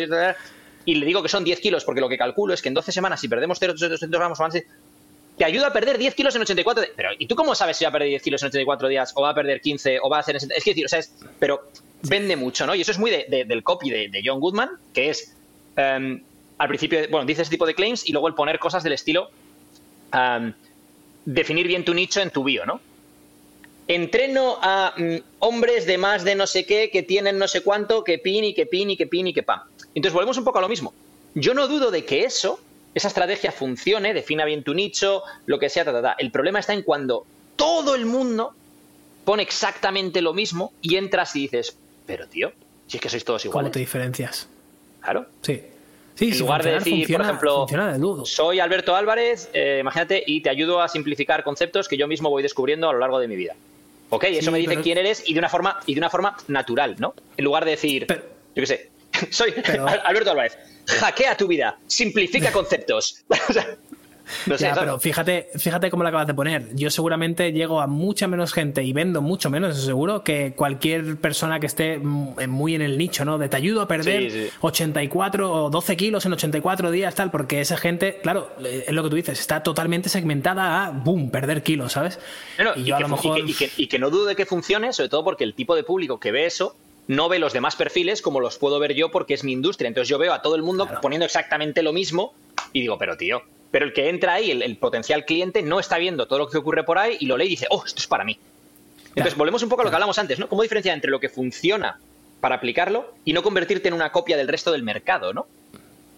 y 0.87 0.95
le 0.95 1.05
digo 1.05 1.23
que 1.23 1.29
son 1.29 1.43
10 1.43 1.59
kilos 1.61 1.83
porque 1.83 2.01
lo 2.01 2.09
que 2.09 2.17
calculo 2.17 2.53
es 2.53 2.61
que 2.61 2.67
en 2.67 2.75
12 2.75 2.91
semanas 2.91 3.19
si 3.19 3.27
perdemos 3.27 3.59
200 3.59 4.07
gramos 4.11 4.39
o 4.39 4.43
te 5.37 5.45
ayuda 5.45 5.67
a 5.67 5.73
perder 5.73 5.97
10 5.97 6.15
kilos 6.15 6.35
en 6.35 6.41
84 6.43 6.81
días. 6.83 6.93
Pero, 6.95 7.09
¿y 7.19 7.27
tú 7.27 7.35
cómo 7.35 7.55
sabes 7.55 7.77
si 7.77 7.83
va 7.85 7.89
a 7.89 7.91
perder 7.91 8.09
10 8.09 8.21
kilos 8.23 8.41
en 8.43 8.47
84 8.47 8.87
días 8.87 9.11
o 9.15 9.21
va 9.21 9.29
a 9.31 9.33
perder 9.35 9.59
15 9.61 9.99
o 10.01 10.09
va 10.09 10.17
a 10.17 10.19
hacer... 10.21 10.35
Es 10.37 10.63
que 10.63 10.71
decir, 10.71 10.85
o 10.85 10.89
sea, 10.89 10.99
es, 10.99 11.13
pero 11.39 11.69
vende 12.03 12.35
mucho, 12.35 12.65
¿no? 12.65 12.73
Y 12.75 12.81
eso 12.81 12.91
es 12.91 12.99
muy 12.99 13.11
de- 13.11 13.25
de- 13.27 13.45
del 13.45 13.63
copy 13.63 13.89
de, 13.89 14.07
de 14.09 14.21
John 14.23 14.39
Goodman, 14.39 14.69
que 14.93 15.09
es 15.09 15.35
em, 15.75 16.21
al 16.57 16.67
principio, 16.69 16.99
bueno, 17.09 17.25
dice 17.25 17.41
ese 17.41 17.51
tipo 17.51 17.65
de 17.65 17.75
claims 17.75 18.07
y 18.07 18.13
luego 18.13 18.27
el 18.29 18.33
poner 18.33 18.59
cosas 18.59 18.83
del 18.83 18.93
estilo 18.93 19.29
em, 20.13 20.53
definir 21.25 21.67
bien 21.67 21.83
tu 21.83 21.93
nicho 21.93 22.21
en 22.21 22.29
tu 22.29 22.43
bio, 22.43 22.65
¿no? 22.65 22.79
Entreno 23.87 24.57
a 24.61 24.93
mm, 24.97 25.15
hombres 25.39 25.85
de 25.85 25.97
más 25.97 26.23
de 26.23 26.35
no 26.35 26.47
sé 26.47 26.65
qué, 26.65 26.89
que 26.89 27.03
tienen 27.03 27.37
no 27.37 27.47
sé 27.47 27.61
cuánto, 27.61 28.03
que 28.03 28.17
pin 28.17 28.43
y 28.43 28.53
que 28.53 28.65
pin 28.65 28.89
y 28.89 28.97
que 28.97 29.05
pin 29.05 29.27
y 29.27 29.33
que 29.33 29.43
pam. 29.43 29.59
Entonces 29.93 30.13
volvemos 30.13 30.37
un 30.37 30.43
poco 30.43 30.57
a 30.57 30.61
lo 30.61 30.69
mismo. 30.69 30.93
Yo 31.35 31.53
no 31.53 31.67
dudo 31.67 31.91
de 31.91 32.03
que 32.05 32.23
eso, 32.23 32.59
esa 32.95 33.09
estrategia 33.09 33.51
funcione, 33.51 34.13
defina 34.13 34.43
bien 34.45 34.63
tu 34.63 34.73
nicho, 34.73 35.21
lo 35.45 35.59
que 35.59 35.69
sea, 35.69 35.85
ta, 35.85 35.91
ta, 35.91 36.01
ta. 36.01 36.15
El 36.17 36.31
problema 36.31 36.59
está 36.59 36.73
en 36.73 36.81
cuando 36.81 37.25
todo 37.55 37.93
el 37.93 38.05
mundo 38.07 38.53
pone 39.23 39.43
exactamente 39.43 40.21
lo 40.21 40.33
mismo 40.33 40.73
y 40.81 40.95
entras 40.95 41.35
y 41.35 41.41
dices, 41.41 41.77
pero 42.07 42.27
tío, 42.27 42.51
si 42.87 42.97
es 42.97 43.01
que 43.03 43.09
sois 43.09 43.23
todos 43.25 43.43
¿Cómo 43.43 43.51
iguales. 43.51 43.71
te 43.73 43.79
diferencias? 43.79 44.47
Claro. 45.01 45.25
Sí. 45.41 45.61
Sí, 46.15 46.27
En 46.27 46.33
si 46.33 46.39
lugar 46.39 46.63
de 46.63 46.71
decir, 46.75 46.93
funciona, 46.99 47.37
por 47.37 47.67
ejemplo, 47.67 48.25
soy 48.25 48.61
Alberto 48.61 48.95
Álvarez, 48.95 49.49
eh, 49.51 49.79
imagínate, 49.81 50.23
y 50.25 50.39
te 50.41 50.49
ayudo 50.49 50.81
a 50.81 50.87
simplificar 50.87 51.43
conceptos 51.43 51.89
que 51.89 51.97
yo 51.97 52.07
mismo 52.07 52.29
voy 52.29 52.41
descubriendo 52.41 52.87
a 52.89 52.93
lo 52.93 52.99
largo 52.99 53.19
de 53.19 53.27
mi 53.27 53.35
vida. 53.35 53.53
Ok, 54.11 54.23
eso 54.25 54.43
Sí, 54.45 54.51
me 54.51 54.59
dice 54.59 54.69
pero- 54.69 54.81
quién 54.83 54.97
eres 54.97 55.27
y 55.27 55.33
de 55.33 55.39
una 55.39 55.49
forma 55.49 55.79
y 55.85 55.93
de 55.93 55.99
una 55.99 56.09
forma 56.09 56.37
natural, 56.47 56.95
¿no? 56.99 57.13
En 57.35 57.43
lugar 57.43 57.65
de 57.65 57.71
decir, 57.71 58.05
Pero- 58.07 58.21
yo 58.55 58.61
qué 58.61 58.65
sé, 58.65 58.89
soy 59.31 59.53
Pero- 59.65 59.87
Alberto 60.05 60.31
Álvarez, 60.31 60.57
hackea 60.87 61.35
tu 61.37 61.47
vida, 61.47 61.77
simplifica 61.87 62.51
conceptos. 62.53 63.23
No 64.47 64.57
sé, 64.57 64.71
pero 64.73 64.99
fíjate, 64.99 65.49
fíjate 65.55 65.91
cómo 65.91 66.01
lo 66.01 66.09
acabas 66.09 66.25
de 66.25 66.33
poner. 66.33 66.75
Yo 66.75 66.89
seguramente 66.89 67.51
llego 67.51 67.79
a 67.79 67.85
mucha 67.85 68.27
menos 68.27 68.53
gente 68.53 68.81
y 68.83 68.91
vendo 68.91 69.21
mucho 69.21 69.51
menos, 69.51 69.79
seguro, 69.85 70.23
que 70.23 70.53
cualquier 70.55 71.17
persona 71.17 71.59
que 71.59 71.67
esté 71.67 71.99
mm, 71.99 72.49
muy 72.49 72.73
en 72.73 72.81
el 72.81 72.97
nicho, 72.97 73.23
¿no? 73.23 73.37
De 73.37 73.49
te 73.49 73.57
ayudo 73.57 73.81
a 73.81 73.87
perder 73.87 74.31
Sí, 74.31 74.45
sí. 74.47 74.49
84 74.61 75.65
o 75.65 75.69
12 75.69 75.95
kilos 75.95 76.25
en 76.25 76.33
84 76.33 76.89
días, 76.89 77.13
tal, 77.13 77.29
porque 77.29 77.61
esa 77.61 77.77
gente, 77.77 78.17
claro, 78.23 78.49
es 78.63 78.91
lo 78.91 79.03
que 79.03 79.09
tú 79.11 79.15
dices, 79.15 79.39
está 79.39 79.61
totalmente 79.61 80.09
segmentada 80.09 80.85
a, 80.85 80.89
boom, 80.89 81.29
perder 81.29 81.61
kilos, 81.61 81.91
¿sabes? 81.91 82.17
Y, 82.77 82.83
yo 82.83 82.95
a 82.95 83.01
lo 83.01 83.15
y 83.15 83.19
que- 83.19 83.51
y 83.51 83.53
que- 83.53 83.71
y 83.77 83.85
que 83.87 83.99
no 83.99 84.09
dudo 84.09 84.25
de 84.25 84.35
que 84.35 84.47
funcione, 84.47 84.91
sobre 84.91 85.09
todo 85.09 85.23
porque 85.23 85.43
el 85.43 85.53
tipo 85.53 85.75
de 85.75 85.83
público 85.83 86.19
que 86.19 86.31
ve 86.31 86.47
eso 86.47 86.75
no 87.07 87.29
ve 87.29 87.39
los 87.39 87.53
demás 87.53 87.75
perfiles 87.75 88.21
como 88.21 88.39
los 88.39 88.57
puedo 88.57 88.79
ver 88.79 88.93
yo 88.93 89.11
porque 89.11 89.33
es 89.33 89.43
mi 89.43 89.51
industria. 89.51 89.87
Entonces 89.87 90.09
yo 90.09 90.17
veo 90.17 90.33
a 90.33 90.41
todo 90.41 90.55
el 90.55 90.63
mundo 90.63 90.85
Claro. 90.85 91.01
poniendo 91.01 91.25
exactamente 91.25 91.83
lo 91.83 91.93
mismo 91.93 92.33
y 92.73 92.81
digo, 92.81 92.97
pero 92.97 93.15
tío, 93.17 93.41
pero 93.71 93.85
el 93.85 93.93
que 93.93 94.09
entra 94.09 94.33
ahí, 94.33 94.51
el, 94.51 94.61
el 94.61 94.77
potencial 94.77 95.25
cliente, 95.25 95.61
no 95.61 95.79
está 95.79 95.97
viendo 95.97 96.27
todo 96.27 96.39
lo 96.39 96.49
que 96.49 96.57
ocurre 96.57 96.83
por 96.83 96.97
ahí 96.97 97.17
y 97.19 97.25
lo 97.25 97.37
lee 97.37 97.45
y 97.45 97.49
dice, 97.49 97.67
oh, 97.69 97.83
esto 97.85 97.99
es 97.99 98.07
para 98.07 98.23
mí. 98.23 98.37
Entonces 99.09 99.37
volvemos 99.37 99.63
un 99.63 99.69
poco 99.69 99.81
a 99.81 99.85
lo 99.85 99.91
que 99.91 99.95
hablamos 99.95 100.17
antes, 100.19 100.39
¿no? 100.39 100.49
¿Cómo 100.49 100.61
diferenciar 100.61 100.93
entre 100.95 101.09
lo 101.11 101.19
que 101.19 101.29
funciona 101.29 101.99
para 102.41 102.55
aplicarlo 102.55 103.13
y 103.23 103.33
no 103.33 103.43
convertirte 103.43 103.87
en 103.87 103.93
una 103.93 104.11
copia 104.11 104.35
del 104.37 104.47
resto 104.47 104.71
del 104.71 104.83
mercado, 104.83 105.33
¿no? 105.33 105.47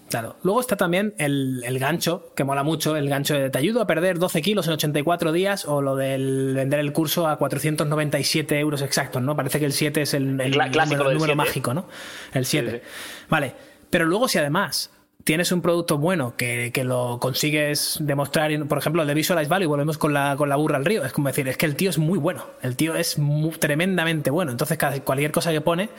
Claro. 0.09 0.37
Luego 0.43 0.61
está 0.61 0.77
también 0.77 1.13
el, 1.17 1.61
el 1.65 1.79
gancho, 1.79 2.31
que 2.35 2.43
mola 2.43 2.63
mucho, 2.63 2.95
el 2.95 3.09
gancho 3.09 3.33
de 3.33 3.49
te 3.49 3.57
ayudo 3.57 3.81
a 3.81 3.87
perder 3.87 4.19
12 4.19 4.41
kilos 4.41 4.67
en 4.67 4.73
84 4.73 5.31
días 5.33 5.65
o 5.65 5.81
lo 5.81 5.95
del 5.95 6.53
vender 6.55 6.79
el 6.79 6.93
curso 6.93 7.27
a 7.27 7.37
497 7.37 8.57
euros 8.59 8.81
exactos, 8.81 9.21
¿no? 9.21 9.35
Parece 9.35 9.59
que 9.59 9.65
el 9.65 9.73
7 9.73 10.01
es 10.01 10.13
el, 10.13 10.39
el 10.39 10.51
número, 10.51 11.09
el 11.09 11.15
número 11.15 11.33
7. 11.33 11.35
mágico, 11.35 11.73
¿no? 11.73 11.87
El 12.33 12.45
7. 12.45 12.71
sí. 12.71 12.89
Vale. 13.29 13.53
Pero 13.89 14.05
luego 14.05 14.27
si 14.27 14.37
además 14.37 14.91
tienes 15.28 15.51
un 15.51 15.61
producto 15.61 15.97
bueno 15.97 16.36
que, 16.38 16.71
que 16.73 16.86
lo 16.86 17.17
consigues 17.19 17.97
demostrar, 17.99 18.49
por 18.65 18.78
ejemplo, 18.78 19.01
el 19.01 19.09
de 19.09 19.13
Visualize 19.13 19.49
Value, 19.49 19.67
volvemos 19.67 19.97
con 19.97 20.13
la, 20.13 20.36
con 20.38 20.47
la 20.47 20.55
burra 20.55 20.78
al 20.78 20.86
río, 20.86 21.03
es 21.03 21.11
como 21.11 21.28
decir, 21.28 21.49
es 21.49 21.57
que 21.57 21.65
el 21.65 21.75
tío 21.75 21.89
es 21.89 21.97
muy 21.97 22.17
bueno, 22.17 22.45
el 22.61 22.78
tío 22.78 22.95
es 22.95 23.19
mu- 23.19 23.51
tremendamente 23.51 24.30
bueno, 24.30 24.51
entonces 24.51 24.78
cualquier 25.03 25.32
cosa 25.32 25.51
que 25.51 25.59
pone, 25.59 25.89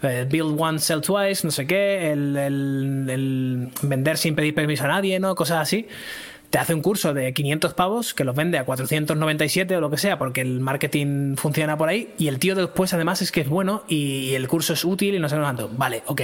eh, 0.00 0.26
build 0.26 0.58
one, 0.58 0.78
sell 0.78 1.02
twice, 1.02 1.46
no 1.46 1.50
sé 1.50 1.66
qué, 1.66 2.12
el, 2.12 2.34
el- 2.34 3.68
vender 3.82 4.16
sin 4.16 4.34
pedir 4.34 4.54
permiso 4.54 4.84
a 4.84 4.88
nadie, 4.88 5.20
¿no? 5.20 5.34
Cosas 5.34 5.58
así. 5.60 5.86
Te 6.48 6.56
hace 6.56 6.72
un 6.72 6.80
curso 6.80 7.12
de 7.12 7.34
500 7.34 7.74
pavos 7.74 8.14
que 8.14 8.24
los 8.24 8.34
vende 8.34 8.56
a 8.56 8.64
497 8.64 9.76
o 9.76 9.82
lo 9.82 9.90
que 9.90 9.98
sea, 9.98 10.16
porque 10.18 10.40
el 10.40 10.60
marketing 10.60 11.36
funciona 11.36 11.76
por 11.76 11.90
ahí. 11.90 12.14
Y 12.16 12.28
el 12.28 12.38
tío 12.38 12.54
después, 12.54 12.94
además, 12.94 13.20
es 13.20 13.30
que 13.32 13.42
es 13.42 13.50
bueno 13.50 13.84
y, 13.86 14.32
el 14.32 14.48
curso 14.48 14.72
es 14.72 14.82
útil 14.82 15.14
y 15.14 15.18
no 15.18 15.28
sé 15.28 15.36
cuánto. 15.36 15.68
Vale, 15.76 16.02
ok. 16.06 16.22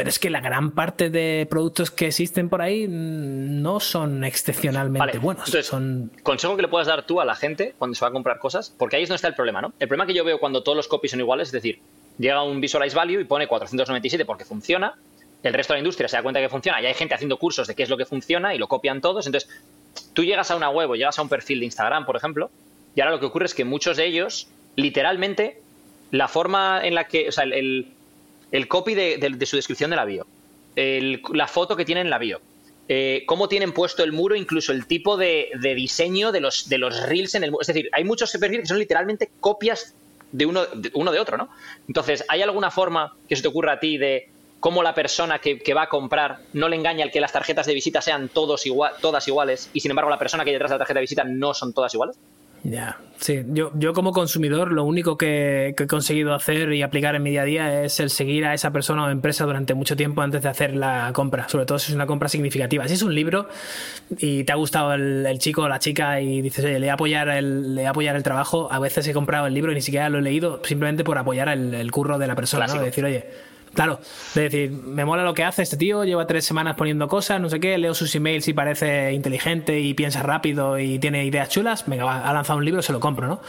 Pero 0.00 0.08
es 0.08 0.18
que 0.18 0.30
la 0.30 0.40
gran 0.40 0.70
parte 0.70 1.10
de 1.10 1.46
productos 1.50 1.90
que 1.90 2.06
existen 2.06 2.48
por 2.48 2.62
ahí 2.62 2.88
mm, 2.88 3.60
no 3.60 3.80
son 3.80 4.24
excepcionalmente 4.24 4.98
Vale, 4.98 5.18
buenos. 5.18 5.46
entonces, 5.46 5.66
son 5.66 6.10
consejo 6.22 6.56
que 6.56 6.62
le 6.62 6.68
puedas 6.68 6.86
dar 6.86 7.04
tú 7.04 7.20
a 7.20 7.24
la 7.26 7.34
gente 7.34 7.74
cuando 7.76 7.94
se 7.94 8.02
va 8.04 8.08
a 8.08 8.12
comprar 8.12 8.38
cosas, 8.38 8.74
porque 8.78 8.96
ahí 8.96 9.02
es 9.02 9.08
donde 9.10 9.16
está 9.16 9.28
el 9.28 9.34
problema, 9.34 9.60
¿no? 9.60 9.74
El 9.78 9.88
problema 9.88 10.06
que 10.06 10.14
yo 10.14 10.24
veo 10.24 10.38
cuando 10.38 10.62
todos 10.62 10.74
los 10.76 10.88
copies 10.88 11.10
son 11.10 11.20
iguales, 11.20 11.48
es 11.48 11.52
decir, 11.52 11.80
llega 12.18 12.42
un 12.42 12.60
Visualize 12.62 12.96
Value 12.96 13.20
y 13.20 13.24
pone 13.24 13.46
497 13.46 14.24
porque 14.24 14.46
funciona, 14.46 14.94
el 15.42 15.52
resto 15.52 15.74
de 15.74 15.76
la 15.76 15.80
industria 15.80 16.08
se 16.08 16.16
da 16.16 16.22
cuenta 16.22 16.40
que 16.40 16.48
funciona 16.48 16.80
y 16.80 16.86
hay 16.86 16.94
gente 16.94 17.14
haciendo 17.14 17.36
cursos 17.36 17.66
de 17.68 17.74
qué 17.74 17.82
es 17.82 17.90
lo 17.90 17.98
que 17.98 18.06
funciona 18.06 18.54
y 18.54 18.58
lo 18.58 18.68
copian 18.68 19.02
todos, 19.02 19.26
entonces 19.26 19.50
tú 20.14 20.24
llegas 20.24 20.50
a 20.50 20.56
una 20.56 20.70
web 20.70 20.88
o 20.90 20.94
llegas 20.96 21.18
a 21.18 21.22
un 21.22 21.28
perfil 21.28 21.60
de 21.60 21.66
Instagram, 21.66 22.06
por 22.06 22.16
ejemplo, 22.16 22.50
y 22.94 23.02
ahora 23.02 23.12
lo 23.12 23.20
que 23.20 23.26
ocurre 23.26 23.44
es 23.46 23.54
que 23.54 23.64
muchos 23.66 23.96
de 23.98 24.06
ellos, 24.06 24.48
literalmente, 24.76 25.60
la 26.10 26.26
forma 26.26 26.80
en 26.82 26.94
la 26.94 27.04
que, 27.04 27.28
o 27.28 27.32
sea, 27.32 27.44
el, 27.44 27.52
el- 27.52 27.86
el 28.52 28.68
copy 28.68 28.94
de, 28.94 29.46
su 29.46 29.56
descripción 29.56 29.90
de 29.90 29.96
la 29.96 30.04
bio, 30.04 30.26
la 30.76 31.46
foto 31.46 31.76
que 31.76 31.84
tienen 31.84 32.06
en 32.06 32.10
la 32.10 32.18
bio, 32.18 32.40
eh, 32.88 33.22
cómo 33.26 33.48
tienen 33.48 33.72
puesto 33.72 34.02
el 34.02 34.12
muro, 34.12 34.34
incluso 34.34 34.72
el 34.72 34.86
tipo 34.86 35.16
de, 35.16 35.50
de 35.60 35.74
diseño 35.76 36.32
de 36.32 36.40
los, 36.40 36.68
de 36.68 36.78
los 36.78 37.00
reels 37.06 37.36
en 37.36 37.44
el 37.44 37.52
muro. 37.52 37.60
Es 37.62 37.68
decir, 37.68 37.88
hay 37.92 38.02
muchos 38.02 38.32
perfiles 38.32 38.62
que 38.62 38.66
son 38.66 38.80
literalmente 38.80 39.30
copias 39.38 39.94
de 40.32 40.46
uno, 40.46 40.66
de 40.66 40.90
uno 40.94 41.12
de 41.12 41.20
otro, 41.20 41.36
¿no? 41.36 41.50
Entonces, 41.86 42.24
¿hay 42.28 42.42
alguna 42.42 42.70
forma 42.70 43.14
que 43.28 43.36
se 43.36 43.42
te 43.42 43.48
ocurra 43.48 43.74
a 43.74 43.80
ti 43.80 43.96
de 43.96 44.28
cómo 44.58 44.82
la 44.82 44.92
persona 44.94 45.38
que, 45.38 45.58
que 45.58 45.72
va 45.72 45.82
a 45.82 45.88
comprar 45.88 46.40
no 46.52 46.68
le 46.68 46.76
engaña 46.76 47.04
el 47.04 47.10
que 47.10 47.20
las 47.20 47.32
tarjetas 47.32 47.66
de 47.66 47.74
visita 47.74 48.02
sean 48.02 48.28
todos 48.28 48.66
igual, 48.66 48.92
todas 49.00 49.26
iguales 49.28 49.70
y 49.72 49.80
sin 49.80 49.90
embargo 49.90 50.10
la 50.10 50.18
persona 50.18 50.44
que 50.44 50.50
hay 50.50 50.54
detrás 50.54 50.70
de 50.70 50.74
la 50.74 50.78
tarjeta 50.78 50.98
de 50.98 51.02
visita 51.02 51.24
no 51.24 51.54
son 51.54 51.72
todas 51.72 51.94
iguales? 51.94 52.18
Ya, 52.62 52.98
sí. 53.18 53.42
Yo, 53.48 53.72
yo 53.74 53.94
como 53.94 54.12
consumidor 54.12 54.72
lo 54.72 54.84
único 54.84 55.16
que, 55.16 55.74
que 55.76 55.84
he 55.84 55.86
conseguido 55.86 56.34
hacer 56.34 56.72
y 56.72 56.82
aplicar 56.82 57.14
en 57.14 57.22
mi 57.22 57.30
día 57.30 57.42
a 57.42 57.44
día 57.44 57.84
es 57.84 58.00
el 58.00 58.10
seguir 58.10 58.44
a 58.44 58.54
esa 58.54 58.70
persona 58.70 59.04
o 59.06 59.10
empresa 59.10 59.44
durante 59.44 59.72
mucho 59.74 59.96
tiempo 59.96 60.20
antes 60.20 60.42
de 60.42 60.48
hacer 60.48 60.76
la 60.76 61.10
compra, 61.14 61.48
sobre 61.48 61.64
todo 61.64 61.78
si 61.78 61.92
es 61.92 61.96
una 61.96 62.06
compra 62.06 62.28
significativa. 62.28 62.86
Si 62.86 62.94
es 62.94 63.02
un 63.02 63.14
libro 63.14 63.48
y 64.18 64.44
te 64.44 64.52
ha 64.52 64.56
gustado 64.56 64.92
el, 64.92 65.24
el 65.24 65.38
chico 65.38 65.62
o 65.62 65.68
la 65.68 65.78
chica 65.78 66.20
y 66.20 66.42
dices, 66.42 66.64
oye, 66.64 66.74
le 66.74 66.80
voy 66.80 66.88
a 66.88 66.94
apoyar 66.94 67.28
el, 67.30 67.74
le 67.74 67.80
voy 67.82 67.86
a 67.86 67.90
apoyar 67.90 68.16
el 68.16 68.22
trabajo, 68.22 68.68
a 68.70 68.78
veces 68.78 69.06
he 69.08 69.12
comprado 69.12 69.46
el 69.46 69.54
libro 69.54 69.72
y 69.72 69.76
ni 69.76 69.80
siquiera 69.80 70.08
lo 70.10 70.18
he 70.18 70.22
leído 70.22 70.60
simplemente 70.64 71.02
por 71.02 71.16
apoyar 71.16 71.48
el, 71.48 71.72
el 71.72 71.90
curro 71.90 72.18
de 72.18 72.26
la 72.26 72.34
persona, 72.34 72.66
¿no? 72.66 72.74
De 72.74 72.84
decir, 72.84 73.04
oye, 73.04 73.26
Claro, 73.74 74.00
de 74.34 74.42
decir, 74.42 74.70
me 74.72 75.04
mola 75.04 75.22
lo 75.22 75.32
que 75.32 75.44
hace 75.44 75.62
este 75.62 75.76
tío, 75.76 76.04
lleva 76.04 76.26
tres 76.26 76.44
semanas 76.44 76.74
poniendo 76.76 77.06
cosas, 77.06 77.40
no 77.40 77.48
sé 77.48 77.60
qué, 77.60 77.78
leo 77.78 77.94
sus 77.94 78.12
emails 78.16 78.48
y 78.48 78.52
parece 78.52 79.12
inteligente 79.12 79.78
y 79.78 79.94
piensa 79.94 80.22
rápido 80.22 80.78
y 80.78 80.98
tiene 80.98 81.24
ideas 81.24 81.48
chulas, 81.50 81.84
venga, 81.86 82.04
va, 82.04 82.28
ha 82.28 82.32
lanzado 82.32 82.58
un 82.58 82.64
libro, 82.64 82.82
se 82.82 82.92
lo 82.92 82.98
compro, 82.98 83.28
¿no? 83.28 83.40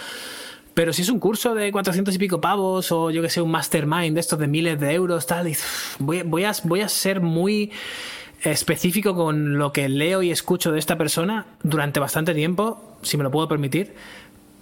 Pero 0.75 0.93
si 0.93 1.01
es 1.01 1.09
un 1.09 1.19
curso 1.19 1.55
de 1.55 1.71
400 1.71 2.15
y 2.15 2.17
pico 2.17 2.39
pavos 2.39 2.91
o 2.91 3.09
yo 3.09 3.21
que 3.21 3.29
sé, 3.29 3.41
un 3.41 3.51
mastermind 3.51 4.13
de 4.13 4.19
estos 4.19 4.37
de 4.37 4.47
miles 4.47 4.79
de 4.79 4.93
euros, 4.93 5.25
tal, 5.25 5.47
y, 5.47 5.57
voy, 5.99 6.21
voy, 6.21 6.43
a, 6.43 6.51
voy 6.63 6.81
a 6.81 6.87
ser 6.87 7.19
muy 7.19 7.71
específico 8.43 9.15
con 9.15 9.57
lo 9.57 9.73
que 9.73 9.89
leo 9.89 10.21
y 10.21 10.31
escucho 10.31 10.71
de 10.71 10.79
esta 10.79 10.97
persona 10.97 11.47
durante 11.63 11.99
bastante 11.99 12.33
tiempo, 12.33 12.97
si 13.01 13.17
me 13.17 13.23
lo 13.23 13.31
puedo 13.31 13.47
permitir, 13.47 13.95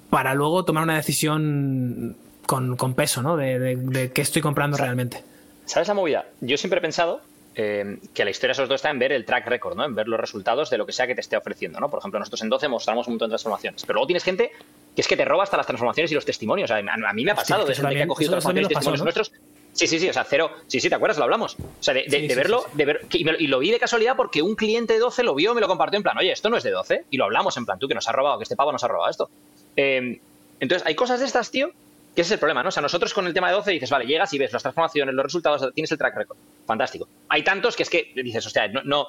para 0.09 0.33
luego 0.33 0.65
tomar 0.65 0.83
una 0.83 0.95
decisión 0.95 2.15
con, 2.45 2.75
con 2.75 2.95
peso, 2.95 3.21
¿no? 3.21 3.37
De, 3.37 3.75
de 3.75 4.11
qué 4.11 4.21
estoy 4.21 4.41
comprando 4.41 4.77
realmente. 4.77 5.23
¿Sabes 5.69 5.87
la 5.87 5.93
movida? 5.93 6.25
Yo 6.41 6.57
siempre 6.57 6.79
he 6.79 6.81
pensado 6.81 7.21
eh, 7.55 7.97
que 8.13 8.23
la 8.25 8.31
historia 8.31 8.53
sobre 8.53 8.67
todo 8.67 8.75
está 8.75 8.89
en 8.89 8.97
ver 8.99 9.11
el 9.11 9.23
track 9.25 9.47
record, 9.47 9.75
¿no? 9.77 9.85
En 9.85 9.93
ver 9.93 10.07
los 10.07 10.19
resultados 10.19 10.69
de 10.69 10.77
lo 10.77 10.85
que 10.85 10.91
sea 10.93 11.05
que 11.05 11.13
te 11.15 11.21
esté 11.21 11.37
ofreciendo, 11.37 11.79
¿no? 11.79 11.89
Por 11.89 11.99
ejemplo, 11.99 12.19
nosotros 12.19 12.41
en 12.41 12.49
12 12.49 12.67
mostramos 12.69 13.07
un 13.07 13.13
montón 13.13 13.29
de 13.29 13.33
transformaciones. 13.33 13.83
Pero 13.83 13.95
luego 13.95 14.07
tienes 14.07 14.23
gente 14.23 14.51
que 14.95 15.01
es 15.01 15.07
que 15.07 15.15
te 15.15 15.25
roba 15.25 15.43
hasta 15.43 15.57
las 15.57 15.67
transformaciones 15.67 16.11
y 16.11 16.15
los 16.15 16.25
testimonios. 16.25 16.71
O 16.71 16.73
sea, 16.73 16.83
a, 16.91 17.13
mí 17.13 17.23
me 17.23 17.31
ha 17.31 17.35
pasado 17.35 17.65
de 17.65 17.75
gente 17.75 17.95
que 17.95 18.03
ha 18.03 18.07
cogido 18.07 18.31
transformaciones 18.31 18.71
y 18.71 18.73
testimonios 18.73 19.03
nuestros. 19.03 19.31
Sí, 19.73 19.85
sí, 19.85 19.99
sí, 19.99 20.09
o 20.09 20.13
sea, 20.13 20.23
cero. 20.23 20.49
Sí, 20.67 20.79
sí, 20.79 20.89
¿te 20.89 20.95
acuerdas? 20.95 21.17
Lo 21.19 21.25
hablamos. 21.25 21.55
O 21.59 21.83
sea, 21.83 21.93
de, 21.93 22.01
de- 22.01 22.09
Sí, 22.09 22.21
de 22.23 22.29
sí, 22.29 22.35
verlo, 22.35 22.63
sí, 22.71 22.77
de 22.77 22.85
ver, 22.85 23.01
que- 23.07 23.19
y, 23.19 23.23
me 23.23 23.33
lo- 23.33 23.39
y 23.39 23.45
lo 23.47 23.59
vi 23.59 23.69
de 23.69 23.77
casualidad 23.79 24.15
porque 24.15 24.41
un 24.41 24.55
cliente 24.55 24.93
de 24.93 24.99
12 24.99 25.21
lo 25.23 25.35
vio, 25.35 25.53
me 25.53 25.61
lo 25.61 25.67
compartió 25.67 25.97
en 25.97 26.03
plan, 26.03 26.17
oye, 26.17 26.31
esto 26.31 26.49
no 26.49 26.57
es 26.57 26.63
de 26.63 26.71
12. 26.71 27.05
Y 27.11 27.17
lo 27.17 27.25
hablamos 27.25 27.55
en 27.57 27.65
plan, 27.65 27.77
tú 27.77 27.87
que 27.87 27.93
nos 27.93 28.07
has 28.09 28.15
robado, 28.15 28.39
que 28.39 28.43
este 28.43 28.55
pavo 28.55 28.71
nos 28.71 28.83
ha 28.83 28.87
robado 28.87 29.09
esto. 29.11 29.29
Eh, 29.77 30.19
entonces, 30.59 30.85
hay 30.87 30.95
cosas 30.95 31.19
de 31.19 31.27
estas, 31.27 31.51
tío, 31.51 31.71
que 32.15 32.21
ese 32.21 32.29
es 32.29 32.31
el 32.33 32.39
problema, 32.39 32.63
¿no? 32.63 32.69
O 32.69 32.71
sea, 32.71 32.81
nosotros 32.81 33.13
con 33.13 33.27
el 33.27 33.33
tema 33.33 33.49
de 33.49 33.53
12 33.53 33.71
dices, 33.71 33.89
vale, 33.89 34.05
llegas 34.05 34.33
y 34.33 34.37
ves 34.37 34.51
las 34.51 34.61
transformaciones, 34.61 35.13
los 35.13 35.23
resultados, 35.23 35.73
tienes 35.73 35.91
el 35.91 35.97
track 35.97 36.15
record. 36.15 36.37
Fantástico. 36.65 37.07
Hay 37.29 37.43
tantos 37.43 37.75
que 37.75 37.83
es 37.83 37.89
que 37.89 38.11
dices, 38.15 38.45
hostia, 38.45 38.67
no. 38.67 38.81
no 38.83 39.07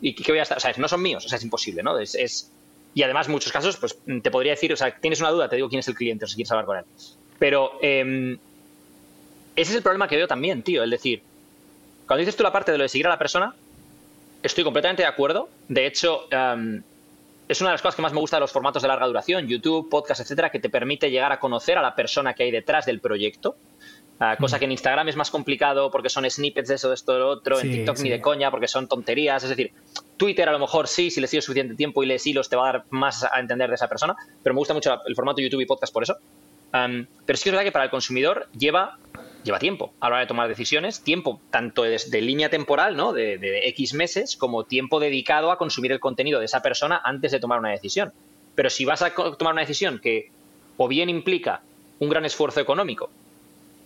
¿Y 0.00 0.14
qué 0.14 0.30
voy 0.30 0.38
a 0.38 0.42
estar? 0.42 0.58
O 0.58 0.60
sea, 0.60 0.72
no 0.76 0.86
son 0.86 1.02
míos, 1.02 1.24
o 1.24 1.28
sea, 1.28 1.38
es 1.38 1.44
imposible, 1.44 1.82
¿no? 1.82 1.98
Es, 1.98 2.52
y 2.94 3.02
además, 3.02 3.26
en 3.26 3.32
muchos 3.32 3.52
casos, 3.52 3.76
pues 3.76 3.98
te 4.22 4.30
podría 4.30 4.52
decir, 4.52 4.72
o 4.72 4.76
sea, 4.76 4.96
tienes 4.98 5.20
una 5.20 5.30
duda, 5.30 5.48
te 5.48 5.56
digo 5.56 5.68
quién 5.68 5.80
es 5.80 5.88
el 5.88 5.94
cliente, 5.94 6.24
o 6.24 6.28
si 6.28 6.34
quieres 6.34 6.50
hablar 6.50 6.66
con 6.66 6.78
él. 6.78 6.84
Pero 7.38 7.78
em, 7.82 8.38
ese 9.54 9.70
es 9.70 9.76
el 9.76 9.82
problema 9.82 10.08
que 10.08 10.16
veo 10.16 10.26
también, 10.26 10.62
tío. 10.62 10.82
Es 10.82 10.90
decir, 10.90 11.22
cuando 12.06 12.20
dices 12.20 12.36
tú 12.36 12.42
la 12.42 12.52
parte 12.52 12.72
de 12.72 12.78
lo 12.78 12.82
de 12.82 12.88
seguir 12.88 13.06
a 13.06 13.10
la 13.10 13.18
persona, 13.18 13.54
estoy 14.42 14.64
completamente 14.64 15.02
de 15.02 15.08
acuerdo. 15.08 15.48
De 15.68 15.86
hecho, 15.86 16.26
em, 16.30 16.82
es 17.48 17.60
una 17.60 17.70
de 17.70 17.74
las 17.74 17.82
cosas 17.82 17.96
que 17.96 18.02
más 18.02 18.12
me 18.12 18.20
gusta 18.20 18.36
de 18.36 18.40
los 18.40 18.52
formatos 18.52 18.82
de 18.82 18.88
larga 18.88 19.06
duración, 19.06 19.48
YouTube, 19.48 19.88
podcast, 19.88 20.20
etcétera, 20.20 20.50
que 20.50 20.60
te 20.60 20.68
permite 20.68 21.10
llegar 21.10 21.32
a 21.32 21.40
conocer 21.40 21.78
a 21.78 21.82
la 21.82 21.94
persona 21.94 22.34
que 22.34 22.44
hay 22.44 22.50
detrás 22.50 22.86
del 22.86 23.00
proyecto. 23.00 23.56
Ah, 24.20 24.36
cosa 24.36 24.58
que 24.58 24.64
en 24.64 24.72
Instagram 24.72 25.08
es 25.08 25.16
más 25.16 25.30
complicado 25.30 25.92
porque 25.92 26.08
son 26.08 26.28
snippets 26.28 26.68
de 26.68 26.74
eso, 26.74 26.88
de 26.88 26.94
esto, 26.94 27.12
de 27.12 27.20
lo 27.20 27.28
otro. 27.28 27.58
en 27.60 27.66
Sí, 27.66 27.70
TikTok 27.70 27.98
ni 28.00 28.10
de 28.10 28.20
coña 28.20 28.50
porque 28.50 28.66
son 28.66 28.88
tonterías. 28.88 29.44
Es 29.44 29.50
decir, 29.50 29.72
Twitter 30.16 30.48
a 30.48 30.52
lo 30.52 30.58
mejor 30.58 30.88
sí, 30.88 31.10
si 31.10 31.20
le 31.20 31.28
sigues 31.28 31.44
suficiente 31.44 31.74
tiempo 31.74 32.02
y 32.02 32.06
lees 32.06 32.26
hilos 32.26 32.48
te 32.48 32.56
va 32.56 32.68
a 32.68 32.72
dar 32.72 32.84
más 32.90 33.24
a 33.24 33.38
entender 33.38 33.68
de 33.68 33.76
esa 33.76 33.88
persona. 33.88 34.16
Pero 34.42 34.54
me 34.54 34.58
gusta 34.58 34.74
mucho 34.74 34.98
el 35.06 35.14
formato 35.14 35.40
YouTube 35.40 35.60
y 35.60 35.66
podcast 35.66 35.92
por 35.92 36.02
eso. 36.02 36.16
Pero 36.72 37.36
sí 37.36 37.44
que 37.44 37.48
es 37.48 37.52
verdad 37.52 37.64
que 37.64 37.72
para 37.72 37.84
el 37.84 37.90
consumidor 37.90 38.48
lleva, 38.58 38.98
lleva 39.48 39.58
tiempo 39.58 39.92
a 40.00 40.08
la 40.08 40.14
hora 40.16 40.20
de 40.20 40.26
tomar 40.26 40.48
decisiones, 40.48 41.02
tiempo 41.02 41.40
tanto 41.50 41.82
desde 41.82 42.20
línea 42.20 42.50
temporal, 42.50 42.96
¿no? 42.96 43.12
De, 43.12 43.38
de 43.38 43.68
X 43.68 43.94
meses, 43.94 44.36
como 44.36 44.64
tiempo 44.64 45.00
dedicado 45.00 45.50
a 45.50 45.58
consumir 45.58 45.92
el 45.92 46.00
contenido 46.00 46.38
de 46.38 46.44
esa 46.44 46.62
persona 46.62 47.00
antes 47.02 47.32
de 47.32 47.40
tomar 47.40 47.58
una 47.58 47.70
decisión. 47.70 48.12
Pero 48.54 48.70
si 48.70 48.84
vas 48.84 49.02
a 49.02 49.10
tomar 49.10 49.52
una 49.52 49.62
decisión 49.62 50.00
que 50.00 50.30
o 50.76 50.88
bien 50.88 51.08
implica 51.08 51.62
un 51.98 52.08
gran 52.08 52.24
esfuerzo 52.24 52.60
económico, 52.60 53.10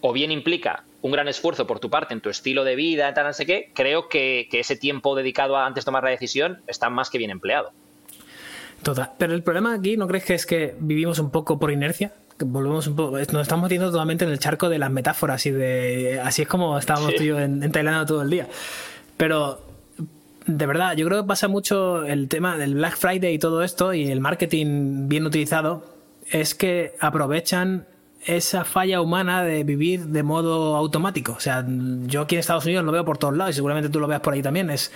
o 0.01 0.13
bien 0.13 0.31
implica 0.31 0.85
un 1.01 1.13
gran 1.13 1.29
esfuerzo 1.29 1.67
por 1.67 1.81
tu 1.81 1.89
parte 1.91 2.13
en 2.13 2.21
tu 2.21 2.29
estilo 2.29 2.65
de 2.65 2.77
vida, 2.77 3.13
tal, 3.15 3.27
no 3.27 3.33
sé 3.33 3.47
qué, 3.47 3.71
creo 3.75 4.09
que, 4.09 4.49
que 4.51 4.61
ese 4.61 4.77
tiempo 4.77 5.15
dedicado 5.15 5.57
a 5.57 5.67
antes 5.67 5.85
de 5.85 5.87
tomar 5.87 6.05
la 6.05 6.11
decisión 6.11 6.61
está 6.67 6.91
más 6.91 7.09
que 7.09 7.19
bien 7.19 7.31
empleado. 7.31 7.73
Total. 8.83 9.13
Pero 9.17 9.33
el 9.33 9.43
problema 9.43 9.75
aquí, 9.75 9.97
¿no 9.97 10.09
crees 10.09 10.25
que 10.25 10.35
es 10.35 10.45
que 10.45 10.75
vivimos 10.79 11.19
un 11.21 11.31
poco 11.31 11.59
por 11.59 11.71
inercia? 11.71 12.13
Volvemos 12.39 12.87
un 12.87 12.97
poco. 12.97 13.18
Nos 13.18 13.43
estamos 13.43 13.62
metiendo 13.62 13.91
totalmente 13.91 14.24
en 14.24 14.30
el 14.30 14.39
charco 14.39 14.68
de 14.68 14.78
las 14.78 14.91
metáforas 14.91 15.45
y 15.47 15.51
de. 15.51 16.20
Así 16.22 16.43
es 16.43 16.49
como 16.49 16.78
estábamos 16.78 17.11
Sí. 17.11 17.16
tú 17.18 17.22
y 17.24 17.26
yo 17.26 17.39
en, 17.41 17.62
en 17.62 17.72
Tailandia 17.72 18.07
todo 18.07 18.22
el 18.22 18.30
día. 18.30 18.49
Pero. 19.16 19.61
De 20.45 20.66
verdad, 20.66 20.97
yo 20.97 21.07
creo 21.07 21.22
que 21.22 21.28
pasa 21.28 21.47
mucho 21.47 22.05
el 22.05 22.26
tema 22.28 22.57
del 22.57 22.74
Black 22.74 22.97
Friday 22.97 23.35
y 23.35 23.39
todo 23.39 23.62
esto 23.62 23.95
y 23.95 24.11
el 24.11 24.20
marketing 24.20 25.09
bien 25.09 25.24
utilizado 25.24 25.85
es 26.33 26.57
que 26.57 26.97
aprovechan 26.99 27.87
esa 28.26 28.64
falla 28.64 29.01
humana 29.01 29.45
de 29.45 29.62
vivir 29.62 30.07
de 30.07 30.24
modo 30.24 30.74
automático. 30.74 31.33
O 31.33 31.41
sea, 31.41 31.64
yo 31.68 32.22
aquí 32.22 32.35
en 32.35 32.41
Estados 32.41 32.64
Unidos 32.64 32.85
lo 32.85 32.91
veo 32.91 33.05
por 33.05 33.18
todos 33.18 33.37
lados 33.37 33.53
y 33.53 33.55
seguramente 33.55 33.89
tú 33.89 34.01
lo 34.01 34.09
veas 34.09 34.20
por 34.20 34.35
ahí 34.35 34.43
también. 34.43 34.68
Es 34.70 34.91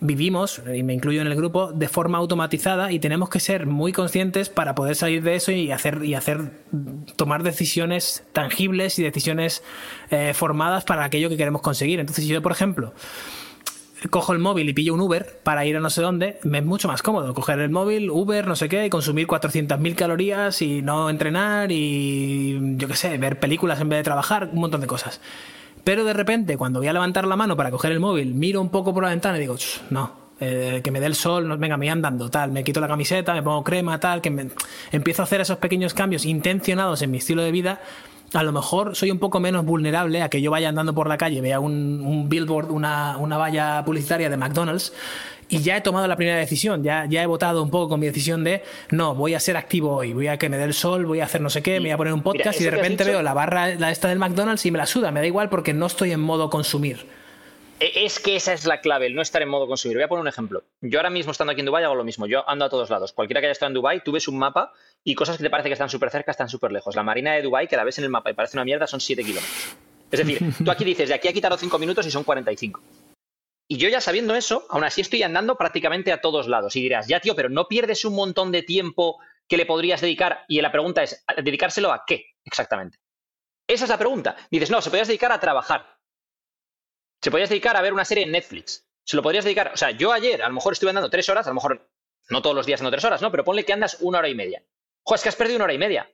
vivimos, 0.00 0.60
y 0.72 0.82
me 0.82 0.94
incluyo 0.94 1.20
en 1.20 1.26
el 1.26 1.36
grupo, 1.36 1.72
de 1.72 1.88
forma 1.88 2.18
automatizada 2.18 2.92
y 2.92 2.98
tenemos 2.98 3.28
que 3.28 3.40
ser 3.40 3.66
muy 3.66 3.92
conscientes 3.92 4.48
para 4.48 4.74
poder 4.74 4.96
salir 4.96 5.22
de 5.22 5.36
eso 5.36 5.52
y 5.52 5.70
hacer, 5.70 6.04
y 6.04 6.14
hacer 6.14 6.50
tomar 7.16 7.42
decisiones 7.42 8.24
tangibles 8.32 8.98
y 8.98 9.02
decisiones 9.02 9.62
eh, 10.10 10.32
formadas 10.34 10.84
para 10.84 11.04
aquello 11.04 11.28
que 11.28 11.36
queremos 11.36 11.62
conseguir. 11.62 12.00
Entonces, 12.00 12.24
si 12.24 12.30
yo, 12.30 12.42
por 12.42 12.52
ejemplo, 12.52 12.92
cojo 14.10 14.32
el 14.32 14.38
móvil 14.38 14.68
y 14.68 14.72
pillo 14.72 14.94
un 14.94 15.00
Uber 15.00 15.40
para 15.42 15.64
ir 15.64 15.76
a 15.76 15.80
no 15.80 15.90
sé 15.90 16.02
dónde, 16.02 16.38
me 16.42 16.58
es 16.58 16.64
mucho 16.64 16.88
más 16.88 17.02
cómodo 17.02 17.32
coger 17.34 17.58
el 17.60 17.70
móvil, 17.70 18.10
Uber, 18.10 18.46
no 18.46 18.56
sé 18.56 18.68
qué, 18.68 18.86
y 18.86 18.90
consumir 18.90 19.26
400.000 19.26 19.94
calorías 19.94 20.62
y 20.62 20.82
no 20.82 21.10
entrenar 21.10 21.72
y 21.72 22.76
yo 22.76 22.88
qué 22.88 22.96
sé, 22.96 23.16
ver 23.18 23.40
películas 23.40 23.80
en 23.80 23.88
vez 23.88 24.00
de 24.00 24.04
trabajar, 24.04 24.50
un 24.52 24.60
montón 24.60 24.80
de 24.80 24.86
cosas. 24.86 25.20
Pero 25.84 26.04
de 26.04 26.14
repente, 26.14 26.56
cuando 26.56 26.80
voy 26.80 26.88
a 26.88 26.92
levantar 26.92 27.26
la 27.26 27.36
mano 27.36 27.56
para 27.56 27.70
coger 27.70 27.92
el 27.92 28.00
móvil, 28.00 28.34
miro 28.34 28.60
un 28.60 28.70
poco 28.70 28.92
por 28.94 29.02
la 29.02 29.10
ventana 29.10 29.36
y 29.36 29.40
digo, 29.40 29.56
"Ch, 29.56 29.82
no, 29.90 30.24
eh, 30.40 30.80
que 30.82 30.90
me 30.90 30.98
dé 30.98 31.06
el 31.06 31.14
sol, 31.14 31.46
no, 31.46 31.56
venga, 31.56 31.76
me 31.76 31.86
voy 31.86 31.90
andando, 31.90 32.30
tal, 32.30 32.50
me 32.50 32.64
quito 32.64 32.80
la 32.80 32.88
camiseta, 32.88 33.34
me 33.34 33.42
pongo 33.42 33.62
crema, 33.62 34.00
tal, 34.00 34.20
que 34.20 34.30
me... 34.30 34.48
empiezo 34.90 35.22
a 35.22 35.24
hacer 35.24 35.40
esos 35.40 35.58
pequeños 35.58 35.94
cambios 35.94 36.24
intencionados 36.24 37.02
en 37.02 37.10
mi 37.10 37.18
estilo 37.18 37.42
de 37.42 37.52
vida 37.52 37.80
a 38.32 38.42
lo 38.42 38.52
mejor 38.52 38.96
soy 38.96 39.10
un 39.10 39.18
poco 39.18 39.38
menos 39.40 39.64
vulnerable 39.64 40.22
a 40.22 40.28
que 40.28 40.40
yo 40.40 40.50
vaya 40.50 40.68
andando 40.68 40.94
por 40.94 41.08
la 41.08 41.18
calle, 41.18 41.40
vea 41.40 41.60
un, 41.60 42.00
un 42.04 42.28
billboard, 42.28 42.70
una, 42.70 43.16
una 43.18 43.36
valla 43.36 43.82
publicitaria 43.84 44.28
de 44.30 44.36
McDonald's 44.36 44.92
y 45.48 45.58
ya 45.58 45.76
he 45.76 45.82
tomado 45.82 46.08
la 46.08 46.16
primera 46.16 46.38
decisión, 46.38 46.82
ya, 46.82 47.04
ya 47.08 47.22
he 47.22 47.26
votado 47.26 47.62
un 47.62 47.70
poco 47.70 47.90
con 47.90 48.00
mi 48.00 48.06
decisión 48.06 48.42
de 48.44 48.62
no, 48.90 49.14
voy 49.14 49.34
a 49.34 49.40
ser 49.40 49.56
activo 49.56 49.94
hoy, 49.94 50.12
voy 50.14 50.26
a 50.26 50.38
que 50.38 50.48
me 50.48 50.56
dé 50.56 50.64
el 50.64 50.74
sol, 50.74 51.04
voy 51.06 51.20
a 51.20 51.24
hacer 51.24 51.42
no 51.42 51.50
sé 51.50 51.62
qué, 51.62 51.74
me 51.80 51.80
voy 51.86 51.90
a 51.90 51.96
poner 51.98 52.12
un 52.14 52.22
podcast 52.22 52.60
y 52.60 52.64
de 52.64 52.70
repente 52.70 53.04
dicho- 53.04 53.12
veo 53.12 53.22
la 53.22 53.34
barra 53.34 53.74
la 53.74 53.90
esta 53.90 54.08
del 54.08 54.18
McDonald's 54.18 54.64
y 54.66 54.70
me 54.70 54.78
la 54.78 54.86
suda, 54.86 55.10
me 55.12 55.20
da 55.20 55.26
igual 55.26 55.50
porque 55.50 55.74
no 55.74 55.86
estoy 55.86 56.12
en 56.12 56.20
modo 56.20 56.48
consumir. 56.50 57.06
E- 57.80 58.04
Es 58.04 58.20
que 58.20 58.36
esa 58.36 58.52
es 58.52 58.64
la 58.66 58.80
clave, 58.80 59.06
el 59.06 59.14
no 59.14 59.22
estar 59.22 59.42
en 59.42 59.48
modo 59.48 59.66
consumir. 59.66 59.96
Voy 59.96 60.04
a 60.04 60.08
poner 60.08 60.22
un 60.22 60.28
ejemplo. 60.28 60.64
Yo 60.80 60.98
ahora 60.98 61.10
mismo 61.10 61.32
estando 61.32 61.52
aquí 61.52 61.60
en 61.60 61.66
Dubai 61.66 61.84
hago 61.84 61.94
lo 61.94 62.04
mismo. 62.04 62.26
Yo 62.26 62.48
ando 62.48 62.64
a 62.64 62.68
todos 62.68 62.90
lados. 62.90 63.12
Cualquiera 63.12 63.40
que 63.40 63.46
haya 63.46 63.52
estado 63.52 63.68
en 63.68 63.74
Dubai, 63.74 64.02
tú 64.02 64.12
ves 64.12 64.28
un 64.28 64.38
mapa 64.38 64.72
y 65.02 65.14
cosas 65.14 65.36
que 65.36 65.42
te 65.42 65.50
parece 65.50 65.68
que 65.68 65.72
están 65.74 65.88
súper 65.90 66.10
cerca 66.10 66.30
están 66.30 66.48
súper 66.48 66.72
lejos. 66.72 66.94
La 66.96 67.02
marina 67.02 67.32
de 67.34 67.42
Dubai, 67.42 67.66
que 67.68 67.76
la 67.76 67.84
ves 67.84 67.98
en 67.98 68.04
el 68.04 68.10
mapa 68.10 68.30
y 68.30 68.34
parece 68.34 68.56
una 68.56 68.64
mierda, 68.64 68.86
son 68.86 69.00
7 69.00 69.22
kilómetros. 69.22 69.76
Es 70.10 70.18
decir, 70.18 70.40
tú 70.64 70.70
aquí 70.70 70.84
dices, 70.84 71.08
de 71.08 71.14
aquí 71.14 71.26
a 71.28 71.30
aquí 71.32 71.40
tardo 71.40 71.56
5 71.58 71.78
minutos 71.78 72.06
y 72.06 72.10
son 72.10 72.22
45. 72.24 72.80
Y 73.66 73.78
yo 73.78 73.88
ya 73.88 74.00
sabiendo 74.00 74.34
eso, 74.34 74.66
aún 74.70 74.84
así 74.84 75.00
estoy 75.00 75.22
andando 75.22 75.56
prácticamente 75.56 76.12
a 76.12 76.20
todos 76.20 76.46
lados. 76.48 76.76
Y 76.76 76.82
dirás, 76.82 77.08
ya 77.08 77.18
tío, 77.20 77.34
pero 77.34 77.48
no 77.48 77.66
pierdes 77.66 78.04
un 78.04 78.14
montón 78.14 78.52
de 78.52 78.62
tiempo 78.62 79.18
que 79.48 79.56
le 79.56 79.66
podrías 79.66 80.00
dedicar. 80.00 80.44
Y 80.48 80.60
la 80.60 80.70
pregunta 80.70 81.02
es, 81.02 81.24
¿a- 81.26 81.40
¿dedicárselo 81.42 81.90
a 81.92 82.04
qué 82.06 82.26
exactamente? 82.44 82.98
Esa 83.66 83.84
es 83.84 83.90
la 83.90 83.98
pregunta. 83.98 84.36
Dices, 84.50 84.70
no, 84.70 84.80
se 84.82 84.90
podrías 84.90 85.08
dedicar 85.08 85.32
a 85.32 85.40
trabajar. 85.40 85.86
Se 87.22 87.30
podrías 87.30 87.50
dedicar 87.50 87.76
a 87.76 87.82
ver 87.82 87.92
una 87.92 88.04
serie 88.04 88.24
en 88.24 88.32
Netflix. 88.32 88.86
Se 89.04 89.16
lo 89.16 89.22
podrías 89.22 89.44
dedicar. 89.44 89.70
O 89.74 89.76
sea, 89.76 89.90
yo 89.90 90.12
ayer 90.12 90.42
a 90.42 90.48
lo 90.48 90.54
mejor 90.54 90.72
estuve 90.72 90.90
andando 90.90 91.10
tres 91.10 91.28
horas, 91.28 91.46
a 91.46 91.50
lo 91.50 91.54
mejor 91.54 91.90
no 92.30 92.42
todos 92.42 92.56
los 92.56 92.66
días 92.66 92.80
ando 92.80 92.90
tres 92.90 93.04
horas, 93.04 93.20
¿no? 93.22 93.30
Pero 93.30 93.44
ponle 93.44 93.64
que 93.64 93.72
andas 93.72 93.98
una 94.00 94.18
hora 94.18 94.28
y 94.28 94.34
media. 94.34 94.62
Joder, 95.02 95.16
es 95.18 95.22
que 95.22 95.28
has 95.28 95.36
perdido 95.36 95.56
una 95.56 95.64
hora 95.64 95.74
y 95.74 95.78
media. 95.78 96.10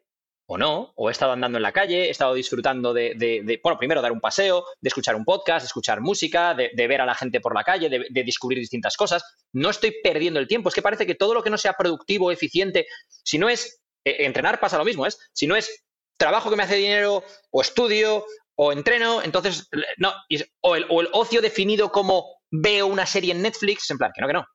O 0.53 0.59
no, 0.59 0.93
o 0.97 1.09
he 1.09 1.13
estado 1.13 1.31
andando 1.31 1.59
en 1.59 1.63
la 1.63 1.71
calle, 1.71 2.07
he 2.07 2.11
estado 2.11 2.35
disfrutando 2.35 2.93
de, 2.93 3.15
de- 3.17 3.61
bueno, 3.63 3.79
primero 3.79 4.03
dar 4.03 4.11
un 4.11 4.21
paseo, 4.21 4.65
de 4.81 4.89
escuchar 4.89 5.15
un 5.15 5.25
podcast, 5.25 5.63
de 5.63 5.67
escuchar 5.69 6.01
música, 6.01 6.55
de, 6.55 6.73
ver 6.89 7.01
a 7.01 7.07
la 7.07 7.15
gente 7.15 7.41
por 7.41 7.55
la 7.55 7.63
calle, 7.63 7.89
de, 7.89 8.07
de 8.11 8.25
descubrir 8.25 8.59
distintas 8.59 8.97
cosas. 8.97 9.23
No 9.53 9.71
estoy 9.71 9.95
perdiendo 10.03 10.41
el 10.41 10.49
tiempo. 10.49 10.69
Es 10.69 10.75
que 10.75 10.83
parece 10.83 11.07
que 11.07 11.15
todo 11.15 11.35
lo 11.35 11.45
que 11.45 11.51
no 11.51 11.57
sea 11.59 11.75
productivo, 11.75 12.33
eficiente, 12.33 12.89
si 13.09 13.39
no 13.39 13.49
es 13.49 13.81
eh, 14.05 14.17
entrenar, 14.27 14.59
pasa 14.59 14.77
lo 14.77 14.85
mismo, 14.85 15.07
¿es? 15.07 15.21
Si 15.33 15.47
no 15.47 15.55
es 15.55 15.85
trabajo 16.17 16.51
que 16.51 16.57
me 16.57 16.65
hace 16.65 16.75
dinero, 16.75 17.23
o 17.53 17.61
estudio, 17.61 18.25
o 18.63 18.73
entreno, 18.73 19.23
entonces, 19.23 19.71
no, 19.97 20.13
o 20.61 20.77
el, 20.77 20.85
o 20.91 21.01
el 21.01 21.09
ocio 21.13 21.41
definido 21.41 21.91
como 21.91 22.27
veo 22.51 22.89
una 22.89 23.07
serie 23.07 23.33
en 23.33 23.41
Netflix, 23.41 23.91
en 23.91 23.97
plan, 23.97 24.13
que 24.15 24.21
no, 24.21 24.27
que 24.27 24.35
no. 24.35 24.47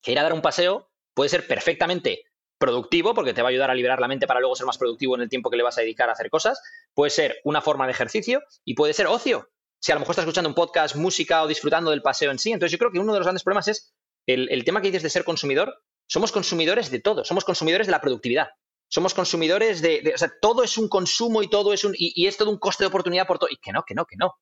Que 0.00 0.12
ir 0.12 0.20
a 0.20 0.22
dar 0.22 0.32
un 0.32 0.40
paseo 0.40 0.92
puede 1.14 1.30
ser 1.30 1.44
perfectamente 1.48 2.22
productivo 2.60 3.12
porque 3.12 3.34
te 3.34 3.42
va 3.42 3.48
a 3.48 3.50
ayudar 3.50 3.72
a 3.72 3.74
liberar 3.74 3.98
la 3.98 4.06
mente 4.06 4.28
para 4.28 4.38
luego 4.38 4.54
ser 4.54 4.66
más 4.66 4.78
productivo 4.78 5.16
en 5.16 5.22
el 5.22 5.28
tiempo 5.28 5.50
que 5.50 5.56
le 5.56 5.64
vas 5.64 5.76
a 5.76 5.80
dedicar 5.80 6.08
a 6.08 6.12
hacer 6.12 6.30
cosas. 6.30 6.62
Puede 6.94 7.10
ser 7.10 7.40
una 7.42 7.60
forma 7.60 7.86
de 7.86 7.90
ejercicio 7.90 8.40
y 8.64 8.74
puede 8.74 8.92
ser 8.92 9.08
ocio. 9.08 9.48
Si 9.80 9.90
a 9.90 9.96
lo 9.96 9.98
mejor 9.98 10.12
estás 10.12 10.26
escuchando 10.26 10.48
un 10.48 10.54
podcast, 10.54 10.94
música 10.94 11.42
o 11.42 11.48
disfrutando 11.48 11.90
del 11.90 12.02
paseo 12.02 12.30
en 12.30 12.38
sí. 12.38 12.52
Entonces 12.52 12.70
yo 12.70 12.78
creo 12.78 12.92
que 12.92 13.00
uno 13.00 13.14
de 13.14 13.18
los 13.18 13.26
grandes 13.26 13.42
problemas 13.42 13.66
es 13.66 13.96
el, 14.28 14.48
el 14.52 14.62
tema 14.62 14.80
que 14.80 14.88
dices 14.92 15.02
de 15.02 15.10
ser 15.10 15.24
consumidor. 15.24 15.74
Somos 16.06 16.30
consumidores 16.30 16.88
de 16.92 17.00
todo. 17.00 17.24
Somos 17.24 17.44
consumidores 17.44 17.88
de 17.88 17.90
la 17.90 18.00
productividad. 18.00 18.50
Somos 18.94 19.12
consumidores 19.12 19.82
de, 19.82 20.12
o 20.14 20.18
sea, 20.18 20.32
todo 20.40 20.62
es 20.62 20.78
un 20.78 20.88
consumo 20.88 21.42
y 21.42 21.50
todo 21.50 21.72
es 21.72 21.82
un, 21.82 21.96
y, 21.98 22.12
y 22.14 22.28
es 22.28 22.36
todo 22.36 22.48
un 22.48 22.58
coste 22.58 22.84
de 22.84 22.88
oportunidad 22.88 23.26
por 23.26 23.40
todo. 23.40 23.50
Y 23.50 23.56
que 23.56 23.72
no, 23.72 23.82
que 23.82 23.92
no, 23.92 24.06
que 24.06 24.14
no. 24.14 24.36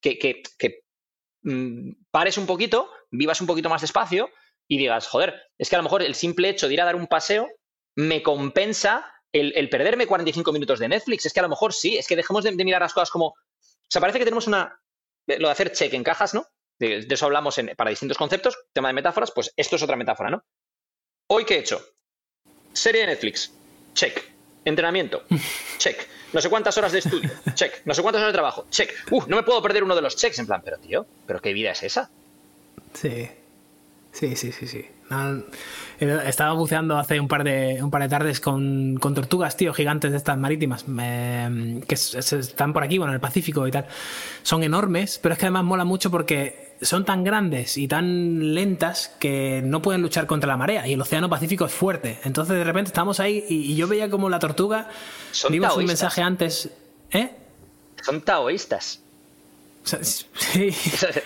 Que, 0.00 0.18
que, 0.18 0.42
que 0.58 0.80
mm, 1.42 2.06
pares 2.10 2.38
un 2.38 2.46
poquito, 2.46 2.90
vivas 3.10 3.42
un 3.42 3.46
poquito 3.46 3.68
más 3.68 3.82
despacio 3.82 4.30
y 4.66 4.78
digas, 4.78 5.08
joder, 5.08 5.34
es 5.58 5.68
que 5.68 5.76
a 5.76 5.78
lo 5.80 5.82
mejor 5.82 6.02
el 6.02 6.14
simple 6.14 6.48
hecho 6.48 6.68
de 6.68 6.72
ir 6.72 6.80
a 6.80 6.86
dar 6.86 6.96
un 6.96 7.06
paseo 7.06 7.50
me 7.96 8.22
compensa 8.22 9.12
el, 9.30 9.52
el 9.54 9.68
perderme 9.68 10.06
45 10.06 10.52
minutos 10.52 10.78
de 10.78 10.88
Netflix. 10.88 11.26
Es 11.26 11.34
que 11.34 11.40
a 11.40 11.42
lo 11.42 11.50
mejor 11.50 11.74
sí, 11.74 11.98
es 11.98 12.06
que 12.06 12.16
dejemos 12.16 12.44
de, 12.44 12.52
mirar 12.52 12.80
las 12.80 12.94
cosas 12.94 13.10
como. 13.10 13.26
O 13.26 13.90
sea, 13.90 14.00
parece 14.00 14.20
que 14.20 14.24
tenemos 14.24 14.46
una. 14.46 14.80
Lo 15.26 15.48
de 15.48 15.52
hacer 15.52 15.72
check 15.72 15.92
en 15.92 16.02
cajas, 16.02 16.32
¿no? 16.32 16.46
De, 16.78 17.06
eso 17.10 17.26
hablamos 17.26 17.60
para 17.76 17.90
distintos 17.90 18.16
conceptos. 18.16 18.56
Tema 18.72 18.88
de 18.88 18.94
metáforas, 18.94 19.32
pues 19.34 19.52
esto 19.54 19.76
es 19.76 19.82
otra 19.82 19.96
metáfora, 19.96 20.30
¿no? 20.30 20.42
Hoy, 21.26 21.44
¿qué 21.44 21.56
he 21.56 21.58
hecho? 21.58 21.84
Serie 22.72 23.02
de 23.02 23.08
Netflix. 23.08 23.52
Check. 23.98 24.22
Entrenamiento. 24.64 25.24
Check. 25.78 26.06
No 26.32 26.40
sé 26.40 26.48
cuántas 26.48 26.76
horas 26.78 26.92
de 26.92 27.00
estudio. 27.00 27.30
Check. 27.54 27.82
No 27.84 27.94
sé 27.94 28.02
cuántas 28.02 28.20
horas 28.20 28.32
de 28.32 28.36
trabajo. 28.36 28.66
Check. 28.70 28.90
Uh, 29.10 29.22
no 29.26 29.34
me 29.36 29.42
puedo 29.42 29.60
perder 29.60 29.82
uno 29.82 29.96
de 29.96 30.02
los 30.02 30.14
checks. 30.14 30.38
En 30.38 30.46
plan, 30.46 30.62
pero 30.64 30.78
tío, 30.78 31.04
¿pero 31.26 31.40
qué 31.40 31.52
vida 31.52 31.72
es 31.72 31.82
esa? 31.82 32.08
Sí. 32.94 33.28
Sí, 34.12 34.36
sí, 34.36 34.52
sí, 34.52 34.66
sí. 34.68 34.86
Eh, 36.00 36.18
estaba 36.26 36.52
buceando 36.52 36.96
hace 36.96 37.18
un 37.18 37.26
par 37.28 37.42
de, 37.44 37.82
un 37.82 37.90
par 37.90 38.02
de 38.02 38.08
tardes 38.08 38.40
con, 38.40 38.96
con 39.00 39.14
tortugas, 39.14 39.56
tío, 39.56 39.72
gigantes 39.74 40.10
de 40.12 40.16
estas 40.18 40.36
marítimas, 40.38 40.86
me- 40.86 41.80
que 41.86 41.94
están 41.94 42.72
por 42.72 42.82
aquí, 42.82 42.98
bueno, 42.98 43.12
en 43.12 43.16
el 43.16 43.20
Pacífico 43.20 43.66
y 43.66 43.70
tal. 43.70 43.86
Son 44.42 44.62
enormes, 44.62 45.18
pero 45.22 45.32
es 45.32 45.38
que 45.38 45.46
además 45.46 45.64
mola 45.64 45.84
mucho 45.84 46.10
porque 46.10 46.67
son 46.80 47.04
tan 47.04 47.24
grandes 47.24 47.76
y 47.76 47.88
tan 47.88 48.54
lentas 48.54 49.14
que 49.18 49.62
no 49.64 49.82
pueden 49.82 50.02
luchar 50.02 50.26
contra 50.26 50.46
la 50.48 50.56
marea 50.56 50.86
y 50.86 50.92
el 50.92 51.00
Océano 51.00 51.28
Pacífico 51.28 51.64
es 51.66 51.72
fuerte. 51.72 52.18
Entonces 52.24 52.56
de 52.56 52.64
repente 52.64 52.88
estamos 52.88 53.20
ahí 53.20 53.44
y, 53.48 53.72
y 53.72 53.76
yo 53.76 53.88
veía 53.88 54.08
como 54.10 54.28
la 54.28 54.38
tortuga, 54.38 54.88
vimos 55.50 55.52
un 55.52 55.60
taoístas. 55.60 55.86
mensaje 55.86 56.22
antes, 56.22 56.70
¿eh? 57.10 57.32
Son 58.02 58.20
taoístas. 58.20 59.00
Sea, 59.88 60.04
sí, 60.04 60.70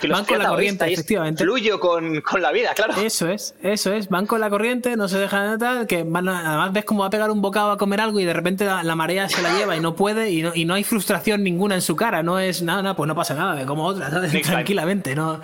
van 0.08 0.24
con 0.24 0.38
la 0.38 0.48
corriente, 0.48 0.84
efectivamente. 0.92 1.42
Fluyo 1.42 1.80
con, 1.80 2.20
con 2.20 2.40
la 2.40 2.52
vida, 2.52 2.72
claro. 2.74 2.94
Eso 3.02 3.28
es, 3.28 3.54
eso 3.62 3.92
es. 3.92 4.08
Van 4.08 4.26
con 4.26 4.40
la 4.40 4.48
corriente, 4.50 4.96
no 4.96 5.08
se 5.08 5.18
dejan 5.18 5.52
de 5.52 5.58
tal, 5.58 5.86
que 5.86 6.04
van 6.04 6.28
a- 6.28 6.48
además 6.50 6.72
ves 6.72 6.84
cómo 6.84 7.00
va 7.00 7.06
a 7.06 7.10
pegar 7.10 7.30
un 7.30 7.42
bocado 7.42 7.72
a 7.72 7.78
comer 7.78 8.00
algo 8.00 8.20
y 8.20 8.24
de 8.24 8.32
repente 8.32 8.64
la, 8.64 8.82
la 8.82 8.94
marea 8.94 9.28
se 9.28 9.42
la 9.42 9.52
lleva 9.58 9.76
y 9.76 9.80
no 9.80 9.94
puede 9.96 10.30
y 10.30 10.42
no, 10.42 10.54
y 10.54 10.64
no 10.64 10.74
hay 10.74 10.84
frustración 10.84 11.42
ninguna 11.42 11.74
en 11.74 11.82
su 11.82 11.96
cara. 11.96 12.22
No 12.22 12.38
es 12.38 12.62
nada, 12.62 12.82
nada, 12.82 12.96
pues 12.96 13.08
no 13.08 13.14
pasa 13.14 13.34
nada, 13.34 13.54
me 13.54 13.66
como 13.66 13.84
otra. 13.84 14.10
Tranquilamente, 14.42 15.14
¿no? 15.14 15.40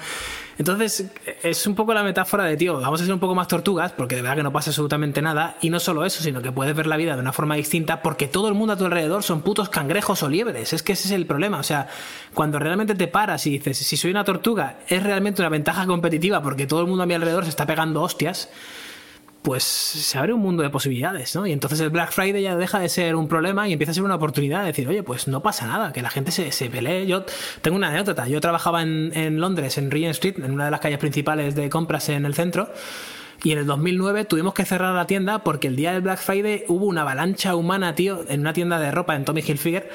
Entonces, 0.59 1.07
es 1.45 1.67
un 1.69 1.77
poco 1.77 1.95
la 1.95 2.03
metáfora 2.03 2.45
de, 2.45 2.57
tío, 2.57 2.81
vamos 2.81 3.01
a 3.01 3.05
ser 3.05 3.15
un 3.15 3.21
poco 3.21 3.35
más 3.35 3.47
tortugas, 3.47 3.93
porque 3.93 4.17
de 4.17 4.23
verdad 4.23 4.37
que 4.37 4.43
no 4.43 4.53
pasa 4.53 4.71
absolutamente 4.71 5.23
nada. 5.23 5.57
Y 5.61 5.71
no 5.71 5.79
solo 5.79 6.05
eso, 6.05 6.21
sino 6.23 6.43
que 6.43 6.51
puedes 6.51 6.75
ver 6.75 6.89
la 6.89 6.97
vida 6.97 7.15
de 7.15 7.21
una 7.21 7.33
forma 7.33 7.55
distinta, 7.55 8.03
porque 8.03 8.27
todo 8.27 8.49
el 8.49 8.55
mundo 8.55 8.73
a 8.73 8.77
tu 8.77 8.85
alrededor 8.85 9.23
son 9.23 9.43
putos 9.43 9.69
cangrejos 9.69 10.23
o 10.25 10.29
liebres. 10.29 10.73
Es 10.73 10.83
que 10.83 10.95
ese 10.95 11.07
es 11.09 11.13
el 11.13 11.27
problema. 11.27 11.61
O 11.61 11.63
sea, 11.63 11.87
cuando 12.35 12.59
realmente 12.59 12.97
te 12.97 13.07
paras 13.07 13.47
y 13.47 13.51
dices, 13.51 13.79
si 13.79 13.97
soy 13.97 14.11
una 14.11 14.25
tortuga, 14.25 14.81
es 14.89 15.01
realmente 15.03 15.41
una 15.43 15.49
ventaja 15.49 15.87
competitiva, 15.87 16.43
porque 16.43 16.67
todo 16.67 16.81
el 16.81 16.89
mundo 16.89 17.05
a 17.05 17.07
mi 17.07 17.15
alrededor 17.15 17.45
se 17.45 17.51
está 17.51 17.65
pegando 17.65 18.03
hostias 18.03 18.49
pues 19.43 19.63
se 19.63 20.19
abre 20.19 20.33
un 20.33 20.41
mundo 20.41 20.63
de 20.63 20.71
posibilidades, 20.71 21.35
¿no? 21.35 21.47
Y 21.47 21.53
entonces 21.53 21.81
el 21.81 21.91
Black 21.91 22.13
Friday 22.13 22.43
ya 22.43 22.57
deja 22.57 22.81
de 22.81 22.89
ser 22.89 23.15
un 23.15 23.29
problema 23.29 23.69
y 23.69 23.73
empieza 23.73 23.93
a 23.93 23.95
ser 23.95 24.03
una 24.03 24.17
oportunidad 24.17 24.61
de 24.61 24.67
decir, 24.67 24.89
oye, 24.89 25.03
pues 25.03 25.29
no 25.29 25.43
pasa 25.43 25.67
nada, 25.67 25.93
que 25.93 26.03
la 26.03 26.11
gente 26.11 26.33
se, 26.33 26.53
se 26.53 26.69
pelee. 26.69 27.07
Yo 27.07 27.25
tengo 27.63 27.77
una 27.77 27.89
anécdota, 27.89 28.27
yo 28.27 28.41
trabajaba 28.41 28.83
en, 28.83 29.13
en 29.15 29.41
Londres, 29.41 29.79
en 29.79 29.91
Regent 29.91 30.13
Street, 30.13 30.39
en 30.39 30.51
una 30.51 30.67
de 30.67 30.71
las 30.71 30.81
calles 30.81 30.99
principales 30.99 31.55
de 31.55 31.71
compras 31.71 32.09
en 32.09 32.27
el 32.27 32.35
centro, 32.35 32.69
y 33.43 33.53
en 33.53 33.59
el 33.59 33.67
2009 33.67 34.25
tuvimos 34.25 34.55
que 34.55 34.65
cerrar 34.65 34.95
la 34.95 35.07
tienda 35.07 35.39
porque 35.41 35.69
el 35.69 35.77
día 35.77 35.93
del 35.93 36.03
Black 36.03 36.19
Friday 36.19 36.65
hubo 36.69 36.87
una 36.87 37.03
avalancha 37.03 37.55
humana, 37.55 37.95
tío, 37.95 38.25
en 38.29 38.41
una 38.41 38.53
tienda 38.53 38.81
de 38.81 38.91
ropa 38.91 39.15
en 39.15 39.25
Tommy 39.25 39.43
Hilfiger, 39.47 39.91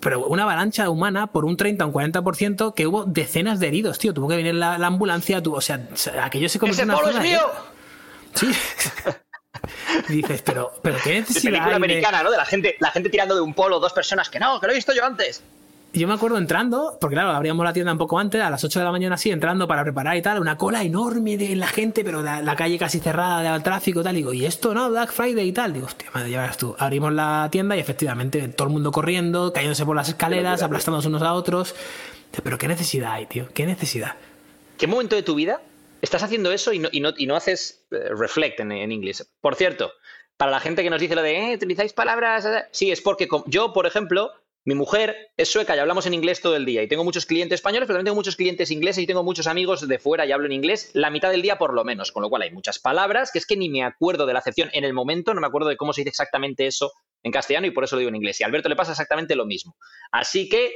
pero 0.00 0.24
una 0.26 0.44
avalancha 0.44 0.88
humana 0.88 1.26
por 1.26 1.44
un 1.44 1.56
30 1.56 1.84
o 1.84 1.88
un 1.88 1.94
40% 1.94 2.74
que 2.74 2.86
hubo 2.86 3.04
decenas 3.04 3.58
de 3.58 3.66
heridos, 3.66 3.98
tío. 3.98 4.14
Tuvo 4.14 4.28
que 4.28 4.36
venir 4.36 4.54
la, 4.54 4.78
la 4.78 4.86
ambulancia, 4.86 5.42
tuvo, 5.42 5.56
o 5.56 5.60
sea, 5.60 5.88
aquello 6.22 6.48
se 6.48 6.60
convirtió 6.60 6.84
¡Ese 6.84 6.90
en 6.90 6.90
una 6.90 6.98
polo 6.98 7.12
zona 7.12 7.24
mío! 7.24 7.40
Sí. 8.34 8.50
Y 10.08 10.12
dices, 10.16 10.42
pero, 10.42 10.72
pero 10.82 10.96
qué 11.02 11.10
De 11.10 11.20
necesidad 11.20 11.42
película 11.50 11.64
hay 11.66 11.70
de- 11.70 11.76
americana, 11.76 12.22
¿no? 12.22 12.30
De 12.30 12.36
la 12.36 12.44
gente, 12.44 12.76
la 12.80 12.90
gente 12.90 13.08
tirando 13.10 13.34
de 13.34 13.40
un 13.40 13.54
polo, 13.54 13.80
dos 13.80 13.92
personas 13.92 14.28
que 14.30 14.38
no, 14.38 14.60
que 14.60 14.66
lo 14.66 14.72
he 14.72 14.76
visto 14.76 14.92
yo 14.94 15.04
antes. 15.04 15.42
Yo 15.94 16.06
me 16.06 16.12
acuerdo 16.14 16.36
entrando, 16.36 16.98
porque 17.00 17.14
claro, 17.14 17.30
abríamos 17.30 17.64
la 17.64 17.72
tienda 17.72 17.90
un 17.92 17.96
poco 17.98 18.18
antes, 18.18 18.42
a 18.42 18.50
las 18.50 18.62
8 18.62 18.78
de 18.78 18.84
la 18.84 18.92
mañana 18.92 19.14
así, 19.14 19.30
entrando 19.30 19.66
para 19.66 19.82
preparar 19.82 20.16
y 20.18 20.22
tal, 20.22 20.38
una 20.38 20.58
cola 20.58 20.82
enorme 20.82 21.38
de 21.38 21.56
la 21.56 21.66
gente, 21.66 22.04
pero 22.04 22.22
la, 22.22 22.42
la 22.42 22.54
calle 22.56 22.78
casi 22.78 23.00
cerrada 23.00 23.52
del 23.54 23.62
tráfico 23.62 24.02
y 24.02 24.04
tal. 24.04 24.14
Digo, 24.14 24.34
¿y 24.34 24.44
esto 24.44 24.74
no? 24.74 24.90
Black 24.90 25.10
Friday 25.12 25.48
y 25.48 25.52
tal. 25.52 25.72
Digo, 25.72 25.86
hostia, 25.86 26.10
madre, 26.12 26.30
ya 26.30 26.42
verás 26.42 26.58
tú. 26.58 26.76
Abrimos 26.78 27.10
la 27.14 27.48
tienda 27.50 27.74
y 27.74 27.80
efectivamente 27.80 28.46
todo 28.48 28.68
el 28.68 28.74
mundo 28.74 28.92
corriendo, 28.92 29.50
cayéndose 29.54 29.86
por 29.86 29.96
las 29.96 30.10
escaleras, 30.10 30.62
aplastándose 30.62 31.08
unos 31.08 31.22
a 31.22 31.32
otros. 31.32 31.74
Pero 32.44 32.58
qué 32.58 32.68
necesidad 32.68 33.12
hay, 33.14 33.24
tío, 33.24 33.48
qué 33.54 33.64
necesidad. 33.64 34.16
¿Qué 34.76 34.86
momento 34.86 35.16
de 35.16 35.22
tu 35.22 35.34
vida 35.34 35.58
estás 36.02 36.22
haciendo 36.22 36.52
eso 36.52 36.72
y 36.72 36.78
no, 36.80 37.36
haces 37.36 37.86
eh, 37.90 38.10
reflect 38.10 38.60
en, 38.60 38.92
inglés? 38.92 39.30
Por 39.40 39.54
cierto, 39.54 39.92
para 40.36 40.50
la 40.50 40.60
gente 40.60 40.82
que 40.82 40.90
nos 40.90 41.00
dice 41.00 41.14
lo 41.14 41.22
de, 41.22 41.52
eh, 41.52 41.54
utilizáis 41.54 41.92
palabras... 41.92 42.44
eh", 42.46 42.64
Sí, 42.70 42.90
es 42.90 43.00
porque 43.00 43.28
yo, 43.46 43.72
por 43.72 43.86
ejemplo, 43.86 44.32
mi 44.64 44.74
mujer 44.74 45.32
es 45.36 45.50
sueca 45.50 45.74
y 45.74 45.78
hablamos 45.78 46.04
en 46.06 46.14
inglés 46.14 46.42
todo 46.42 46.54
el 46.54 46.66
día. 46.66 46.82
Y 46.82 46.88
tengo 46.88 47.02
muchos 47.02 47.24
clientes 47.24 47.56
españoles, 47.56 47.86
pero 47.86 47.96
también 47.96 48.10
tengo 48.10 48.16
muchos 48.16 48.36
clientes 48.36 48.70
ingleses 48.70 49.02
y 49.02 49.06
tengo 49.06 49.24
muchos 49.24 49.46
amigos 49.46 49.88
de 49.88 49.98
fuera 49.98 50.26
y 50.26 50.32
hablo 50.32 50.44
en 50.44 50.52
inglés 50.52 50.90
la 50.92 51.08
mitad 51.08 51.30
del 51.30 51.40
día 51.40 51.56
por 51.56 51.72
lo 51.72 51.84
menos. 51.84 52.12
Con 52.12 52.22
lo 52.22 52.28
cual 52.28 52.42
hay 52.42 52.50
muchas 52.50 52.78
palabras 52.78 53.30
que 53.32 53.38
es 53.38 53.46
que 53.46 53.56
ni 53.56 53.70
me 53.70 53.82
acuerdo 53.82 54.26
de 54.26 54.34
la 54.34 54.40
acepción 54.40 54.68
en 54.74 54.84
el 54.84 54.92
momento, 54.92 55.32
no 55.32 55.40
me 55.40 55.46
acuerdo 55.46 55.68
de 55.70 55.78
cómo 55.78 55.94
se 55.94 56.02
dice 56.02 56.10
exactamente 56.10 56.66
eso 56.66 56.92
en 57.22 57.32
castellano 57.32 57.66
y 57.66 57.70
por 57.70 57.84
eso 57.84 57.96
lo 57.96 58.00
digo 58.00 58.10
en 58.10 58.16
inglés. 58.16 58.40
Y 58.40 58.44
a 58.44 58.46
Alberto 58.46 58.68
le 58.68 58.76
pasa 58.76 58.92
exactamente 58.92 59.34
lo 59.36 59.46
mismo. 59.46 59.74
Así 60.12 60.50
que, 60.50 60.70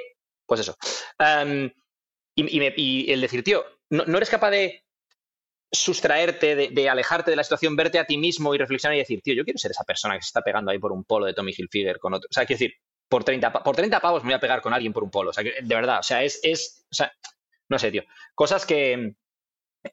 pues 0.47 0.61
eso. 0.61 0.75
Y, 2.35 3.13
el 3.13 3.21
decir, 3.21 3.45
tío, 3.45 3.63
no 3.91 4.17
eres 4.17 4.31
capaz 4.31 4.51
de 4.51 4.82
sustraerte, 5.73 6.55
de, 6.55 6.89
alejarte 6.91 7.31
de 7.31 7.37
la 7.37 7.45
situación, 7.45 7.77
verte 7.77 7.99
a 7.99 8.05
ti 8.05 8.19
mismo 8.19 8.55
y 8.55 8.59
reflexionar 8.59 8.95
y 8.97 9.01
decir, 9.01 9.23
tío, 9.23 9.35
yo 9.35 9.45
quiero 9.45 9.59
ser 9.59 9.71
esa 9.71 9.85
persona 9.85 10.15
que 10.17 10.23
se 10.23 10.27
está 10.29 10.43
pegando 10.43 10.71
ahí 10.71 10.79
por 10.79 10.93
un 10.93 11.05
polo 11.05 11.27
de 11.27 11.35
Tommy 11.35 11.53
Hilfiger 11.57 11.99
con 11.99 12.15
otro. 12.15 12.29
O 12.31 12.33
sea, 12.35 12.45
quiero 12.45 12.59
decir, 12.59 12.75
por 13.09 13.25
30, 13.25 13.53
pa- 13.53 13.63
por 13.63 13.75
30 13.77 14.01
pavos 14.01 14.23
me 14.23 14.29
voy 14.29 14.35
a 14.35 14.41
pegar 14.41 14.61
con 14.63 14.75
alguien 14.75 14.93
por 14.93 15.03
un 15.03 15.11
polo. 15.11 15.31
O 15.31 15.33
sea, 15.33 15.43
de 15.45 15.75
verdad, 15.75 16.01
o 16.01 16.03
sea, 16.03 16.23
es, 16.23 16.41
es, 16.43 16.87
o 16.91 16.95
sea, 16.95 17.13
no 17.69 17.79
sé, 17.79 17.91
tío. 17.91 18.03
Cosas 18.35 18.67
que, 18.67 19.15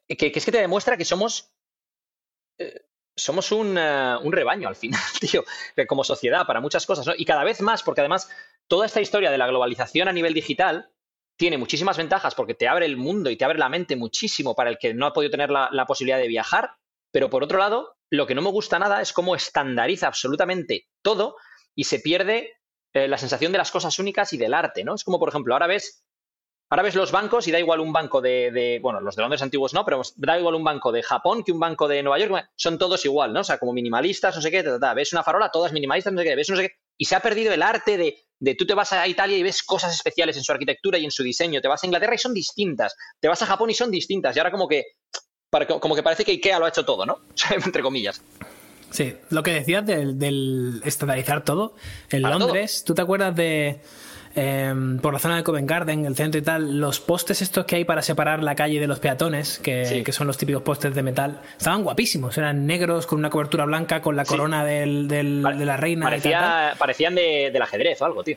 que, 0.08 0.16
que 0.32 0.38
es 0.38 0.44
que 0.44 0.52
te 0.52 0.60
demuestra 0.60 0.96
que 0.96 1.04
somos, 1.04 1.52
eh, 2.58 2.80
somos 3.16 3.52
un, 3.52 3.76
eh, 3.78 4.16
un 4.22 4.32
rebaño 4.32 4.68
al 4.68 4.76
final, 4.76 5.00
tío, 5.20 5.44
como 5.88 6.04
sociedad 6.04 6.46
para 6.46 6.60
muchas 6.60 6.86
cosas, 6.86 7.06
¿no? 7.06 7.14
Y 7.16 7.24
cada 7.24 7.44
vez 7.44 7.60
más, 7.60 7.82
porque 7.82 8.00
además 8.00 8.28
toda 8.66 8.86
esta 8.86 9.00
historia 9.00 9.30
de 9.30 9.38
la 9.38 9.46
globalización 9.46 10.08
a 10.08 10.12
nivel 10.12 10.34
digital 10.34 10.90
tiene 11.40 11.56
muchísimas 11.56 11.96
ventajas 11.96 12.34
porque 12.34 12.52
te 12.52 12.68
abre 12.68 12.84
el 12.84 12.98
mundo 12.98 13.30
y 13.30 13.36
te 13.36 13.46
abre 13.46 13.58
la 13.58 13.70
mente 13.70 13.96
muchísimo 13.96 14.54
para 14.54 14.68
el 14.68 14.76
que 14.76 14.92
no 14.92 15.06
ha 15.06 15.14
podido 15.14 15.30
tener 15.30 15.50
la, 15.50 15.86
posibilidad 15.86 16.18
de 16.18 16.28
viajar, 16.28 16.72
pero 17.10 17.30
por 17.30 17.42
otro 17.42 17.58
lado, 17.58 17.96
lo 18.10 18.26
que 18.26 18.34
no 18.34 18.42
me 18.42 18.50
gusta 18.50 18.78
nada 18.78 19.00
es 19.00 19.14
cómo 19.14 19.34
estandariza 19.34 20.06
absolutamente 20.06 20.88
todo 21.00 21.36
y 21.74 21.84
se 21.84 21.98
pierde 22.00 22.52
eh, 22.92 23.08
la 23.08 23.16
sensación 23.16 23.52
de 23.52 23.58
las 23.58 23.70
cosas 23.70 23.98
únicas 23.98 24.34
y 24.34 24.36
del 24.36 24.52
arte, 24.52 24.84
¿no? 24.84 24.94
Es 24.94 25.02
como, 25.02 25.18
por 25.18 25.30
ejemplo, 25.30 25.54
ahora 25.54 25.66
ves, 25.66 26.04
ahora 26.68 26.82
ves 26.82 26.94
los 26.94 27.10
bancos 27.10 27.48
y 27.48 27.52
da 27.52 27.58
igual 27.58 27.80
un 27.80 27.94
banco 27.94 28.20
de, 28.20 28.50
de- 28.50 28.78
bueno, 28.82 29.00
los 29.00 29.16
de 29.16 29.22
Londres 29.22 29.40
antiguos 29.40 29.72
no, 29.72 29.82
pero 29.82 30.02
da 30.16 30.38
igual 30.38 30.56
un 30.56 30.64
banco 30.64 30.92
de 30.92 31.02
Japón 31.02 31.42
que 31.42 31.52
un 31.52 31.60
banco 31.60 31.88
de 31.88 32.02
Nueva 32.02 32.18
York, 32.18 32.50
son 32.54 32.76
todos 32.76 33.02
igual, 33.06 33.32
¿no? 33.32 33.40
O 33.40 33.44
sea, 33.44 33.56
como 33.58 33.72
minimalistas, 33.72 34.36
no 34.36 34.42
sé 34.42 34.50
qué, 34.50 34.62
ves 34.94 35.12
una 35.14 35.22
farola, 35.22 35.50
todas 35.50 35.72
minimalistas, 35.72 36.12
no 36.12 36.18
sé 36.20 36.26
qué, 36.26 36.36
ves 36.36 36.50
no 36.50 36.56
sé 36.56 36.68
qué, 36.68 36.74
y 36.98 37.06
se 37.06 37.16
ha 37.16 37.20
perdido 37.20 37.54
el 37.54 37.62
arte 37.62 37.96
de, 37.96 38.18
de 38.40 38.54
tú 38.54 38.66
te 38.66 38.74
vas 38.74 38.92
a 38.92 39.06
Italia 39.06 39.36
y 39.36 39.42
ves 39.42 39.62
cosas 39.62 39.94
especiales 39.94 40.36
en 40.36 40.42
su 40.42 40.50
arquitectura 40.50 40.98
y 40.98 41.04
en 41.04 41.10
su 41.10 41.22
diseño, 41.22 41.60
te 41.60 41.68
vas 41.68 41.82
a 41.84 41.86
Inglaterra 41.86 42.14
y 42.14 42.18
son 42.18 42.34
distintas, 42.34 42.96
te 43.20 43.28
vas 43.28 43.40
a 43.42 43.46
Japón 43.46 43.70
y 43.70 43.74
son 43.74 43.90
distintas, 43.90 44.34
y 44.34 44.38
ahora 44.38 44.50
como 44.50 44.66
que, 44.66 44.84
como 45.80 45.94
que 45.94 46.02
parece 46.02 46.24
que 46.24 46.32
Ikea 46.32 46.58
lo 46.58 46.64
ha 46.64 46.70
hecho 46.70 46.84
todo, 46.84 47.06
¿no? 47.06 47.20
Entre 47.64 47.82
comillas. 47.82 48.20
Sí, 48.90 49.14
lo 49.28 49.42
que 49.42 49.52
decías 49.52 49.86
del, 49.86 50.18
del 50.18 50.80
estandarizar 50.84 51.44
todo. 51.44 51.74
En 52.10 52.22
Para 52.22 52.38
Londres, 52.38 52.82
¿tú 52.84 52.94
te 52.94 53.02
acuerdas 53.02 53.36
de. 53.36 53.80
Em, 54.34 54.98
por 54.98 55.12
la 55.12 55.18
zona 55.18 55.36
de 55.36 55.42
Covent 55.42 55.68
Garden, 55.68 56.04
el 56.06 56.14
centro 56.16 56.38
y 56.40 56.42
tal, 56.44 56.78
los 56.78 57.00
postes 57.00 57.42
estos 57.42 57.64
que 57.64 57.76
hay 57.76 57.84
para 57.84 58.02
separar 58.02 58.42
la 58.42 58.54
calle 58.54 58.78
de 58.80 58.86
los 58.86 58.98
peatones, 59.00 59.58
que, 59.58 59.84
Sí. 59.86 60.02
que 60.04 60.12
son 60.12 60.26
los 60.26 60.38
típicos 60.38 60.62
postes 60.62 60.94
de 60.94 61.02
metal, 61.02 61.40
estaban 61.58 61.82
guapísimos, 61.82 62.36
eran 62.38 62.66
negros 62.66 63.06
con 63.06 63.18
una 63.18 63.30
cobertura 63.30 63.64
blanca, 63.64 64.00
con 64.02 64.16
la 64.16 64.24
Sí. 64.24 64.30
corona 64.30 64.64
del, 64.64 65.08
del- 65.08 65.40
Pare- 65.42 65.56
de 65.58 65.64
la 65.66 65.76
reina. 65.76 66.06
y 66.16 66.20
tal, 66.20 66.22
tal. 66.22 66.32
Parecía, 66.32 66.74
parecían 66.78 67.14
de, 67.14 67.50
del 67.52 67.62
ajedrez 67.62 68.00
o 68.02 68.04
algo, 68.04 68.22
tío. 68.22 68.36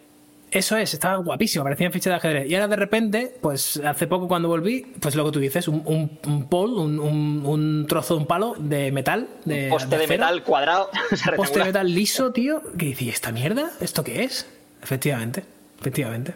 Eso 0.52 0.78
es, 0.78 0.94
estaba 0.94 1.16
guapísimo, 1.16 1.64
parecían 1.64 1.92
fichas 1.92 2.12
de 2.12 2.16
ajedrez. 2.18 2.48
Y 2.48 2.54
ahora 2.54 2.68
de 2.68 2.76
repente, 2.76 3.36
pues 3.42 3.78
hace 3.84 4.06
poco 4.06 4.28
cuando 4.28 4.48
volví, 4.50 4.86
pues 5.00 5.16
lo 5.16 5.26
que 5.26 5.32
tú 5.32 5.40
dices, 5.40 5.68
un, 5.68 5.82
un, 5.86 6.20
un 6.28 6.48
pole, 6.48 6.74
un, 6.76 7.86
trozo, 7.90 8.16
un 8.18 8.28
palo 8.28 8.54
de 8.60 8.92
metal. 8.92 9.28
De, 9.46 9.68
Poste 9.70 9.90
de 9.98 10.04
acero, 10.04 10.10
metal 10.20 10.44
cuadrado. 10.44 10.92
Poste 11.36 11.58
de 11.60 11.66
metal 11.66 11.92
liso, 11.92 12.32
tío. 12.32 12.62
Que 12.78 12.86
dices, 12.86 13.02
¿y 13.02 13.10
esta 13.10 13.32
mierda? 13.32 13.72
¿Esto 13.82 14.04
qué 14.04 14.24
es? 14.26 14.46
Efectivamente, 14.84 15.44
efectivamente. 15.84 16.34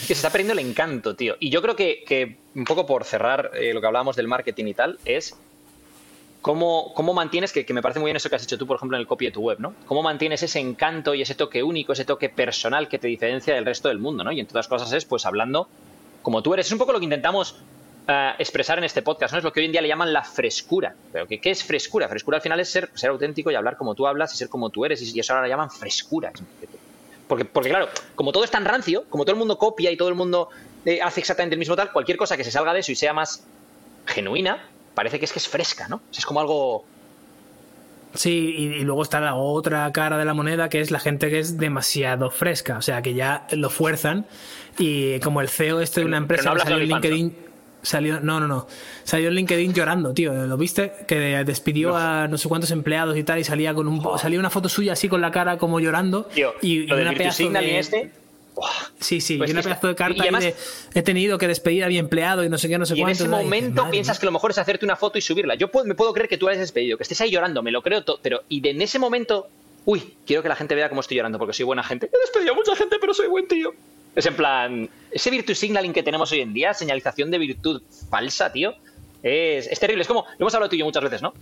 que 0.00 0.06
se 0.06 0.12
está 0.14 0.30
perdiendo 0.30 0.52
el 0.52 0.66
encanto, 0.66 1.14
tío. 1.14 1.36
Y 1.38 1.50
yo 1.50 1.62
creo 1.62 1.76
que, 1.76 2.02
que 2.06 2.36
un 2.54 2.64
poco 2.64 2.86
por 2.86 3.04
cerrar 3.04 3.52
eh, 3.54 3.72
lo 3.72 3.80
que 3.80 3.86
hablábamos 3.86 4.16
del 4.16 4.28
marketing 4.28 4.66
y 4.66 4.74
tal, 4.74 4.98
es 5.04 5.36
cómo, 6.42 6.92
cómo 6.94 7.14
mantienes, 7.14 7.52
que, 7.52 7.64
que 7.64 7.74
me 7.74 7.82
parece 7.82 8.00
muy 8.00 8.08
bien 8.08 8.16
eso 8.16 8.28
que 8.28 8.36
has 8.36 8.42
hecho 8.42 8.58
tú, 8.58 8.66
por 8.66 8.76
ejemplo, 8.76 8.96
en 8.96 9.00
el 9.00 9.06
copy 9.06 9.26
de 9.26 9.32
tu 9.32 9.40
web, 9.40 9.58
¿no? 9.60 9.74
Cómo 9.86 10.02
mantienes 10.02 10.42
ese 10.42 10.58
encanto 10.58 11.14
y 11.14 11.22
ese 11.22 11.34
toque 11.34 11.62
único, 11.62 11.92
ese 11.92 12.04
toque 12.04 12.28
personal 12.28 12.88
que 12.88 12.98
te 12.98 13.08
diferencia 13.08 13.54
del 13.54 13.64
resto 13.64 13.88
del 13.88 13.98
mundo, 13.98 14.24
¿no? 14.24 14.32
Y 14.32 14.40
entre 14.40 14.52
otras 14.52 14.68
cosas 14.68 14.92
es, 14.92 15.04
pues, 15.04 15.26
hablando 15.26 15.68
como 16.22 16.42
tú 16.42 16.54
eres. 16.54 16.66
Es 16.66 16.72
un 16.72 16.78
poco 16.78 16.92
lo 16.92 16.98
que 16.98 17.04
intentamos 17.04 17.56
eh, 18.06 18.32
expresar 18.38 18.78
en 18.78 18.84
este 18.84 19.02
podcast, 19.02 19.32
¿no? 19.32 19.38
Es 19.38 19.44
lo 19.44 19.52
que 19.52 19.60
hoy 19.60 19.66
en 19.66 19.72
día 19.72 19.82
le 19.82 19.88
llaman 19.88 20.12
la 20.12 20.24
frescura. 20.24 20.94
Pero 21.12 21.26
¿qué, 21.26 21.40
qué 21.40 21.50
es 21.50 21.62
frescura? 21.62 22.08
Frescura 22.08 22.38
al 22.38 22.42
final 22.42 22.58
es 22.60 22.70
ser, 22.70 22.90
ser 22.94 23.10
auténtico 23.10 23.50
y 23.50 23.54
hablar 23.54 23.76
como 23.76 23.94
tú 23.94 24.06
hablas 24.06 24.32
y 24.32 24.38
ser 24.38 24.48
como 24.48 24.70
tú 24.70 24.84
eres. 24.84 25.02
Y, 25.14 25.20
eso 25.20 25.34
ahora 25.34 25.44
le 25.44 25.50
llaman 25.50 25.70
frescura. 25.70 26.32
Porque, 27.28 27.44
porque, 27.44 27.68
claro, 27.68 27.88
como 28.14 28.32
todo 28.32 28.44
es 28.44 28.50
tan 28.50 28.64
rancio, 28.64 29.04
como 29.08 29.24
todo 29.24 29.34
el 29.34 29.38
mundo 29.38 29.58
copia 29.58 29.90
y 29.90 29.96
todo 29.96 30.08
el 30.08 30.14
mundo 30.14 30.48
eh, 30.84 31.00
hace 31.02 31.20
exactamente 31.20 31.54
el 31.54 31.58
mismo 31.58 31.76
tal, 31.76 31.92
cualquier 31.92 32.16
cosa 32.16 32.36
que 32.36 32.44
se 32.44 32.50
salga 32.50 32.72
de 32.72 32.80
eso 32.80 32.90
y 32.90 32.96
sea 32.96 33.12
más 33.12 33.44
genuina, 34.06 34.64
parece 34.94 35.18
que 35.18 35.26
es 35.26 35.32
que 35.32 35.38
es 35.38 35.46
fresca, 35.48 35.88
¿no? 35.88 35.96
O 35.96 36.12
sea, 36.12 36.20
es 36.20 36.26
como 36.26 36.40
algo. 36.40 36.84
Sí, 38.14 38.54
y, 38.56 38.64
y 38.78 38.80
luego 38.84 39.02
está 39.02 39.20
la 39.20 39.34
otra 39.34 39.92
cara 39.92 40.16
de 40.16 40.24
la 40.24 40.32
moneda, 40.32 40.70
que 40.70 40.80
es 40.80 40.90
la 40.90 40.98
gente 40.98 41.28
que 41.28 41.38
es 41.38 41.58
demasiado 41.58 42.30
fresca. 42.30 42.78
O 42.78 42.82
sea, 42.82 43.02
que 43.02 43.12
ya 43.12 43.46
lo 43.52 43.68
fuerzan. 43.68 44.26
Y 44.78 45.20
como 45.20 45.42
el 45.42 45.48
CEO 45.48 45.80
este 45.80 46.00
de 46.00 46.06
una 46.06 46.16
empresa 46.16 46.50
no 46.50 46.56
que 46.56 46.62
salió 46.62 46.78
en 46.78 46.88
LinkedIn. 46.88 47.47
Salió, 47.82 48.20
no, 48.20 48.40
no, 48.40 48.48
no. 48.48 48.66
Salió 49.04 49.28
en 49.28 49.34
LinkedIn 49.34 49.72
llorando, 49.72 50.12
tío. 50.12 50.32
¿Lo 50.32 50.56
viste? 50.56 50.92
Que 51.06 51.16
despidió 51.44 51.96
a 51.96 52.26
no 52.28 52.36
sé 52.36 52.48
cuántos 52.48 52.70
empleados 52.72 53.16
y 53.16 53.22
tal 53.22 53.38
y 53.38 53.44
salía 53.44 53.72
con 53.74 53.86
un 53.88 54.18
salía 54.18 54.38
una 54.40 54.50
foto 54.50 54.68
suya 54.68 54.92
así 54.94 55.08
con 55.08 55.20
la 55.20 55.30
cara 55.30 55.58
como 55.58 55.78
llorando 55.80 56.24
Tío, 56.24 56.54
y, 56.60 56.86
lo 56.86 56.94
y 56.94 56.98
del 56.98 57.08
una 57.08 57.16
pedazo 57.16 57.48
de 57.50 57.64
y 57.64 57.70
este. 57.76 58.10
Sí, 58.98 59.20
sí, 59.20 59.36
Pues 59.36 59.50
y 59.50 59.52
una 59.52 59.62
pedazo 59.62 59.86
de 59.86 59.94
carta 59.94 60.16
y 60.18 60.20
además- 60.22 60.42
de 60.42 60.54
he 60.94 61.02
tenido 61.02 61.38
que 61.38 61.46
despedir 61.46 61.84
a 61.84 61.88
mi 61.88 61.96
empleado 61.98 62.42
y 62.42 62.48
no 62.48 62.58
sé 62.58 62.68
qué, 62.68 62.76
no 62.78 62.86
sé 62.86 62.94
Y 62.96 62.98
en 62.98 63.04
cuánto. 63.04 63.12
ese. 63.12 63.22
Y 63.24 63.26
dices, 63.28 63.44
momento 63.44 63.90
piensas 63.92 64.18
que 64.18 64.26
lo 64.26 64.32
mejor 64.32 64.50
es 64.50 64.58
hacerte 64.58 64.84
una 64.84 64.96
foto 64.96 65.16
y 65.16 65.20
subirla. 65.22 65.54
Yo 65.54 65.70
puedo- 65.70 65.86
me 65.86 65.94
puedo 65.94 66.12
creer 66.12 66.28
que 66.28 66.38
tú 66.38 66.48
hayas 66.48 66.58
despedido, 66.58 66.96
que 66.96 67.04
estés 67.04 67.20
ahí 67.20 67.30
llorando, 67.30 67.62
me 67.62 67.70
lo 67.70 67.82
creo 67.82 68.02
todo. 68.02 68.18
Pero, 68.20 68.42
y 68.48 68.60
de 68.60 68.70
en 68.70 68.82
ese 68.82 68.98
momento, 68.98 69.48
uy, 69.84 70.14
quiero 70.26 70.42
que 70.42 70.48
la 70.48 70.56
gente 70.56 70.74
vea 70.74 70.88
cómo 70.88 71.00
estoy 71.02 71.16
llorando 71.18 71.38
porque 71.38 71.52
soy 71.54 71.66
buena 71.66 71.84
gente. 71.84 72.10
He 72.12 72.18
despedido 72.18 72.52
a 72.52 72.56
mucha 72.56 72.74
gente, 72.74 72.96
pero 73.00 73.14
soy 73.14 73.28
buen 73.28 73.46
tío. 73.46 73.72
Es 74.14 74.26
en 74.26 74.34
plan, 74.34 74.90
ese 75.10 75.30
virtue 75.30 75.54
signaling 75.54 75.92
que 75.92 76.02
tenemos 76.02 76.30
hoy 76.32 76.40
en 76.40 76.52
día, 76.52 76.74
señalización 76.74 77.30
de 77.30 77.38
virtud 77.38 77.82
falsa, 78.10 78.52
tío, 78.52 78.74
es, 79.22 79.66
es 79.66 79.78
terrible. 79.78 80.02
Es 80.02 80.08
como, 80.08 80.24
lo 80.38 80.44
hemos 80.44 80.54
hablado 80.54 80.70
tú 80.70 80.76
y 80.76 80.80
yo 80.80 80.84
muchas 80.84 81.02
veces, 81.02 81.22
¿no? 81.22 81.34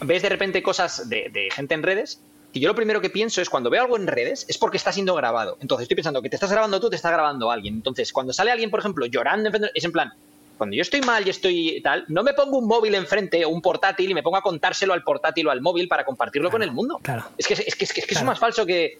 Ves 0.00 0.22
de 0.22 0.28
repente 0.28 0.62
cosas 0.62 1.08
de, 1.08 1.30
de 1.32 1.48
gente 1.50 1.74
en 1.74 1.82
redes 1.82 2.20
y 2.52 2.60
yo 2.60 2.68
lo 2.68 2.74
primero 2.74 3.00
que 3.00 3.08
pienso 3.08 3.40
es 3.40 3.48
cuando 3.48 3.70
veo 3.70 3.82
algo 3.82 3.96
en 3.96 4.06
redes 4.06 4.44
es 4.48 4.58
porque 4.58 4.76
está 4.76 4.92
siendo 4.92 5.14
grabado. 5.14 5.56
Entonces 5.60 5.84
estoy 5.84 5.96
pensando 5.96 6.20
que 6.20 6.28
te 6.28 6.36
estás 6.36 6.50
grabando 6.50 6.80
tú, 6.80 6.90
te 6.90 6.96
está 6.96 7.10
grabando 7.10 7.50
alguien. 7.50 7.74
Entonces 7.74 8.12
cuando 8.12 8.32
sale 8.32 8.50
alguien, 8.50 8.70
por 8.70 8.80
ejemplo, 8.80 9.06
llorando, 9.06 9.50
es 9.74 9.84
en 9.84 9.92
plan, 9.92 10.12
cuando 10.58 10.76
yo 10.76 10.82
estoy 10.82 11.00
mal 11.00 11.26
y 11.26 11.30
estoy 11.30 11.80
tal, 11.82 12.04
no 12.08 12.22
me 12.22 12.34
pongo 12.34 12.58
un 12.58 12.66
móvil 12.66 12.94
enfrente 12.94 13.44
o 13.44 13.48
un 13.48 13.62
portátil 13.62 14.10
y 14.10 14.14
me 14.14 14.22
pongo 14.22 14.36
a 14.36 14.42
contárselo 14.42 14.92
al 14.92 15.02
portátil 15.02 15.46
o 15.46 15.50
al 15.50 15.62
móvil 15.62 15.88
para 15.88 16.04
compartirlo 16.04 16.50
con 16.50 16.62
el 16.62 16.72
mundo. 16.72 16.98
claro. 17.02 17.24
Es 17.38 17.46
que, 17.46 17.54
es 17.54 17.74
que, 17.74 17.84
es 17.84 17.92
que, 17.92 18.00
es 18.00 18.06
que 18.06 18.14
eso 18.14 18.24
más 18.24 18.38
falso 18.38 18.66
que... 18.66 18.98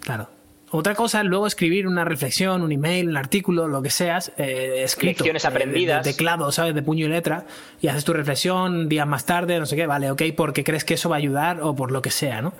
Claro. 0.00 0.28
Otra 0.72 0.94
cosa 0.94 1.20
es 1.20 1.26
luego 1.26 1.46
escribir 1.48 1.86
una 1.88 2.04
reflexión, 2.04 2.62
un 2.62 2.70
email, 2.70 3.08
un 3.08 3.16
artículo, 3.16 3.66
lo 3.66 3.82
que 3.82 3.90
seas, 3.90 4.30
eh, 4.38 4.82
escrito. 4.84 5.24
Lecciones 5.24 5.44
eh, 5.44 5.48
de- 5.48 5.54
aprendidas. 5.54 6.04
De, 6.04 6.12
teclado, 6.12 6.52
¿sabes? 6.52 6.74
De 6.76 6.82
puño 6.82 7.06
y 7.06 7.08
letra. 7.08 7.44
Y 7.80 7.88
haces 7.88 8.04
tu 8.04 8.12
reflexión 8.12 8.88
días 8.88 9.06
más 9.06 9.26
tarde, 9.26 9.58
no 9.58 9.66
sé 9.66 9.74
qué, 9.74 9.86
vale, 9.86 10.10
ok, 10.12 10.22
porque 10.36 10.62
crees 10.62 10.84
que 10.84 10.94
eso 10.94 11.08
va 11.08 11.16
a 11.16 11.18
ayudar 11.18 11.60
o 11.62 11.74
por 11.74 11.90
lo 11.90 12.02
que 12.02 12.10
sea, 12.10 12.40
¿no? 12.40 12.52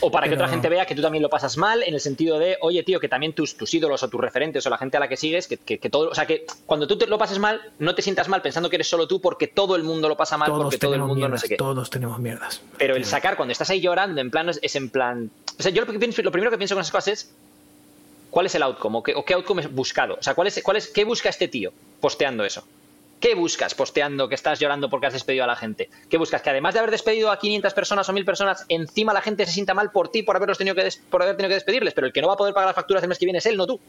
O 0.00 0.10
para 0.10 0.28
que 0.28 0.34
otra 0.34 0.48
gente 0.48 0.68
vea 0.68 0.86
que 0.86 0.94
tú 0.94 1.02
también 1.02 1.22
lo 1.22 1.28
pasas 1.28 1.56
mal, 1.56 1.82
en 1.82 1.94
el 1.94 2.00
sentido 2.00 2.38
de, 2.38 2.56
oye, 2.60 2.82
tío, 2.82 3.00
que 3.00 3.08
también 3.08 3.32
tus, 3.32 3.56
tus 3.56 3.72
ídolos 3.74 4.02
o 4.02 4.08
tus 4.08 4.20
referentes 4.20 4.64
o 4.66 4.70
la 4.70 4.78
gente 4.78 4.96
a 4.96 5.00
la 5.00 5.08
que 5.08 5.16
sigues, 5.16 5.46
que, 5.48 5.56
que- 5.56 5.78
que 5.78 5.90
todo. 5.90 6.08
O 6.10 6.14
sea, 6.14 6.26
que 6.26 6.46
cuando 6.66 6.86
tú 6.86 6.96
te 6.98 7.06
lo 7.06 7.18
pases 7.18 7.38
mal, 7.38 7.60
no 7.78 7.94
te 7.94 8.02
sientas 8.02 8.28
mal 8.28 8.40
pensando 8.42 8.70
que 8.70 8.76
eres 8.76 8.88
solo 8.88 9.08
tú, 9.08 9.20
porque 9.20 9.46
todo 9.48 9.76
el 9.76 9.82
mundo 9.82 10.08
lo 10.08 10.16
pasa 10.16 10.36
mal, 10.36 10.48
Todos 10.48 10.64
porque 10.64 10.78
todo 10.78 10.94
el 10.94 11.00
mundo 11.00 11.14
mierdas, 11.14 11.32
no 11.32 11.38
sé 11.40 11.48
qué. 11.48 11.56
todos 11.56 11.90
tenemos 11.90 12.18
mierdas. 12.18 12.60
Pero 12.78 12.94
el 12.96 13.04
sacar 13.04 13.36
cuando 13.36 13.52
estás 13.52 13.70
ahí 13.70 13.80
llorando, 13.80 14.20
en 14.20 14.30
plan, 14.30 14.48
es, 14.48 14.58
es 14.62 14.76
en 14.76 14.88
plan. 14.90 15.30
O 15.58 15.62
sea, 15.62 15.72
yo 15.72 15.84
lo, 15.84 15.92
que 15.92 15.98
pienso- 15.98 16.22
lo 16.22 16.30
primero 16.32 16.50
que 16.50 16.58
pienso 16.58 16.74
con 16.74 16.82
esas 16.82 16.92
cosas 16.92 17.08
es. 17.08 17.30
¿Cuál 18.30 18.44
es 18.46 18.54
el 18.54 18.62
outcome? 18.62 18.98
¿O 18.98 19.02
qué, 19.02 19.14
o 19.14 19.24
qué 19.24 19.32
outcome 19.34 19.62
es 19.62 19.72
buscado? 19.74 20.16
O 20.20 20.22
sea, 20.22 20.34
¿cuál 20.34 20.48
es, 20.48 20.62
cuál 20.62 20.76
es, 20.76 20.88
¿qué 20.88 21.04
busca 21.04 21.30
este 21.30 21.48
tío 21.48 21.72
posteando 22.00 22.44
eso? 22.44 22.62
¿Qué 23.20 23.34
buscas 23.34 23.74
posteando 23.74 24.28
que 24.28 24.34
estás 24.36 24.60
llorando 24.60 24.88
porque 24.88 25.06
has 25.08 25.12
despedido 25.12 25.42
a 25.44 25.46
la 25.48 25.56
gente? 25.56 25.90
¿Qué 26.08 26.16
buscas? 26.18 26.40
Que 26.40 26.50
además 26.50 26.74
de 26.74 26.80
haber 26.80 26.92
despedido 26.92 27.30
a 27.32 27.38
500 27.38 27.74
personas 27.74 28.08
o 28.08 28.12
1000 28.12 28.24
personas, 28.24 28.64
encima 28.68 29.12
la 29.12 29.20
gente 29.22 29.44
se 29.44 29.52
sienta 29.52 29.74
mal 29.74 29.90
por 29.90 30.10
ti 30.10 30.22
por, 30.22 30.36
haberlos 30.36 30.56
tenido 30.58 30.76
que 30.76 30.88
por 31.10 31.22
haber 31.22 31.36
tenido 31.36 31.48
que 31.48 31.54
despedirles, 31.54 31.94
pero 31.94 32.06
el 32.06 32.12
que 32.12 32.20
no 32.20 32.28
va 32.28 32.34
a 32.34 32.36
poder 32.36 32.54
pagar 32.54 32.68
las 32.68 32.76
facturas 32.76 33.02
el 33.02 33.08
mes 33.08 33.18
que 33.18 33.26
viene 33.26 33.38
es 33.38 33.46
él, 33.46 33.56
no 33.56 33.66
tú. 33.66 33.80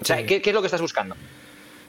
O 0.00 0.04
sea, 0.04 0.18
Sí. 0.18 0.24
¿qué, 0.26 0.40
qué 0.42 0.50
es 0.50 0.54
lo 0.54 0.60
que 0.62 0.66
estás 0.68 0.80
buscando? 0.80 1.16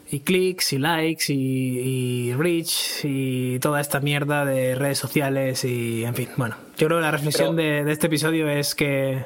Y 0.10 0.20
clics, 0.20 0.74
y 0.74 0.78
likes, 0.78 1.26
y, 1.34 2.30
y 2.30 2.34
reach, 2.34 3.04
y 3.04 3.58
toda 3.60 3.82
esta 3.82 4.00
mierda 4.00 4.46
de 4.46 4.76
redes 4.76 5.00
sociales, 5.00 5.64
y 5.66 6.04
en 6.06 6.14
fin, 6.14 6.30
bueno. 6.38 6.56
Yo 6.78 6.88
creo 6.88 7.00
que 7.00 7.04
la 7.04 7.12
reflexión 7.12 7.56
Pero- 7.56 7.68
de, 7.80 7.84
de 7.86 7.92
este 7.92 8.08
episodio 8.08 8.48
es 8.48 8.76
que 8.76 9.26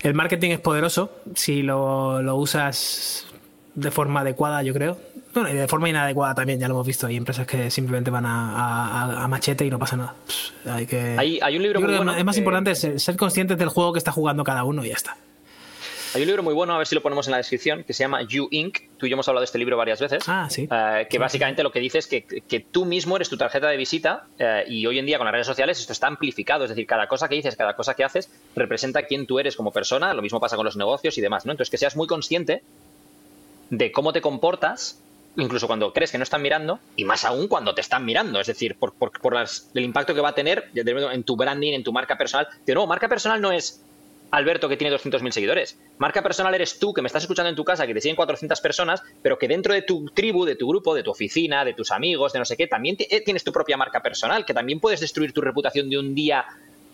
el 0.00 0.14
marketing 0.14 0.50
es 0.50 0.60
poderoso 0.60 1.12
si 1.36 1.62
lo, 1.62 2.22
lo 2.22 2.34
usas 2.36 3.26
de 3.74 3.90
forma 3.90 4.20
adecuada, 4.20 4.62
yo 4.62 4.72
creo. 4.74 4.98
Bueno, 5.34 5.48
y 5.50 5.54
de 5.54 5.68
forma 5.68 5.88
inadecuada 5.88 6.34
también, 6.34 6.58
ya 6.58 6.66
lo 6.68 6.74
hemos 6.74 6.86
visto. 6.86 7.06
Hay 7.06 7.16
empresas 7.16 7.46
que 7.46 7.70
simplemente 7.70 8.10
van 8.10 8.26
a, 8.26 8.56
a- 9.04 9.24
a 9.24 9.28
machete 9.28 9.64
y 9.64 9.70
no 9.70 9.78
pasa 9.78 9.96
nada. 9.96 10.14
Hay, 10.66 10.86
que, 10.86 11.16
Hay- 11.18 11.38
hay 11.40 11.56
un 11.56 11.62
libro 11.62 11.80
muy 11.80 11.96
bueno 11.96 12.14
Es 12.16 12.24
más 12.24 12.34
que- 12.34 12.40
importante 12.40 12.74
ser, 12.74 12.98
ser 12.98 13.16
conscientes 13.16 13.56
del 13.58 13.68
juego 13.68 13.92
que 13.92 13.98
está 13.98 14.12
jugando 14.12 14.42
cada 14.44 14.64
uno 14.64 14.84
y 14.84 14.88
ya 14.88 14.94
está. 14.94 15.16
Hay 16.12 16.22
un 16.22 16.26
libro 16.26 16.42
muy 16.42 16.52
bueno, 16.54 16.74
a 16.74 16.78
ver 16.78 16.88
si 16.88 16.96
lo 16.96 17.02
ponemos 17.02 17.28
en 17.28 17.30
la 17.30 17.36
descripción, 17.36 17.84
que 17.84 17.92
se 17.92 18.02
llama 18.02 18.22
You 18.22 18.48
Inc. 18.50 18.78
Tú 18.98 19.06
y 19.06 19.10
yo 19.10 19.14
hemos 19.14 19.28
hablado 19.28 19.42
de 19.42 19.44
este 19.44 19.58
libro 19.58 19.76
varias 19.76 20.00
veces. 20.00 20.24
Ah, 20.26 20.48
sí. 20.50 20.66
Eh, 20.68 21.06
que 21.08 21.18
básicamente 21.20 21.62
lo 21.62 21.70
que 21.70 21.78
dice 21.78 21.98
es 21.98 22.08
que, 22.08 22.24
que 22.24 22.58
tú 22.58 22.84
mismo 22.84 23.14
eres 23.14 23.28
tu 23.28 23.36
tarjeta 23.36 23.68
de 23.68 23.76
visita 23.76 24.24
eh, 24.36 24.64
y 24.66 24.84
hoy 24.86 24.98
en 24.98 25.06
día 25.06 25.18
con 25.18 25.26
las 25.26 25.32
redes 25.32 25.46
sociales 25.46 25.78
esto 25.78 25.92
está 25.92 26.08
amplificado. 26.08 26.64
Es 26.64 26.70
decir, 26.70 26.84
cada 26.84 27.06
cosa 27.06 27.28
que 27.28 27.36
dices, 27.36 27.54
cada 27.54 27.76
cosa 27.76 27.94
que 27.94 28.02
haces 28.02 28.28
representa 28.56 29.04
quién 29.04 29.24
tú 29.28 29.38
eres 29.38 29.54
como 29.54 29.70
persona. 29.70 30.12
Lo 30.12 30.20
mismo 30.20 30.40
pasa 30.40 30.56
con 30.56 30.64
los 30.64 30.76
negocios 30.76 31.16
y 31.16 31.20
demás, 31.20 31.46
¿no? 31.46 31.52
Entonces 31.52 31.70
que 31.70 31.78
seas 31.78 31.94
muy 31.94 32.08
consciente 32.08 32.64
de 33.70 33.92
cómo 33.92 34.12
te 34.12 34.20
comportas, 34.20 35.00
incluso 35.36 35.66
cuando 35.66 35.92
crees 35.92 36.10
que 36.10 36.18
no 36.18 36.24
están 36.24 36.42
mirando, 36.42 36.80
y 36.96 37.04
más 37.04 37.24
aún 37.24 37.48
cuando 37.48 37.74
te 37.74 37.80
están 37.80 38.04
mirando. 38.04 38.40
Es 38.40 38.46
decir, 38.48 38.76
por, 38.78 38.92
por, 38.92 39.12
por 39.20 39.34
las- 39.34 39.70
el 39.74 39.84
impacto 39.84 40.14
que 40.14 40.20
va 40.20 40.30
a 40.30 40.34
tener 40.34 40.68
en 40.74 41.22
tu 41.24 41.36
branding, 41.36 41.72
en 41.72 41.84
tu 41.84 41.92
marca 41.92 42.18
personal. 42.18 42.48
De 42.66 42.74
nuevo, 42.74 42.86
marca 42.88 43.08
personal 43.08 43.40
no 43.40 43.52
es 43.52 43.82
Alberto 44.32 44.68
que 44.68 44.76
tiene 44.76 44.94
200.000 44.96 45.32
seguidores. 45.32 45.76
Marca 45.98 46.22
personal 46.22 46.54
eres 46.54 46.78
tú 46.78 46.92
que 46.94 47.02
me 47.02 47.06
estás 47.08 47.22
escuchando 47.24 47.48
en 47.48 47.56
tu 47.56 47.64
casa, 47.64 47.86
que 47.86 47.94
te 47.94 48.00
siguen 48.00 48.14
400 48.16 48.60
personas, 48.60 49.02
pero 49.22 49.38
que 49.38 49.48
dentro 49.48 49.74
de 49.74 49.82
tu 49.82 50.06
tribu, 50.10 50.44
de 50.44 50.54
tu 50.56 50.68
grupo, 50.68 50.94
de 50.94 51.02
tu 51.02 51.10
oficina, 51.10 51.64
de 51.64 51.74
tus 51.74 51.90
amigos, 51.90 52.32
de 52.32 52.38
no 52.38 52.44
sé 52.44 52.56
qué, 52.56 52.66
también 52.68 52.96
eh, 52.98 53.22
tienes 53.24 53.42
tu 53.44 53.52
propia 53.52 53.76
marca 53.76 54.00
personal, 54.00 54.44
que 54.44 54.54
también 54.54 54.78
puedes 54.78 55.00
destruir 55.00 55.32
tu 55.32 55.40
reputación 55.40 55.90
de 55.90 55.98
un 55.98 56.14
día, 56.14 56.44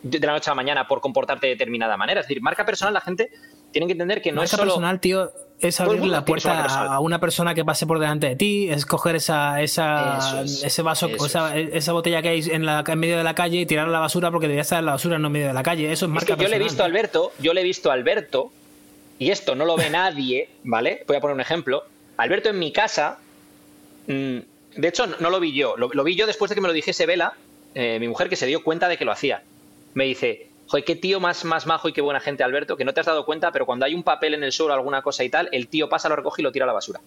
de 0.03 0.19
de 0.19 0.27
la 0.27 0.33
noche 0.35 0.49
a 0.49 0.53
la 0.53 0.57
mañana, 0.57 0.87
por 0.89 1.01
comportarte 1.03 1.47
de 1.47 1.55
determinada 1.55 1.97
manera. 1.99 2.21
Es 2.21 2.27
decir, 2.29 2.43
marca 2.43 2.65
personal, 2.65 2.95
la 2.95 3.01
gente 3.03 3.31
tiene 3.71 3.87
que 3.87 3.93
entender 3.93 4.23
que 4.23 4.31
no 4.33 4.37
marca 4.37 4.45
es 4.47 4.51
solo... 4.53 4.65
personal, 4.65 4.99
tío, 5.01 5.31
es 5.61 5.81
abrir 5.81 6.05
la 6.05 6.25
puerta 6.25 6.65
a 6.65 7.01
una 7.01 7.19
persona 7.19 7.55
que 7.55 7.65
pase 7.65 7.87
por 7.87 7.99
delante 7.99 8.29
de 8.29 8.37
ti, 8.37 8.69
es 8.69 8.85
coger 8.85 9.17
esa, 9.17 9.63
esa 9.63 10.43
es, 10.43 10.63
ese 10.63 10.83
vaso, 10.83 11.09
o 11.19 11.27
esa, 11.27 11.57
esa 11.57 11.93
botella 11.93 12.21
que 12.21 12.29
hay 12.29 12.43
en, 12.51 12.67
la, 12.67 12.85
en 12.87 12.99
medio 12.99 13.17
de 13.17 13.25
la 13.25 13.35
calle 13.35 13.61
y 13.61 13.67
tirarla 13.67 13.91
a 13.91 13.93
la 13.95 14.01
basura 14.01 14.31
porque 14.31 14.47
debería 14.47 14.63
estar 14.63 14.81
en 14.81 14.87
la 14.87 14.93
basura, 14.93 15.19
no 15.19 15.29
en 15.29 15.33
medio 15.33 15.47
de 15.49 15.55
la 15.55 15.63
calle. 15.63 15.85
Eso 15.87 16.07
es 16.07 16.11
Es 16.11 16.15
marca 16.15 16.37
que 16.37 16.43
yo 16.43 16.49
le 16.49 16.57
he 16.57 16.59
visto 16.59 16.83
a. 16.83 16.87
Alberto, 16.87 17.33
yo 17.39 17.55
le 17.55 17.63
he 17.63 17.65
visto 17.65 17.91
a 17.91 17.95
Alberto, 17.95 18.53
y 19.19 19.31
esto 19.31 19.55
no 19.55 19.65
lo 19.65 19.77
ve 19.77 19.89
nadie, 19.89 20.51
¿vale? 20.65 21.05
Voy 21.07 21.17
a 21.17 21.21
poner 21.21 21.35
un 21.35 21.41
ejemplo. 21.41 21.85
Alberto 22.19 22.51
en 22.51 22.59
mi 22.59 22.73
casa, 22.73 23.19
mm, 24.07 24.39
de 24.77 24.89
hecho 24.89 25.07
no 25.07 25.31
lo 25.31 25.41
vi 25.41 25.53
yo, 25.53 25.77
lo, 25.77 25.89
lo 25.93 26.05
vi 26.05 26.17
yo 26.17 26.27
después 26.27 26.51
de 26.51 26.55
que 26.55 26.61
me 26.61 26.69
lo 26.69 26.75
dijese 26.75 27.07
Vela, 27.07 27.35
eh, 27.75 27.99
mi 27.99 28.09
mujer, 28.09 28.29
que 28.29 28.37
se 28.37 28.47
dio 28.47 28.63
cuenta 28.63 28.89
de 28.89 28.99
que 28.99 29.05
lo 29.05 29.13
hacía. 29.13 29.43
Me 29.95 30.05
dice, 30.05 30.49
joder, 30.67 30.85
qué 30.85 30.97
tío 30.97 31.21
más, 31.21 31.45
más 31.45 31.67
majo 31.67 31.89
y 31.89 31.93
qué 31.93 32.01
buena 32.01 32.21
gente, 32.21 32.43
Alberto, 32.43 32.77
que 32.77 32.85
no 32.85 32.93
te 32.95 33.01
has 33.01 33.07
dado 33.07 33.25
cuenta, 33.25 33.53
pero 33.53 33.67
cuando 33.67 33.85
hay 33.87 33.95
un 33.95 34.03
papel 34.03 34.35
en 34.35 34.43
el 34.45 34.53
suelo, 34.53 34.75
alguna 34.75 35.03
cosa 35.03 35.25
y 35.25 35.29
tal, 35.29 35.49
el 35.53 35.69
tío 35.69 35.89
pasa, 35.89 36.09
lo 36.09 36.17
recoge 36.17 36.43
y 36.43 36.45
lo 36.45 36.53
tira 36.53 36.65
a 36.65 36.67
la 36.67 36.73
basura 36.73 37.01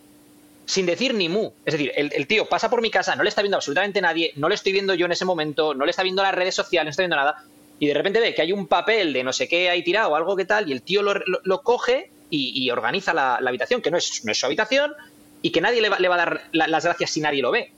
sin 0.70 0.86
decir 0.86 1.16
ni 1.16 1.30
mu. 1.30 1.52
Es 1.66 1.74
decir, 1.74 1.92
el, 1.96 2.28
tío 2.28 2.46
pasa 2.46 2.70
por 2.70 2.80
mi 2.80 2.92
casa, 2.92 3.16
no 3.16 3.24
le 3.24 3.30
está 3.30 3.42
viendo 3.42 3.58
absolutamente 3.58 4.02
nadie, 4.02 4.34
no 4.36 4.48
le 4.48 4.54
estoy 4.54 4.72
viendo 4.72 4.94
yo 4.94 5.08
en 5.08 5.12
ese 5.12 5.26
momento, 5.26 5.74
no 5.74 5.84
le 5.84 5.90
está 5.90 6.04
viendo 6.04 6.22
las 6.22 6.36
redes 6.36 6.54
sociales, 6.54 6.86
no 6.86 6.90
está 6.92 7.02
viendo 7.02 7.16
nada, 7.16 7.38
y 7.80 7.88
de 7.88 7.94
repente 7.96 8.20
ve 8.20 8.36
que 8.36 8.44
hay 8.44 8.52
un 8.52 8.68
papel 8.68 9.12
de 9.12 9.24
no 9.24 9.34
sé 9.34 9.48
qué 9.48 9.72
ahí 9.72 9.84
tirado 9.84 10.16
algo 10.16 10.36
que 10.36 10.46
tal, 10.46 10.70
y 10.70 10.72
el 10.72 10.84
tío 10.84 11.02
lo, 11.02 11.16
lo- 11.16 11.62
coge 11.64 12.12
y, 12.30 12.70
organiza 12.70 13.16
la, 13.16 13.38
habitación, 13.38 13.82
que 13.82 13.90
no 13.90 13.98
es, 13.98 14.24
no 14.24 14.32
es 14.32 14.40
su 14.40 14.46
habitación, 14.46 14.94
y 15.42 15.52
que 15.52 15.60
nadie 15.60 15.82
le 15.82 15.90
va, 15.90 15.98
le 15.98 16.08
va 16.08 16.14
a 16.14 16.18
dar 16.20 16.42
la- 16.52 16.68
las 16.68 16.86
gracias 16.86 17.10
si 17.10 17.20
nadie 17.20 17.42
lo 17.42 17.50
ve. 17.50 17.72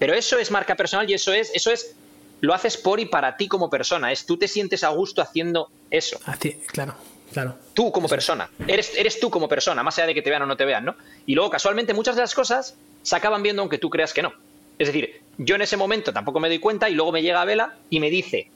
Pero 0.00 0.14
eso 0.14 0.36
es 0.36 0.50
marca 0.50 0.74
personal 0.74 1.08
y 1.08 1.14
eso 1.14 1.32
es, 1.32 1.52
eso 1.54 1.70
es, 1.70 1.94
lo 2.40 2.54
haces 2.54 2.76
por 2.76 3.00
y 3.00 3.06
para 3.06 3.36
ti 3.36 3.48
como 3.48 3.70
persona, 3.70 4.12
es 4.12 4.26
tú 4.26 4.36
te 4.36 4.48
sientes 4.48 4.84
a 4.84 4.88
gusto 4.88 5.22
haciendo 5.22 5.70
eso 5.90 6.18
Así, 6.26 6.52
claro, 6.66 6.94
claro. 7.32 7.56
tú 7.72 7.90
como 7.92 8.08
persona. 8.08 8.50
Eres, 8.66 8.92
eres 8.96 9.18
tú 9.20 9.30
como 9.30 9.48
persona, 9.48 9.82
más 9.82 9.98
allá 9.98 10.08
de 10.08 10.14
que 10.14 10.22
te 10.22 10.30
vean 10.30 10.42
o 10.42 10.46
no 10.46 10.56
te 10.56 10.64
vean, 10.64 10.84
¿no? 10.84 10.96
Y 11.26 11.34
luego, 11.34 11.50
casualmente, 11.50 11.94
muchas 11.94 12.16
de 12.16 12.22
las 12.22 12.34
cosas 12.34 12.76
se 13.02 13.16
acaban 13.16 13.42
viendo 13.42 13.62
aunque 13.62 13.78
tú 13.78 13.90
creas 13.90 14.12
que 14.12 14.22
no. 14.22 14.32
Es 14.78 14.88
decir, 14.88 15.22
yo 15.38 15.54
en 15.54 15.62
ese 15.62 15.76
momento 15.76 16.12
tampoco 16.12 16.40
me 16.40 16.48
doy 16.48 16.58
cuenta 16.58 16.90
y 16.90 16.94
luego 16.94 17.12
me 17.12 17.22
llega 17.22 17.44
Vela 17.44 17.74
y 17.90 18.00
me 18.00 18.10
dice, 18.10 18.50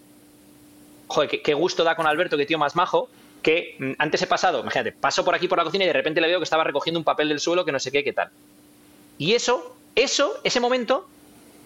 joder, 1.07 1.31
qué, 1.31 1.43
qué 1.43 1.55
gusto 1.55 1.85
da 1.85 1.95
con 1.95 2.07
Alberto, 2.07 2.37
qué 2.37 2.47
tío 2.47 2.59
más 2.59 2.75
majo, 2.75 3.09
que 3.43 3.77
mm, 3.79 3.93
antes 3.99 4.21
he 4.23 4.27
pasado, 4.27 4.61
imagínate, 4.61 4.93
paso 4.93 5.25
por 5.25 5.35
aquí 5.35 5.49
por 5.49 5.59
la 5.59 5.65
cocina 5.65 5.85
y 5.85 5.87
de 5.87 5.93
repente 5.93 6.21
le 6.21 6.27
veo 6.27 6.39
que 6.39 6.45
estaba 6.45 6.65
recogiendo 6.65 6.99
un 6.99 7.05
papel 7.05 7.29
del 7.29 7.41
suelo 7.41 7.65
que 7.65 7.73
no 7.73 7.79
sé 7.79 7.93
qué, 7.93 8.03
qué 8.05 8.13
tal. 8.13 8.31
Y 9.17 9.35
eso, 9.35 9.77
eso, 9.95 10.41
ese 10.45 10.61
momento, 10.61 11.09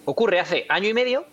ocurre 0.05 0.39
hace 0.39 0.65
año 0.69 0.89
y 0.89 0.93
medio 0.93 1.25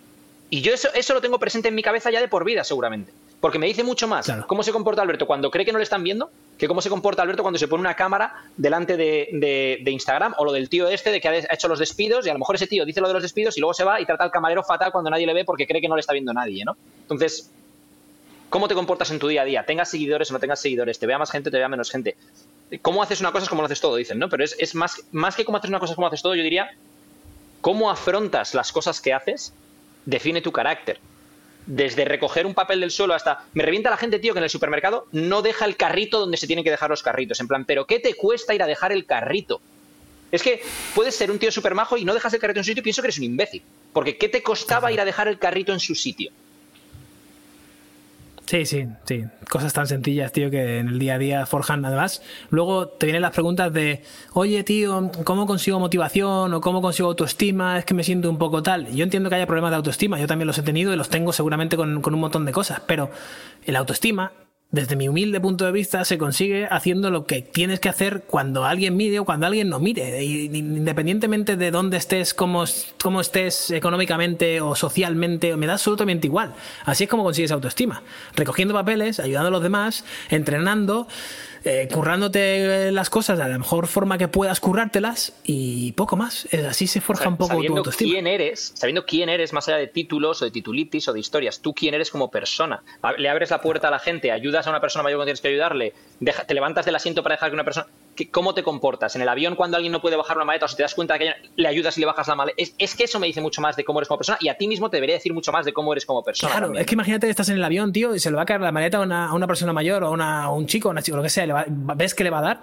y 0.51 0.61
yo 0.63 0.75
eso, 0.75 0.89
eso 0.95 1.15
lo 1.15 1.21
tengo 1.21 1.39
presente 1.39 1.69
en 1.69 1.75
mi 1.75 1.83
cabeza 1.83 2.11
ya 2.11 2.21
de 2.21 2.29
por 2.29 2.45
vida, 2.45 2.65
seguramente. 2.65 3.13
Porque 3.41 3.59
me 3.59 3.67
dice 3.67 3.83
mucho 3.85 4.07
más 4.09 4.27
Claro. 4.27 4.47
cómo 4.47 4.63
se 4.63 4.73
comporta 4.73 5.01
Alberto 5.01 5.27
cuando 5.27 5.51
cree 5.51 5.65
que 5.65 5.73
no 5.73 5.79
le 5.79 5.85
están 5.85 6.03
viendo 6.03 6.31
que 6.59 6.69
cómo 6.69 6.83
se 6.83 6.91
comporta 6.91 7.23
Alberto 7.23 7.41
cuando 7.43 7.59
se 7.59 7.69
pone 7.69 7.81
una 7.81 7.95
cámara 7.97 8.35
delante 8.57 8.99
de, 8.99 9.29
de- 9.33 9.79
de 9.83 9.91
Instagram 9.91 10.35
o 10.37 10.45
lo 10.45 10.53
del 10.53 10.69
tío 10.69 10.89
este 10.89 11.11
de 11.11 11.21
que 11.23 11.29
ha 11.29 11.55
hecho 11.55 11.67
los 11.69 11.79
despidos 11.79 12.27
y 12.27 12.29
a 12.31 12.35
lo 12.35 12.39
mejor 12.39 12.57
ese 12.57 12.67
tío 12.67 12.85
dice 12.85 13.01
lo 13.01 13.09
de 13.09 13.15
los 13.15 13.23
despidos 13.23 13.57
y 13.57 13.61
luego 13.61 13.73
se 13.73 13.83
va 13.85 13.99
y 13.99 14.05
trata 14.05 14.25
al 14.25 14.31
camarero 14.31 14.63
fatal 14.63 14.93
cuando 14.93 15.09
nadie 15.09 15.27
le 15.27 15.33
ve 15.33 15.45
porque 15.47 15.67
cree 15.67 15.81
que 15.81 15.89
no 15.89 15.95
le 15.97 16.01
está 16.01 16.13
viendo 16.13 16.35
nadie, 16.35 16.63
¿no? 16.67 16.77
Entonces, 17.03 17.49
¿cómo 18.51 18.69
te 18.69 18.75
comportas 18.75 19.11
en 19.11 19.19
tu 19.19 19.29
día 19.29 19.41
a 19.41 19.45
día? 19.47 19.65
Tengas 19.65 19.91
seguidores 19.91 20.31
o 20.31 20.35
no 20.35 20.39
tengas 20.41 20.61
seguidores, 20.61 20.99
te 20.99 21.07
vea 21.07 21.17
más 21.19 21.31
gente 21.31 21.49
o 21.49 21.53
te 21.53 21.57
vea 21.59 21.69
menos 21.69 21.91
gente. 21.91 22.17
Cómo 22.83 23.03
haces 23.03 23.21
una 23.21 23.33
cosa 23.33 23.45
es 23.45 23.49
como 23.49 23.63
lo 23.63 23.67
haces 23.67 23.81
todo, 23.81 23.97
dicen, 23.97 24.19
¿no? 24.19 24.29
Pero 24.29 24.45
es, 24.45 24.55
es 24.59 24.75
más, 24.75 25.03
más 25.13 25.37
que 25.37 25.47
cómo 25.47 25.57
haces 25.57 25.71
una 25.71 25.79
cosa 25.81 25.93
es 25.93 25.97
como 25.97 26.09
haces 26.09 26.21
todo, 26.21 26.35
yo 26.35 26.43
diría 26.43 26.69
cómo 27.63 27.91
afrontas 27.91 28.53
las 28.55 28.71
cosas 28.71 29.01
que 29.01 29.15
haces 29.15 29.55
define 30.11 30.43
tu 30.43 30.53
carácter. 30.53 30.99
Desde 31.67 32.05
recoger 32.05 32.47
un 32.47 32.55
papel 32.55 32.81
del 32.81 32.91
suelo 32.91 33.15
hasta. 33.15 33.45
Me 33.55 33.63
revienta 33.63 33.91
la 33.91 33.97
gente, 33.97 34.19
tío, 34.19 34.33
que 34.33 34.39
en 34.39 34.45
el 34.45 34.51
supermercado 34.51 35.07
no 35.13 35.41
deja 35.41 35.65
el 35.65 35.77
carrito 35.77 36.19
donde 36.19 36.37
se 36.37 36.47
tienen 36.47 36.65
que 36.65 36.71
dejar 36.71 36.91
los 36.91 37.03
carritos. 37.03 37.41
En 37.41 37.49
plan, 37.49 37.65
¿pero 37.65 37.87
qué 37.87 38.01
te 38.01 38.15
cuesta 38.15 38.55
ir 38.55 38.63
a 38.63 38.67
dejar 38.67 38.93
el 38.93 39.07
carrito? 39.07 39.61
Es 40.33 40.43
que 40.43 40.63
puedes 40.95 41.15
ser 41.15 41.31
un 41.31 41.39
tío 41.39 41.51
súper 41.51 41.75
majo 41.75 41.97
y 41.97 42.05
no 42.05 42.15
dejas 42.15 42.33
el 42.35 42.41
carrito 42.41 42.61
en 42.61 42.65
su 42.65 42.69
sitio 42.69 42.81
y 42.81 42.85
pienso 42.85 43.03
que 43.03 43.07
eres 43.07 43.19
un 43.19 43.25
imbécil. 43.25 43.63
Porque 43.93 44.17
¿qué 44.17 44.29
te 44.29 44.43
costaba 44.43 44.93
ir 44.93 45.01
a 45.01 45.05
dejar 45.05 45.29
el 45.29 45.39
carrito 45.39 45.73
en 45.73 45.81
su 45.81 45.95
sitio? 45.95 46.33
Sí, 48.51 48.67
sí, 48.67 48.89
sí. 49.05 49.27
Cosas 49.49 49.73
tan 49.73 49.87
sencillas, 49.87 50.33
tío, 50.33 50.51
que 50.51 50.79
en 50.79 50.89
el 50.89 50.99
día 50.99 51.15
a 51.15 51.19
día 51.19 51.47
forjan 51.47 51.83
nada 51.83 51.97
más. 51.97 52.21
Luego 52.49 52.89
te 52.89 53.07
vienen 53.07 53.23
las 53.23 53.31
preguntas 53.31 53.73
de, 53.73 54.03
oye, 54.33 54.65
tío, 54.65 55.13
¿cómo 55.23 55.47
consigo 55.47 55.79
motivación 55.79 56.53
o 56.53 56.61
cómo 56.61 56.83
consigo 56.83 57.11
autoestima? 57.11 57.79
Es 57.79 57.85
que 57.85 57.95
me 57.95 58.03
siento 58.03 58.29
un 58.29 58.39
poco 58.39 58.61
tal. 58.61 58.93
Yo 58.93 59.05
entiendo 59.05 59.29
que 59.29 59.37
haya 59.37 59.47
problemas 59.47 59.71
de 59.71 59.77
autoestima, 59.77 60.19
yo 60.19 60.27
también 60.27 60.49
los 60.49 60.59
he 60.59 60.63
tenido 60.63 60.93
y 60.93 60.97
los 60.97 61.09
tengo 61.09 61.33
seguramente 61.33 61.77
con, 61.77 62.03
con 62.03 62.13
un 62.13 62.19
montón 62.19 62.45
de 62.45 62.51
cosas, 62.51 62.83
pero 62.89 63.13
el 63.67 63.77
autoestima 63.77 64.33
desde 64.73 64.95
mi 64.95 65.09
humilde 65.09 65.41
punto 65.41 65.65
de 65.65 65.73
vista, 65.73 66.05
se 66.05 66.17
consigue 66.17 66.69
haciendo 66.71 67.11
lo 67.11 67.27
que 67.27 67.43
tienes 67.43 67.81
que 67.81 67.89
hacer 67.89 68.23
cuando 68.27 68.65
alguien 68.65 68.97
mire 68.97 69.19
o 69.19 69.25
cuando 69.25 69.47
alguien 69.47 69.69
no 69.69 69.81
mire. 69.81 70.23
Independientemente 70.23 71.57
de 71.57 71.71
dónde 71.73 71.97
estés, 71.97 72.35
cómo, 72.35 72.65
cómo 73.03 73.21
estés 73.21 73.73
económicamente 73.73 74.61
o 74.61 74.77
socialmente, 74.77 75.57
me 75.57 75.67
da 75.67 75.73
absolutamente 75.73 76.29
igual. 76.29 76.55
Así 76.85 77.05
es 77.05 77.11
como 77.11 77.25
consigues 77.25 77.51
autoestima. 77.51 78.03
Recogiendo 78.37 78.73
papeles, 78.73 79.19
ayudando 79.19 79.49
a 79.49 79.51
los 79.51 79.63
demás, 79.63 80.05
entrenando 80.29 81.09
eh, 81.65 81.89
currándote 81.93 82.91
las 82.93 83.11
cosas 83.11 83.39
de 83.39 83.49
la 83.49 83.59
mejor 83.59 83.87
forma 83.87 84.19
que 84.19 84.29
puedas 84.29 84.61
currártelas 84.61 85.33
y 85.45 85.93
poco 85.93 86.17
más. 86.17 86.49
Así 86.69 86.87
se 86.87 87.01
forja 87.01 87.29
un 87.29 87.37
poco 87.37 87.63
tu 87.63 87.77
autoestima. 87.77 88.13
Quién 88.13 88.27
eres, 88.27 88.73
sabiendo 88.75 89.05
quién 89.05 89.29
eres, 89.29 89.53
más 89.53 89.69
allá 89.69 89.79
de 89.79 89.87
títulos 89.87 90.43
o 90.43 90.45
de 90.45 90.51
titulitis 90.51 91.09
o 91.09 91.13
de 91.13 91.21
historias, 91.21 91.61
tú 91.61 91.75
quién 91.75 91.95
eres 91.95 92.11
como 92.11 92.31
persona. 92.31 92.83
Le 93.19 93.29
abres 93.29 93.51
la 93.51 93.61
puerta 93.61 93.89
a 93.89 93.91
la 93.91 93.99
gente, 93.99 94.33
ayudas 94.33 94.67
a 94.67 94.71
una 94.71 94.81
persona 94.81 95.03
mayor 95.03 95.19
cuando 95.19 95.29
tienes 95.29 95.41
que 95.41 95.49
ayudarle, 95.49 95.95
te 96.47 96.55
levantas 96.55 96.87
del 96.87 96.95
asiento 96.95 97.23
para 97.23 97.35
dejar 97.35 97.51
que 97.51 97.55
una 97.55 97.65
persona. 97.65 97.87
¿Cómo 98.31 98.55
te 98.55 98.63
comportas? 98.63 99.17
En 99.17 99.23
el 99.23 99.29
avión, 99.29 99.57
cuando 99.57 99.77
alguien 99.77 99.93
no 99.93 100.01
puede 100.01 100.17
bajar 100.17 100.37
una 100.37 100.45
maleta 100.45 100.67
o 100.67 100.69
si 100.69 100.77
te 100.77 100.83
das 100.83 100.95
cuenta 100.95 101.15
de 101.15 101.21
que 101.21 101.33
le 101.57 101.69
ayudas 101.69 101.97
y 101.97 102.01
le 102.01 102.07
bajas 102.07 102.29
la 102.29 102.35
maleta. 102.35 102.63
Es, 102.79 102.95
que 102.95 103.05
eso 103.05 103.19
me 103.19 103.27
dice 103.27 103.41
mucho 103.41 103.61
más 103.61 103.77
de 103.77 103.85
cómo 103.85 103.99
eres 103.99 104.09
como 104.09 104.19
persona 104.19 104.39
y 104.41 104.49
a 104.49 104.57
ti 104.57 104.69
mismo 104.69 104.91
te 104.91 104.99
debería 104.99 105.17
decir 105.17 105.33
mucho 105.33 105.53
más 105.53 105.65
de 105.65 105.73
cómo 105.73 105.93
eres 105.93 106.05
como 106.05 106.23
persona. 106.23 106.53
Claro, 106.53 106.77
es 106.77 106.87
que 106.87 106.95
imagínate 106.95 107.27
que 107.27 107.31
estás 107.31 107.49
en 107.49 107.57
el 107.57 107.65
avión, 107.65 107.93
tío, 107.93 108.15
y 108.15 108.21
se 108.21 108.31
le 108.31 108.37
va 108.37 108.43
a 108.43 108.47
caer 108.47 108.61
la 108.61 108.73
maleta 108.73 108.99
a 108.99 109.35
una, 109.35 109.47
persona 109.47 109.73
mayor 109.73 110.05
o 110.05 110.15
a, 110.15 110.51
un 110.51 110.67
chico 110.67 110.89
o 110.89 110.91
una 110.91 111.03
chica, 111.03 111.17
lo 111.17 111.23
que 111.23 111.31
sea, 111.31 111.67
ves 111.69 112.15
que 112.15 112.25
le 112.25 112.31
va 112.31 112.39
a 112.39 112.43
dar 112.43 112.61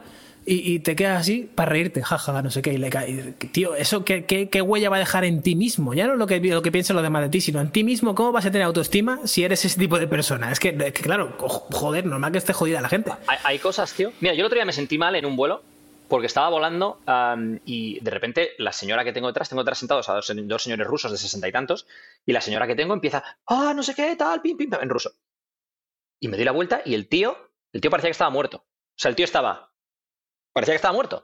y, 0.49 0.79
te 0.79 0.95
quedas 0.95 1.19
así 1.19 1.49
para 1.53 1.71
reírte, 1.71 2.01
jaja, 2.01 2.41
no 2.41 2.49
sé 2.49 2.61
qué, 2.61 2.71
y 2.71 2.77
le 2.77 2.89
cae. 2.89 3.33
Tío, 3.51 3.75
¿eso 3.75 4.05
qué, 4.05 4.25
qué, 4.25 4.61
huella 4.61 4.89
va 4.89 4.95
a 4.95 4.99
dejar 4.99 5.25
en 5.25 5.41
ti 5.41 5.57
mismo? 5.57 5.93
Ya 5.93 6.07
no 6.07 6.15
lo 6.15 6.25
que, 6.25 6.39
lo 6.39 6.61
que 6.61 6.71
piensan 6.71 6.95
los 6.95 7.03
demás 7.03 7.23
de 7.23 7.29
ti, 7.29 7.41
sino 7.41 7.59
en 7.59 7.69
ti 7.69 7.83
mismo, 7.83 8.15
¿cómo 8.15 8.31
vas 8.31 8.45
a 8.45 8.51
tener 8.51 8.65
autoestima 8.65 9.19
si 9.25 9.43
eres 9.43 9.65
ese 9.65 9.77
tipo 9.77 9.99
de 9.99 10.07
persona? 10.07 10.49
Es 10.49 10.61
que, 10.61 10.73
claro, 10.93 11.35
joder, 11.37 12.05
normal 12.05 12.31
que 12.31 12.37
esté 12.37 12.53
jodida 12.53 12.79
la 12.79 12.87
gente. 12.87 13.11
Hay, 13.43 13.59
cosas, 13.59 13.91
tío. 13.91 14.13
Mira, 14.21 14.35
yo 14.35 14.39
el 14.39 14.45
otro 14.45 14.55
día 14.55 14.63
me 14.63 14.71
sentí 14.71 14.97
mal 14.97 15.15
en 15.17 15.25
un 15.25 15.35
vuelo 15.35 15.63
porque 16.07 16.27
estaba 16.27 16.47
volando 16.47 17.01
y 17.65 17.99
de 17.99 18.11
repente 18.11 18.51
la 18.57 18.71
señora 18.71 19.03
que 19.03 19.11
tengo 19.11 19.27
detrás, 19.27 19.49
tengo 19.49 19.63
detrás 19.63 19.79
sentados 19.79 20.07
a 20.07 20.13
dos, 20.13 20.27
señores 20.63 20.87
rusos 20.87 21.11
de 21.11 21.17
sesenta 21.17 21.49
y 21.49 21.51
tantos, 21.51 21.87
y 22.25 22.31
la 22.31 22.39
señora 22.39 22.67
que 22.67 22.75
tengo 22.75 22.93
empieza, 22.93 23.21
ah, 23.47 23.73
no 23.75 23.83
sé 23.83 23.93
qué, 23.93 24.15
tal, 24.15 24.41
pim, 24.41 24.55
pim, 24.55 24.69
en 24.81 24.87
ruso. 24.87 25.11
Y 26.21 26.29
me 26.29 26.37
di 26.37 26.45
la 26.45 26.53
vuelta 26.53 26.81
y 26.85 26.93
el 26.93 27.09
tío, 27.09 27.35
el 27.73 27.81
tío 27.81 27.91
parecía 27.91 28.07
que 28.07 28.13
estaba 28.13 28.29
muerto. 28.29 28.59
O 28.59 28.99
sea, 28.99 29.09
el 29.09 29.15
tío 29.15 29.25
estaba, 29.25 29.71
parecía 30.57 30.73
que 30.73 30.77
estaba 30.77 30.93
muerto. 30.93 31.23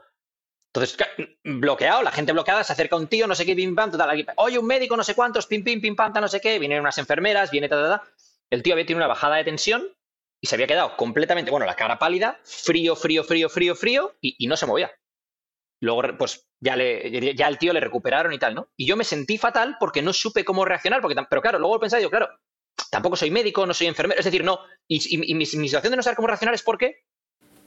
Entonces, 0.73 0.97
bloqueado, 1.43 2.03
la 2.03 2.11
gente 2.11 2.33
bloqueada, 2.33 2.63
se 2.63 2.73
acerca 2.73 2.95
un 2.95 3.07
tío, 3.07 3.25
no 3.25 3.33
sé 3.33 3.45
qué, 3.45 3.55
pim, 3.55 3.75
pam, 3.75 3.89
total, 3.91 4.25
oye, 4.37 4.59
un 4.59 4.65
médico, 4.65 4.95
no 4.95 5.03
sé 5.03 5.15
cuántos, 5.15 5.47
pim, 5.47 5.63
pim, 5.63 5.81
pim, 5.81 5.95
pam, 5.95 6.13
no 6.13 6.27
sé 6.27 6.39
qué, 6.39 6.59
vienen 6.59 6.79
unas 6.79 6.97
enfermeras, 6.99 7.49
viene, 7.49 7.67
ta, 7.67 7.75
ta, 7.75 7.97
ta. 7.97 8.11
El 8.51 8.61
tío 8.61 8.73
había 8.73 8.85
tenido 8.85 8.99
una 8.99 9.07
bajada 9.07 9.37
de 9.37 9.43
tensión 9.43 9.87
y 10.39 10.47
se 10.47 10.55
había 10.55 10.67
quedado 10.67 10.95
completamente, 10.97 11.49
bueno, 11.49 11.65
la 11.65 11.75
cara 11.75 11.97
pálida, 11.97 12.39
frío, 12.43 12.95
frío, 12.95 13.23
frío, 13.23 13.49
frío, 13.49 13.75
frío, 13.75 14.15
y, 14.21 14.45
no 14.47 14.55
se 14.55 14.65
movía. 14.65 14.91
Luego, 15.79 16.17
pues 16.17 16.47
ya, 16.59 16.75
le, 16.75 17.35
ya 17.35 17.47
el 17.47 17.57
tío 17.57 17.73
le 17.73 17.79
recuperaron 17.79 18.33
y 18.33 18.39
tal, 18.39 18.53
¿no? 18.53 18.69
Y 18.77 18.85
yo 18.85 18.95
me 18.95 19.03
sentí 19.03 19.37
fatal 19.37 19.77
porque 19.79 20.01
no 20.01 20.13
supe 20.13 20.45
cómo 20.45 20.65
reaccionar, 20.65 21.01
porque, 21.01 21.15
pero 21.29 21.41
claro, 21.41 21.59
luego 21.59 21.79
pensé, 21.79 22.01
yo, 22.01 22.09
claro, 22.09 22.29
tampoco 22.89 23.15
soy 23.15 23.31
médico, 23.31 23.65
no 23.65 23.73
soy 23.73 23.87
enfermero, 23.87 24.19
es 24.19 24.25
decir, 24.25 24.43
no, 24.43 24.59
y, 24.87 25.33
mi, 25.33 25.45
situación 25.45 25.91
de 25.91 25.97
no 25.97 26.03
saber 26.03 26.15
cómo 26.15 26.27
reaccionar 26.27 26.55
es 26.55 26.63
porque 26.63 27.03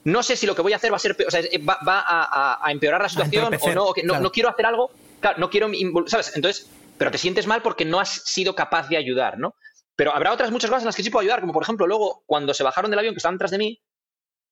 no 0.07 0.23
sé 0.23 0.37
si 0.37 0.47
lo 0.47 0.55
que 0.55 0.61
voy 0.61 0.71
a 0.71 0.77
hacer 0.77 0.89
va 0.89 0.95
a 0.95 0.99
ser, 0.99 1.17
o 1.27 1.29
sea, 1.29 1.41
va, 1.67 1.81
a, 1.85 2.71
empeorar 2.71 3.01
la 3.01 3.09
situación 3.09 3.43
o 3.43 3.73
no, 3.73 3.93
no, 4.05 4.19
no, 4.21 4.31
quiero 4.31 4.47
hacer 4.47 4.65
algo, 4.65 4.89
claro, 5.19 5.37
no 5.37 5.49
quiero, 5.49 5.69
¿sabes? 6.05 6.31
Entonces, 6.33 6.69
pero 6.97 7.11
te 7.11 7.17
sientes 7.17 7.45
mal 7.45 7.61
porque 7.61 7.83
no 7.83 7.99
has 7.99 8.23
sido 8.23 8.55
capaz 8.55 8.87
de 8.87 8.95
ayudar, 8.95 9.37
¿no? 9.37 9.55
Pero 9.97 10.15
habrá 10.15 10.31
otras 10.31 10.49
muchas 10.49 10.69
cosas 10.69 10.83
en 10.83 10.85
las 10.85 10.95
que 10.95 11.03
sí 11.03 11.09
puedo 11.09 11.23
ayudar, 11.23 11.41
como 11.41 11.51
por 11.51 11.61
ejemplo, 11.61 11.85
luego, 11.87 12.23
cuando 12.25 12.53
se 12.53 12.63
bajaron 12.63 12.89
del 12.89 12.99
avión 12.99 13.15
que 13.15 13.17
estaban 13.17 13.35
detrás 13.35 13.51
de 13.51 13.57
mí, 13.57 13.81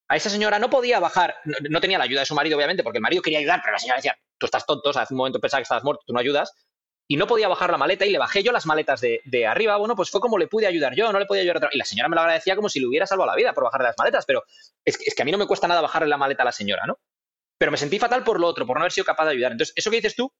a 0.09 0.17
esa 0.17 0.29
señora 0.29 0.59
no 0.59 0.69
podía 0.69 0.99
bajar, 0.99 1.35
no, 1.45 1.79
tenía 1.79 1.99
la 1.99 2.03
ayuda 2.03 2.19
de 2.19 2.25
su 2.25 2.35
marido, 2.35 2.57
obviamente, 2.57 2.83
porque 2.83 2.97
el 2.97 3.03
marido 3.03 3.21
quería 3.21 3.39
ayudar, 3.39 3.61
pero 3.63 3.71
la 3.71 3.79
señora 3.79 3.99
decía, 3.99 4.17
tú 4.37 4.47
estás 4.47 4.65
tonto, 4.65 4.89
o 4.89 4.93
sea, 4.93 5.03
hace 5.03 5.13
un 5.13 5.19
momento 5.19 5.39
pensaba 5.39 5.59
que 5.59 5.63
estabas 5.63 5.85
muerto, 5.85 6.03
tú 6.05 6.11
no 6.11 6.19
ayudas, 6.19 6.51
y 7.07 7.17
no 7.17 7.27
podía 7.27 7.47
bajar 7.47 7.71
la 7.71 7.77
maleta 7.77 8.05
y 8.05 8.11
le 8.11 8.17
bajé 8.17 8.41
yo 8.43 8.51
las 8.51 8.65
maletas 8.65 9.01
de, 9.01 9.47
arriba, 9.47 9.77
bueno, 9.77 9.95
pues 9.95 10.09
fue 10.09 10.21
como 10.21 10.37
le 10.37 10.47
pude 10.47 10.67
ayudar 10.67 10.95
yo, 10.95 11.11
no 11.11 11.19
le 11.19 11.25
podía 11.25 11.41
ayudar 11.41 11.57
otra. 11.57 11.69
Y 11.71 11.77
la 11.77 11.85
señora 11.85 12.09
me 12.09 12.15
lo 12.15 12.21
agradecía 12.21 12.55
como 12.55 12.69
si 12.69 12.79
le 12.79 12.87
hubiera 12.87 13.05
salvado 13.05 13.29
la 13.29 13.35
vida 13.35 13.53
por 13.53 13.63
bajarle 13.63 13.87
las 13.87 13.97
maletas, 13.97 14.25
pero 14.25 14.43
es 14.83 14.97
que, 14.97 15.03
es 15.05 15.15
que 15.15 15.21
a 15.21 15.25
mí 15.25 15.31
no 15.31 15.37
me 15.37 15.45
cuesta 15.45 15.67
nada 15.67 15.81
bajarle 15.81 16.09
la 16.09 16.17
maleta 16.17 16.43
a 16.43 16.45
la 16.45 16.51
señora, 16.51 16.85
¿no? 16.87 16.97
Pero 17.57 17.71
me 17.71 17.77
sentí 17.77 17.99
fatal 17.99 18.23
por 18.23 18.39
lo 18.39 18.47
otro, 18.47 18.65
por 18.65 18.77
no 18.77 18.81
haber 18.81 18.91
sido 18.91 19.05
capaz 19.05 19.25
de 19.25 19.31
ayudar. 19.31 19.51
Entonces, 19.51 19.73
eso 19.77 19.89
que 19.89 19.97
dices 19.97 20.15
tú, 20.15 20.31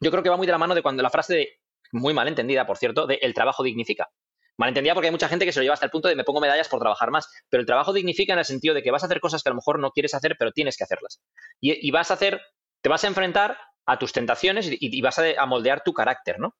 yo 0.00 0.10
creo 0.10 0.22
que 0.22 0.30
va 0.30 0.36
muy 0.36 0.46
de 0.46 0.52
la 0.52 0.58
mano 0.58 0.74
de 0.74 0.82
cuando 0.82 1.02
la 1.02 1.10
frase 1.10 1.34
de, 1.34 1.60
muy 1.92 2.14
mal 2.14 2.28
entendida, 2.28 2.66
por 2.66 2.78
cierto, 2.78 3.06
de 3.06 3.18
el 3.20 3.34
trabajo 3.34 3.62
dignifica. 3.62 4.08
Malentendida 4.56 4.94
porque 4.94 5.06
hay 5.06 5.12
mucha 5.12 5.28
gente 5.28 5.44
que 5.44 5.52
se 5.52 5.60
lo 5.60 5.62
lleva 5.62 5.74
hasta 5.74 5.86
el 5.86 5.92
punto 5.92 6.08
de 6.08 6.16
me 6.16 6.24
pongo 6.24 6.40
medallas 6.40 6.68
por 6.68 6.80
trabajar 6.80 7.10
más. 7.10 7.30
Pero 7.48 7.60
el 7.60 7.66
trabajo 7.66 7.92
dignifica 7.92 8.32
en 8.32 8.40
el 8.40 8.44
sentido 8.44 8.74
de 8.74 8.82
que 8.82 8.90
vas 8.90 9.02
a 9.04 9.06
hacer 9.06 9.20
cosas 9.20 9.42
que 9.42 9.48
a 9.48 9.52
lo 9.52 9.56
mejor 9.56 9.78
no 9.78 9.92
quieres 9.92 10.14
hacer, 10.14 10.36
pero 10.36 10.50
tienes 10.52 10.76
que 10.76 10.84
hacerlas. 10.84 11.22
Y, 11.60 11.90
vas 11.92 12.10
a 12.10 12.14
hacer, 12.14 12.40
te 12.82 12.88
vas 12.88 13.04
a 13.04 13.06
enfrentar 13.06 13.56
a 13.88 13.98
tus 13.98 14.12
tentaciones 14.12 14.68
y, 14.70 15.00
vas 15.00 15.18
a, 15.18 15.46
moldear 15.46 15.82
tu 15.82 15.92
carácter, 15.92 16.38
¿no? 16.38 16.56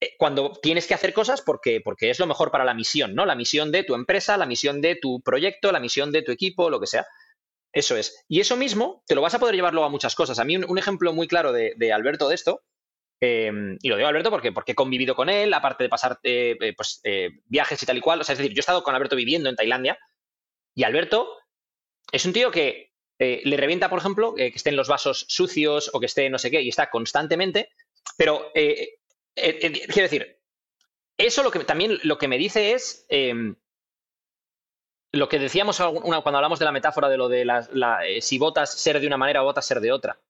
Eh, 0.00 0.14
cuando 0.18 0.52
tienes 0.62 0.86
que 0.86 0.94
hacer 0.94 1.12
cosas 1.12 1.42
porque, 1.42 1.80
porque 1.80 2.10
es 2.10 2.18
lo 2.18 2.26
mejor 2.26 2.50
para 2.50 2.64
la 2.64 2.74
misión, 2.74 3.14
¿no? 3.14 3.26
La 3.26 3.34
misión 3.34 3.70
de 3.72 3.84
tu 3.84 3.94
empresa, 3.94 4.36
la 4.36 4.46
misión 4.46 4.80
de 4.80 4.96
tu 4.96 5.20
proyecto, 5.20 5.72
la 5.72 5.80
misión 5.80 6.12
de 6.12 6.22
tu 6.22 6.32
equipo, 6.32 6.70
lo 6.70 6.80
que 6.80 6.86
sea. 6.86 7.06
Eso 7.72 7.96
es. 7.96 8.24
Y 8.28 8.40
eso 8.40 8.56
mismo 8.56 9.02
te 9.06 9.14
lo 9.14 9.20
vas 9.20 9.34
a 9.34 9.38
poder 9.38 9.54
llevar 9.54 9.72
luego 9.72 9.86
a 9.86 9.90
muchas 9.90 10.14
cosas. 10.14 10.38
A 10.38 10.44
mí 10.44 10.56
un, 10.56 10.78
ejemplo 10.78 11.12
muy 11.12 11.26
claro 11.26 11.52
de 11.52 11.92
Alberto 11.92 12.28
de 12.28 12.34
esto 12.36 12.62
Em, 13.20 13.78
y 13.80 13.88
lo 13.88 13.96
digo 13.96 14.08
Alberto 14.08 14.30
porque, 14.30 14.52
porque 14.52 14.72
he 14.72 14.74
convivido 14.74 15.14
con 15.14 15.28
él, 15.30 15.54
aparte 15.54 15.84
de 15.84 15.88
pasar 15.88 16.18
eh, 16.22 16.56
eh, 16.60 16.74
pues, 16.76 17.00
eh, 17.04 17.30
viajes 17.46 17.82
y 17.82 17.86
tal 17.86 17.96
y 17.96 18.00
cual. 18.00 18.20
O 18.20 18.24
sea, 18.24 18.34
es 18.34 18.38
decir, 18.38 18.52
yo 18.52 18.58
he 18.58 18.60
estado 18.60 18.82
con 18.82 18.94
Alberto 18.94 19.16
viviendo 19.16 19.48
en 19.48 19.56
Tailandia 19.56 19.98
y 20.74 20.84
Alberto 20.84 21.38
es 22.12 22.24
un 22.26 22.32
tío 22.32 22.50
que 22.50 22.92
le 23.18 23.56
revienta, 23.56 23.88
por 23.88 23.98
ejemplo, 23.98 24.34
que 24.34 24.48
estén 24.48 24.76
los 24.76 24.88
vasos 24.88 25.24
sucios 25.28 25.90
o 25.92 26.00
que 26.00 26.06
esté 26.06 26.28
no 26.30 26.38
sé 26.38 26.50
qué 26.50 26.62
y 26.62 26.68
está 26.68 26.90
constantemente. 26.90 27.70
Pero 28.16 28.50
quiero 28.54 30.02
decir, 30.02 30.40
eso 31.16 31.42
lo 31.42 31.50
que 31.50 31.60
también 31.60 31.98
lo 32.02 32.18
que 32.18 32.28
me 32.28 32.38
dice 32.38 32.72
es 32.72 33.06
em, 33.08 33.56
lo 35.12 35.28
que 35.28 35.38
decíamos 35.38 35.78
cuando 35.78 36.36
hablamos 36.36 36.58
de 36.58 36.64
la 36.64 36.72
metáfora 36.72 37.08
de 37.08 37.16
lo 37.16 37.28
de 37.28 38.18
si 38.20 38.38
votas 38.38 38.74
ser 38.74 39.00
de 39.00 39.06
una 39.06 39.16
manera 39.16 39.42
o 39.42 39.46
votas 39.46 39.66
ser 39.66 39.80
de 39.80 39.92
otra. 39.92 40.20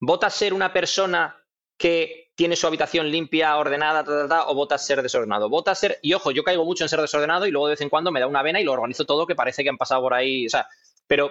¿Votas 0.00 0.34
ser 0.34 0.54
una 0.54 0.72
persona 0.72 1.36
que 1.76 2.30
tiene 2.34 2.56
su 2.56 2.66
habitación 2.66 3.10
limpia, 3.10 3.56
ordenada, 3.56 4.02
o 4.46 4.54
votas 4.54 4.86
ser 4.86 5.02
desordenado. 5.02 5.50
Votas 5.50 5.78
ser, 5.78 5.98
y 6.00 6.14
ojo, 6.14 6.30
yo 6.30 6.42
caigo 6.42 6.64
mucho 6.64 6.84
en 6.84 6.88
ser 6.88 7.00
desordenado 7.00 7.46
y 7.46 7.50
luego 7.50 7.66
de 7.66 7.72
vez 7.72 7.80
en 7.82 7.90
cuando 7.90 8.10
me 8.10 8.20
da 8.20 8.26
una 8.26 8.42
vena 8.42 8.60
y 8.60 8.64
lo 8.64 8.72
organizo 8.72 9.04
todo 9.04 9.26
que 9.26 9.34
parece 9.34 9.62
que 9.62 9.68
han 9.68 9.76
pasado 9.76 10.00
por 10.00 10.14
ahí, 10.14 10.46
o 10.46 10.48
sea, 10.50 10.66
pero 11.06 11.30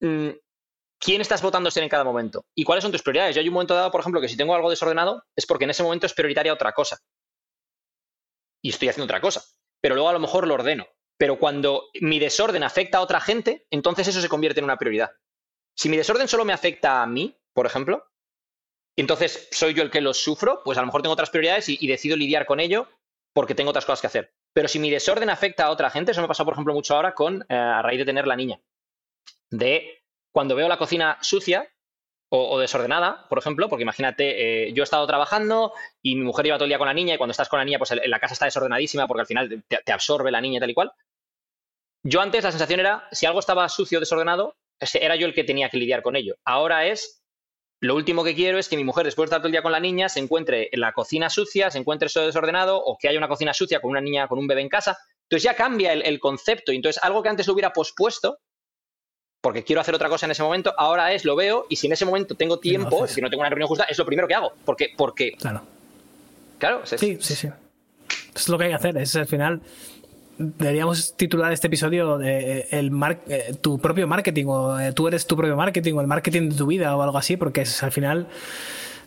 mm, 0.00 0.30
¿quién 0.98 1.20
estás 1.20 1.42
votando 1.42 1.70
ser 1.70 1.82
en 1.82 1.88
cada 1.88 2.04
momento? 2.04 2.44
¿Y 2.54 2.64
cuáles 2.64 2.82
son 2.82 2.92
tus 2.92 3.02
prioridades? 3.02 3.34
Yo 3.34 3.40
hay 3.40 3.48
un 3.48 3.54
momento 3.54 3.74
dado, 3.74 3.90
por 3.90 4.00
ejemplo, 4.00 4.20
que 4.20 4.28
si 4.28 4.36
tengo 4.36 4.54
algo 4.54 4.70
desordenado 4.70 5.24
es 5.36 5.46
porque 5.46 5.64
en 5.64 5.70
ese 5.70 5.82
momento 5.82 6.06
es 6.06 6.14
prioritaria 6.14 6.52
otra 6.52 6.72
cosa. 6.72 6.98
Y 8.62 8.70
estoy 8.70 8.88
haciendo 8.88 9.04
otra 9.04 9.20
cosa. 9.20 9.42
Pero 9.80 9.94
luego 9.94 10.10
a 10.10 10.12
lo 10.12 10.20
mejor 10.20 10.46
lo 10.46 10.54
ordeno. 10.54 10.86
Pero 11.18 11.38
cuando 11.38 11.88
mi 12.00 12.18
desorden 12.18 12.62
afecta 12.62 12.98
a 12.98 13.02
otra 13.02 13.20
gente, 13.20 13.66
entonces 13.70 14.08
eso 14.08 14.20
se 14.20 14.28
convierte 14.28 14.60
en 14.60 14.64
una 14.64 14.78
prioridad. 14.78 15.10
Si 15.76 15.88
mi 15.88 15.96
desorden 15.96 16.28
solo 16.28 16.44
me 16.44 16.52
afecta 16.52 17.02
a 17.02 17.06
mí, 17.06 17.38
por 17.52 17.66
ejemplo, 17.66 18.06
entonces 18.96 19.48
soy 19.50 19.74
yo 19.74 19.82
el 19.82 19.90
que 19.90 20.00
los 20.00 20.22
sufro, 20.22 20.62
pues 20.64 20.76
a 20.78 20.82
lo 20.82 20.86
mejor 20.86 21.02
tengo 21.02 21.12
otras 21.12 21.30
prioridades 21.30 21.68
y, 21.68 21.86
decido 21.86 22.16
lidiar 22.16 22.46
con 22.46 22.60
ello 22.60 22.88
porque 23.32 23.54
tengo 23.54 23.70
otras 23.70 23.86
cosas 23.86 24.00
que 24.00 24.06
hacer. 24.08 24.34
Pero 24.52 24.68
si 24.68 24.78
mi 24.78 24.90
desorden 24.90 25.30
afecta 25.30 25.66
a 25.66 25.70
otra 25.70 25.90
gente, 25.90 26.12
eso 26.12 26.20
me 26.20 26.28
pasa, 26.28 26.44
por 26.44 26.54
ejemplo, 26.54 26.74
mucho 26.74 26.96
ahora 26.96 27.14
con, 27.14 27.42
eh, 27.48 27.54
a 27.54 27.82
raíz 27.82 27.98
de 27.98 28.04
tener 28.04 28.26
la 28.26 28.36
niña. 28.36 28.60
De 29.50 30.02
cuando 30.32 30.54
veo 30.54 30.68
la 30.68 30.78
cocina 30.78 31.18
sucia 31.20 31.68
o, 32.32 32.60
desordenada, 32.60 33.26
por 33.28 33.38
ejemplo, 33.38 33.68
porque 33.68 33.82
imagínate, 33.82 34.68
eh, 34.68 34.72
yo 34.72 34.82
he 34.82 34.84
estado 34.84 35.04
trabajando 35.06 35.72
y 36.00 36.14
mi 36.14 36.22
mujer 36.22 36.44
lleva 36.44 36.58
todo 36.58 36.66
el 36.66 36.70
día 36.70 36.78
con 36.78 36.86
la 36.86 36.94
niña 36.94 37.14
y 37.14 37.18
cuando 37.18 37.32
estás 37.32 37.48
con 37.48 37.58
la 37.58 37.64
niña, 37.64 37.78
pues 37.78 37.92
la 38.04 38.20
casa 38.20 38.34
está 38.34 38.44
desordenadísima 38.44 39.08
porque 39.08 39.22
al 39.22 39.26
final 39.26 39.64
te, 39.66 39.92
absorbe 39.92 40.30
la 40.30 40.40
niña 40.40 40.60
tal 40.60 40.70
y 40.70 40.74
cual. 40.74 40.92
Yo 42.04 42.20
antes 42.20 42.44
la 42.44 42.52
sensación 42.52 42.78
era, 42.78 43.08
si 43.10 43.26
algo 43.26 43.40
estaba 43.40 43.68
sucio 43.68 43.98
o 43.98 44.00
desordenado, 44.00 44.56
era 44.94 45.16
yo 45.16 45.26
el 45.26 45.34
que 45.34 45.44
tenía 45.44 45.68
que 45.68 45.78
lidiar 45.78 46.02
con 46.02 46.14
ello. 46.14 46.36
Ahora 46.44 46.86
es, 46.86 47.20
lo 47.80 47.96
último 47.96 48.22
que 48.22 48.34
quiero 48.34 48.58
es 48.58 48.68
que 48.68 48.76
mi 48.76 48.84
mujer, 48.84 49.04
después 49.04 49.28
de 49.28 49.30
estar 49.30 49.40
todo 49.40 49.48
el 49.48 49.52
día 49.52 49.62
con 49.62 49.72
la 49.72 49.80
niña, 49.80 50.08
se 50.08 50.20
encuentre 50.20 50.68
en 50.70 50.80
la 50.80 50.92
cocina 50.92 51.30
sucia, 51.30 51.70
se 51.70 51.78
encuentre 51.78 52.06
eso 52.06 52.24
desordenado, 52.24 52.82
o 52.82 52.96
que 52.96 53.08
haya 53.08 53.18
una 53.18 53.28
cocina 53.28 53.52
sucia 53.52 53.80
con 53.80 53.90
una 53.90 54.00
niña, 54.00 54.28
con 54.28 54.38
un 54.38 54.46
bebé 54.46 54.60
en 54.60 54.68
casa. 54.68 54.98
Entonces 55.24 55.44
ya 55.44 55.54
cambia 55.54 55.92
el, 55.92 56.20
concepto. 56.20 56.72
Y 56.72 56.76
entonces 56.76 57.02
algo 57.02 57.22
que 57.22 57.28
antes 57.28 57.46
lo 57.46 57.54
hubiera 57.54 57.72
pospuesto, 57.72 58.38
porque 59.40 59.64
quiero 59.64 59.80
hacer 59.80 59.94
otra 59.94 60.08
cosa 60.08 60.26
en 60.26 60.32
ese 60.32 60.42
momento, 60.42 60.74
ahora 60.76 61.12
es, 61.12 61.24
lo 61.24 61.34
veo, 61.36 61.66
y 61.68 61.76
si 61.76 61.86
en 61.86 61.94
ese 61.94 62.04
momento 62.04 62.34
tengo 62.34 62.58
tiempo, 62.58 63.04
haces. 63.04 63.14
si 63.14 63.20
no 63.22 63.30
tengo 63.30 63.40
una 63.40 63.48
reunión 63.50 63.68
justa, 63.68 63.84
es 63.84 63.96
lo 63.98 64.04
primero 64.04 64.28
que 64.28 64.34
hago. 64.34 64.52
Porque, 64.64 64.88
porque 64.96 65.32
Claro. 65.32 65.62
claro, 66.58 66.82
es- 66.84 67.00
Sí, 67.00 67.16
sí, 67.20 67.34
sí. 67.34 67.48
Es 68.34 68.48
lo 68.48 68.58
que 68.58 68.64
hay 68.64 68.70
que 68.70 68.76
hacer. 68.76 68.96
Es 68.98 69.16
al 69.16 69.26
final. 69.26 69.60
Deberíamos 70.38 71.16
titular 71.16 71.52
este 71.52 71.66
episodio 71.66 72.16
de, 72.16 72.60
eh, 72.60 72.66
el 72.70 72.90
mar- 72.90 73.20
eh, 73.28 73.54
tu 73.60 73.78
propio 73.78 74.06
marketing 74.06 74.46
o 74.46 74.80
eh, 74.80 74.92
tú 74.92 75.06
eres 75.08 75.26
tu 75.26 75.36
propio 75.36 75.54
marketing 75.56 75.94
o 75.94 76.00
el 76.00 76.06
marketing 76.06 76.48
de 76.50 76.56
tu 76.56 76.66
vida 76.66 76.96
o 76.96 77.02
algo 77.02 77.18
así, 77.18 77.36
porque 77.36 77.62
es, 77.62 77.82
al 77.82 77.92
final 77.92 78.26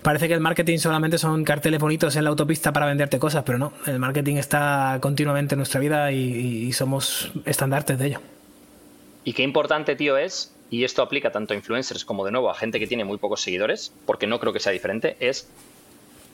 parece 0.03 0.27
que 0.27 0.33
el 0.35 0.41
marketing 0.41 0.77
solamente 0.77 1.17
son 1.17 1.43
carteles 1.43 1.79
bonitos 1.79 2.15
en 2.17 2.23
la 2.25 2.29
autopista 2.29 2.71
para 2.73 2.85
venderte 2.85 3.17
cosas, 3.19 3.43
pero 3.45 3.57
no, 3.57 3.73
el 3.87 3.97
marketing 3.99 4.35
está 4.35 4.97
continuamente 5.01 5.55
en 5.55 5.59
nuestra 5.59 5.79
vida 5.79 6.11
y 6.11 6.71
somos 6.73 7.31
estandartes 7.45 7.97
de 7.97 8.05
ello. 8.07 8.19
Y 9.23 9.33
qué 9.33 9.43
importante, 9.43 9.95
tío, 9.95 10.17
es, 10.17 10.53
y 10.69 10.83
esto 10.83 11.01
aplica 11.01 11.31
tanto 11.31 11.53
a 11.53 11.57
influencers 11.57 12.03
como 12.05 12.25
de 12.25 12.31
nuevo 12.31 12.49
a 12.49 12.55
gente 12.55 12.79
que 12.79 12.87
tiene 12.87 13.05
muy 13.05 13.17
pocos 13.17 13.41
seguidores, 13.41 13.93
porque 14.05 14.27
no 14.27 14.39
creo 14.39 14.51
que 14.53 14.59
sea 14.59 14.71
diferente, 14.71 15.15
es 15.19 15.47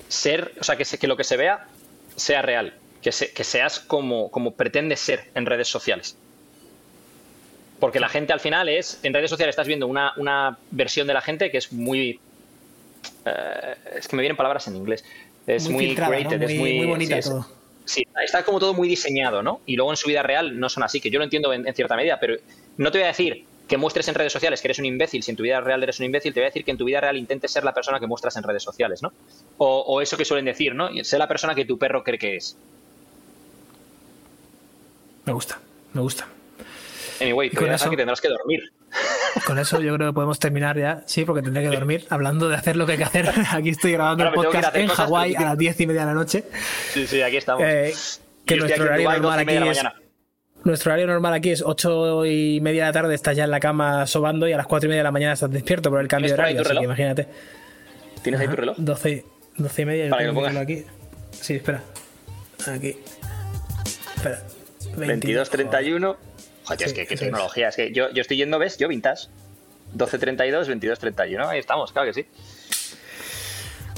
ser, 0.07 0.53
o 0.59 0.63
sea, 0.63 0.75
que, 0.75 0.85
se- 0.85 0.97
que 0.97 1.07
lo 1.07 1.15
que 1.17 1.23
se 1.23 1.37
vea 1.37 1.67
sea 2.15 2.41
real, 2.41 2.73
que, 3.01 3.11
se- 3.11 3.31
que 3.31 3.43
seas 3.43 3.79
como, 3.79 4.31
como 4.31 4.55
pretendes 4.55 4.99
ser 4.99 5.29
en 5.35 5.45
redes 5.45 5.67
sociales. 5.67 6.17
Porque 7.79 7.99
la 7.99 8.09
gente 8.09 8.33
al 8.33 8.39
final 8.39 8.67
es, 8.69 8.99
en 9.03 9.13
redes 9.13 9.29
sociales 9.29 9.53
estás 9.53 9.67
viendo 9.67 9.87
una, 9.87 10.13
una 10.17 10.57
versión 10.71 11.07
de 11.07 11.13
la 11.13 11.21
gente 11.21 11.49
que 11.51 11.57
es 11.59 11.71
muy... 11.71 12.19
eh, 13.25 13.75
es 13.97 14.07
que 14.07 14.15
me 14.15 14.21
vienen 14.21 14.35
palabras 14.35 14.67
en 14.67 14.75
inglés. 14.75 15.05
Es 15.47 15.63
Muy 15.65 15.73
muy, 15.73 15.85
filtrada, 15.87 16.11
¿no? 16.11 16.27
created, 16.29 16.49
es 16.49 16.57
Muy- 16.59 16.85
bonita 16.87 17.21
sí, 17.21 17.29
es-. 17.29 17.58
Sí, 17.89 18.05
está 18.23 18.43
como 18.43 18.59
todo 18.59 18.75
muy 18.75 18.87
diseñado, 18.87 19.41
¿no? 19.41 19.61
Y 19.65 19.75
luego 19.75 19.91
en 19.91 19.97
su 19.97 20.07
vida 20.09 20.21
real 20.21 20.59
no 20.59 20.69
son 20.69 20.83
así, 20.83 21.01
que 21.01 21.09
yo 21.09 21.17
lo 21.17 21.23
entiendo 21.23 21.51
en, 21.51 21.73
cierta 21.73 21.95
medida, 21.95 22.19
pero 22.19 22.35
no 22.77 22.91
te 22.91 22.99
voy 22.99 23.05
a 23.05 23.07
decir 23.07 23.47
que 23.67 23.77
muestres 23.77 24.07
en 24.09 24.13
redes 24.13 24.31
sociales 24.31 24.61
que 24.61 24.67
eres 24.67 24.77
un 24.77 24.85
imbécil, 24.85 25.23
si 25.23 25.31
en 25.31 25.37
tu 25.37 25.41
vida 25.41 25.59
real 25.59 25.81
eres 25.81 25.99
un 25.99 26.05
imbécil, 26.05 26.31
te 26.31 26.39
voy 26.39 26.45
a 26.45 26.49
decir 26.49 26.63
que 26.63 26.69
en 26.69 26.77
tu 26.77 26.85
vida 26.85 27.01
real 27.01 27.17
intentes 27.17 27.49
ser 27.49 27.63
la 27.63 27.73
persona 27.73 27.99
que 27.99 28.05
muestras 28.05 28.37
en 28.37 28.43
redes 28.43 28.61
sociales, 28.61 29.01
¿no? 29.01 29.11
O, 29.57 29.79
o 29.87 30.01
eso 30.01 30.17
que 30.17 30.25
suelen 30.25 30.45
decir, 30.45 30.75
¿no? 30.75 30.87
Ser 31.03 31.17
la 31.17 31.27
persona 31.27 31.55
que 31.55 31.65
tu 31.65 31.79
perro 31.79 32.03
cree 32.03 32.19
que 32.19 32.35
es. 32.35 32.55
Me 35.25 35.33
gusta, 35.33 35.59
me 35.93 36.01
gusta. 36.01 36.27
Anyway, 37.21 37.49
con 37.49 37.71
eso- 37.71 37.89
que 37.89 37.97
tendrás 37.97 38.21
que 38.21 38.29
dormir. 38.29 38.61
Con 39.45 39.59
eso 39.59 39.79
yo 39.79 39.95
creo 39.95 40.09
que 40.09 40.13
podemos 40.13 40.39
terminar 40.39 40.75
ya, 40.77 41.03
sí, 41.05 41.23
porque 41.23 41.43
tendré 41.43 41.61
que 41.61 41.69
dormir. 41.69 42.05
Hablando 42.09 42.49
de 42.49 42.55
hacer 42.55 42.75
lo 42.75 42.87
que 42.87 42.93
hay 42.93 42.97
que 42.97 43.03
hacer, 43.03 43.29
aquí 43.51 43.69
estoy 43.69 43.91
grabando 43.91 44.23
el 44.23 44.31
que 44.31 44.35
podcast 44.35 44.75
en 44.75 44.87
Hawái 44.87 45.35
a 45.35 45.41
las 45.41 45.57
diez 45.59 45.79
y 45.79 45.85
media 45.85 46.01
de 46.01 46.07
la 46.07 46.13
noche. 46.13 46.43
Sí, 46.91 47.05
sí, 47.05 47.21
aquí 47.21 47.37
estamos. 47.37 47.61
Eh, 47.63 47.93
que 48.45 48.55
Yo 48.55 48.61
nuestro 48.61 48.85
horario 48.85 49.11
normal 49.11 49.21
12 49.21 49.37
y 49.53 49.57
aquí 49.57 49.69
es 49.69 49.83
nuestro 50.63 50.89
horario 50.91 51.07
normal 51.07 51.33
aquí 51.33 51.51
es 51.51 51.61
ocho 51.65 52.25
y 52.25 52.59
media 52.61 52.85
de 52.85 52.89
la 52.89 52.93
tarde 52.93 53.15
estás 53.15 53.37
ya 53.37 53.43
en 53.45 53.51
la 53.51 53.59
cama 53.59 54.05
sobando 54.07 54.47
y 54.47 54.51
a 54.53 54.57
las 54.57 54.65
cuatro 54.67 54.87
y 54.87 54.89
media 54.89 55.01
de 55.01 55.03
la 55.05 55.11
mañana 55.11 55.33
estás 55.33 55.51
despierto 55.51 55.89
por 55.89 56.01
el 56.01 56.07
cambio 56.07 56.31
de 56.31 56.35
¿Tienes 56.35 56.37
por 56.37 56.45
ahí 56.45 56.53
horario, 56.57 56.71
así 56.71 56.79
que 56.79 56.85
imagínate. 56.85 57.27
¿Tienes 58.23 58.41
ahí 58.41 58.47
tu 58.47 58.55
reloj? 58.55 58.75
12, 58.77 59.25
12 59.57 59.81
y 59.81 59.85
media 59.85 60.05
yo 60.05 60.09
Para 60.09 60.23
que 60.23 60.27
tengo 60.29 60.41
lo 60.41 60.47
que 60.47 60.51
pongas. 60.53 60.63
aquí. 60.63 60.85
Sí, 61.31 61.55
espera. 61.55 61.81
Aquí. 62.67 62.97
Espera. 64.15 64.41
22, 64.97 65.49
31. 65.49 66.17
Joder, 66.77 66.87
es 66.87 66.93
que 66.93 67.07
qué 67.07 67.13
es. 67.13 67.19
tecnología. 67.19 67.69
Es 67.69 67.75
que 67.75 67.91
yo, 67.91 68.11
yo 68.11 68.21
estoy 68.21 68.37
yendo, 68.37 68.59
¿ves? 68.59 68.77
Yo 68.77 68.87
vintage. 68.87 69.27
12, 69.93 70.19
32, 70.19 70.67
22, 70.67 70.99
31. 70.99 71.47
Ahí 71.47 71.59
estamos, 71.59 71.91
claro 71.91 72.07
que 72.07 72.13
sí. 72.13 72.27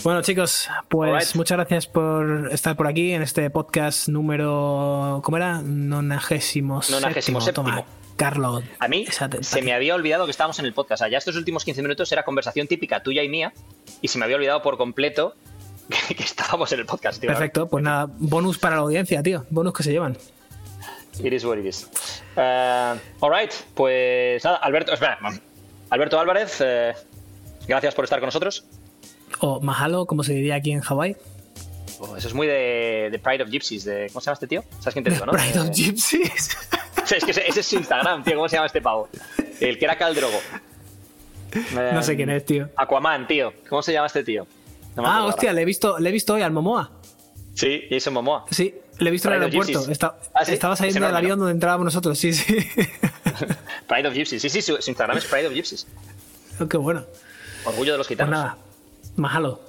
Bueno, 0.03 0.22
chicos, 0.23 0.68
pues 0.89 1.35
muchas 1.35 1.57
gracias 1.57 1.85
por 1.85 2.49
estar 2.52 2.76
por 2.76 2.88
aquí 2.88 3.11
en 3.11 3.22
este 3.22 3.49
podcast 3.52 4.07
número. 4.07 5.22
¿Cómo 5.23 5.38
era? 5.38 5.61
Nonagésimo. 5.61 6.81
Nonagésimo 6.89 7.39
séptimo. 7.39 7.68
séptimo. 7.68 7.84
Toma, 7.84 7.85
Carlos. 8.15 8.64
A 8.80 8.88
mí 8.88 9.06
se 9.41 9.61
me 9.61 9.73
había 9.73 9.93
olvidado 9.93 10.26
que 10.26 10.31
estábamos 10.31 10.57
en 10.57 10.65
el 10.65 10.73
podcast. 10.73 11.02
O 11.02 11.06
sea, 11.06 11.11
ya 11.11 11.19
estos 11.19 11.35
últimos 11.35 11.65
15 11.65 11.84
minutos 11.84 12.11
era 12.11 12.23
conversación 12.23 12.68
típica 12.68 13.03
tuya 13.03 13.22
y 13.22 13.30
mía. 13.30 13.53
Y 14.02 14.07
se 14.07 14.18
me 14.18 14.26
había 14.26 14.38
olvidado 14.38 14.64
por 14.64 14.77
completo 14.77 15.35
que, 16.07 16.15
que 16.15 16.23
estábamos 16.23 16.72
en 16.72 16.80
el 16.80 16.85
podcast, 16.88 17.22
tío. 17.22 17.27
Perfecto, 17.27 17.68
pues 17.68 17.84
nada, 17.84 18.07
bonus 18.18 18.57
para 18.57 18.77
la 18.77 18.81
audiencia, 18.81 19.22
tío. 19.22 19.45
Bonus 19.52 19.73
que 19.73 19.84
se 19.84 19.91
llevan. 19.91 20.18
It 21.19 21.33
is 21.33 21.43
what 21.45 21.57
it 21.57 21.65
is. 21.65 21.88
Uh, 22.35 22.97
alright, 23.23 23.53
pues 23.75 24.43
nada, 24.43 24.57
Alberto, 24.57 24.93
espera, 24.93 25.19
Alberto 25.89 26.19
Álvarez, 26.19 26.57
eh, 26.61 26.93
gracias 27.67 27.93
por 27.93 28.05
estar 28.05 28.19
con 28.19 28.27
nosotros. 28.27 28.63
O 29.39 29.59
Mahalo, 29.59 30.05
como 30.05 30.23
se 30.23 30.33
diría 30.33 30.55
aquí 30.55 30.71
en 30.71 30.81
Hawái. 30.81 31.15
Oh, 31.99 32.15
eso 32.17 32.27
es 32.27 32.33
muy 32.33 32.47
de, 32.47 33.09
de 33.11 33.19
Pride 33.19 33.43
of 33.43 33.49
Gypsies. 33.49 33.83
De, 33.85 34.07
¿Cómo 34.07 34.21
se 34.21 34.25
llama 34.25 34.33
este 34.33 34.47
tío? 34.47 34.63
¿Sabes 34.79 34.93
quién 34.93 35.03
te 35.03 35.11
digo, 35.11 35.25
no? 35.25 35.33
Pride 35.33 35.59
of 35.59 35.67
Eh, 35.67 35.71
Gypsies. 35.73 36.57
Es 37.11 37.25
que 37.25 37.31
ese, 37.31 37.45
ese 37.45 37.59
es 37.59 37.65
su 37.67 37.75
Instagram, 37.75 38.23
tío. 38.23 38.35
¿Cómo 38.35 38.47
se 38.47 38.55
llama 38.55 38.67
este 38.67 38.81
pavo? 38.81 39.09
El 39.59 39.77
que 39.77 39.83
era 39.83 39.97
Caldrogo. 39.97 40.39
no 41.93 42.01
sé 42.03 42.15
quién 42.15 42.29
es, 42.29 42.45
tío. 42.45 42.69
Aquaman, 42.77 43.27
tío. 43.27 43.51
¿Cómo 43.67 43.81
se 43.81 43.91
llama 43.91 44.07
este 44.07 44.23
tío? 44.23 44.47
No 44.95 45.03
Ah, 45.05 45.25
hostia, 45.25 45.51
le 45.51 45.61
he 45.63 45.65
visto, 45.65 45.99
le 45.99 46.07
he 46.09 46.11
visto 46.11 46.33
hoy 46.35 46.41
al 46.41 46.51
Momoa. 46.53 46.89
Sí, 47.53 47.83
Jason 47.89 48.13
Momoa. 48.13 48.45
Sí, 48.49 48.73
le 49.03 49.09
he 49.09 49.11
visto 49.11 49.27
en 49.29 49.35
el 49.35 49.41
aeropuerto. 49.43 49.91
Está- 49.91 50.15
Ah, 50.33 50.45
¿sí? 50.45 50.53
Estaba 50.53 50.73
Es 50.73 50.79
saliendo 50.79 51.05
del 51.07 51.15
avión 51.15 51.37
donde 51.39 51.51
entrábamos 51.53 51.85
nosotros, 51.85 52.17
sí, 52.17 52.33
sí. 52.33 52.55
Pride 53.87 54.07
of 54.07 54.13
Gypsies. 54.13 54.41
Sí, 54.41 54.49
sí, 54.49 54.61
su, 54.61 54.75
Instagram 54.75 55.17
es 55.17 55.25
Pride 55.25 55.47
of 55.47 55.53
Gypsies. 55.53 55.87
Oh, 56.59 56.67
Qué 56.67 56.77
bueno. 56.77 57.03
Orgullo 57.65 57.91
de 57.93 57.97
los 57.97 58.07
Pues 58.07 58.15
gitanos. 58.17 58.31
nada, 58.31 58.57
Mahalo. 59.17 59.61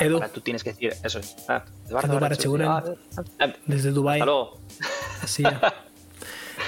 Edu, 0.00 0.16
Ahora 0.16 0.28
tú 0.28 0.40
tienes 0.40 0.64
que 0.64 0.70
decir 0.72 0.92
eso. 1.04 1.18
es. 1.20 1.36
Ah, 1.48 1.64
Eduardo 1.88 2.12
Edu 2.12 2.20
Baracheguren. 2.20 2.66
Baracheguren. 2.66 2.98
Ah, 3.38 3.52
desde 3.66 3.90
Dubai. 3.90 4.20
Hasta 4.20 4.24
luego. 4.26 4.58
Así 5.22 5.42
ya. 5.42 5.60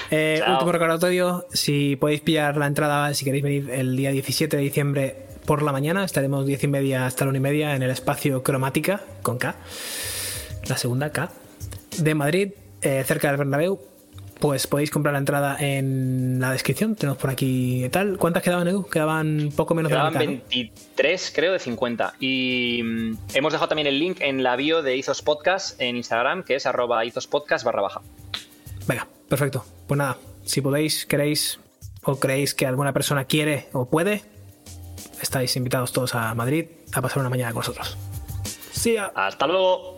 Eh, 0.09 0.41
último 0.47 0.71
recordatorio, 0.71 1.45
si 1.51 1.97
podéis 1.97 2.21
pillar 2.21 2.55
la 2.55 2.67
entrada, 2.67 3.13
si 3.13 3.25
queréis 3.25 3.43
venir 3.43 3.69
el 3.71 3.97
día 3.97 4.11
17 4.11 4.55
de 4.55 4.63
diciembre 4.63 5.25
por 5.45 5.61
la 5.61 5.73
mañana, 5.73 6.05
estaremos 6.05 6.45
10 6.45 6.63
y 6.63 6.67
media 6.67 7.05
hasta 7.05 7.25
la 7.25 7.29
1 7.29 7.37
y 7.37 7.41
media 7.41 7.75
en 7.75 7.83
el 7.83 7.89
espacio 7.89 8.41
Cromática, 8.41 9.01
con 9.21 9.37
K, 9.37 9.55
la 10.67 10.77
segunda 10.77 11.11
K, 11.11 11.31
de 11.97 12.15
Madrid, 12.15 12.51
eh, 12.81 13.03
cerca 13.05 13.29
del 13.29 13.37
Bernabéu. 13.37 13.79
Pues 14.39 14.67
podéis 14.67 14.91
comprar 14.91 15.13
la 15.13 15.19
entrada 15.19 15.57
en 15.59 16.39
la 16.39 16.51
descripción, 16.51 16.95
tenemos 16.95 17.17
por 17.17 17.31
aquí 17.31 17.89
tal. 17.91 18.19
¿Cuántas 18.19 18.43
quedaban, 18.43 18.67
Edu? 18.67 18.85
Quedaban 18.85 19.51
poco 19.55 19.73
menos 19.73 19.89
Quedaban 19.89 20.13
de 20.13 20.19
la 20.19 20.25
mitad. 20.25 20.43
¿no? 20.43 20.49
23, 20.49 21.31
creo, 21.33 21.53
de 21.53 21.59
50. 21.59 22.13
Y 22.19 22.81
mm, 22.83 23.17
hemos 23.33 23.51
dejado 23.51 23.69
también 23.69 23.87
el 23.87 23.97
link 23.97 24.17
en 24.21 24.43
la 24.43 24.55
bio 24.55 24.83
de 24.83 24.95
Izos 24.95 25.23
Podcast 25.23 25.81
en 25.81 25.97
Instagram, 25.97 26.43
que 26.43 26.53
es 26.53 26.67
arroba 26.67 27.03
izospodcast 27.03 27.65
barra 27.65 27.81
baja. 27.81 28.01
Venga, 28.85 29.07
perfecto. 29.27 29.65
Pues 29.87 29.97
nada, 29.97 30.17
si 30.45 30.61
podéis, 30.61 31.07
queréis 31.07 31.59
o 32.03 32.19
creéis 32.19 32.53
que 32.53 32.67
alguna 32.67 32.93
persona 32.93 33.25
quiere 33.25 33.69
o 33.73 33.89
puede, 33.89 34.21
estáis 35.19 35.55
invitados 35.55 35.91
todos 35.93 36.13
a 36.13 36.35
Madrid 36.35 36.67
a 36.93 37.01
pasar 37.01 37.19
una 37.19 37.29
mañana 37.29 37.53
con 37.53 37.61
nosotros. 37.61 37.97
Sí, 38.71 38.93
ya. 38.93 39.11
Hasta 39.15 39.47
luego. 39.47 39.96